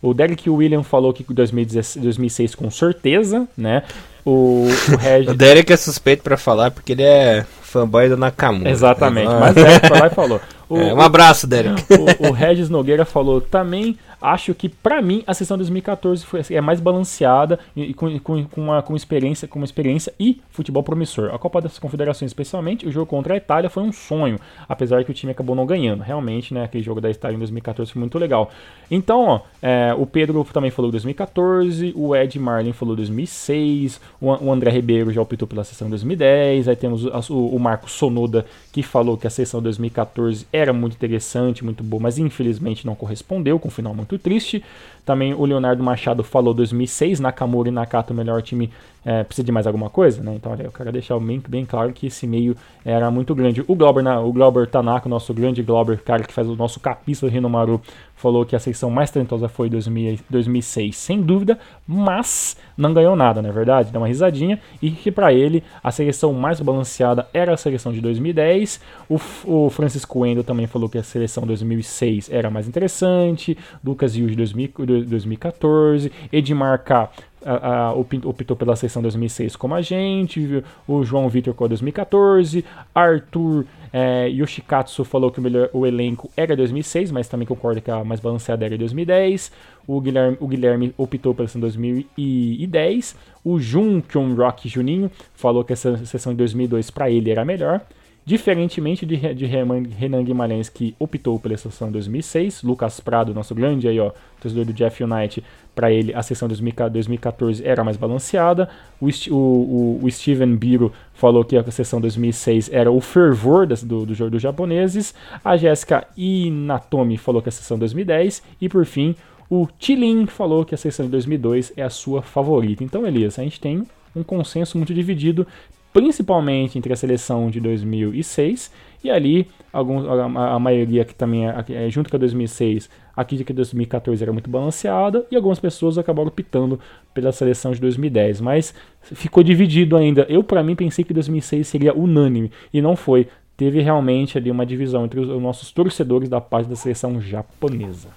o 0.05 0.13
Derek 0.13 0.51
William 0.51 0.83
falou 0.83 1.15
que 1.15 1.25
2016, 1.27 2.03
2006 2.05 2.55
com 2.55 2.71
certeza, 2.71 3.49
né? 3.57 3.83
O, 4.23 4.67
o, 4.93 4.97
Regis... 5.01 5.31
o 5.31 5.35
Derek 5.35 5.73
é 5.73 5.77
suspeito 5.79 6.23
para 6.23 6.37
falar 6.37 6.71
porque 6.71 6.93
ele 6.93 7.03
é 7.03 7.47
fanboy 7.63 8.11
do 8.11 8.17
Nakamura. 8.17 8.69
Exatamente, 8.69 9.29
mas 9.29 9.55
Derek 9.55 9.89
foi 9.89 9.99
lá 9.99 10.07
e 10.07 10.11
falou. 10.11 10.41
O, 10.67 10.79
é, 10.79 10.95
um 10.95 11.01
abraço, 11.01 11.47
Derek. 11.47 11.85
O, 11.93 12.29
o, 12.29 12.33
Regis 12.33 12.71
Nogueira 12.71 13.05
falou 13.05 13.39
também. 13.39 13.99
Acho 14.25 14.55
que 14.55 14.71
para 14.71 15.03
mim 15.03 15.23
a 15.27 15.35
sessão 15.35 15.59
2014 15.59 16.25
foi, 16.25 16.41
é 16.49 16.61
mais 16.63 16.81
balanceada 16.81 17.59
e, 17.77 17.93
com, 17.93 18.19
com, 18.19 18.47
uma, 18.57 18.81
com, 18.81 18.97
experiência, 18.97 19.47
com 19.47 19.59
uma 19.59 19.67
experiência 19.67 20.15
e 20.19 20.41
futebol 20.49 20.83
promissor. 20.83 21.35
A 21.35 21.39
Copa 21.39 21.61
das 21.61 21.79
Confederações, 21.79 22.31
especialmente, 22.31 22.89
o 22.89 22.91
jogo 22.91 23.05
contra 23.05 23.35
a 23.35 23.37
Itália 23.37 23.69
foi 23.69 23.83
um 23.83 23.93
sonho, 23.93 24.41
apesar 24.67 25.05
que 25.05 25.11
o 25.11 25.15
time 25.15 25.31
acabou 25.31 25.55
não 25.55 25.67
ganhando. 25.67 26.03
Realmente, 26.03 26.55
né, 26.55 26.65
aquele 26.65 26.83
jogo 26.83 27.03
da 27.03 27.11
Itália 27.11 27.37
em 27.37 27.39
2014 27.39 27.93
foi 27.93 28.01
muito 28.01 28.19
legal. 28.19 28.51
Então, 28.91 29.27
ó, 29.27 29.41
é, 29.61 29.93
o 29.93 30.07
Pedro 30.07 30.43
também 30.51 30.71
falou 30.71 30.91
2014, 30.91 31.93
o 31.95 32.17
Ed 32.17 32.39
Marlin 32.39 32.73
falou 32.73 32.97
2006, 32.97 34.01
o, 34.19 34.29
o 34.29 34.51
André 34.51 34.71
Ribeiro 34.71 35.13
já 35.13 35.21
optou 35.21 35.47
pela 35.47 35.65
sessão 35.65 35.91
2010, 35.91 36.67
aí 36.69 36.77
temos 36.77 37.05
o, 37.05 37.47
o 37.47 37.59
Marco 37.61 37.91
Sonoda 37.91 38.47
que 38.73 38.83
falou 38.83 39.19
que 39.19 39.27
a 39.27 39.31
sessão 39.31 39.61
2014 39.61 40.47
era 40.51 40.73
muito 40.73 40.95
interessante, 40.95 41.63
muito 41.63 41.85
boa, 41.85 42.03
mas 42.03 42.17
infelizmente 42.17 42.87
não 42.87 42.95
correspondeu, 42.95 43.59
com 43.59 43.69
um 43.69 43.71
final 43.71 43.95
muito 43.95 44.14
triste. 44.19 44.63
Também 45.05 45.35
o 45.35 45.45
Leonardo 45.45 45.83
Machado 45.83 46.25
falou 46.25 46.55
2006, 46.55 47.21
Nakamura 47.21 47.69
e 47.69 47.73
Nakata, 47.73 48.13
o 48.13 48.17
melhor 48.17 48.41
time, 48.41 48.71
é, 49.05 49.23
precisa 49.23 49.45
de 49.45 49.53
mais 49.53 49.67
alguma 49.67 49.91
coisa, 49.91 50.23
né? 50.23 50.35
Então, 50.35 50.55
eu 50.57 50.73
quero 50.73 50.91
deixar 50.91 51.19
bem, 51.21 51.43
bem 51.47 51.65
claro 51.65 51.93
que 51.93 52.07
esse 52.07 52.27
meio 52.27 52.57
era 52.85 53.11
muito 53.11 53.35
grande. 53.35 53.63
O 53.67 53.75
Glauber, 53.75 54.07
o 54.25 54.33
Glauber 54.33 54.67
Tanaka, 54.67 55.09
nosso 55.09 55.35
grande 55.35 55.63
Glauber, 55.63 56.03
cara 56.03 56.23
que 56.23 56.33
faz 56.33 56.49
o 56.49 56.57
nosso 56.57 56.81
capista 56.81 57.27
do 57.27 57.33
Rinomaru, 57.33 57.81
falou 58.17 58.47
que 58.47 58.57
a 58.57 58.59
seleção 58.59 58.91
mais 58.91 59.11
talentosa 59.11 59.49
foi 59.49 59.69
2000, 59.69 60.21
2006, 60.31 60.97
sem 60.97 61.21
dúvida, 61.21 61.59
mas 61.87 62.57
não 62.77 62.95
ganhou 62.95 63.15
nada, 63.15 63.43
não 63.43 63.51
é 63.51 63.53
verdade? 63.53 63.93
Dá 63.93 63.99
uma 63.99 64.09
risadinha 64.09 64.59
e 64.81 64.91
que 64.91 65.11
para 65.11 65.33
ele 65.33 65.63
a 65.83 65.91
seleção 65.91 66.33
mais 66.33 66.61
balanceada 66.61 67.27
era 67.35 67.53
a 67.53 67.57
seleção 67.57 67.93
de 67.93 68.01
2010. 68.01 68.81
O, 69.09 69.21
o 69.45 69.71
Francisco 69.71 70.25
Endo 70.25 70.43
também 70.43 70.67
falou 70.67 70.89
que 70.89 70.97
a 70.97 71.03
seleção 71.03 71.47
2006 71.47 72.31
era 72.31 72.51
mais 72.51 72.67
interessante. 72.67 73.59
Lucas 73.85 74.17
Yuri 74.17 74.37
2014, 74.37 76.11
Edmar 76.33 76.83
K 76.83 77.11
a, 77.45 77.89
a, 77.89 77.93
optou 77.95 78.57
pela 78.57 78.77
seleção 78.77 79.03
2006 79.03 79.57
como 79.57 79.75
a 79.75 79.83
gente, 79.83 80.65
o 80.87 81.05
João 81.05 81.29
Vitor 81.29 81.55
com 81.55 81.65
a 81.65 81.69
2014, 81.69 82.65
Arthur 82.95 83.65
é, 83.97 84.29
Yoshikatsu 84.29 85.05
falou 85.05 85.31
que 85.31 85.39
o, 85.39 85.43
melhor, 85.43 85.71
o 85.73 85.87
elenco 85.87 86.29
era 86.37 86.57
2006, 86.57 87.13
mas 87.13 87.29
também 87.29 87.47
concorda 87.47 87.81
que 87.81 87.93
a 87.93 88.03
mais 88.03 88.19
balanceada 88.19 88.65
era 88.65 88.77
2010. 88.77 89.53
O 89.87 90.01
Guilherme, 90.01 90.37
o 90.41 90.49
Guilherme 90.49 90.93
optou 90.99 91.33
pela 91.33 91.47
sessão 91.47 91.61
2010. 91.61 93.15
O 93.45 93.61
Jun 93.61 94.03
Rock 94.37 94.69
Juninho 94.69 95.09
falou 95.35 95.63
que 95.63 95.73
essa 95.73 95.97
sessão 96.07 96.33
de 96.33 96.39
2002 96.39 96.91
para 96.91 97.09
ele 97.09 97.31
era 97.31 97.45
melhor. 97.45 97.83
Diferentemente 98.27 99.05
de, 99.05 99.17
de 99.35 99.45
Renan 99.45 100.25
Guimarães, 100.25 100.69
que 100.69 100.97
optou 100.99 101.39
pela 101.39 101.57
sessão 101.57 101.93
2006, 101.93 102.63
Lucas 102.63 102.99
Prado, 102.99 103.35
nosso 103.35 103.55
grande 103.55 103.87
aí, 103.87 104.01
ó, 104.01 104.11
torcedor 104.41 104.65
do 104.65 104.73
Jeff 104.73 105.05
United, 105.05 105.45
para 105.75 105.91
ele 105.91 106.15
a 106.15 106.23
sessão 106.23 106.49
2014 106.49 107.65
era 107.65 107.83
mais 107.83 107.97
balanceada. 107.97 108.69
O, 109.01 109.09
o, 109.31 110.01
o, 110.03 110.11
Steven 110.11 110.55
Biro 110.57 110.93
falou 111.13 111.45
que 111.45 111.57
a 111.57 111.71
sessão 111.71 112.01
2006 112.01 112.71
era 112.73 112.91
o 112.91 113.01
fervor 113.01 113.67
das, 113.67 113.83
do, 113.83 114.07
do 114.07 114.15
jogo 114.15 114.31
dos 114.31 114.43
japoneses. 114.43 115.15
A 115.45 115.57
Jéssica 115.57 116.07
Inatomi 116.17 117.17
falou 117.17 117.43
que 117.43 117.49
a 117.49 117.53
sessão 117.53 117.79
2010. 117.79 118.43
E 118.61 118.69
por 118.69 118.87
fim, 118.87 119.15
o 119.51 119.67
Tilin 119.79 120.27
falou 120.27 120.65
que 120.65 120.75
a 120.75 120.79
sessão 120.79 121.07
de 121.07 121.13
2002 121.13 121.73
é 121.77 121.83
a 121.83 121.91
sua 121.91 122.23
favorita. 122.23 122.85
Então, 122.85 123.07
Elias, 123.07 123.39
a 123.39 123.43
gente 123.43 123.61
tem 123.61 123.83
um 124.15 124.23
consenso 124.23 124.79
muito 124.79 124.95
dividido 124.95 125.47
principalmente 125.93 126.77
entre 126.77 126.93
a 126.93 126.97
seleção 126.97 127.49
de 127.49 127.61
2006 127.61 128.71
e 129.05 129.11
ali 129.11 129.47
alguns, 129.71 130.07
a, 130.07 130.55
a 130.55 130.59
maioria 130.59 131.05
que 131.05 131.15
também 131.15 131.47
é, 131.47 131.65
é, 131.69 131.91
junto 131.91 132.11
com 132.11 132.17
a 132.17 132.19
2006 132.19 132.89
aqui 133.15 133.45
que 133.45 133.53
2014 133.53 134.23
era 134.23 134.33
muito 134.33 134.49
balanceada 134.49 135.27
e 135.31 135.37
algumas 135.37 135.61
pessoas 135.61 135.99
acabaram 135.99 136.29
optando 136.29 136.81
pela 137.13 137.31
seleção 137.31 137.73
de 137.73 137.81
2010 137.81 138.41
mas 138.41 138.75
ficou 139.03 139.43
dividido 139.43 139.97
ainda 139.97 140.27
eu 140.29 140.43
para 140.43 140.63
mim 140.63 140.75
pensei 140.75 141.05
que 141.05 141.13
2006 141.13 141.69
seria 141.69 141.95
unânime 141.95 142.51
e 142.73 142.81
não 142.81 142.97
foi 142.97 143.29
teve 143.57 143.81
realmente 143.81 144.39
ali 144.39 144.51
uma 144.51 144.65
divisão 144.65 145.05
entre 145.05 145.21
os, 145.21 145.29
os 145.29 145.43
nossos 145.43 145.71
torcedores 145.71 146.29
da 146.29 146.41
parte 146.41 146.69
da 146.69 146.75
seleção 146.75 147.21
japonesa 147.21 148.09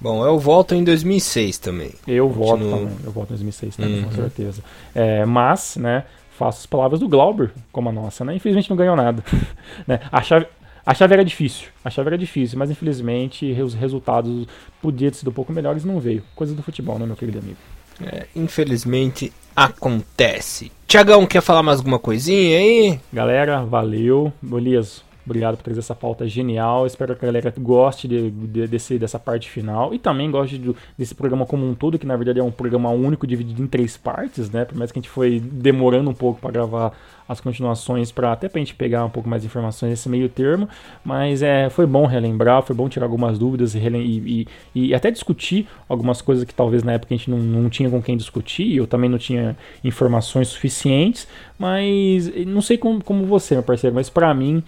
Bom, 0.00 0.24
eu 0.24 0.38
voto 0.38 0.76
em 0.76 0.84
2006 0.84 1.58
também. 1.58 1.92
Eu 2.06 2.28
Continuo... 2.28 2.46
voto 2.46 2.70
também. 2.70 2.96
Eu 3.04 3.10
voto 3.10 3.26
em 3.26 3.34
2006 3.34 3.76
também, 3.76 3.98
uhum. 3.98 4.04
com 4.04 4.12
certeza. 4.12 4.62
É, 4.94 5.24
mas, 5.24 5.76
né, 5.76 6.04
faço 6.38 6.60
as 6.60 6.66
palavras 6.66 7.00
do 7.00 7.08
Glauber 7.08 7.50
como 7.72 7.88
a 7.88 7.92
nossa, 7.92 8.24
né? 8.24 8.34
Infelizmente 8.34 8.70
não 8.70 8.76
ganhou 8.76 8.94
nada. 8.94 9.22
né? 9.86 10.00
A 10.10 10.22
chave, 10.22 10.46
a 10.86 10.94
chave 10.94 11.14
era 11.14 11.24
difícil, 11.24 11.68
a 11.84 11.90
chave 11.90 12.08
era 12.08 12.18
difícil, 12.18 12.58
mas 12.58 12.70
infelizmente 12.70 13.50
os 13.60 13.74
resultados 13.74 14.46
podiam 14.80 15.10
ter 15.10 15.18
sido 15.18 15.30
um 15.30 15.34
pouco 15.34 15.52
melhores 15.52 15.84
não 15.84 15.98
veio. 15.98 16.22
Coisa 16.34 16.54
do 16.54 16.62
futebol, 16.62 16.98
né, 16.98 17.06
meu 17.06 17.16
querido 17.16 17.38
amigo? 17.38 17.58
É, 18.00 18.26
infelizmente 18.36 19.32
acontece. 19.54 20.70
Tiagão, 20.86 21.26
quer 21.26 21.42
falar 21.42 21.62
mais 21.62 21.78
alguma 21.78 21.98
coisinha 21.98 22.58
aí? 22.58 23.00
Galera, 23.12 23.64
valeu. 23.64 24.32
Elias, 24.52 25.02
Obrigado 25.28 25.56
por 25.56 25.62
trazer 25.62 25.80
essa 25.80 25.94
pauta 25.94 26.26
genial. 26.26 26.86
Espero 26.86 27.14
que 27.14 27.22
a 27.22 27.28
galera 27.28 27.52
goste 27.58 28.08
de, 28.08 28.30
de, 28.30 28.66
desse, 28.66 28.98
dessa 28.98 29.18
parte 29.18 29.50
final. 29.50 29.92
E 29.92 29.98
também 29.98 30.30
goste 30.30 30.56
de, 30.56 30.74
desse 30.96 31.14
programa 31.14 31.44
como 31.44 31.68
um 31.68 31.74
todo, 31.74 31.98
que 31.98 32.06
na 32.06 32.16
verdade 32.16 32.40
é 32.40 32.42
um 32.42 32.50
programa 32.50 32.88
único 32.90 33.26
dividido 33.26 33.62
em 33.62 33.66
três 33.66 33.96
partes, 33.96 34.50
né? 34.50 34.64
Por 34.64 34.76
mais 34.76 34.90
que 34.90 34.98
a 34.98 35.02
gente 35.02 35.10
foi 35.10 35.38
demorando 35.38 36.08
um 36.08 36.14
pouco 36.14 36.40
para 36.40 36.50
gravar 36.50 36.92
as 37.28 37.40
continuações 37.40 38.10
para 38.10 38.32
até 38.32 38.48
pra 38.48 38.58
gente 38.58 38.74
pegar 38.74 39.04
um 39.04 39.10
pouco 39.10 39.28
mais 39.28 39.42
de 39.42 39.48
informações 39.48 39.90
nesse 39.90 40.08
meio 40.08 40.28
termo, 40.28 40.68
mas 41.04 41.42
é, 41.42 41.68
foi 41.68 41.86
bom 41.86 42.06
relembrar, 42.06 42.62
foi 42.62 42.74
bom 42.74 42.88
tirar 42.88 43.06
algumas 43.06 43.38
dúvidas 43.38 43.74
e, 43.74 43.78
e, 43.78 44.46
e, 44.74 44.86
e 44.88 44.94
até 44.94 45.10
discutir 45.10 45.68
algumas 45.88 46.22
coisas 46.22 46.44
que 46.44 46.54
talvez 46.54 46.82
na 46.82 46.92
época 46.92 47.14
a 47.14 47.16
gente 47.18 47.30
não, 47.30 47.38
não 47.38 47.68
tinha 47.68 47.90
com 47.90 48.00
quem 48.00 48.16
discutir, 48.16 48.74
eu 48.74 48.86
também 48.86 49.10
não 49.10 49.18
tinha 49.18 49.56
informações 49.84 50.48
suficientes, 50.48 51.28
mas 51.58 52.32
não 52.46 52.62
sei 52.62 52.78
como, 52.78 53.02
como 53.02 53.26
você, 53.26 53.54
meu 53.54 53.62
parceiro, 53.62 53.94
mas 53.94 54.08
para 54.08 54.32
mim 54.32 54.62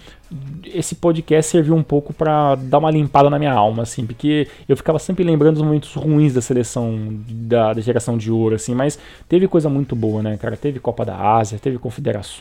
esse 0.65 0.95
podcast 0.95 1.51
serviu 1.51 1.75
um 1.75 1.83
pouco 1.83 2.13
para 2.13 2.55
dar 2.55 2.79
uma 2.79 2.91
limpada 2.91 3.29
na 3.29 3.39
minha 3.39 3.53
alma, 3.53 3.83
assim, 3.83 4.07
porque 4.07 4.47
eu 4.69 4.77
ficava 4.77 4.99
sempre 4.99 5.25
lembrando 5.25 5.55
dos 5.55 5.63
momentos 5.63 5.93
ruins 5.95 6.33
da 6.33 6.41
seleção 6.41 6.97
da, 7.29 7.73
da, 7.73 7.81
geração 7.81 8.17
de 8.17 8.31
ouro, 8.31 8.55
assim, 8.55 8.75
mas 8.75 8.99
teve 9.29 9.49
coisa 9.49 9.69
muito 9.69 9.97
boa, 9.97 10.23
né, 10.23 10.37
cara? 10.37 10.57
Teve 10.57 10.79
Copa 10.79 11.05
da 11.05 11.17
Ásia, 11.17 11.59
teve 11.59 11.79
Confederações, 11.79 12.41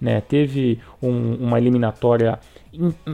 né? 0.00 0.20
Teve 0.20 0.80
um, 1.02 1.34
uma 1.34 1.58
eliminatória 1.58 2.38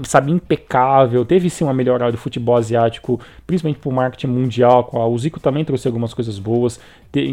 sabe, 0.04 0.30
impecável. 0.30 1.24
Teve 1.24 1.50
sim 1.50 1.64
uma 1.64 1.74
melhora 1.74 2.10
do 2.12 2.18
futebol 2.18 2.56
asiático, 2.56 3.20
principalmente 3.46 3.80
para 3.80 3.88
o 3.88 3.92
marketing 3.92 4.28
mundial. 4.28 4.88
O 4.92 5.18
Zico 5.18 5.40
também 5.40 5.64
trouxe 5.64 5.88
algumas 5.88 6.14
coisas 6.14 6.38
boas, 6.38 6.78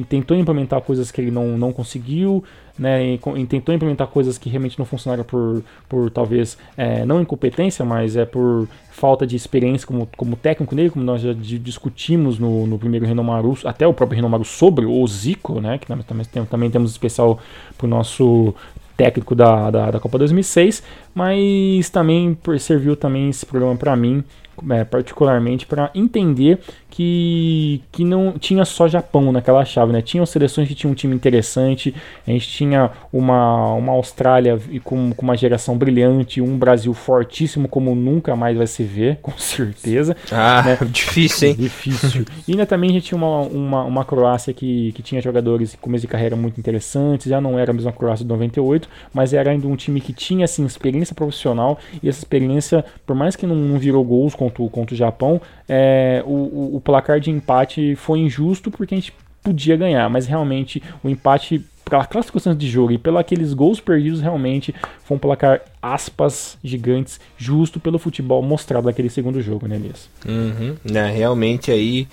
tentou 0.09 0.35
implementar 0.35 0.81
coisas 0.81 1.11
que 1.11 1.21
ele 1.21 1.31
não, 1.31 1.57
não 1.57 1.71
conseguiu, 1.71 2.43
né, 2.77 3.13
e, 3.13 3.45
tentou 3.45 3.73
implementar 3.73 4.07
coisas 4.07 4.37
que 4.37 4.49
realmente 4.49 4.77
não 4.77 4.85
funcionaram 4.85 5.23
por, 5.23 5.63
por 5.87 6.09
talvez, 6.09 6.57
é, 6.75 7.05
não 7.05 7.21
incompetência, 7.21 7.85
mas 7.85 8.17
é 8.17 8.25
por 8.25 8.67
falta 8.91 9.25
de 9.25 9.35
experiência 9.35 9.87
como, 9.87 10.09
como 10.17 10.35
técnico 10.35 10.75
dele, 10.75 10.89
como 10.89 11.05
nós 11.05 11.21
já 11.21 11.33
discutimos 11.33 12.39
no, 12.39 12.65
no 12.67 12.77
primeiro 12.79 13.05
Renomaru, 13.05 13.57
até 13.63 13.87
o 13.87 13.93
próprio 13.93 14.15
Renomaru 14.15 14.43
sobre 14.43 14.85
o 14.85 15.07
Zico, 15.07 15.61
né, 15.61 15.77
que 15.77 15.87
também, 15.87 16.05
também, 16.05 16.45
também 16.45 16.71
temos 16.71 16.91
especial 16.91 17.39
para 17.77 17.85
o 17.85 17.89
nosso 17.89 18.53
técnico 18.95 19.35
da, 19.35 19.69
da, 19.69 19.91
da 19.91 19.99
Copa 19.99 20.17
2006, 20.17 20.83
mas 21.13 21.89
também 21.89 22.37
serviu 22.59 22.95
também 22.95 23.29
esse 23.29 23.45
programa 23.45 23.75
para 23.75 23.95
mim, 23.95 24.23
é, 24.69 24.83
particularmente 24.83 25.65
para 25.65 25.91
entender 25.93 26.59
que, 26.95 27.81
que 27.91 28.05
não 28.05 28.31
tinha 28.39 28.63
só 28.63 28.87
Japão 28.87 29.29
naquela 29.29 29.65
chave, 29.65 29.91
né? 29.91 30.01
Tinham 30.01 30.25
seleções 30.25 30.69
que 30.69 30.73
tinham 30.73 30.93
um 30.93 30.95
time 30.95 31.13
interessante, 31.13 31.93
a 32.25 32.31
gente 32.31 32.47
tinha 32.47 32.89
uma, 33.11 33.73
uma 33.73 33.91
Austrália 33.91 34.57
com, 34.81 35.11
com 35.11 35.21
uma 35.21 35.35
geração 35.35 35.77
brilhante, 35.77 36.39
um 36.39 36.57
Brasil 36.57 36.93
fortíssimo 36.93 37.67
como 37.67 37.93
nunca 37.93 38.33
mais 38.37 38.55
vai 38.55 38.65
se 38.65 38.81
ver, 38.81 39.17
com 39.21 39.37
certeza. 39.37 40.15
Ah, 40.31 40.63
né? 40.65 40.77
difícil, 40.89 41.49
hein? 41.49 41.55
Difícil. 41.59 42.25
E 42.47 42.53
ainda 42.53 42.65
também 42.65 42.91
a 42.91 42.93
gente 42.93 43.07
tinha 43.07 43.17
uma, 43.17 43.41
uma, 43.41 43.83
uma 43.83 44.05
Croácia 44.05 44.53
que, 44.53 44.93
que 44.93 45.03
tinha 45.03 45.21
jogadores 45.21 45.75
com 45.75 45.81
começo 45.81 46.03
de 46.03 46.07
carreira 46.07 46.37
muito 46.37 46.57
interessantes, 46.57 47.27
já 47.27 47.41
não 47.41 47.59
era 47.59 47.71
a 47.71 47.73
mesma 47.73 47.91
Croácia 47.91 48.23
de 48.23 48.29
98, 48.29 48.87
mas 49.13 49.33
era 49.33 49.51
ainda 49.51 49.67
um 49.67 49.75
time 49.75 49.99
que 49.99 50.13
tinha 50.13 50.45
assim, 50.45 50.65
experiência 50.65 51.13
profissional 51.13 51.77
e 52.01 52.07
essa 52.07 52.19
experiência, 52.19 52.85
por 53.05 53.17
mais 53.17 53.35
que 53.35 53.45
não, 53.45 53.55
não 53.55 53.77
virou 53.77 54.01
gols 54.01 54.33
contra, 54.33 54.65
contra 54.69 54.95
o 54.95 54.97
Japão, 54.97 55.41
é, 55.67 56.23
o, 56.25 56.77
o 56.77 56.81
placar 56.85 57.19
de 57.19 57.31
empate 57.31 57.95
foi 57.95 58.19
injusto 58.19 58.69
porque 58.69 58.93
a 58.93 58.97
gente 58.97 59.13
podia 59.43 59.75
ganhar, 59.75 60.09
mas 60.09 60.27
realmente 60.27 60.81
o 61.03 61.09
empate 61.09 61.65
pela 61.83 62.05
classificação 62.05 62.55
de 62.55 62.67
jogo 62.67 62.93
e 62.93 62.97
pelos 62.97 63.19
aqueles 63.19 63.53
gols 63.53 63.79
perdidos 63.79 64.21
realmente 64.21 64.73
foi 65.03 65.17
um 65.17 65.19
placar 65.19 65.61
aspas 65.81 66.57
gigantes 66.63 67.19
justo 67.37 67.79
pelo 67.79 67.99
futebol 67.99 68.41
mostrado 68.41 68.87
naquele 68.87 69.09
segundo 69.09 69.41
jogo, 69.41 69.67
né, 69.67 69.75
Elias? 69.75 70.09
Uhum, 70.27 70.75
né, 70.83 71.11
realmente 71.11 71.69
aí 71.69 72.07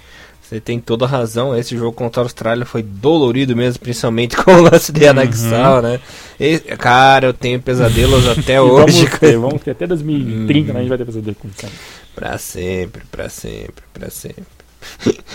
você 0.53 0.61
tem 0.61 0.79
toda 0.79 1.07
a 1.07 1.09
razão. 1.09 1.57
Esse 1.57 1.75
jogo 1.79 1.93
contra 1.93 2.21
a 2.21 2.25
Austrália 2.25 2.67
foi 2.67 2.83
dolorido 2.83 3.57
mesmo, 3.57 3.81
principalmente 3.81 4.37
com 4.43 4.51
o 4.51 4.61
lance 4.61 4.93
de 4.93 5.07
Anaxal, 5.07 5.77
uhum. 5.77 5.83
né? 5.83 6.01
E, 6.39 6.59
cara, 6.77 7.29
eu 7.29 7.33
tenho 7.33 7.59
pesadelos 7.59 8.29
até 8.29 8.61
hoje. 8.61 9.05
Vamos 9.07 9.19
ter, 9.19 9.39
vamos 9.39 9.63
ter 9.63 9.71
até 9.71 9.87
2030, 9.87 10.73
né? 10.73 10.79
A 10.79 10.83
gente 10.83 10.89
vai 10.91 10.99
ter 10.99 11.07
pesadelo 11.07 11.37
com 11.37 11.49
isso. 11.49 11.67
Pra 12.15 12.37
sempre, 12.37 13.03
pra 13.11 13.31
sempre, 13.31 13.83
pra 13.95 14.11
sempre. 14.11 14.62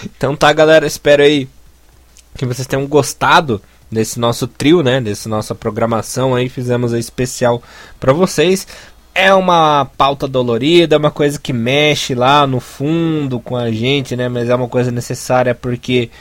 Então 0.06 0.36
tá, 0.36 0.52
galera, 0.54 0.86
espero 0.86 1.24
aí 1.24 1.48
que 2.38 2.46
vocês 2.46 2.68
tenham 2.68 2.86
gostado 2.86 3.62
desse 3.92 4.20
nosso 4.20 4.48
trio, 4.48 4.84
né? 4.84 5.02
Dessa 5.02 5.28
nossa 5.28 5.56
programação 5.56 6.36
aí, 6.36 6.50
fizemos 6.50 6.94
a 6.94 7.00
especial 7.00 7.62
para 8.00 8.14
vocês. 8.14 8.68
É 9.16 9.34
uma 9.34 9.86
pauta 9.98 10.28
dolorida, 10.28 10.96
é 10.96 11.00
uma 11.00 11.10
coisa 11.10 11.40
que 11.40 11.52
mexe 11.52 12.14
lá 12.14 12.46
no 12.46 12.60
fundo 12.60 13.40
com 13.40 13.56
a 13.56 13.72
gente, 13.72 14.16
né? 14.16 14.30
Mas 14.30 14.50
é 14.50 14.56
uma 14.56 14.68
coisa 14.68 14.92
necessária 14.92 15.56
porque 15.56 16.12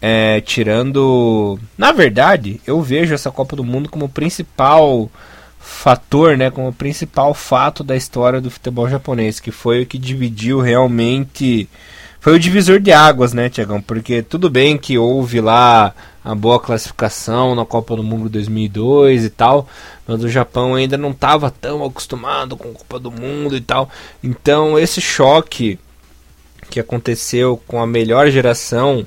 é, 0.00 0.40
tirando, 0.40 1.58
na 1.78 1.92
verdade, 1.92 2.60
eu 2.66 2.82
vejo 2.82 3.14
essa 3.14 3.30
Copa 3.30 3.54
do 3.54 3.62
Mundo 3.62 3.88
como 3.88 4.08
principal 4.08 5.08
fator, 5.60 6.36
né, 6.36 6.50
como 6.50 6.72
principal 6.72 7.32
fato 7.32 7.84
da 7.84 7.94
história 7.94 8.40
do 8.40 8.50
futebol 8.50 8.88
japonês, 8.88 9.38
que 9.38 9.52
foi 9.52 9.82
o 9.82 9.86
que 9.86 9.96
dividiu 9.96 10.60
realmente 10.60 11.68
foi 12.22 12.36
o 12.36 12.38
divisor 12.38 12.78
de 12.78 12.92
águas, 12.92 13.32
né, 13.32 13.48
Tiagão? 13.48 13.82
Porque 13.82 14.22
tudo 14.22 14.48
bem 14.48 14.78
que 14.78 14.96
houve 14.96 15.40
lá 15.40 15.92
a 16.24 16.36
boa 16.36 16.60
classificação 16.60 17.52
na 17.56 17.66
Copa 17.66 17.96
do 17.96 18.02
Mundo 18.04 18.28
2002 18.28 19.24
e 19.24 19.30
tal, 19.30 19.66
mas 20.06 20.22
o 20.22 20.28
Japão 20.28 20.76
ainda 20.76 20.96
não 20.96 21.10
estava 21.10 21.50
tão 21.50 21.84
acostumado 21.84 22.56
com 22.56 22.68
a 22.68 22.74
Copa 22.74 23.00
do 23.00 23.10
Mundo 23.10 23.56
e 23.56 23.60
tal. 23.60 23.90
Então, 24.22 24.78
esse 24.78 25.00
choque 25.00 25.80
que 26.70 26.78
aconteceu 26.78 27.60
com 27.66 27.82
a 27.82 27.88
melhor 27.88 28.30
geração 28.30 29.04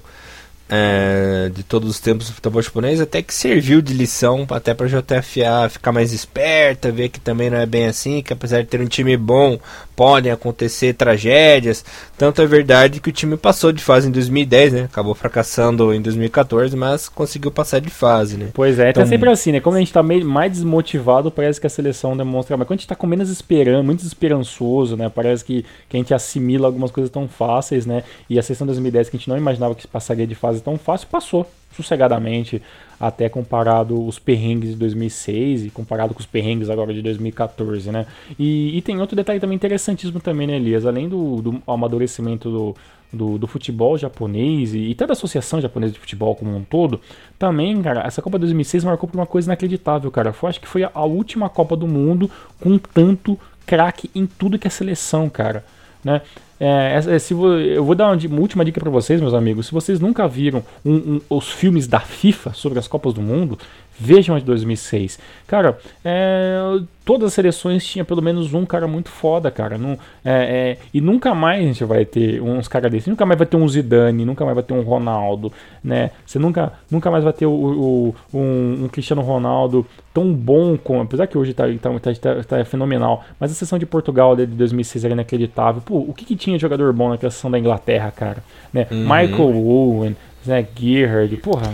é, 0.70 1.52
de 1.54 1.64
todos 1.64 1.90
os 1.90 2.00
tempos 2.00 2.28
do 2.28 2.34
futebol 2.34 2.62
japonês, 2.62 3.00
até 3.00 3.22
que 3.22 3.34
serviu 3.34 3.82
de 3.82 3.94
lição 3.94 4.48
até 4.50 4.74
para 4.74 4.88
a 4.88 4.90
JFA 4.90 5.70
ficar 5.70 5.92
mais 5.92 6.12
esperta, 6.12 6.92
ver 6.92 7.10
que 7.10 7.20
também 7.20 7.50
não 7.50 7.58
é 7.58 7.66
bem 7.66 7.86
assim, 7.86 8.22
que 8.22 8.34
apesar 8.34 8.62
de 8.62 8.68
ter 8.68 8.82
um 8.82 8.88
time 8.88 9.16
bom, 9.16 9.60
podem 9.96 10.32
acontecer 10.32 10.94
tragédias. 10.94 11.86
Tanto 12.18 12.42
é 12.42 12.48
verdade 12.48 13.00
que 13.00 13.10
o 13.10 13.14
time 13.14 13.38
passou 13.38 13.72
de 13.72 13.82
fase 13.82 14.08
em 14.08 14.12
2010, 14.12 14.74
né? 14.74 14.84
Acabou 14.84 15.14
fracassando 15.14 15.94
em 15.94 16.02
2014, 16.02 16.76
mas 16.76 17.08
conseguiu 17.08 17.52
passar 17.52 17.80
de 17.80 17.90
fase, 17.90 18.38
né? 18.38 18.50
Pois 18.54 18.80
é, 18.80 18.86
tá 18.86 18.90
então, 18.90 19.04
tá 19.04 19.10
sempre 19.10 19.30
assim, 19.30 19.52
né? 19.52 19.60
Como 19.60 19.76
a 19.76 19.80
gente 19.80 19.94
tá 19.94 20.04
meio 20.04 20.26
mais 20.26 20.52
desmotivado, 20.52 21.32
parece 21.32 21.62
que 21.62 21.68
a 21.68 21.70
seleção 21.70 22.18
demonstra. 22.18 22.58
Mas 22.58 22.68
quando 22.68 22.80
a 22.80 22.82
gente 22.82 22.88
tá 22.88 22.96
com 22.96 23.08
menos 23.08 23.30
esperança, 23.30 23.84
muito 23.84 24.04
esperançoso, 24.04 24.98
né? 24.98 25.10
Parece 25.14 25.46
que, 25.46 25.66
que 25.88 25.96
a 25.96 26.00
gente 26.00 26.14
assimila 26.14 26.68
algumas 26.68 26.92
coisas 26.92 27.12
tão 27.12 27.28
fáceis, 27.28 27.86
né? 27.86 28.04
E 28.30 28.40
a 28.40 28.44
seleção 28.44 28.68
2010 28.68 29.10
que 29.10 29.16
a 29.16 29.20
gente 29.20 29.30
não 29.30 29.38
imaginava 29.38 29.76
que 29.76 29.88
passaria 29.88 30.28
de 30.28 30.36
fase 30.36 30.55
fase 30.56 30.64
tão 30.64 30.78
fácil, 30.78 31.08
passou 31.08 31.48
sossegadamente, 31.76 32.62
até 33.00 33.28
comparado 33.28 34.06
os 34.06 34.18
perrengues 34.18 34.70
de 34.70 34.76
2006 34.78 35.66
e 35.66 35.70
comparado 35.70 36.14
com 36.14 36.20
os 36.22 36.26
perrengues 36.26 36.70
agora 36.70 36.94
de 36.94 37.02
2014, 37.02 37.92
né? 37.92 38.06
E, 38.40 38.78
e 38.78 38.82
tem 38.82 39.00
outro 39.02 39.16
detalhe 39.16 39.40
também 39.40 39.56
interessantíssimo 39.56 40.22
também, 40.22 40.48
né, 40.48 40.56
Elias? 40.56 40.86
Além 40.86 41.10
do, 41.10 41.42
do 41.42 41.62
amadurecimento 41.68 42.50
do, 42.50 42.76
do, 43.12 43.38
do, 43.38 43.48
futebol 43.48 43.98
japonês 43.98 44.74
e, 44.74 44.80
e 44.80 44.96
toda 44.96 45.12
a 45.12 45.16
associação 45.16 45.60
japonesa 45.60 45.94
de 45.94 46.00
futebol 46.00 46.34
como 46.36 46.56
um 46.56 46.64
todo, 46.64 47.02
também, 47.38 47.82
cara, 47.82 48.08
essa 48.08 48.22
Copa 48.22 48.40
2006 48.40 48.86
marcou 48.86 49.10
por 49.10 49.18
uma 49.18 49.28
coisa 49.28 49.50
inacreditável, 49.50 50.10
cara. 50.10 50.34
Eu 50.42 50.50
acho 50.50 50.62
que 50.62 50.68
foi 50.68 50.86
a, 50.86 50.92
a 50.94 51.04
última 51.04 51.50
Copa 51.50 51.76
do 51.76 51.88
Mundo 51.88 52.32
com 52.62 52.78
tanto 52.78 53.38
craque 53.66 54.10
em 54.16 54.26
tudo 54.26 54.58
que 54.58 54.68
é 54.68 54.70
seleção, 54.70 55.30
cara. 55.30 55.66
Né? 56.04 56.22
É, 56.60 57.02
é, 57.08 57.20
se 57.20 57.34
eu 57.34 57.84
vou 57.84 57.96
dar 57.96 58.12
uma, 58.12 58.28
uma 58.28 58.40
última 58.40 58.64
dica 58.64 58.80
para 58.80 58.90
vocês, 58.90 59.20
meus 59.20 59.34
amigos. 59.34 59.68
Se 59.68 59.74
vocês 59.74 60.00
nunca 60.00 60.28
viram 60.28 60.64
um, 60.86 60.94
um, 60.96 61.22
os 61.30 61.52
filmes 61.52 61.88
da 61.88 62.00
FIFA 62.00 62.54
sobre 62.54 62.80
as 62.80 62.88
Copas 62.88 63.14
do 63.14 63.22
Mundo, 63.22 63.58
vejam 64.00 64.36
a 64.36 64.40
de 64.40 64.46
2006. 64.46 65.20
Cara, 65.48 65.78
é, 66.04 66.80
todas 67.06 67.28
as 67.28 67.34
seleções 67.34 67.86
tinha 67.86 68.04
pelo 68.04 68.22
menos 68.22 68.54
um 68.54 68.66
cara 68.66 68.88
muito 68.88 69.10
foda, 69.10 69.50
cara. 69.52 69.78
Não, 69.78 69.94
é, 70.24 70.78
é, 70.78 70.78
e 70.94 71.00
nunca 71.00 71.34
mais 71.36 71.64
a 71.64 71.68
gente 71.68 71.84
vai 71.84 72.04
ter 72.04 72.42
uns 72.42 72.68
caras 72.68 72.92
desses. 72.92 73.08
Nunca 73.08 73.26
mais 73.26 73.38
vai 73.38 73.48
ter 73.48 73.56
um 73.56 73.68
Zidane, 73.68 74.26
nunca 74.26 74.44
mais 74.44 74.56
vai 74.56 74.64
ter 74.64 74.74
um 74.74 74.82
Ronaldo, 74.82 75.52
né? 75.84 76.12
Você 76.26 76.40
nunca, 76.40 76.74
nunca 76.90 77.10
mais 77.12 77.24
vai 77.24 77.32
ter 77.32 77.46
o, 77.46 77.52
o 77.52 78.16
um, 78.34 78.86
um, 78.86 78.88
Cristiano 78.88 79.22
Ronaldo 79.22 79.86
tão 80.14 80.34
bom 80.34 80.78
como. 80.78 81.02
Apesar 81.02 81.28
que 81.28 81.38
hoje 81.38 81.54
tá, 81.54 81.66
tá, 81.82 82.00
tá, 82.00 82.14
tá, 82.16 82.44
tá 82.44 82.66
fenomenal. 82.66 83.24
Mas 83.40 83.52
a 83.52 83.54
sessão 83.54 83.78
de 83.78 83.86
Portugal 83.86 84.36
de 84.36 84.46
2006 84.48 85.06
era 85.06 85.14
inacreditável. 85.14 85.82
Pô, 85.86 85.98
o 86.00 86.14
que, 86.14 86.26
que 86.26 86.36
tinha 86.36 86.58
de 86.58 86.62
jogador 86.62 86.92
bom 86.92 87.10
naquela 87.10 87.32
sessão 87.32 87.52
da 87.52 87.60
Inglaterra, 87.60 88.12
cara? 88.12 88.44
Né? 88.74 88.88
Uhum. 88.90 89.02
Michael 89.02 89.68
Owen, 89.68 90.16
né? 90.46 90.68
Gerhard, 90.76 91.38
porra. 91.38 91.72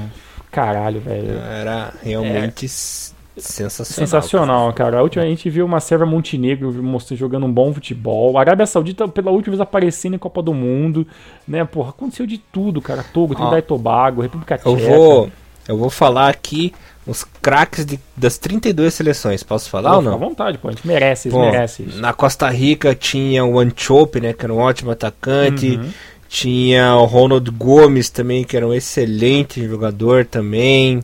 Caralho, 0.52 1.00
velho. 1.00 1.40
Era 1.40 1.94
realmente. 2.04 2.66
É 2.66 3.12
Sensacional. 3.38 4.08
Sensacional, 4.08 4.74
cara. 4.74 5.00
A 5.00 5.02
última 5.02 5.24
a 5.24 5.28
gente 5.28 5.50
viu 5.50 5.66
uma 5.66 5.80
serva 5.80 6.06
Montenegro 6.06 6.72
mostrando 6.84 7.18
jogando 7.18 7.46
um 7.46 7.52
bom 7.52 7.74
futebol. 7.74 8.38
A 8.38 8.42
Arábia 8.42 8.66
Saudita, 8.66 9.08
pela 9.08 9.32
última 9.32 9.52
vez, 9.52 9.62
aparecendo 9.62 10.16
em 10.16 10.20
Copa 10.20 10.42
do 10.42 10.54
Mundo. 10.54 11.08
Né, 11.48 11.64
porra, 11.64 11.92
aconteceu 11.92 12.28
de 12.28 12.38
tudo, 12.38 12.82
cara. 12.82 13.04
Togo, 13.04 13.34
Trinidad 13.34 13.60
e 13.60 13.62
Tobago, 13.62 14.22
República 14.22 14.58
Tcheca. 14.58 14.70
Eu 14.70 14.78
vou, 14.78 15.32
eu 15.68 15.78
vou 15.78 15.90
falar 15.90 16.30
aqui 16.30 16.74
os 17.08 17.24
craques 17.24 17.86
de, 17.86 18.00
das 18.16 18.38
32 18.38 18.94
seleções. 18.94 19.44
Posso 19.44 19.70
falar 19.70 19.92
pô, 19.92 19.96
ou 19.98 20.02
não? 20.02 20.14
À 20.14 20.18
vontade, 20.18 20.58
pô. 20.58 20.68
A 20.68 20.72
gente 20.72 20.86
merece, 20.86 21.30
pô, 21.30 21.40
merece 21.40 21.84
isso. 21.84 22.00
Na 22.00 22.14
Costa 22.14 22.50
Rica 22.50 22.94
tinha 22.94 23.46
o 23.46 23.60
Anchope, 23.60 24.20
né, 24.20 24.34
que 24.34 24.46
era 24.46 24.54
um 24.54 24.60
ótimo 24.60 24.92
atacante. 24.92 25.78
Uhum. 25.78 25.90
Tinha 26.32 26.96
o 26.96 27.04
Ronald 27.04 27.52
Gomes 27.52 28.10
também, 28.10 28.46
que 28.46 28.56
era 28.56 28.66
um 28.66 28.74
excelente 28.74 29.68
jogador 29.68 30.24
também. 30.26 31.04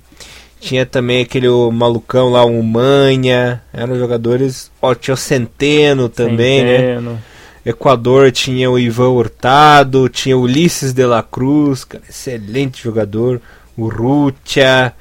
Tinha 0.58 0.86
também 0.86 1.22
aquele 1.22 1.50
malucão 1.70 2.30
lá, 2.30 2.46
o 2.46 2.64
Manha. 2.64 3.62
Eram 3.74 4.00
jogadores. 4.00 4.72
Ó, 4.82 4.96
tinha 4.96 5.14
o 5.14 5.18
Centeno 5.18 6.08
também, 6.08 6.64
né? 6.64 6.78
Centeno. 6.78 7.12
né? 7.12 7.20
Equador 7.66 8.32
tinha 8.32 8.72
o 8.72 8.80
Ivan 8.80 9.10
Hurtado, 9.10 10.08
tinha 10.08 10.38
o 10.38 10.44
Ulisses 10.44 10.94
de 10.94 11.06
la 11.06 11.22
Cruz, 11.22 11.84
cara, 11.84 12.06
excelente 12.10 12.82
jogador. 12.82 13.42
O 13.76 13.90
Rutia, 13.90 14.94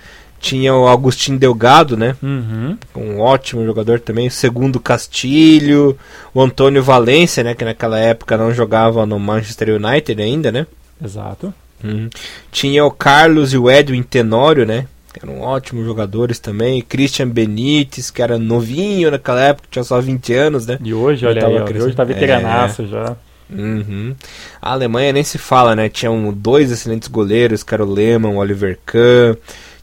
tinha 0.47 0.73
o 0.73 0.87
Agostinho 0.87 1.39
Delgado, 1.39 1.97
né? 1.97 2.15
Uhum. 2.23 2.79
Um 2.95 3.19
ótimo 3.19 3.67
jogador 3.67 3.99
também. 3.99 4.29
O 4.29 4.31
segundo 4.31 4.79
Castilho, 4.79 5.99
o 6.33 6.41
Antônio 6.41 6.85
Valência, 6.85 7.43
né? 7.43 7.53
Que 7.53 7.65
naquela 7.65 7.99
época 7.99 8.37
não 8.37 8.55
jogava 8.55 9.05
no 9.05 9.19
Manchester 9.19 9.71
United 9.71 10.23
ainda, 10.23 10.53
né? 10.53 10.65
Exato. 11.05 11.53
Uhum. 11.83 12.09
Tinha 12.53 12.85
o 12.85 12.93
Carlos 12.93 13.53
e 13.53 13.59
o 13.59 13.69
Edwin 13.69 14.05
Tenório, 14.05 14.65
né? 14.65 14.87
Que 15.13 15.25
eram 15.25 15.41
ótimos 15.41 15.85
jogadores 15.85 16.39
também. 16.39 16.81
Christian 16.81 17.29
Benítez, 17.29 18.09
que 18.09 18.23
era 18.23 18.39
novinho 18.39 19.11
naquela 19.11 19.41
época, 19.41 19.67
tinha 19.69 19.83
só 19.83 20.01
20 20.01 20.33
anos, 20.33 20.65
né? 20.65 20.79
E 20.81 20.95
hoje, 20.95 21.27
olha 21.27 21.45
aí, 21.45 21.59
ó, 21.59 21.65
hoje 21.65 21.97
tá 21.97 22.05
veteranaço 22.05 22.83
é... 22.83 22.87
já. 22.87 23.17
Uhum. 23.51 24.15
A 24.63 24.73
Alemanha 24.73 25.13
nem 25.13 25.25
se 25.25 25.39
fala, 25.39 25.75
né? 25.75 25.89
Tinham 25.89 26.33
dois 26.33 26.71
excelentes 26.71 27.09
goleiros, 27.09 27.65
que 27.65 27.75
era 27.75 27.85
o 27.85 27.93
Lehmann, 27.93 28.35
o 28.35 28.39
Oliver 28.39 28.79
Kahn, 28.87 29.37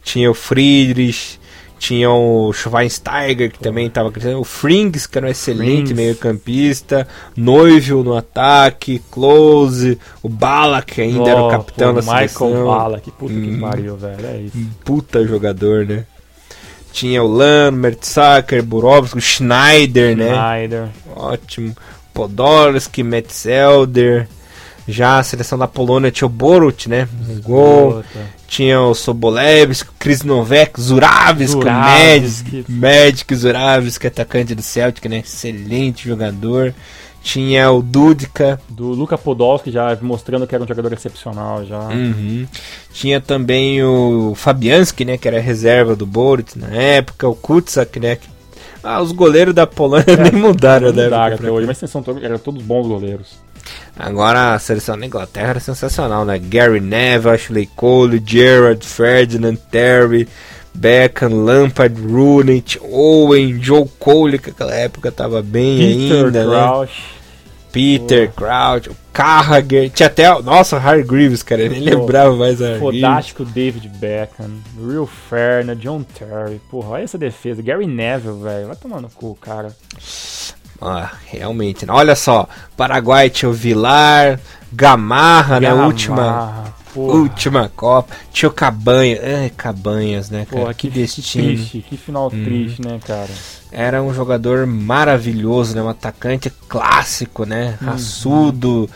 tinha 0.03 0.29
o 0.29 0.33
Friedrich, 0.33 1.39
tinha 1.83 2.09
o 2.09 2.53
Schweinsteiger, 2.53 3.51
que 3.51 3.59
também 3.59 3.87
estava 3.87 4.09
crescendo. 4.09 4.39
O 4.39 4.45
Frings, 4.45 5.05
que 5.05 5.17
era 5.17 5.27
um 5.27 5.29
excelente 5.29 5.93
meio-campista. 5.93 7.05
Noivio 7.35 8.03
no 8.05 8.15
ataque. 8.15 9.01
Close. 9.11 9.99
O 10.21 10.29
Balak, 10.29 10.93
que 10.93 11.01
ainda 11.01 11.23
oh, 11.23 11.27
era 11.27 11.43
o 11.43 11.49
capitão 11.49 11.93
pô, 11.93 11.99
da 11.99 12.01
Michael 12.01 12.29
seleção. 12.29 12.47
Michael 12.47 12.65
Balak, 12.65 13.11
puta 13.11 13.33
hum, 13.33 13.41
que 13.41 13.59
pariu, 13.59 13.97
velho. 13.97 14.25
É 14.25 14.37
isso. 14.37 14.69
Puta 14.85 15.27
jogador, 15.27 15.85
né? 15.85 16.05
Tinha 16.93 17.21
o 17.21 17.27
Lan, 17.27 17.71
Mertsacker, 17.71 18.63
Burovski, 18.63 19.17
o 19.17 19.21
Schneider, 19.21 20.15
né? 20.15 20.33
Schneider. 20.33 20.87
Ótimo. 21.13 21.75
Podolski, 22.13 23.03
Metzelder. 23.03 24.29
Já 24.87 25.19
a 25.19 25.23
seleção 25.23 25.57
da 25.57 25.67
Polônia 25.67 26.11
tinha 26.11 26.25
o 26.25 26.29
Borut, 26.29 26.89
né? 26.89 27.07
gol. 27.43 28.03
Tinha 28.47 28.81
o 28.81 28.93
Sobolevski, 28.93 29.89
Krisnovek, 29.97 30.79
Zuravski, 30.79 31.65
Magic, 31.65 32.65
Magic 32.69 33.35
Zuravski, 33.35 34.07
atacante 34.07 34.53
do 34.53 34.61
Celtic, 34.61 35.05
né? 35.05 35.19
Excelente 35.19 36.07
jogador. 36.07 36.73
Tinha 37.23 37.71
o 37.71 37.81
Dudka. 37.81 38.59
Do 38.67 38.89
Luka 38.89 39.17
Podolski, 39.17 39.71
já 39.71 39.97
mostrando 40.01 40.45
que 40.45 40.53
era 40.53 40.63
um 40.63 40.67
jogador 40.67 40.91
excepcional 40.91 41.65
já. 41.65 41.79
Uhum. 41.79 42.45
Tinha 42.91 43.21
também 43.21 43.81
o 43.81 44.33
Fabianski, 44.35 45.05
né? 45.05 45.17
Que 45.17 45.29
era 45.29 45.39
reserva 45.39 45.95
do 45.95 46.05
Borut 46.05 46.59
na 46.59 46.67
época. 46.67 47.27
O 47.27 47.33
Kutsak, 47.33 47.97
né? 47.97 48.17
Ah, 48.83 49.01
os 49.01 49.13
goleiros 49.13 49.53
da 49.55 49.65
Polônia 49.65 50.03
é, 50.11 50.31
nem 50.31 50.33
mudaram, 50.33 50.91
né? 50.91 51.05
Mudaram 51.05 51.35
até 51.35 51.49
hoje, 51.49 51.65
mas 51.65 51.77
são 51.89 52.03
todos, 52.03 52.21
eram 52.21 52.37
todos 52.37 52.61
bons 52.61 52.85
goleiros. 52.85 53.42
Agora 53.97 54.53
a 54.53 54.59
seleção 54.59 54.97
da 54.97 55.05
Inglaterra 55.05 55.49
era 55.51 55.59
sensacional, 55.59 56.25
né? 56.25 56.39
Gary 56.39 56.79
Neville, 56.79 57.35
Ashley 57.35 57.69
Cole, 57.75 58.21
Gerard, 58.25 58.85
Ferdinand, 58.85 59.55
Terry, 59.69 60.27
Beckham, 60.73 61.43
Lampard, 61.43 61.95
Rooney, 62.01 62.63
Owen, 62.81 63.61
Joe 63.61 63.87
Cole, 63.99 64.39
que 64.39 64.49
naquela 64.49 64.73
época 64.73 65.11
tava 65.11 65.41
bem 65.41 65.77
Peter 65.77 66.25
ainda, 66.25 66.45
né? 66.45 66.51
Crouch. 66.51 67.01
né? 67.01 67.23
Peter 67.71 68.29
oh. 68.29 68.39
Crouch, 68.39 68.89
o 68.89 68.95
Carragher, 69.11 69.89
tinha 69.89 70.05
até, 70.05 70.41
nossa, 70.41 70.77
Harry 70.77 71.03
Greaves, 71.03 71.41
cara, 71.41 71.63
eu 71.63 71.71
nem 71.71 71.81
lembrava 71.81 72.35
mais 72.35 72.61
a 72.61 72.77
Fodástico 72.77 73.43
David 73.43 73.89
Beckham, 73.89 74.61
Real 74.87 75.07
Fernand, 75.07 75.77
John 75.77 76.03
Terry, 76.03 76.61
porra, 76.69 76.89
olha 76.89 77.03
essa 77.03 77.17
defesa, 77.17 77.63
Gary 77.63 77.87
Neville, 77.87 78.41
velho, 78.43 78.67
vai 78.67 78.75
tomar 78.75 79.01
no 79.01 79.09
cu, 79.09 79.35
cara. 79.35 79.75
Ah, 80.83 81.11
realmente. 81.25 81.85
Né? 81.85 81.93
Olha 81.93 82.15
só, 82.15 82.47
Paraguai 82.75 83.29
tinha 83.29 83.49
o 83.49 83.53
Vilar, 83.53 84.39
Gamarra, 84.71 85.59
né? 85.59 85.73
Última, 85.73 86.73
última 86.95 87.71
Copa. 87.75 88.13
Tinha 88.31 88.49
o 88.49 88.53
Cabanha. 88.53 89.19
Ai, 89.23 89.49
Cabanhas, 89.49 90.29
né, 90.29 90.45
cara? 90.45 90.61
Porra, 90.61 90.73
que, 90.73 90.89
que 90.89 90.99
destino. 90.99 91.55
Triste, 91.55 91.85
que 91.87 91.97
final 91.97 92.27
hum. 92.27 92.43
triste, 92.43 92.81
né, 92.81 92.99
cara? 93.05 93.29
Era 93.71 94.03
um 94.03 94.13
jogador 94.13 94.67
maravilhoso, 94.67 95.75
né? 95.75 95.81
Um 95.81 95.89
atacante 95.89 96.49
clássico, 96.67 97.45
né? 97.45 97.77
Uhum. 97.81 97.87
Raçudo, 97.87 98.89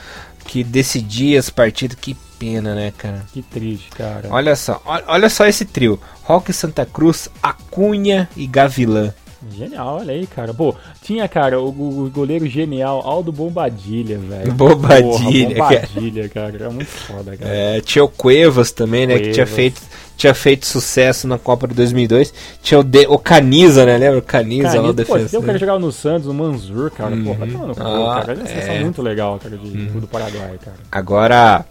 que 0.46 0.64
decidia 0.64 1.40
as 1.40 1.50
partidas. 1.50 1.98
Que 2.00 2.16
pena, 2.38 2.76
né, 2.76 2.92
cara? 2.98 3.26
Que 3.34 3.42
triste, 3.42 3.90
cara. 3.92 4.28
Olha 4.30 4.56
só, 4.56 4.82
olha 5.08 5.30
só 5.30 5.46
esse 5.46 5.66
trio: 5.66 6.00
Roque 6.24 6.54
Santa 6.54 6.86
Cruz, 6.86 7.30
Acunha 7.42 8.30
e 8.36 8.46
Gavilã. 8.46 9.14
Genial, 9.56 9.98
olha 10.00 10.14
aí, 10.14 10.28
cara. 10.28 10.54
Pô, 10.54 10.76
tinha, 11.02 11.28
cara, 11.28 11.60
o, 11.60 11.70
o 11.70 12.10
goleiro 12.10 12.46
genial, 12.48 13.02
Aldo 13.06 13.32
Bombadilha, 13.32 14.18
velho. 14.18 14.54
Bombadilha, 14.54 15.56
Porra, 15.56 15.80
Bombadilha, 15.80 16.30
cara. 16.30 16.52
cara. 16.52 16.66
É 16.66 16.70
muito 16.70 16.90
foda, 16.90 17.38
cara. 17.38 17.52
É, 17.52 17.82
tinha 17.82 18.04
o 18.04 18.10
Cuevas 18.10 18.72
também, 18.72 19.08
né? 19.08 19.14
Cuevas. 19.14 19.28
Que 19.28 19.34
tinha 19.34 19.48
feito, 19.48 19.82
tinha 20.16 20.34
feito 20.34 20.66
sucesso 20.66 21.28
na 21.28 21.38
Copa 21.38 21.68
de 21.68 21.74
2002. 21.76 22.34
Tinha 22.62 22.80
o, 22.80 22.84
de, 22.84 23.08
o 23.08 23.18
Caniza, 23.18 23.86
né? 23.86 23.98
Lembra? 23.98 24.20
O 24.20 24.22
Caniza, 24.22 24.64
Caniza 24.64 24.82
lá, 24.82 24.90
o 24.90 24.94
defensor. 24.94 25.30
Pô, 25.30 25.38
o 25.40 25.44
cara 25.44 25.58
jogava 25.58 25.80
no 25.80 25.92
Santos, 25.92 26.28
o 26.28 26.34
Manzur, 26.34 26.92
cara. 26.92 27.16
Uhum. 27.16 27.24
Pô, 27.26 27.34
vai 27.34 27.48
tomando 27.50 27.72
ah, 27.72 28.22
cara. 28.22 28.34
É 28.34 28.66
uma 28.66 28.74
é. 28.74 28.84
muito 28.84 29.02
legal, 29.02 29.40
cara, 29.42 29.58
de, 29.58 29.68
uhum. 29.68 30.00
do 30.00 30.08
Paraguai, 30.08 30.58
cara. 30.64 30.78
Agora... 30.92 31.66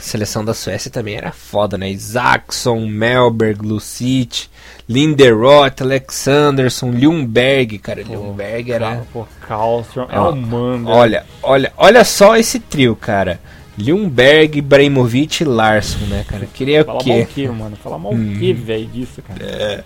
A 0.00 0.02
seleção 0.02 0.42
da 0.42 0.54
Suécia 0.54 0.90
também 0.90 1.14
era 1.14 1.30
foda, 1.30 1.76
né? 1.76 1.90
Isaacson, 1.90 2.86
Melberg, 2.86 3.60
Lucic, 3.60 4.46
Linderoth, 4.88 5.82
Alexanderson, 5.82 6.90
Ljungberg, 6.92 7.78
cara, 7.78 8.02
pô, 8.02 8.14
Ljungberg 8.14 8.72
era. 8.72 9.02
Pô, 9.12 9.26
Karlström, 9.46 10.06
é 10.08 10.34
manga. 10.34 10.88
Olha, 10.90 11.26
olha, 11.42 11.70
olha 11.76 12.02
só 12.02 12.34
esse 12.34 12.58
trio, 12.58 12.96
cara. 12.96 13.38
Ljungberg, 13.76 14.58
Ibrahimovic 14.60 15.42
e 15.42 15.44
Larsson, 15.44 16.06
né, 16.06 16.24
cara? 16.26 16.46
Queria 16.46 16.82
Fala 16.82 16.98
o 16.98 17.04
quê? 17.04 17.10
Mal 17.10 17.20
o 17.20 17.26
quê, 17.26 17.48
mano? 17.48 17.76
Fala 17.76 17.98
mal 17.98 18.14
hum. 18.14 18.32
o 18.32 18.38
quê, 18.38 18.54
velho, 18.54 18.86
disso, 18.86 19.20
cara? 19.20 19.44
É. 19.44 19.84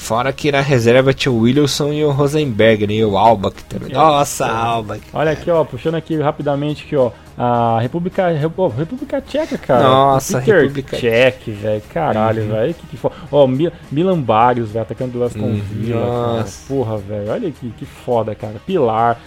Fora 0.00 0.32
que 0.32 0.50
na 0.50 0.62
reserva 0.62 1.12
tinha 1.12 1.30
o 1.30 1.40
Williamson 1.40 1.92
e 1.92 2.02
o 2.02 2.10
Rosenberg, 2.10 2.86
né? 2.86 2.94
E 2.94 3.04
o 3.04 3.18
Albach 3.18 3.62
também. 3.64 3.92
Nossa, 3.92 4.46
Albach. 4.46 5.02
Olha 5.12 5.30
aqui, 5.30 5.50
ó, 5.50 5.62
puxando 5.62 5.94
aqui 5.94 6.18
rapidamente 6.18 6.84
aqui, 6.86 6.96
ó. 6.96 7.12
A 7.36 7.78
República, 7.80 8.24
oh, 8.56 8.68
República 8.68 9.20
Tcheca, 9.20 9.58
cara. 9.58 9.82
Nossa, 9.82 10.40
Peter 10.40 10.62
República 10.62 10.96
Tcheca, 10.96 11.52
velho. 11.52 11.82
Caralho, 11.92 12.42
uhum. 12.42 12.48
velho. 12.48 12.74
Que, 12.74 12.86
que 12.86 12.96
foda. 12.96 13.14
Ó, 13.30 13.46
Milan 13.46 14.20
Barrios, 14.20 14.70
velho, 14.70 14.82
atacando 14.82 15.12
do 15.12 15.22
Aston 15.22 15.38
uhum. 15.38 15.60
Villa, 15.60 16.00
cara. 16.00 16.46
Porra, 16.66 16.96
velho. 16.96 17.30
Olha 17.30 17.50
que, 17.50 17.70
que 17.70 17.84
foda, 17.84 18.34
cara. 18.34 18.54
Pilar. 18.66 19.20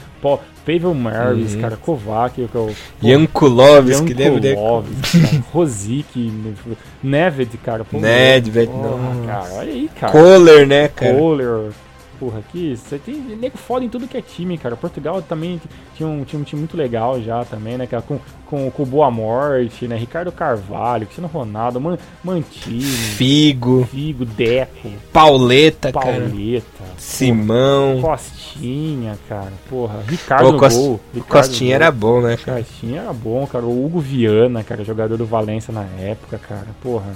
Pavel 0.66 0.94
Maris, 0.94 1.54
uhum. 1.54 1.62
cara, 1.62 1.78
Kovac, 1.78 2.36
que 2.36 2.56
eu, 2.56 2.74
Jankulovski, 3.02 4.14
deve 4.14 4.40
Rosic, 5.52 6.32
Neved, 7.04 7.58
cara. 7.58 7.86
Nedved, 7.92 8.72
não. 8.72 9.26
Cara, 9.26 9.54
olha 9.54 9.72
aí, 9.72 9.90
cara. 10.00 10.12
Kohler, 10.12 10.68
né, 10.68 10.88
cara? 10.88 11.14
Kohler 11.14 11.72
porra, 12.24 12.40
aqui 12.40 12.78
você 12.78 12.98
tem 12.98 13.16
nego 13.16 13.58
foda 13.58 13.84
em 13.84 13.90
tudo 13.90 14.08
que 14.08 14.16
é 14.16 14.22
time, 14.22 14.58
cara. 14.58 14.78
Portugal 14.78 15.22
também 15.22 15.60
tinha 15.94 16.08
um, 16.08 16.24
tinha 16.24 16.40
um 16.40 16.44
time 16.44 16.62
muito 16.62 16.78
legal 16.78 17.22
já 17.22 17.44
também, 17.44 17.78
né? 17.78 17.86
Com, 18.08 18.18
com, 18.46 18.72
com 18.72 18.86
Boa 18.86 19.12
Morte, 19.12 19.90
né? 19.90 19.98
Ricardo 19.98 20.32
Carvalho, 20.32 21.06
Cristiano 21.06 21.28
Ronaldo, 21.28 21.82
Man, 21.82 21.98
Mantini, 22.24 22.82
Figo, 22.82 23.86
Figo, 23.92 24.24
Deco, 24.24 24.90
Pauleta, 25.12 25.92
Pauleta, 25.92 26.66
cara. 26.80 26.92
Simão, 26.98 28.00
Costinha, 28.02 29.20
cara. 29.28 29.52
Porra, 29.70 30.02
Ricardo 30.08 30.54
Pô, 30.54 30.60
Cost... 30.60 30.78
gol. 30.78 31.00
Ricardo 31.14 31.48
Costinha 31.48 31.72
gol. 31.72 31.76
era 31.76 31.92
bom, 31.92 32.22
né? 32.22 32.38
Cara? 32.38 32.60
Costinha 32.60 33.02
era 33.02 33.14
bom, 33.14 33.46
cara. 33.46 33.66
O 33.66 33.86
Hugo 33.86 34.00
Viana, 34.00 34.64
cara, 34.64 34.84
jogador 34.86 35.18
do 35.18 35.26
Valência 35.26 35.74
na 35.74 35.84
época, 36.00 36.38
cara. 36.38 36.68
Porra. 36.82 37.14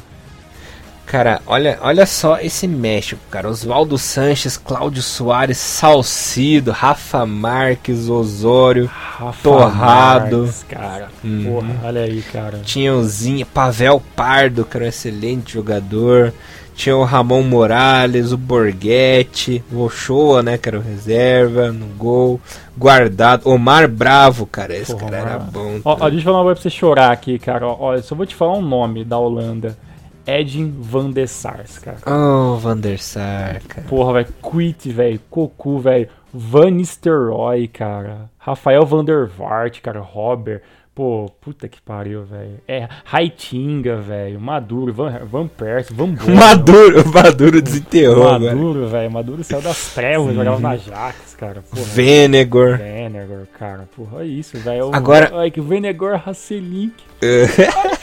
Cara, 1.07 1.41
olha, 1.47 1.79
olha 1.81 2.05
só 2.05 2.37
esse 2.37 2.67
México, 2.67 3.21
cara. 3.31 3.49
Oswaldo 3.49 3.97
Sanches, 3.97 4.57
Cláudio 4.57 5.01
Soares, 5.01 5.57
Salcido, 5.57 6.71
Rafa 6.71 7.25
Marques, 7.25 8.09
Osório, 8.09 8.87
Rafa 8.87 9.41
Torrado. 9.41 10.39
Marques, 10.39 10.65
cara. 10.67 11.07
Hum. 11.23 11.45
Porra, 11.45 11.75
olha 11.85 12.01
aí, 12.01 12.21
cara. 12.21 12.59
Tinha 12.59 12.93
o 12.93 13.01
Zinha, 13.05 13.45
Pavel 13.45 14.03
Pardo, 14.17 14.65
que 14.65 14.75
era 14.75 14.85
um 14.85 14.89
excelente 14.89 15.53
jogador. 15.53 16.33
Tinha 16.75 16.95
o 16.95 17.05
Ramon 17.05 17.41
Morales, 17.41 18.33
o 18.33 18.37
Borghetti, 18.37 19.63
o 19.71 19.83
Ochoa, 19.85 20.43
né, 20.43 20.57
que 20.57 20.67
era 20.67 20.77
o 20.77 20.81
reserva, 20.81 21.71
no 21.71 21.85
gol. 21.85 22.39
Guardado. 22.77 23.49
Omar 23.49 23.87
Bravo, 23.87 24.45
cara. 24.45 24.75
Esse 24.75 24.91
Porra, 24.91 25.05
cara 25.05 25.17
era 25.17 25.39
bom. 25.39 25.79
Ó, 25.85 25.97
ó, 26.01 26.09
deixa 26.09 26.17
eu 26.17 26.23
falar 26.23 26.39
uma 26.39 26.43
coisa 26.43 26.61
pra 26.61 26.69
você 26.69 26.69
chorar 26.69 27.11
aqui, 27.13 27.39
cara. 27.39 27.65
Olha, 27.65 28.01
só 28.01 28.13
vou 28.13 28.25
te 28.25 28.35
falar 28.35 28.57
um 28.57 28.61
nome 28.61 29.05
da 29.05 29.17
Holanda. 29.17 29.86
Edin 30.27 30.75
van 30.77 31.11
der 31.11 31.27
Sars, 31.27 31.79
cara. 31.79 31.97
Oh, 32.05 32.57
van 32.57 32.81
der 32.81 32.97
Sar, 32.97 33.61
cara. 33.67 33.87
Porra, 33.87 34.13
velho. 34.13 34.33
Quit, 34.41 34.85
velho. 34.85 35.19
Cocu, 35.29 35.79
velho. 35.79 36.09
Van 36.33 36.71
Nistelrooy, 36.71 37.67
cara. 37.69 38.29
Rafael 38.37 38.85
van 38.85 39.05
der 39.05 39.27
Vaart, 39.27 39.81
cara. 39.81 40.01
Robert. 40.01 40.61
Pô, 40.93 41.31
puta 41.39 41.69
que 41.69 41.79
pariu, 41.79 42.23
velho. 42.25 42.59
É, 42.67 42.89
Raitinga, 43.05 43.97
velho. 43.97 44.39
Maduro, 44.41 44.91
Van, 44.91 45.19
Van 45.25 45.47
Persie, 45.47 45.95
Van 45.95 46.07
Bommel. 46.07 46.35
Maduro, 46.35 47.03
Maduro 47.13 47.61
desenterrou, 47.61 48.39
Maduro, 48.39 48.87
velho. 48.87 49.11
Maduro 49.11 49.43
saiu 49.43 49.61
das 49.61 49.93
trevas, 49.93 50.33
jogava 50.33 50.59
na 50.59 50.75
Jax, 50.75 51.35
cara. 51.35 51.61
Porra, 51.61 51.83
Venegor. 51.83 52.77
Venegor, 52.79 53.45
cara. 53.59 53.87
Porra, 53.95 54.17
olha 54.17 54.25
isso, 54.25 54.57
velho. 54.57 54.89
Agora... 54.91 55.29
Olha 55.33 55.51
que 55.51 55.61
Venegor 55.61 56.19
Hasselink. 56.27 56.95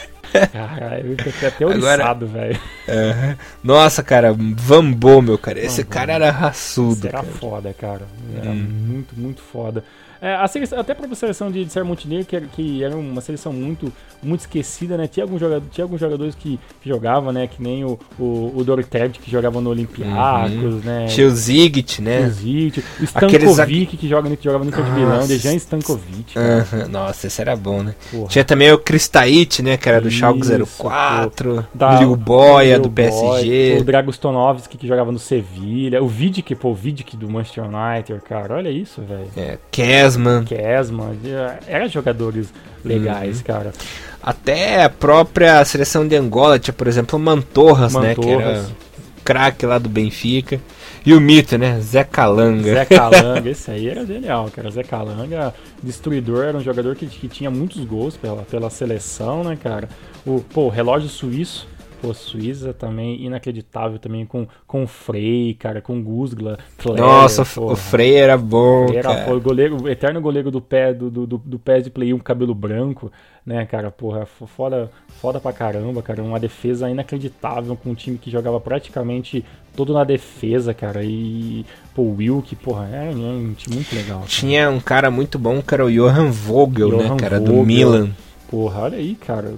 Caralho, 0.51 1.11
eu 1.11 1.17
fiquei 1.17 1.47
até 1.47 1.65
oriçado, 1.65 2.27
velho. 2.27 2.59
Nossa, 3.63 4.03
cara, 4.03 4.33
Van 4.33 4.91
Bommel, 4.91 5.37
cara. 5.37 5.59
Esse 5.59 5.83
cara 5.83 6.13
era 6.13 6.31
raçudo. 6.31 6.99
Esse 6.99 7.07
era 7.07 7.21
cara. 7.21 7.33
foda, 7.39 7.73
cara. 7.73 8.07
Era 8.35 8.49
hum. 8.49 8.67
muito, 8.69 9.15
muito 9.17 9.41
foda. 9.41 9.83
É, 10.25 10.47
seleção, 10.47 10.79
até 10.79 10.93
a 10.93 10.95
própria 10.95 11.15
seleção 11.15 11.51
de, 11.51 11.63
de 11.63 11.71
Ser 11.71 11.83
Montenegro, 11.83 12.25
que 12.25 12.35
era, 12.35 12.45
que 12.47 12.83
era 12.83 12.95
uma 12.95 13.21
seleção 13.21 13.53
muito, 13.53 13.93
muito 14.23 14.39
esquecida, 14.39 14.97
né? 14.97 15.07
Tinha 15.07 15.23
alguns, 15.23 15.39
jogadores, 15.39 15.69
tinha 15.71 15.85
alguns 15.85 15.99
jogadores 15.99 16.33
que, 16.33 16.59
que 16.81 16.89
jogavam, 16.89 17.31
né? 17.31 17.45
Que 17.45 17.61
nem 17.61 17.85
o, 17.85 17.99
o, 18.17 18.23
o 18.23 18.65
que 19.21 19.29
jogava 19.29 19.61
no 19.61 19.69
Olympiacos, 19.69 20.51
uhum. 20.51 20.81
né? 20.83 21.05
Tinha 21.05 21.27
o 21.27 21.29
Zigit, 21.29 22.01
né? 22.01 22.21
O 22.21 22.31
Zigit. 22.31 22.83
O 22.99 23.03
Stankovic, 23.03 23.61
Aqueles... 23.61 23.89
que, 23.89 24.07
joga, 24.07 24.35
que 24.35 24.43
jogava 24.43 24.63
no 24.63 24.71
Inter 24.71 24.83
de 24.83 24.91
Milão, 24.93 25.27
Dejan 25.27 25.53
Stankovic. 25.53 26.33
Uhum. 26.39 26.87
Nossa, 26.89 27.27
esse 27.27 27.39
era 27.39 27.55
bom, 27.55 27.83
né? 27.83 27.93
Porra. 28.09 28.27
Tinha 28.27 28.43
também 28.43 28.71
o 28.71 28.79
Kristait, 28.79 29.61
né? 29.61 29.77
Que 29.77 29.87
era 29.87 30.01
do 30.01 30.09
Schalke 30.09 30.41
04. 30.79 31.67
Da, 31.71 31.99
o 31.99 32.15
Boia, 32.15 32.79
do 32.79 32.89
PSG. 32.89 33.77
o 33.79 33.83
Dragostonovski, 33.83 34.75
que 34.75 34.87
jogava 34.87 35.11
no 35.11 35.19
Sevilha. 35.19 36.01
O 36.01 36.07
Vidic, 36.07 36.55
pô, 36.55 36.69
o 36.69 36.73
Vidic 36.73 37.15
do 37.15 37.29
Manchester 37.29 37.63
United, 37.65 38.19
cara. 38.27 38.55
Olha 38.55 38.69
isso, 38.69 39.03
velho. 39.03 39.29
É, 39.37 39.59
Kes 39.69 40.14
Kesman. 40.15 40.45
Kesman. 40.45 41.17
Eram 41.67 41.87
jogadores 41.89 42.53
legais, 42.83 43.37
uhum. 43.37 43.43
cara. 43.43 43.73
Até 44.21 44.83
a 44.83 44.89
própria 44.89 45.63
seleção 45.65 46.07
de 46.07 46.15
Angola 46.15 46.57
tinha, 46.57 46.73
por 46.73 46.87
exemplo, 46.87 47.17
o 47.17 47.21
Mantorras, 47.21 47.93
Mantorras. 47.93 48.15
né? 48.15 48.15
Que 48.15 48.31
era 48.31 48.65
craque 49.23 49.65
lá 49.65 49.77
do 49.77 49.89
Benfica. 49.89 50.59
E 51.05 51.13
o 51.13 51.21
mito, 51.21 51.57
né? 51.57 51.79
Zé 51.81 52.03
Calanga. 52.03 52.73
Zé 52.73 52.85
Calanga, 52.85 53.49
esse 53.49 53.69
aí 53.69 53.87
era 53.87 54.03
genial, 54.05 54.49
cara. 54.55 54.71
Zé 54.71 54.83
Calanga, 54.83 55.53
destruidor, 55.83 56.45
era 56.45 56.57
um 56.57 56.63
jogador 56.63 56.95
que, 56.95 57.05
que 57.05 57.27
tinha 57.27 57.51
muitos 57.51 57.83
gols 57.85 58.17
pela, 58.17 58.41
pela 58.43 58.71
seleção, 58.71 59.43
né, 59.43 59.55
cara? 59.61 59.87
O, 60.25 60.41
pô, 60.41 60.63
o 60.63 60.69
relógio 60.69 61.07
suíço 61.07 61.67
Pô, 62.01 62.13
Suíça 62.13 62.73
também 62.73 63.23
inacreditável 63.23 63.97
também 63.97 64.25
com, 64.25 64.47
com 64.67 64.83
o 64.83 64.87
Frey, 64.87 65.53
cara, 65.55 65.81
com 65.81 65.97
o 65.97 66.03
Gusgla. 66.03 66.57
Nossa, 66.97 67.41
o 67.59 67.75
Frey 67.75 68.15
era 68.15 68.37
bom. 68.37 68.87
Era 68.93 69.33
o 69.33 69.39
goleiro, 69.39 69.83
o 69.83 69.89
eterno 69.89 70.21
goleiro 70.21 70.51
do 70.51 70.61
pé 70.61 70.93
do, 70.93 71.09
do, 71.09 71.25
do, 71.25 71.59
pé 71.59 71.79
de 71.79 71.89
play 71.89 72.13
um 72.13 72.19
cabelo 72.19 72.53
branco, 72.53 73.11
né, 73.45 73.65
cara? 73.65 73.89
Porra, 73.89 74.25
foda, 74.25 74.91
foda 75.21 75.39
pra 75.39 75.53
caramba, 75.53 76.01
cara. 76.01 76.21
Uma 76.21 76.39
defesa 76.39 76.89
inacreditável 76.89 77.75
com 77.75 77.91
um 77.91 77.95
time 77.95 78.17
que 78.17 78.29
jogava 78.29 78.59
praticamente 78.59 79.43
todo 79.75 79.93
na 79.93 80.03
defesa, 80.03 80.73
cara. 80.73 81.03
E, 81.03 81.65
pô, 81.93 82.03
o 82.03 82.15
Wilk, 82.17 82.55
porra, 82.57 82.89
é, 82.91 83.11
é 83.11 83.15
um 83.15 83.53
time 83.53 83.75
muito 83.75 83.95
legal. 83.95 84.19
Cara. 84.19 84.29
Tinha 84.29 84.69
um 84.69 84.79
cara 84.79 85.09
muito 85.11 85.37
bom 85.37 85.61
que 85.61 85.73
era 85.73 85.85
o 85.85 85.91
Johan 85.91 86.29
Vogel, 86.29 86.89
né, 86.89 86.97
Johan 86.97 87.13
né, 87.13 87.19
cara, 87.19 87.39
Vogel. 87.39 87.55
do 87.55 87.65
Milan. 87.65 88.09
Porra, 88.49 88.81
olha 88.81 88.97
aí, 88.97 89.15
cara. 89.15 89.53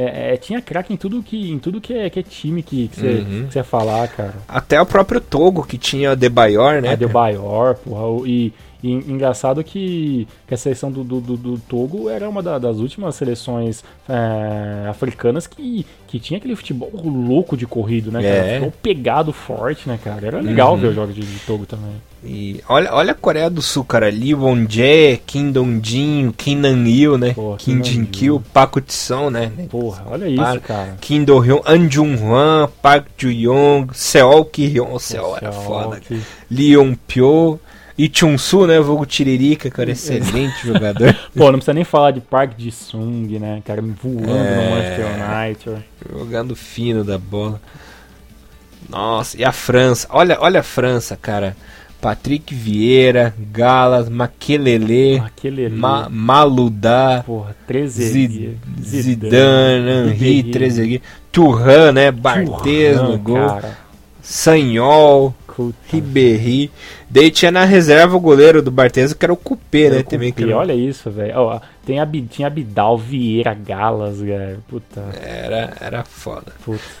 É, 0.00 0.34
é, 0.34 0.36
tinha 0.38 0.62
craque 0.62 0.94
em 0.94 0.96
tudo 0.96 1.22
que 1.22 1.50
em 1.50 1.58
tudo 1.58 1.80
que 1.80 1.92
é, 1.92 2.08
que 2.08 2.20
é 2.20 2.22
time 2.22 2.62
que, 2.62 2.90
você, 2.90 3.06
uhum. 3.06 3.48
que 3.50 3.62
falar, 3.62 4.08
cara. 4.08 4.34
Até 4.48 4.80
o 4.80 4.86
próprio 4.86 5.20
Togo, 5.20 5.62
que 5.62 5.76
tinha 5.76 6.16
De 6.16 6.28
Bayor, 6.28 6.80
né? 6.80 6.92
A 6.92 6.94
De 6.94 7.06
Bayor, 7.06 7.74
porra. 7.76 8.26
E, 8.26 8.52
e 8.82 8.92
engraçado 8.92 9.62
que, 9.62 10.26
que 10.46 10.54
a 10.54 10.56
seleção 10.56 10.90
do, 10.90 11.04
do, 11.04 11.20
do, 11.20 11.36
do 11.36 11.58
Togo 11.58 12.08
era 12.08 12.28
uma 12.28 12.42
da, 12.42 12.58
das 12.58 12.78
últimas 12.78 13.14
seleções 13.14 13.84
é, 14.08 14.88
africanas 14.88 15.46
que, 15.46 15.86
que 16.06 16.18
tinha 16.18 16.38
aquele 16.38 16.56
futebol 16.56 16.90
louco 17.04 17.56
de 17.56 17.66
corrido, 17.66 18.10
né, 18.10 18.22
cara? 18.22 18.34
É. 18.34 18.52
Futebol 18.54 18.72
pegado 18.82 19.32
forte, 19.32 19.88
né, 19.88 19.98
cara? 20.02 20.26
Era 20.26 20.40
legal 20.40 20.72
uhum. 20.72 20.80
ver 20.80 20.86
os 20.88 20.94
jogos 20.94 21.14
de, 21.14 21.20
de 21.20 21.38
Togo 21.40 21.66
também. 21.66 21.92
E 22.22 22.62
olha, 22.68 22.92
olha 22.92 23.12
a 23.12 23.14
Coreia 23.14 23.48
do 23.48 23.62
Sul, 23.62 23.84
cara. 23.84 24.10
Lee 24.10 24.34
Won-jae, 24.34 25.22
Kim 25.26 25.50
Dong-jin, 25.50 26.32
Kim 26.36 26.56
Nan-il, 26.56 27.16
né? 27.16 27.32
Porra, 27.32 27.56
Kim 27.56 27.82
Jin-kil, 27.82 28.42
Park 28.52 28.76
Tson, 28.86 29.30
né? 29.30 29.52
Porra, 29.70 30.04
olha 30.06 30.28
isso, 30.28 30.60
cara. 30.60 30.96
Kim 31.00 31.24
Do-hyun, 31.24 31.60
An 31.64 31.88
Jung-hwan, 31.88 32.68
Park 32.82 33.06
Ju-yong, 33.16 33.88
Seol 33.94 34.44
Ki-hyun. 34.44 34.98
Seol 34.98 35.36
era 35.36 35.52
foda. 35.52 35.98
Que... 36.00 36.20
Lee 36.50 36.72
Yong-pyo. 36.74 37.58
E 38.00 38.10
Chun-Su, 38.10 38.66
né? 38.66 38.80
Vulgo 38.80 39.04
Tiririca, 39.04 39.70
cara, 39.70 39.90
excelente 39.90 40.66
jogador. 40.66 41.14
Pô, 41.36 41.44
não 41.52 41.58
precisa 41.58 41.74
nem 41.74 41.84
falar 41.84 42.12
de 42.12 42.20
Park 42.22 42.56
de 42.56 42.72
Sung, 42.72 43.38
né? 43.38 43.60
Cara, 43.62 43.82
voando 43.82 44.30
é... 44.30 44.56
no 44.56 44.70
Manchester 44.70 45.76
United. 45.76 45.84
Jogando 46.10 46.56
fino 46.56 47.04
da 47.04 47.18
bola. 47.18 47.60
Nossa, 48.88 49.36
e 49.36 49.44
a 49.44 49.52
França? 49.52 50.08
Olha, 50.08 50.38
olha 50.40 50.60
a 50.60 50.62
França, 50.62 51.14
cara. 51.14 51.54
Patrick 52.00 52.54
Vieira, 52.54 53.34
Galas, 53.52 54.08
Maquelele, 54.08 55.22
Ma 55.70 56.08
Maludá, 56.08 57.22
Porra, 57.26 57.54
Zid 57.86 58.58
Zidane, 58.82 60.08
Henri, 60.08 60.44
Trezeguet, 60.44 61.02
Turhan, 61.30 61.92
né? 61.92 62.10
Barthez 62.10 62.96
no 62.96 63.18
gol, 63.18 63.46
cara. 63.46 63.78
Sanhol, 64.22 65.34
Ribéry. 65.92 66.70
Daí 67.10 67.30
tinha 67.30 67.50
na 67.50 67.64
reserva 67.64 68.16
o 68.16 68.20
goleiro 68.20 68.62
do 68.62 68.70
Barthez, 68.70 69.12
que 69.12 69.24
era 69.24 69.32
o 69.32 69.36
Cupê, 69.36 69.90
né? 69.90 70.02
Também, 70.02 70.32
que. 70.32 70.44
Olha 70.52 70.72
isso, 70.72 71.10
velho. 71.10 71.34
Oh, 71.36 71.60
tem 71.84 71.98
a, 71.98 72.06
tinha 72.28 72.46
Abidal, 72.46 72.96
Vieira, 72.96 73.54
Galas, 73.54 74.20
velho. 74.20 74.62
Puta. 74.68 75.02
Era, 75.20 75.72
era 75.80 76.04
foda. 76.04 76.52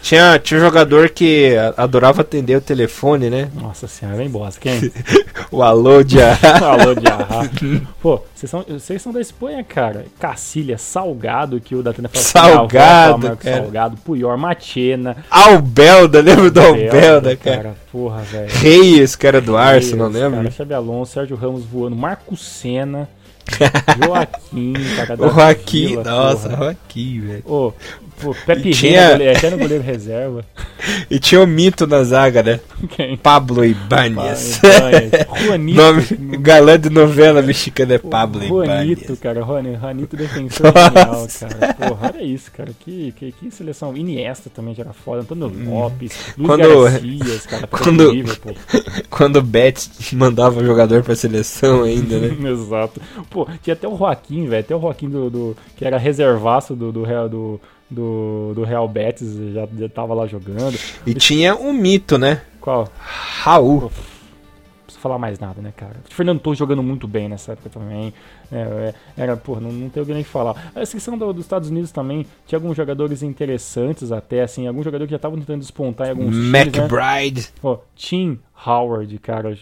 Tinha, 0.02 0.38
tinha 0.38 0.58
um 0.58 0.62
jogador 0.62 1.10
que 1.10 1.54
adorava 1.76 2.22
atender 2.22 2.56
o 2.56 2.60
telefone, 2.60 3.28
né? 3.28 3.50
Nossa 3.54 3.86
senhora, 3.86 4.16
bem 4.16 4.28
bosta. 4.28 4.58
Quem? 4.60 4.90
o 5.52 5.62
Alô 5.62 6.02
de 6.02 6.16
o 6.18 6.64
Alô 6.64 6.94
de 6.94 7.86
Pô, 8.00 8.22
vocês 8.34 8.50
são, 8.50 8.64
vocês 8.68 9.02
são 9.02 9.12
da 9.12 9.20
Espanha, 9.20 9.62
cara. 9.62 10.06
Cacilha, 10.18 10.78
Salgado, 10.78 11.60
que 11.60 11.74
o 11.74 11.82
da 11.82 11.92
Tenda 11.92 12.10
Salgado, 12.14 13.36
cara. 13.36 13.60
Salgado, 13.60 13.96
Puyol, 13.98 14.36
Machena. 14.38 15.18
Albelda, 15.30 16.20
lembra 16.22 16.50
do 16.50 16.60
Albelda, 16.60 17.36
cara? 17.36 17.56
cara? 17.56 17.74
Porra, 17.92 18.22
velho. 18.22 18.50
Reis, 18.50 19.14
que 19.14 19.26
era 19.26 19.40
do 19.40 19.56
Arsenal, 19.56 19.99
lembra? 20.08 20.38
Cara, 20.38 20.50
Xabi 20.50 20.74
Alonso, 20.74 21.12
Sérgio 21.12 21.36
Ramos 21.36 21.64
voando, 21.64 21.96
Marco 21.96 22.36
Senna. 22.36 23.08
Joaquim. 24.06 24.74
O 25.18 25.28
Joaquim, 25.28 25.96
nossa, 25.96 26.48
porra. 26.48 26.64
Joaquim, 26.64 27.20
velho. 27.20 27.42
Ô, 27.46 27.72
Pô, 28.20 28.34
Pepe 28.46 28.70
tinha... 28.70 29.16
Reina, 29.16 29.32
até 29.32 29.50
no 29.50 29.58
goleiro 29.58 29.82
reserva. 29.82 30.44
E 31.10 31.18
tinha 31.18 31.42
o 31.42 31.46
mito 31.46 31.86
na 31.86 32.02
zaga, 32.04 32.42
né? 32.42 32.60
Quem? 32.90 33.16
Pablo 33.16 33.64
Ibanez. 33.64 34.60
Juanito. 35.44 35.76
Nome, 35.76 36.38
galã 36.38 36.78
de 36.78 36.88
novela 36.88 37.42
mexicana 37.42 37.94
é 37.94 37.98
Pablo 37.98 38.42
Ibanez. 38.42 38.68
Juanito, 38.68 39.16
cara. 39.16 39.42
Juanito 39.42 40.16
defensor 40.16 40.72
genial, 40.72 41.28
cara. 41.38 41.74
Porra, 41.74 42.12
olha 42.14 42.22
isso, 42.22 42.50
cara. 42.52 42.70
Que, 42.78 43.12
que, 43.12 43.32
que 43.32 43.50
seleção. 43.50 43.96
Iniesta 43.96 44.48
também 44.48 44.74
já 44.74 44.84
era 44.84 44.92
foda. 44.92 45.22
Antônio 45.22 45.48
hum. 45.48 45.80
Lopes, 45.80 46.12
Luiz 46.38 46.48
quando, 46.48 46.84
Garcias, 46.84 47.46
cara. 47.46 47.66
Quando, 47.66 48.12
quando 49.10 49.36
o 49.36 49.42
Betis 49.42 50.12
mandava 50.12 50.64
jogador 50.64 51.02
pra 51.02 51.14
seleção 51.14 51.82
ainda, 51.82 52.18
né? 52.18 52.50
Exato. 52.50 53.00
Pô, 53.28 53.46
tinha 53.62 53.74
até 53.74 53.88
o 53.88 53.96
Joaquim, 53.96 54.46
velho. 54.46 54.60
Até 54.60 54.74
o 54.74 54.80
Joaquim 54.80 55.08
do, 55.08 55.28
do, 55.28 55.56
que 55.76 55.84
era 55.84 55.98
reservaço 55.98 56.74
do, 56.74 56.92
do 56.92 57.00
do 57.28 57.60
do, 57.90 58.52
do 58.54 58.62
Real 58.62 58.86
Betis, 58.86 59.34
já, 59.52 59.68
já 59.76 59.88
tava 59.88 60.14
lá 60.14 60.26
jogando. 60.26 60.78
E 61.04 61.12
tinha 61.14 61.56
um 61.56 61.72
mito, 61.72 62.16
né? 62.16 62.42
Qual? 62.60 62.88
Raul. 62.98 63.80
Pô, 63.80 63.86
não 63.86 63.90
precisa 64.84 65.00
falar 65.00 65.18
mais 65.18 65.38
nada, 65.38 65.60
né, 65.60 65.72
cara? 65.76 65.96
O 66.08 66.14
Fernando 66.14 66.40
Torres 66.40 66.58
jogando 66.58 66.82
muito 66.82 67.08
bem 67.08 67.28
nessa 67.28 67.52
época 67.52 67.70
também. 67.70 68.12
É, 68.52 68.56
é 68.56 68.94
era, 69.16 69.36
pô, 69.36 69.58
não, 69.58 69.72
não 69.72 69.88
tem 69.88 70.02
o 70.02 70.06
que 70.06 70.12
nem 70.12 70.22
falar. 70.22 70.70
A 70.74 70.86
seleção 70.86 71.18
do, 71.18 71.32
dos 71.32 71.44
Estados 71.44 71.68
Unidos 71.68 71.90
também 71.90 72.26
tinha 72.46 72.58
alguns 72.58 72.76
jogadores 72.76 73.22
interessantes 73.22 74.12
até, 74.12 74.42
assim, 74.42 74.66
alguns 74.66 74.84
jogadores 74.84 75.08
que 75.08 75.12
já 75.12 75.16
estavam 75.16 75.38
tentando 75.38 75.60
despontar 75.60 76.08
em 76.08 76.10
alguns 76.10 76.36
McBride. 76.36 77.42
Times, 77.42 77.46
né? 77.48 77.60
Pô, 77.60 77.80
Tim 77.96 78.38
Howard, 78.66 79.18
cara, 79.18 79.56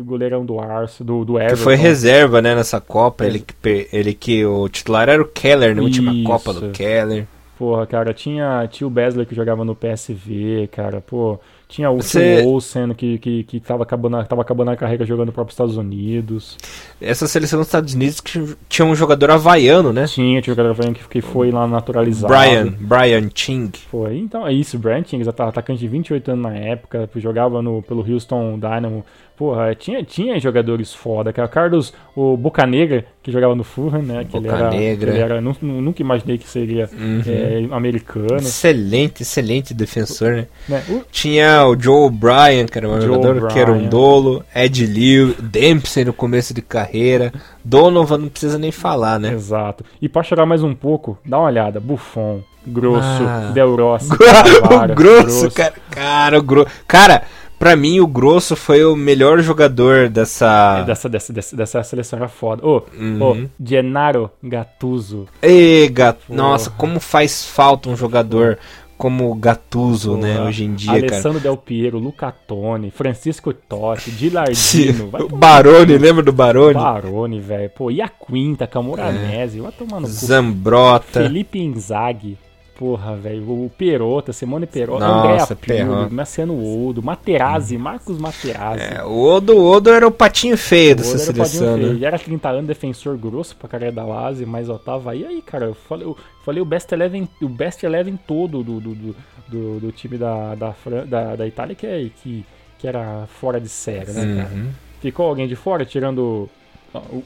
o 0.00 0.04
goleirão 0.04 0.44
do 0.44 0.58
Arce, 0.58 1.04
do, 1.04 1.24
do 1.24 1.38
Everton. 1.38 1.56
Que 1.56 1.62
foi 1.62 1.76
reserva, 1.76 2.42
né, 2.42 2.54
nessa 2.54 2.80
Copa. 2.80 3.24
Ele 3.24 3.38
que, 3.38 3.88
ele 3.92 4.12
que 4.12 4.44
o 4.44 4.68
titular 4.68 5.08
era 5.08 5.22
o 5.22 5.26
Keller, 5.26 5.74
na 5.74 5.82
última 5.82 6.12
Copa 6.24 6.52
do 6.52 6.70
Keller. 6.70 7.26
Porra, 7.58 7.86
cara, 7.86 8.12
tinha 8.12 8.66
tio 8.68 8.90
Besler 8.90 9.26
que 9.26 9.34
jogava 9.34 9.64
no 9.64 9.76
PSV, 9.76 10.68
cara, 10.72 11.00
pô. 11.00 11.38
Tinha 11.68 11.90
o 11.90 11.96
Você... 11.96 12.42
Olsen 12.44 12.92
que, 12.94 13.18
que, 13.18 13.42
que 13.44 13.58
tava, 13.58 13.82
acabando, 13.82 14.22
tava 14.26 14.42
acabando 14.42 14.70
a 14.70 14.76
carreira 14.76 15.04
jogando 15.04 15.32
para 15.32 15.42
os 15.42 15.50
Estados 15.50 15.76
Unidos. 15.76 16.56
Essa 17.00 17.26
seleção 17.26 17.58
dos 17.58 17.68
Estados 17.68 17.94
Unidos 17.94 18.20
que 18.20 18.54
tinha 18.68 18.86
um 18.86 18.94
jogador 18.94 19.30
havaiano, 19.30 19.92
né? 19.92 20.04
Tinha, 20.06 20.40
tinha 20.42 20.52
um 20.52 20.56
jogador 20.56 20.70
havaiano 20.70 20.94
que, 20.94 21.08
que 21.08 21.20
foi 21.20 21.50
lá 21.50 21.66
naturalizado. 21.66 22.32
Brian, 22.32 22.74
Brian 22.78 23.30
Ching. 23.34 23.72
Foi, 23.90 24.18
então 24.18 24.46
é 24.46 24.52
isso, 24.52 24.78
Brian 24.78 25.02
Ching, 25.04 25.22
atacante 25.28 25.80
de 25.80 25.88
28 25.88 26.32
anos 26.32 26.42
na 26.42 26.54
época, 26.54 27.08
jogava 27.16 27.62
no, 27.62 27.82
pelo 27.82 28.08
Houston 28.08 28.58
Dynamo 28.58 29.04
Porra, 29.36 29.74
tinha, 29.74 30.04
tinha 30.04 30.38
jogadores 30.38 30.94
foda, 30.94 31.32
cara. 31.32 31.48
Carlos, 31.48 31.92
o 32.14 32.36
Boca 32.36 32.64
Negra, 32.64 33.04
que 33.20 33.32
jogava 33.32 33.52
no 33.56 33.64
Fulham, 33.64 34.00
né? 34.00 34.24
Que 34.24 34.38
Boca 34.38 34.46
ele 34.54 34.62
era, 34.62 34.70
Negra. 34.70 35.10
Ele 35.10 35.18
era, 35.18 35.40
nunca 35.40 36.00
imaginei 36.00 36.38
que 36.38 36.48
seria 36.48 36.88
Uhum. 36.96 37.20
é, 37.26 37.74
americano. 37.74 38.36
Excelente, 38.36 39.22
excelente 39.22 39.74
defensor, 39.74 40.34
né? 40.36 40.46
Né? 40.68 40.84
O- 40.88 41.02
Tinha 41.10 41.66
o 41.66 41.76
Joe 41.76 42.08
Bryan, 42.10 42.66
que 42.70 42.78
era 42.78 42.88
um 42.88 43.00
Joe 43.00 43.06
jogador 43.14 43.48
que 43.48 43.58
era 43.58 43.72
um 43.72 43.88
dolo, 43.88 44.44
Ed 44.54 44.86
Liu, 44.86 45.34
Dempsey 45.40 46.04
no 46.04 46.12
começo 46.12 46.54
de 46.54 46.62
carreira, 46.62 47.32
Donovan 47.64 48.18
não 48.18 48.28
precisa 48.28 48.56
nem 48.56 48.70
falar, 48.70 49.18
né? 49.18 49.32
Exato. 49.32 49.84
E 50.00 50.08
pra 50.08 50.22
chorar 50.22 50.46
mais 50.46 50.62
um 50.62 50.74
pouco, 50.76 51.18
dá 51.26 51.38
uma 51.38 51.46
olhada. 51.46 51.80
Buffon, 51.80 52.40
Grosso, 52.66 53.22
Ah. 53.26 53.50
Del 53.52 53.74
Rossi, 53.74 54.10
o 54.14 54.16
Cannavaro, 54.16 54.94
Grosso, 54.94 55.50
cara, 55.50 55.74
cara, 55.90 56.38
o 56.38 56.42
Grosso. 56.42 56.70
Cara, 56.86 57.22
pra 57.58 57.76
mim 57.76 58.00
o 58.00 58.06
Grosso 58.06 58.54
foi 58.56 58.84
o 58.84 58.94
melhor 58.96 59.40
jogador 59.40 60.08
dessa. 60.08 60.78
É, 60.80 60.84
Dessa, 60.84 61.08
dessa, 61.08 61.32
dessa, 61.32 61.56
dessa 61.56 61.82
seleção 61.82 62.18
era 62.18 62.28
foda. 62.28 62.66
Ô, 62.66 62.82
Uhum. 62.98 63.22
ô, 63.44 63.48
Gennaro 63.64 64.30
Gattuso. 64.42 65.26
Ei, 65.42 65.88
gato. 65.88 66.26
Porra. 66.26 66.36
Nossa, 66.36 66.70
como 66.70 66.98
faz 67.00 67.46
falta 67.46 67.88
um 67.88 67.96
jogador 67.96 68.58
como 68.96 69.34
Gattuso, 69.34 70.16
né, 70.16 70.40
hoje 70.40 70.64
em 70.64 70.72
dia, 70.74 70.92
cara. 70.92 71.06
Alessandro 71.06 71.40
Del 71.40 71.56
Piero, 71.56 71.98
Luca 71.98 72.30
Toni, 72.30 72.92
Francisco 72.92 73.52
Totti, 73.52 74.10
Gilardino, 74.16 75.08
vai 75.10 75.22
O 75.22 75.28
Barone, 75.28 75.98
lembra 75.98 76.22
do 76.22 76.32
Barone? 76.32 76.74
Barone, 76.74 77.40
velho. 77.40 77.68
Pô, 77.70 77.90
e 77.90 78.00
a 78.00 78.08
Quinta, 78.08 78.66
Camoranese, 78.68 79.60
vai 79.60 79.72
tomar 79.72 80.00
no 80.00 80.06
cu. 80.06 80.12
Zambrota. 80.12 81.22
Felipe 81.22 81.58
Inzaghi. 81.58 82.38
Porra, 82.76 83.14
velho. 83.14 83.42
O 83.48 83.70
Perota, 83.76 84.32
Simone 84.32 84.66
Perota, 84.66 85.06
Nossa, 85.06 85.18
Andréa 85.28 85.46
Perrota. 85.46 85.56
Pirlo, 85.56 86.10
Marciano 86.10 86.88
Odo, 86.88 87.02
Materazzi, 87.02 87.78
Marcos 87.78 88.18
Materazzi. 88.18 88.82
É, 88.82 89.04
o 89.04 89.16
Odo, 89.22 89.56
Odo 89.56 89.90
era 89.90 90.06
o 90.06 90.10
patinho 90.10 90.56
feio 90.56 90.96
dessa 90.96 91.16
seleção, 91.18 91.74
Feio. 91.76 91.86
né? 91.88 91.92
Ele 91.94 92.04
era 92.04 92.18
30 92.18 92.48
anos, 92.48 92.66
defensor 92.66 93.16
grosso 93.16 93.54
pra 93.56 93.68
carreira 93.68 93.94
da 93.94 94.04
Lazio, 94.04 94.46
mas 94.46 94.68
ó, 94.68 94.76
tava 94.76 95.12
aí, 95.12 95.24
aí, 95.24 95.40
cara. 95.40 95.66
Eu 95.66 95.74
falei, 95.74 96.04
eu 96.06 96.16
falei 96.44 96.60
o 96.60 96.64
best 96.64 96.92
eleven, 96.92 97.28
o 97.40 97.48
best 97.48 97.84
eleven 97.86 98.18
todo 98.26 98.62
do, 98.64 98.80
do, 98.80 98.94
do, 98.94 99.16
do- 99.48 99.80
do 99.80 99.92
time 99.92 100.18
da, 100.18 100.54
da, 100.56 100.72
Fran- 100.72 101.06
da, 101.06 101.36
da 101.36 101.46
Itália 101.46 101.74
que, 101.76 101.86
é, 101.86 102.08
que, 102.22 102.44
que 102.78 102.88
era 102.88 103.26
fora 103.40 103.60
de 103.60 103.68
série, 103.68 104.10
né, 104.10 104.42
cara? 104.42 104.54
Uhum. 104.54 104.68
Ficou 105.00 105.26
alguém 105.26 105.46
de 105.46 105.54
fora, 105.54 105.84
tirando 105.84 106.48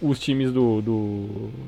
os 0.01 0.19
times 0.19 0.51
do, 0.53 0.81
do, 0.81 1.27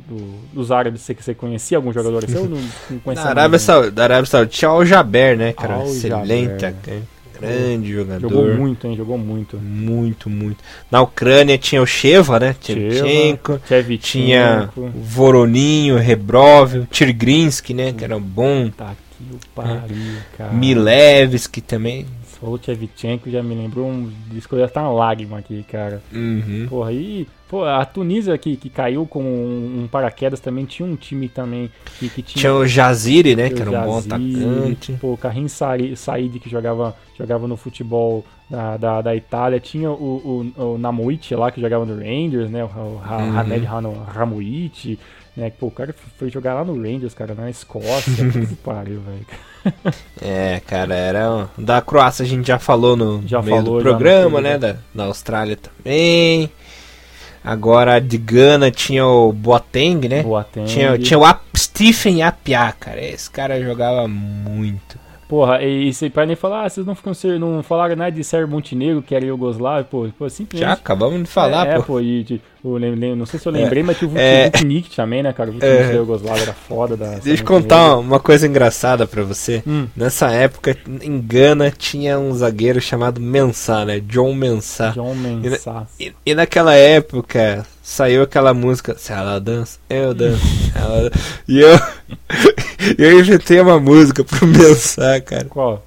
do- 0.08 0.34
dos 0.52 0.70
árabes 0.72 1.02
você- 1.02 1.14
você 1.14 1.34
conhecia, 1.34 1.76
algum 1.78 1.92
jogador 1.92 2.24
assim? 2.24 2.34
Eu 2.36 2.48
não, 2.48 2.58
não 2.90 2.98
conhecia 3.04 3.24
Da 3.24 3.30
Arábia. 3.30 3.58
Saudita, 3.58 3.90
da 3.92 4.02
Arábia 4.04 4.26
Saudita 4.26 4.56
tinha 4.56 4.72
o 4.72 4.84
Jaber, 4.84 5.36
né, 5.36 5.52
cara? 5.52 5.74
Al 5.74 5.86
Excelente, 5.86 6.60
Jaber. 6.60 6.74
cara. 6.82 7.02
grande 7.40 7.92
jogador. 7.92 8.20
Jogou 8.28 8.54
muito, 8.54 8.86
hein? 8.86 8.96
Jogou 8.96 9.16
muito. 9.18 9.56
Muito, 9.56 10.28
muito. 10.28 10.58
Na 10.90 11.00
Ucrânia 11.00 11.56
tinha 11.56 11.80
o 11.82 11.86
Sheva, 11.86 12.38
né? 12.38 12.54
Tchevchenko. 12.60 13.60
Tinha 14.00 14.68
o 14.76 14.88
Voroninho, 14.90 15.96
Rebrov, 15.96 16.84
Tirgrinsky, 16.90 17.72
né? 17.74 17.92
Que 17.92 18.04
era 18.04 18.18
bom. 18.18 18.68
Tá 18.70 18.90
aqui 18.90 19.00
o 19.32 19.38
pariu, 19.54 20.16
cara. 20.36 20.52
Milevski 20.52 21.60
também. 21.62 22.06
Falou 22.40 22.58
Tchevchenko, 22.58 23.28
já 23.30 23.42
me 23.42 23.54
lembrou 23.54 23.86
um 23.86 24.10
disco, 24.30 24.56
já 24.56 24.66
tá 24.66 24.82
uma 24.82 24.92
lágrima 24.92 25.38
aqui, 25.38 25.62
cara. 25.64 26.02
Uhum. 26.10 26.66
Porra, 26.70 26.90
e 26.92 27.26
pô, 27.46 27.64
a 27.64 27.84
Tunísia 27.84 28.38
que, 28.38 28.56
que 28.56 28.70
caiu 28.70 29.04
com 29.06 29.22
um, 29.22 29.82
um 29.82 29.86
paraquedas 29.88 30.40
também 30.40 30.64
tinha 30.64 30.88
um 30.88 30.96
time 30.96 31.28
também 31.28 31.70
que, 31.98 32.08
que 32.08 32.22
tinha. 32.22 32.40
Tinha 32.40 32.54
o 32.54 32.66
Jaziri, 32.66 33.36
né? 33.36 33.50
Que 33.50 33.60
era 33.60 33.70
um 33.70 33.84
bom 33.84 33.98
atacante. 33.98 34.92
Pô, 34.98 35.12
o 35.12 35.16
Karim 35.18 35.48
Sari- 35.48 35.94
Said 35.96 36.38
que 36.40 36.48
jogava, 36.48 36.96
jogava 37.18 37.46
no 37.46 37.58
futebol 37.58 38.24
da, 38.48 38.76
da, 38.78 39.02
da 39.02 39.14
Itália. 39.14 39.60
Tinha 39.60 39.90
o, 39.90 40.52
o, 40.56 40.62
o 40.74 40.78
Namoic 40.78 41.34
lá 41.34 41.50
que 41.50 41.60
jogava 41.60 41.84
no 41.84 41.94
Rangers, 41.94 42.50
né? 42.50 42.64
O, 42.64 42.68
o 42.68 43.00
Uhum. 43.02 44.04
Ramoic. 44.06 44.98
Né? 45.36 45.50
Pô, 45.50 45.66
o 45.66 45.70
cara 45.70 45.94
foi 46.18 46.28
jogar 46.30 46.54
lá 46.54 46.64
no 46.64 46.74
Rangers, 46.74 47.14
cara, 47.14 47.34
na 47.34 47.50
Escócia. 47.50 48.12
Que 48.48 48.56
pariu, 48.56 49.00
velho. 49.00 49.26
É, 50.22 50.60
cara, 50.66 50.94
era. 50.94 51.48
Da 51.56 51.80
Croácia 51.80 52.24
a 52.24 52.28
gente 52.28 52.46
já 52.46 52.58
falou 52.58 52.94
no 52.94 53.22
Já 53.26 53.40
meio 53.40 53.56
falou, 53.56 53.78
do 53.78 53.82
já 53.82 53.88
programa, 53.88 54.38
né? 54.40 54.58
Da, 54.58 54.76
da 54.94 55.04
Austrália 55.04 55.56
também. 55.56 56.50
Agora 57.42 57.98
de 57.98 58.18
Gana 58.18 58.70
tinha 58.70 59.06
o 59.06 59.32
Boateng, 59.32 60.06
né? 60.08 60.22
Boateng. 60.22 60.66
Tinha, 60.66 60.98
tinha 60.98 61.18
o 61.18 61.24
Ap 61.24 61.40
Stephen 61.56 62.22
Apia, 62.22 62.70
cara. 62.78 63.02
Esse 63.02 63.30
cara 63.30 63.62
jogava 63.62 64.06
muito. 64.06 64.98
Porra, 65.30 65.62
e 65.62 65.92
você 65.94 66.10
pra 66.10 66.26
nem 66.26 66.34
falar, 66.34 66.64
ah, 66.64 66.68
vocês 66.68 66.84
não, 66.84 66.94
ficam, 66.96 67.14
ser- 67.14 67.38
não 67.38 67.62
falaram 67.62 67.94
nada 67.94 68.10
de 68.10 68.24
Sérvio 68.24 68.48
Montenegro, 68.48 69.00
que 69.00 69.14
era 69.14 69.24
Iugoslávia, 69.24 69.84
pô, 69.84 70.08
pô 70.18 70.28
simplesmente. 70.28 70.68
Já 70.68 70.74
acabamos 70.74 71.22
de 71.22 71.28
falar, 71.28 71.68
é, 71.68 71.76
pô. 71.76 71.82
pô. 71.84 72.00
e 72.00 72.24
de- 72.24 72.40
eu 72.62 73.16
não 73.16 73.24
sei 73.24 73.40
se 73.40 73.46
eu 73.48 73.52
lembrei, 73.52 73.82
mas 73.82 73.96
tinha 73.96 74.10
o 74.10 74.18
é. 74.18 74.50
Também, 74.94 75.22
né, 75.22 75.32
cara? 75.32 75.48
O 75.48 75.52
Vuknik 75.54 75.72
É. 75.72 75.86
da 75.86 75.92
Iugoslávia 75.94 76.42
era 76.42 76.52
foda. 76.52 76.94
Da 76.96 77.14
Deixa 77.18 77.42
eu 77.42 77.46
contar 77.46 77.96
uma, 77.96 78.20
coisa 78.20 78.46
engraçada 78.46 79.06
pra 79.06 79.22
você. 79.22 79.62
Hum. 79.66 79.86
Nessa 79.96 80.30
época, 80.30 80.76
em 81.00 81.20
Gana, 81.22 81.70
tinha 81.70 82.18
um 82.18 82.34
zagueiro 82.34 82.78
chamado 82.80 83.18
Mensah, 83.20 83.84
né? 83.86 84.00
John 84.00 84.34
Mensah. 84.34 84.90
John 84.90 85.14
Mensah. 85.14 85.86
E, 85.98 86.12
e 86.26 86.34
naquela 86.34 86.74
época 86.74 87.64
saiu 87.82 88.22
aquela 88.22 88.52
música 88.52 88.94
Se 88.98 89.10
ela 89.12 89.38
dança, 89.40 89.78
eu 89.88 90.12
danço. 90.12 90.42
ela 90.74 91.04
dan-". 91.08 91.10
E 91.48 91.60
eu, 91.60 91.80
eu 92.98 93.20
inventei 93.20 93.60
uma 93.60 93.78
música 93.78 94.24
pro 94.24 94.46
Mensah, 94.46 95.20
cara. 95.20 95.44
Qual? 95.44 95.84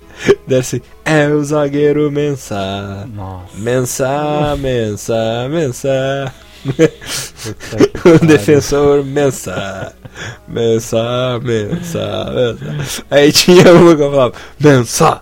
Desce, 0.48 0.82
é 1.04 1.28
o 1.28 1.44
zagueiro 1.44 2.10
Mensah. 2.12 3.08
Nossa. 3.14 3.58
Mensah, 3.58 4.56
Mensah, 4.58 5.50
Mensah. 5.50 6.34
puta 6.64 7.90
que 7.90 8.10
O 8.10 8.26
defensor 8.26 9.04
Mensah. 9.04 9.94
Mensah, 10.48 11.40
Mensah, 11.42 12.32
Mensah. 12.32 13.04
Aí 13.10 13.32
tinha 13.32 13.74
uma 13.74 13.96
que 13.96 14.02
eu 14.02 14.12
falava, 14.12 14.34
Mensah, 14.60 15.22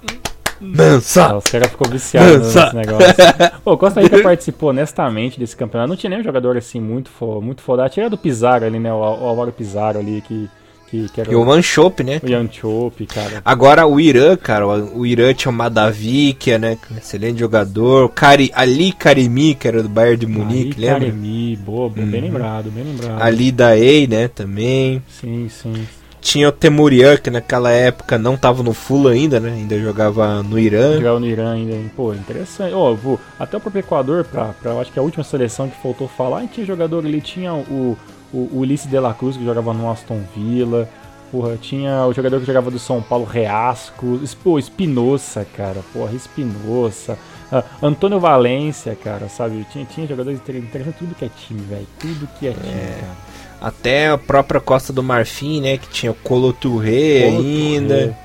Mensah. 0.61 1.31
Ah, 1.31 1.37
os 1.37 1.45
caras 1.45 1.69
ficou 1.69 1.89
viciados 1.89 2.53
nesse 2.53 2.75
negócio. 2.75 3.07
Pô, 3.65 3.77
Costa 3.77 4.01
Rica 4.01 4.21
participou 4.21 4.69
honestamente 4.69 5.39
desse 5.39 5.55
campeonato. 5.55 5.89
Não 5.89 5.95
tinha 5.95 6.11
nenhum 6.11 6.23
jogador 6.23 6.55
assim 6.55 6.79
muito, 6.79 7.09
fo 7.09 7.41
muito 7.41 7.63
foda. 7.63 7.89
Tira 7.89 8.09
do 8.09 8.17
Pizarro 8.17 8.65
ali, 8.65 8.77
né? 8.77 8.93
O, 8.93 8.97
o 8.97 9.27
Álvaro 9.27 9.51
Pizarro 9.51 9.99
ali, 9.99 10.21
que, 10.21 10.47
que, 10.91 11.07
que 11.09 11.21
era 11.21 11.31
E 11.31 11.35
o 11.35 11.45
Manchope, 11.45 12.03
né? 12.03 12.19
o 12.21 12.27
Ian 12.27 12.47
Chope, 12.51 13.05
cara. 13.05 13.41
Agora 13.45 13.87
o 13.87 13.99
Irã, 13.99 14.35
cara, 14.35 14.67
o 14.67 15.05
Irã 15.05 15.33
tinha 15.33 15.51
o 15.51 15.55
Madavikia, 15.55 16.59
né? 16.59 16.77
Excelente 16.97 17.39
jogador. 17.39 18.03
O 18.05 18.09
Kari, 18.09 18.51
Ali 18.53 18.91
Karimi, 18.91 19.55
que 19.55 19.67
era 19.67 19.81
do 19.81 19.89
Bayern 19.89 20.17
de 20.17 20.27
Munique, 20.27 20.73
Ali, 20.77 20.81
lembra? 20.81 20.99
Karemi, 20.99 21.55
bobo, 21.55 21.95
bem 21.95 22.05
Uhum. 22.05 22.11
lembrado, 22.27 22.69
bem 22.69 22.83
lembrado. 22.83 23.21
Ali 23.21 23.51
Daei, 23.51 24.05
né? 24.07 24.27
Também. 24.27 25.01
Sim, 25.07 25.47
sim. 25.49 25.87
Tinha 26.19 26.49
o 26.49 26.51
Temurian, 26.51 27.17
que 27.17 27.31
naquela 27.31 27.71
época 27.71 28.15
não 28.17 28.37
tava 28.37 28.61
no 28.61 28.73
Fula 28.73 29.11
ainda, 29.11 29.39
né? 29.39 29.53
Ainda 29.53 29.79
jogava 29.79 30.43
no 30.43 30.59
Irã. 30.59 30.97
Jogava 30.97 31.19
no 31.19 31.25
Irã 31.25 31.53
ainda, 31.53 31.73
hein? 31.73 31.89
Pô, 31.95 32.13
interessante. 32.13 32.75
Ó, 32.75 32.93
vou 32.93 33.19
até 33.39 33.57
o 33.57 33.59
próprio 33.59 33.79
Equador, 33.79 34.23
pra, 34.25 34.49
pra, 34.61 34.73
acho 34.79 34.91
que 34.91 34.99
a 34.99 35.01
última 35.01 35.23
seleção 35.23 35.67
que 35.67 35.81
faltou 35.81 36.07
falar, 36.07 36.45
tinha 36.47 36.63
jogador 36.65 37.03
ali, 37.03 37.21
tinha 37.21 37.51
o, 37.53 37.97
o, 38.33 38.37
o 38.51 38.59
Ulisses 38.59 38.89
de 38.89 38.99
la 38.99 39.13
Cruz, 39.13 39.37
que 39.37 39.45
jogava 39.45 39.73
no 39.73 39.89
Aston 39.91 40.21
Villa. 40.35 40.87
Porra, 41.31 41.55
tinha 41.55 42.05
o 42.05 42.13
jogador 42.13 42.39
que 42.41 42.45
jogava 42.45 42.69
do 42.69 42.77
São 42.77 43.01
Paulo, 43.01 43.23
Reasco. 43.25 44.19
Pô, 44.43 44.59
Espinosa, 44.59 45.45
cara. 45.55 45.79
Porra, 45.93 46.11
Espinosa. 46.13 47.17
Ah, 47.49 47.63
Antônio 47.81 48.19
Valência, 48.19 48.97
cara, 49.01 49.29
sabe? 49.29 49.65
Tinha, 49.71 49.85
tinha 49.85 50.05
jogadores 50.07 50.39
inter- 50.39 50.57
interessantes, 50.57 50.99
tudo 50.99 51.15
que 51.15 51.23
é 51.25 51.29
time, 51.29 51.61
velho. 51.61 51.87
Tudo 51.99 52.27
que 52.37 52.47
é 52.47 52.51
time, 52.51 52.63
cara. 52.99 53.15
Até 53.61 54.09
a 54.09 54.17
própria 54.17 54.59
Costa 54.59 54.91
do 54.91 55.01
Marfim, 55.03 55.61
né? 55.61 55.77
Que 55.77 55.87
tinha 55.89 56.11
o 56.11 56.15
Colo 56.15 56.51
Touré 56.51 57.23
ainda. 57.25 58.17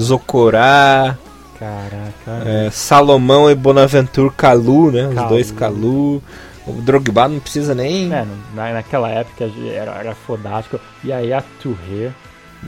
Zocorá. 0.00 1.16
Caraca. 1.58 2.42
é, 2.44 2.70
Salomão 2.70 3.50
e 3.50 3.54
Bonaventure 3.54 4.30
Calu, 4.36 4.90
né? 4.90 5.08
Os 5.08 5.14
Calu. 5.14 5.28
dois 5.28 5.50
Calu. 5.52 6.22
O 6.66 6.72
Drogba 6.80 7.28
não 7.28 7.40
precisa 7.40 7.74
nem. 7.74 8.12
É, 8.12 8.24
na, 8.54 8.72
naquela 8.72 9.08
época 9.08 9.50
era, 9.74 9.92
era 9.92 10.14
fodástico. 10.14 10.78
E 11.02 11.12
aí 11.12 11.32
a 11.32 11.42
Touré. 11.62 12.10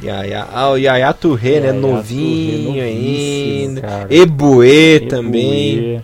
Yaya, 0.02 0.48
ah, 0.52 0.70
o 0.70 0.76
Yaya 0.76 1.12
Touré, 1.12 1.60
né? 1.60 1.66
Yaya 1.68 1.72
Novinho 1.72 2.64
Touré, 2.64 2.80
ainda. 2.80 3.80
cara. 3.80 4.06
Ebuê 4.10 4.96
Ebuê. 4.96 5.08
também. 5.08 6.02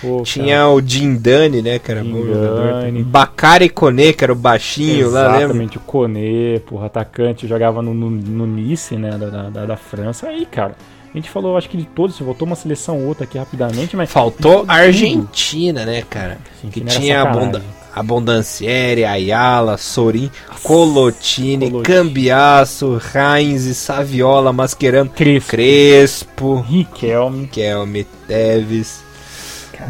Pô, 0.00 0.22
Tinha 0.22 0.66
o 0.68 0.80
Dindani, 0.80 1.62
né? 1.62 1.78
Que 1.78 1.92
era 1.92 2.02
bom 2.02 2.24
jogador. 2.24 2.90
Bacari 3.04 3.68
Kone, 3.68 4.12
que 4.12 4.24
era 4.24 4.32
o 4.32 4.36
baixinho 4.36 5.10
lá, 5.10 5.28
lembra? 5.28 5.44
Exatamente, 5.44 5.76
o 5.76 5.80
Kone, 5.80 6.60
porra, 6.66 6.86
atacante, 6.86 7.46
jogava 7.46 7.82
no, 7.82 7.94
no, 7.94 8.10
no 8.10 8.46
Nice, 8.46 8.96
né, 8.96 9.10
da, 9.12 9.48
da, 9.48 9.66
da 9.66 9.76
França. 9.76 10.28
Aí, 10.28 10.44
cara, 10.44 10.74
a 11.12 11.16
gente 11.18 11.30
falou, 11.30 11.56
acho 11.56 11.68
que 11.68 11.76
de 11.76 11.84
todos, 11.84 12.16
você 12.16 12.24
voltou 12.24 12.46
uma 12.46 12.56
seleção 12.56 13.00
ou 13.00 13.06
outra 13.06 13.24
aqui 13.24 13.36
rapidamente, 13.36 13.96
mas... 13.96 14.10
Faltou 14.10 14.64
a 14.66 14.74
Argentina, 14.74 15.84
né, 15.84 16.02
cara? 16.08 16.38
Que 16.60 16.80
Argentina 16.80 16.90
era 16.90 17.00
tinha 17.00 17.22
abunda 17.22 17.62
Abondancieri, 17.94 19.04
Ayala, 19.04 19.76
Sorin, 19.76 20.30
Colotini, 20.62 21.70
Colotini. 21.70 21.82
Cambiasso, 21.94 23.00
Heinz, 23.14 23.76
Saviola, 23.76 24.52
Mascherano, 24.52 25.10
Crespo, 25.10 25.50
Crespo, 25.50 26.60
Riquelme. 26.60 27.46
Kelme, 27.48 28.06
Teves. 28.26 29.02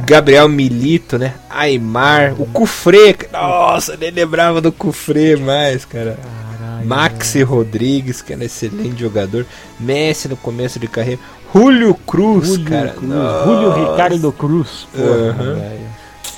Gabriel 0.04 0.48
Milito, 0.48 1.18
né? 1.18 1.34
Aymar, 1.48 2.34
o 2.40 2.46
Cufré. 2.46 3.14
Nossa, 3.30 3.96
nem 3.96 4.10
lembrava 4.10 4.60
do 4.60 4.72
Cufré 4.72 5.36
mais, 5.36 5.84
cara. 5.84 6.18
Maxi 6.84 7.42
Rodrigues, 7.42 8.22
que 8.22 8.32
era 8.32 8.44
excelente 8.44 9.00
jogador. 9.00 9.46
Messi 9.78 10.28
no 10.28 10.36
começo 10.36 10.78
de 10.78 10.86
carreira. 10.86 11.20
Julio 11.54 11.94
Cruz, 11.94 12.48
Julio 12.48 12.64
cara. 12.64 12.88
Cruz. 12.90 13.12
Julio 13.44 13.72
Ricardo 13.72 14.32
Cruz. 14.32 14.88
Porra, 14.92 15.42
uhum 15.42 15.92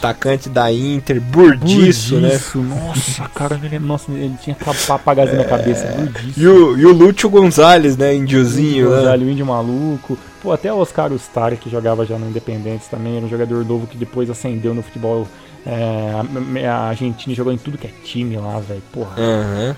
atacante 0.05 0.51
da 0.51 0.71
Inter, 0.71 1.19
Burdiço, 1.19 2.17
né? 2.17 2.39
Nossa, 2.55 3.27
cara, 3.35 3.59
ele, 3.63 3.79
nossa, 3.79 4.13
ele 4.13 4.35
tinha 4.43 4.55
papagazinho 4.87 5.41
é... 5.41 5.45
na 5.45 5.45
cabeça, 5.45 5.87
Burdiço. 5.87 6.39
E 6.39 6.47
o, 6.47 6.79
e 6.79 6.85
o 6.85 6.93
Lúcio 6.93 7.31
Gonzalez, 7.31 7.97
né, 7.97 8.15
índiozinho, 8.15 8.91
né? 8.91 8.97
Gonzalez, 8.99 9.29
o 9.29 9.31
índio 9.31 9.47
maluco. 9.47 10.19
Pô, 10.43 10.53
até 10.53 10.71
o 10.71 10.77
Oscar 10.77 11.11
Ustari, 11.11 11.57
que 11.57 11.71
jogava 11.71 12.05
já 12.05 12.19
no 12.19 12.29
Independentes 12.29 12.87
também, 12.89 13.17
era 13.17 13.25
um 13.25 13.31
jogador 13.31 13.65
novo 13.65 13.87
que 13.87 13.97
depois 13.97 14.29
acendeu 14.29 14.75
no 14.75 14.83
futebol 14.83 15.27
é, 15.67 16.13
a, 16.13 16.71
a 16.71 16.89
Argentina 16.89 17.35
jogou 17.35 17.53
em 17.53 17.57
tudo 17.57 17.79
que 17.79 17.87
é 17.87 17.91
time 18.05 18.37
lá, 18.37 18.59
velho, 18.61 18.83
porra. 18.93 19.17
Uhum. 19.19 19.75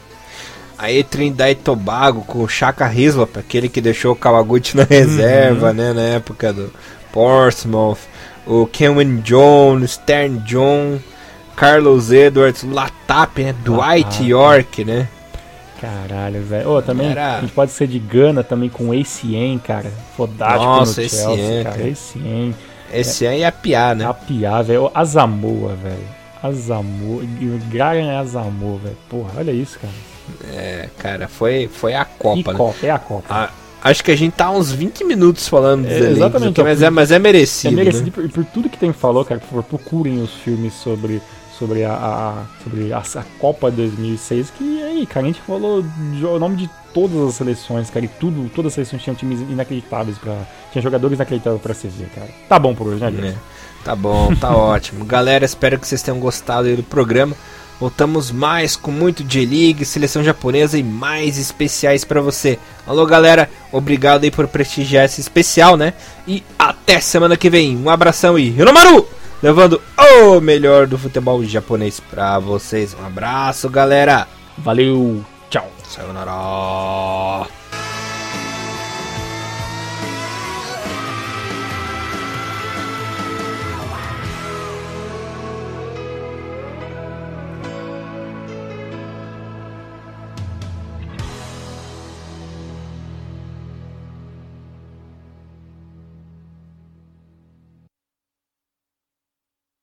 Aí 0.78 1.02
Trindade 1.02 1.52
e 1.52 1.54
Tobago 1.62 2.22
com 2.22 2.42
o 2.42 2.48
Chaka 2.48 2.92
Hislop, 2.92 3.38
aquele 3.38 3.68
que 3.68 3.80
deixou 3.80 4.12
o 4.12 4.16
Kawaguchi 4.16 4.76
na 4.76 4.84
reserva, 4.88 5.68
uhum. 5.68 5.74
né, 5.74 5.92
na 5.92 6.02
época 6.02 6.52
do 6.52 6.70
Portsmouth 7.12 7.98
o 8.46 8.66
Kenwin 8.66 9.20
Jones, 9.20 9.92
Stern 9.92 10.38
John, 10.40 10.98
Carlos 11.56 12.12
Edwards, 12.12 12.62
Latap, 12.62 13.42
né? 13.42 13.54
Dwight 13.64 14.24
York, 14.24 14.84
né? 14.84 15.08
Caralho, 15.80 16.42
velho. 16.42 16.70
Oh, 16.70 16.80
também 16.80 17.10
Era... 17.10 17.36
a 17.36 17.40
gente 17.40 17.52
pode 17.52 17.72
ser 17.72 17.86
de 17.86 17.98
Gana 17.98 18.42
também 18.42 18.68
com 18.70 18.92
ACN, 18.92 19.58
cara. 19.58 19.92
Fodástico 20.16 20.64
Nossa, 20.64 21.02
no 21.02 21.08
Chelsea, 21.08 21.64
cara. 21.64 21.76
ACN. 21.76 22.54
ACN 22.88 23.34
é, 23.34 23.38
e 23.38 23.44
a 23.44 23.52
Pia, 23.52 23.94
né? 23.94 24.06
A 24.06 24.14
Pia, 24.14 24.62
velho. 24.62 24.90
Azamoa, 24.94 25.74
velho. 25.74 26.08
Azamoa. 26.42 27.22
Graren 27.68 28.16
Azamoa, 28.16 28.78
velho. 28.78 28.96
Porra, 29.08 29.32
olha 29.38 29.50
isso, 29.50 29.78
cara. 29.78 29.92
É, 30.52 30.88
cara, 30.98 31.28
foi, 31.28 31.68
foi 31.68 31.94
a 31.94 32.04
Copa, 32.04 32.52
né? 32.52 32.58
Copa, 32.58 32.86
é 32.86 32.90
a 32.90 32.98
Copa. 32.98 33.26
A, 33.28 33.50
Acho 33.86 34.02
que 34.02 34.10
a 34.10 34.16
gente 34.16 34.32
tá 34.32 34.50
uns 34.50 34.72
20 34.72 35.04
minutos 35.04 35.46
falando 35.46 35.84
dos 35.84 35.92
é, 35.92 36.10
Exatamente. 36.10 36.60
Aqui, 36.60 36.62
mas, 36.62 36.82
é, 36.82 36.90
mas 36.90 37.12
é 37.12 37.18
merecido. 37.20 37.74
É 37.74 37.76
merecido 37.76 38.06
né? 38.06 38.12
por, 38.12 38.28
por, 38.28 38.44
tudo 38.46 38.68
que 38.68 38.76
tem 38.76 38.92
falou, 38.92 39.24
cara. 39.24 39.38
Por 39.38 39.46
favor, 39.46 39.62
procurem 39.62 40.20
os 40.20 40.32
filmes 40.32 40.74
sobre, 40.74 41.22
sobre, 41.56 41.84
a, 41.84 41.92
a 41.92 42.44
sobre 42.64 42.92
a, 42.92 42.98
a, 42.98 43.24
Copa 43.38 43.70
2006. 43.70 44.50
Que 44.50 44.82
aí, 44.82 45.06
cara, 45.06 45.26
a 45.26 45.28
gente 45.28 45.40
falou 45.40 45.84
o 45.84 46.38
nome 46.38 46.56
de 46.56 46.70
todas 46.92 47.16
as 47.28 47.34
seleções, 47.34 47.88
cara. 47.88 48.04
E 48.04 48.08
tudo, 48.08 48.50
todas 48.52 48.70
as 48.70 48.74
seleções 48.74 49.02
tinham 49.02 49.14
times 49.14 49.40
inacreditáveis. 49.42 50.18
Pra, 50.18 50.36
tinha 50.72 50.82
jogadores 50.82 51.16
inacreditáveis 51.16 51.62
pra 51.62 51.72
se 51.72 51.86
ver, 51.86 52.08
cara. 52.08 52.28
Tá 52.48 52.58
bom 52.58 52.74
por 52.74 52.88
hoje, 52.88 53.04
né, 53.04 53.28
é. 53.28 53.34
Tá 53.84 53.94
bom, 53.94 54.34
tá 54.34 54.50
ótimo. 54.56 55.04
Galera, 55.04 55.44
espero 55.44 55.78
que 55.78 55.86
vocês 55.86 56.02
tenham 56.02 56.18
gostado 56.18 56.74
do 56.74 56.82
programa. 56.82 57.36
Voltamos 57.78 58.30
mais 58.30 58.74
com 58.74 58.90
muito 58.90 59.22
J-League, 59.22 59.84
seleção 59.84 60.24
japonesa 60.24 60.78
e 60.78 60.82
mais 60.82 61.38
especiais 61.38 62.04
para 62.04 62.20
você. 62.20 62.58
Alô 62.86 63.04
galera, 63.04 63.50
obrigado 63.70 64.24
aí 64.24 64.30
por 64.30 64.48
prestigiar 64.48 65.04
esse 65.04 65.20
especial, 65.20 65.76
né? 65.76 65.92
E 66.26 66.42
até 66.58 67.00
semana 67.00 67.36
que 67.36 67.50
vem. 67.50 67.76
Um 67.76 67.90
abração 67.90 68.38
e 68.38 68.48
Hinomaru! 68.48 69.06
Levando 69.42 69.80
o 69.98 70.40
melhor 70.40 70.86
do 70.86 70.96
futebol 70.96 71.44
japonês 71.44 72.00
pra 72.00 72.38
vocês. 72.38 72.96
Um 72.98 73.06
abraço, 73.06 73.68
galera. 73.68 74.26
Valeu, 74.56 75.22
tchau. 75.50 75.70
Sayonara. 75.88 77.46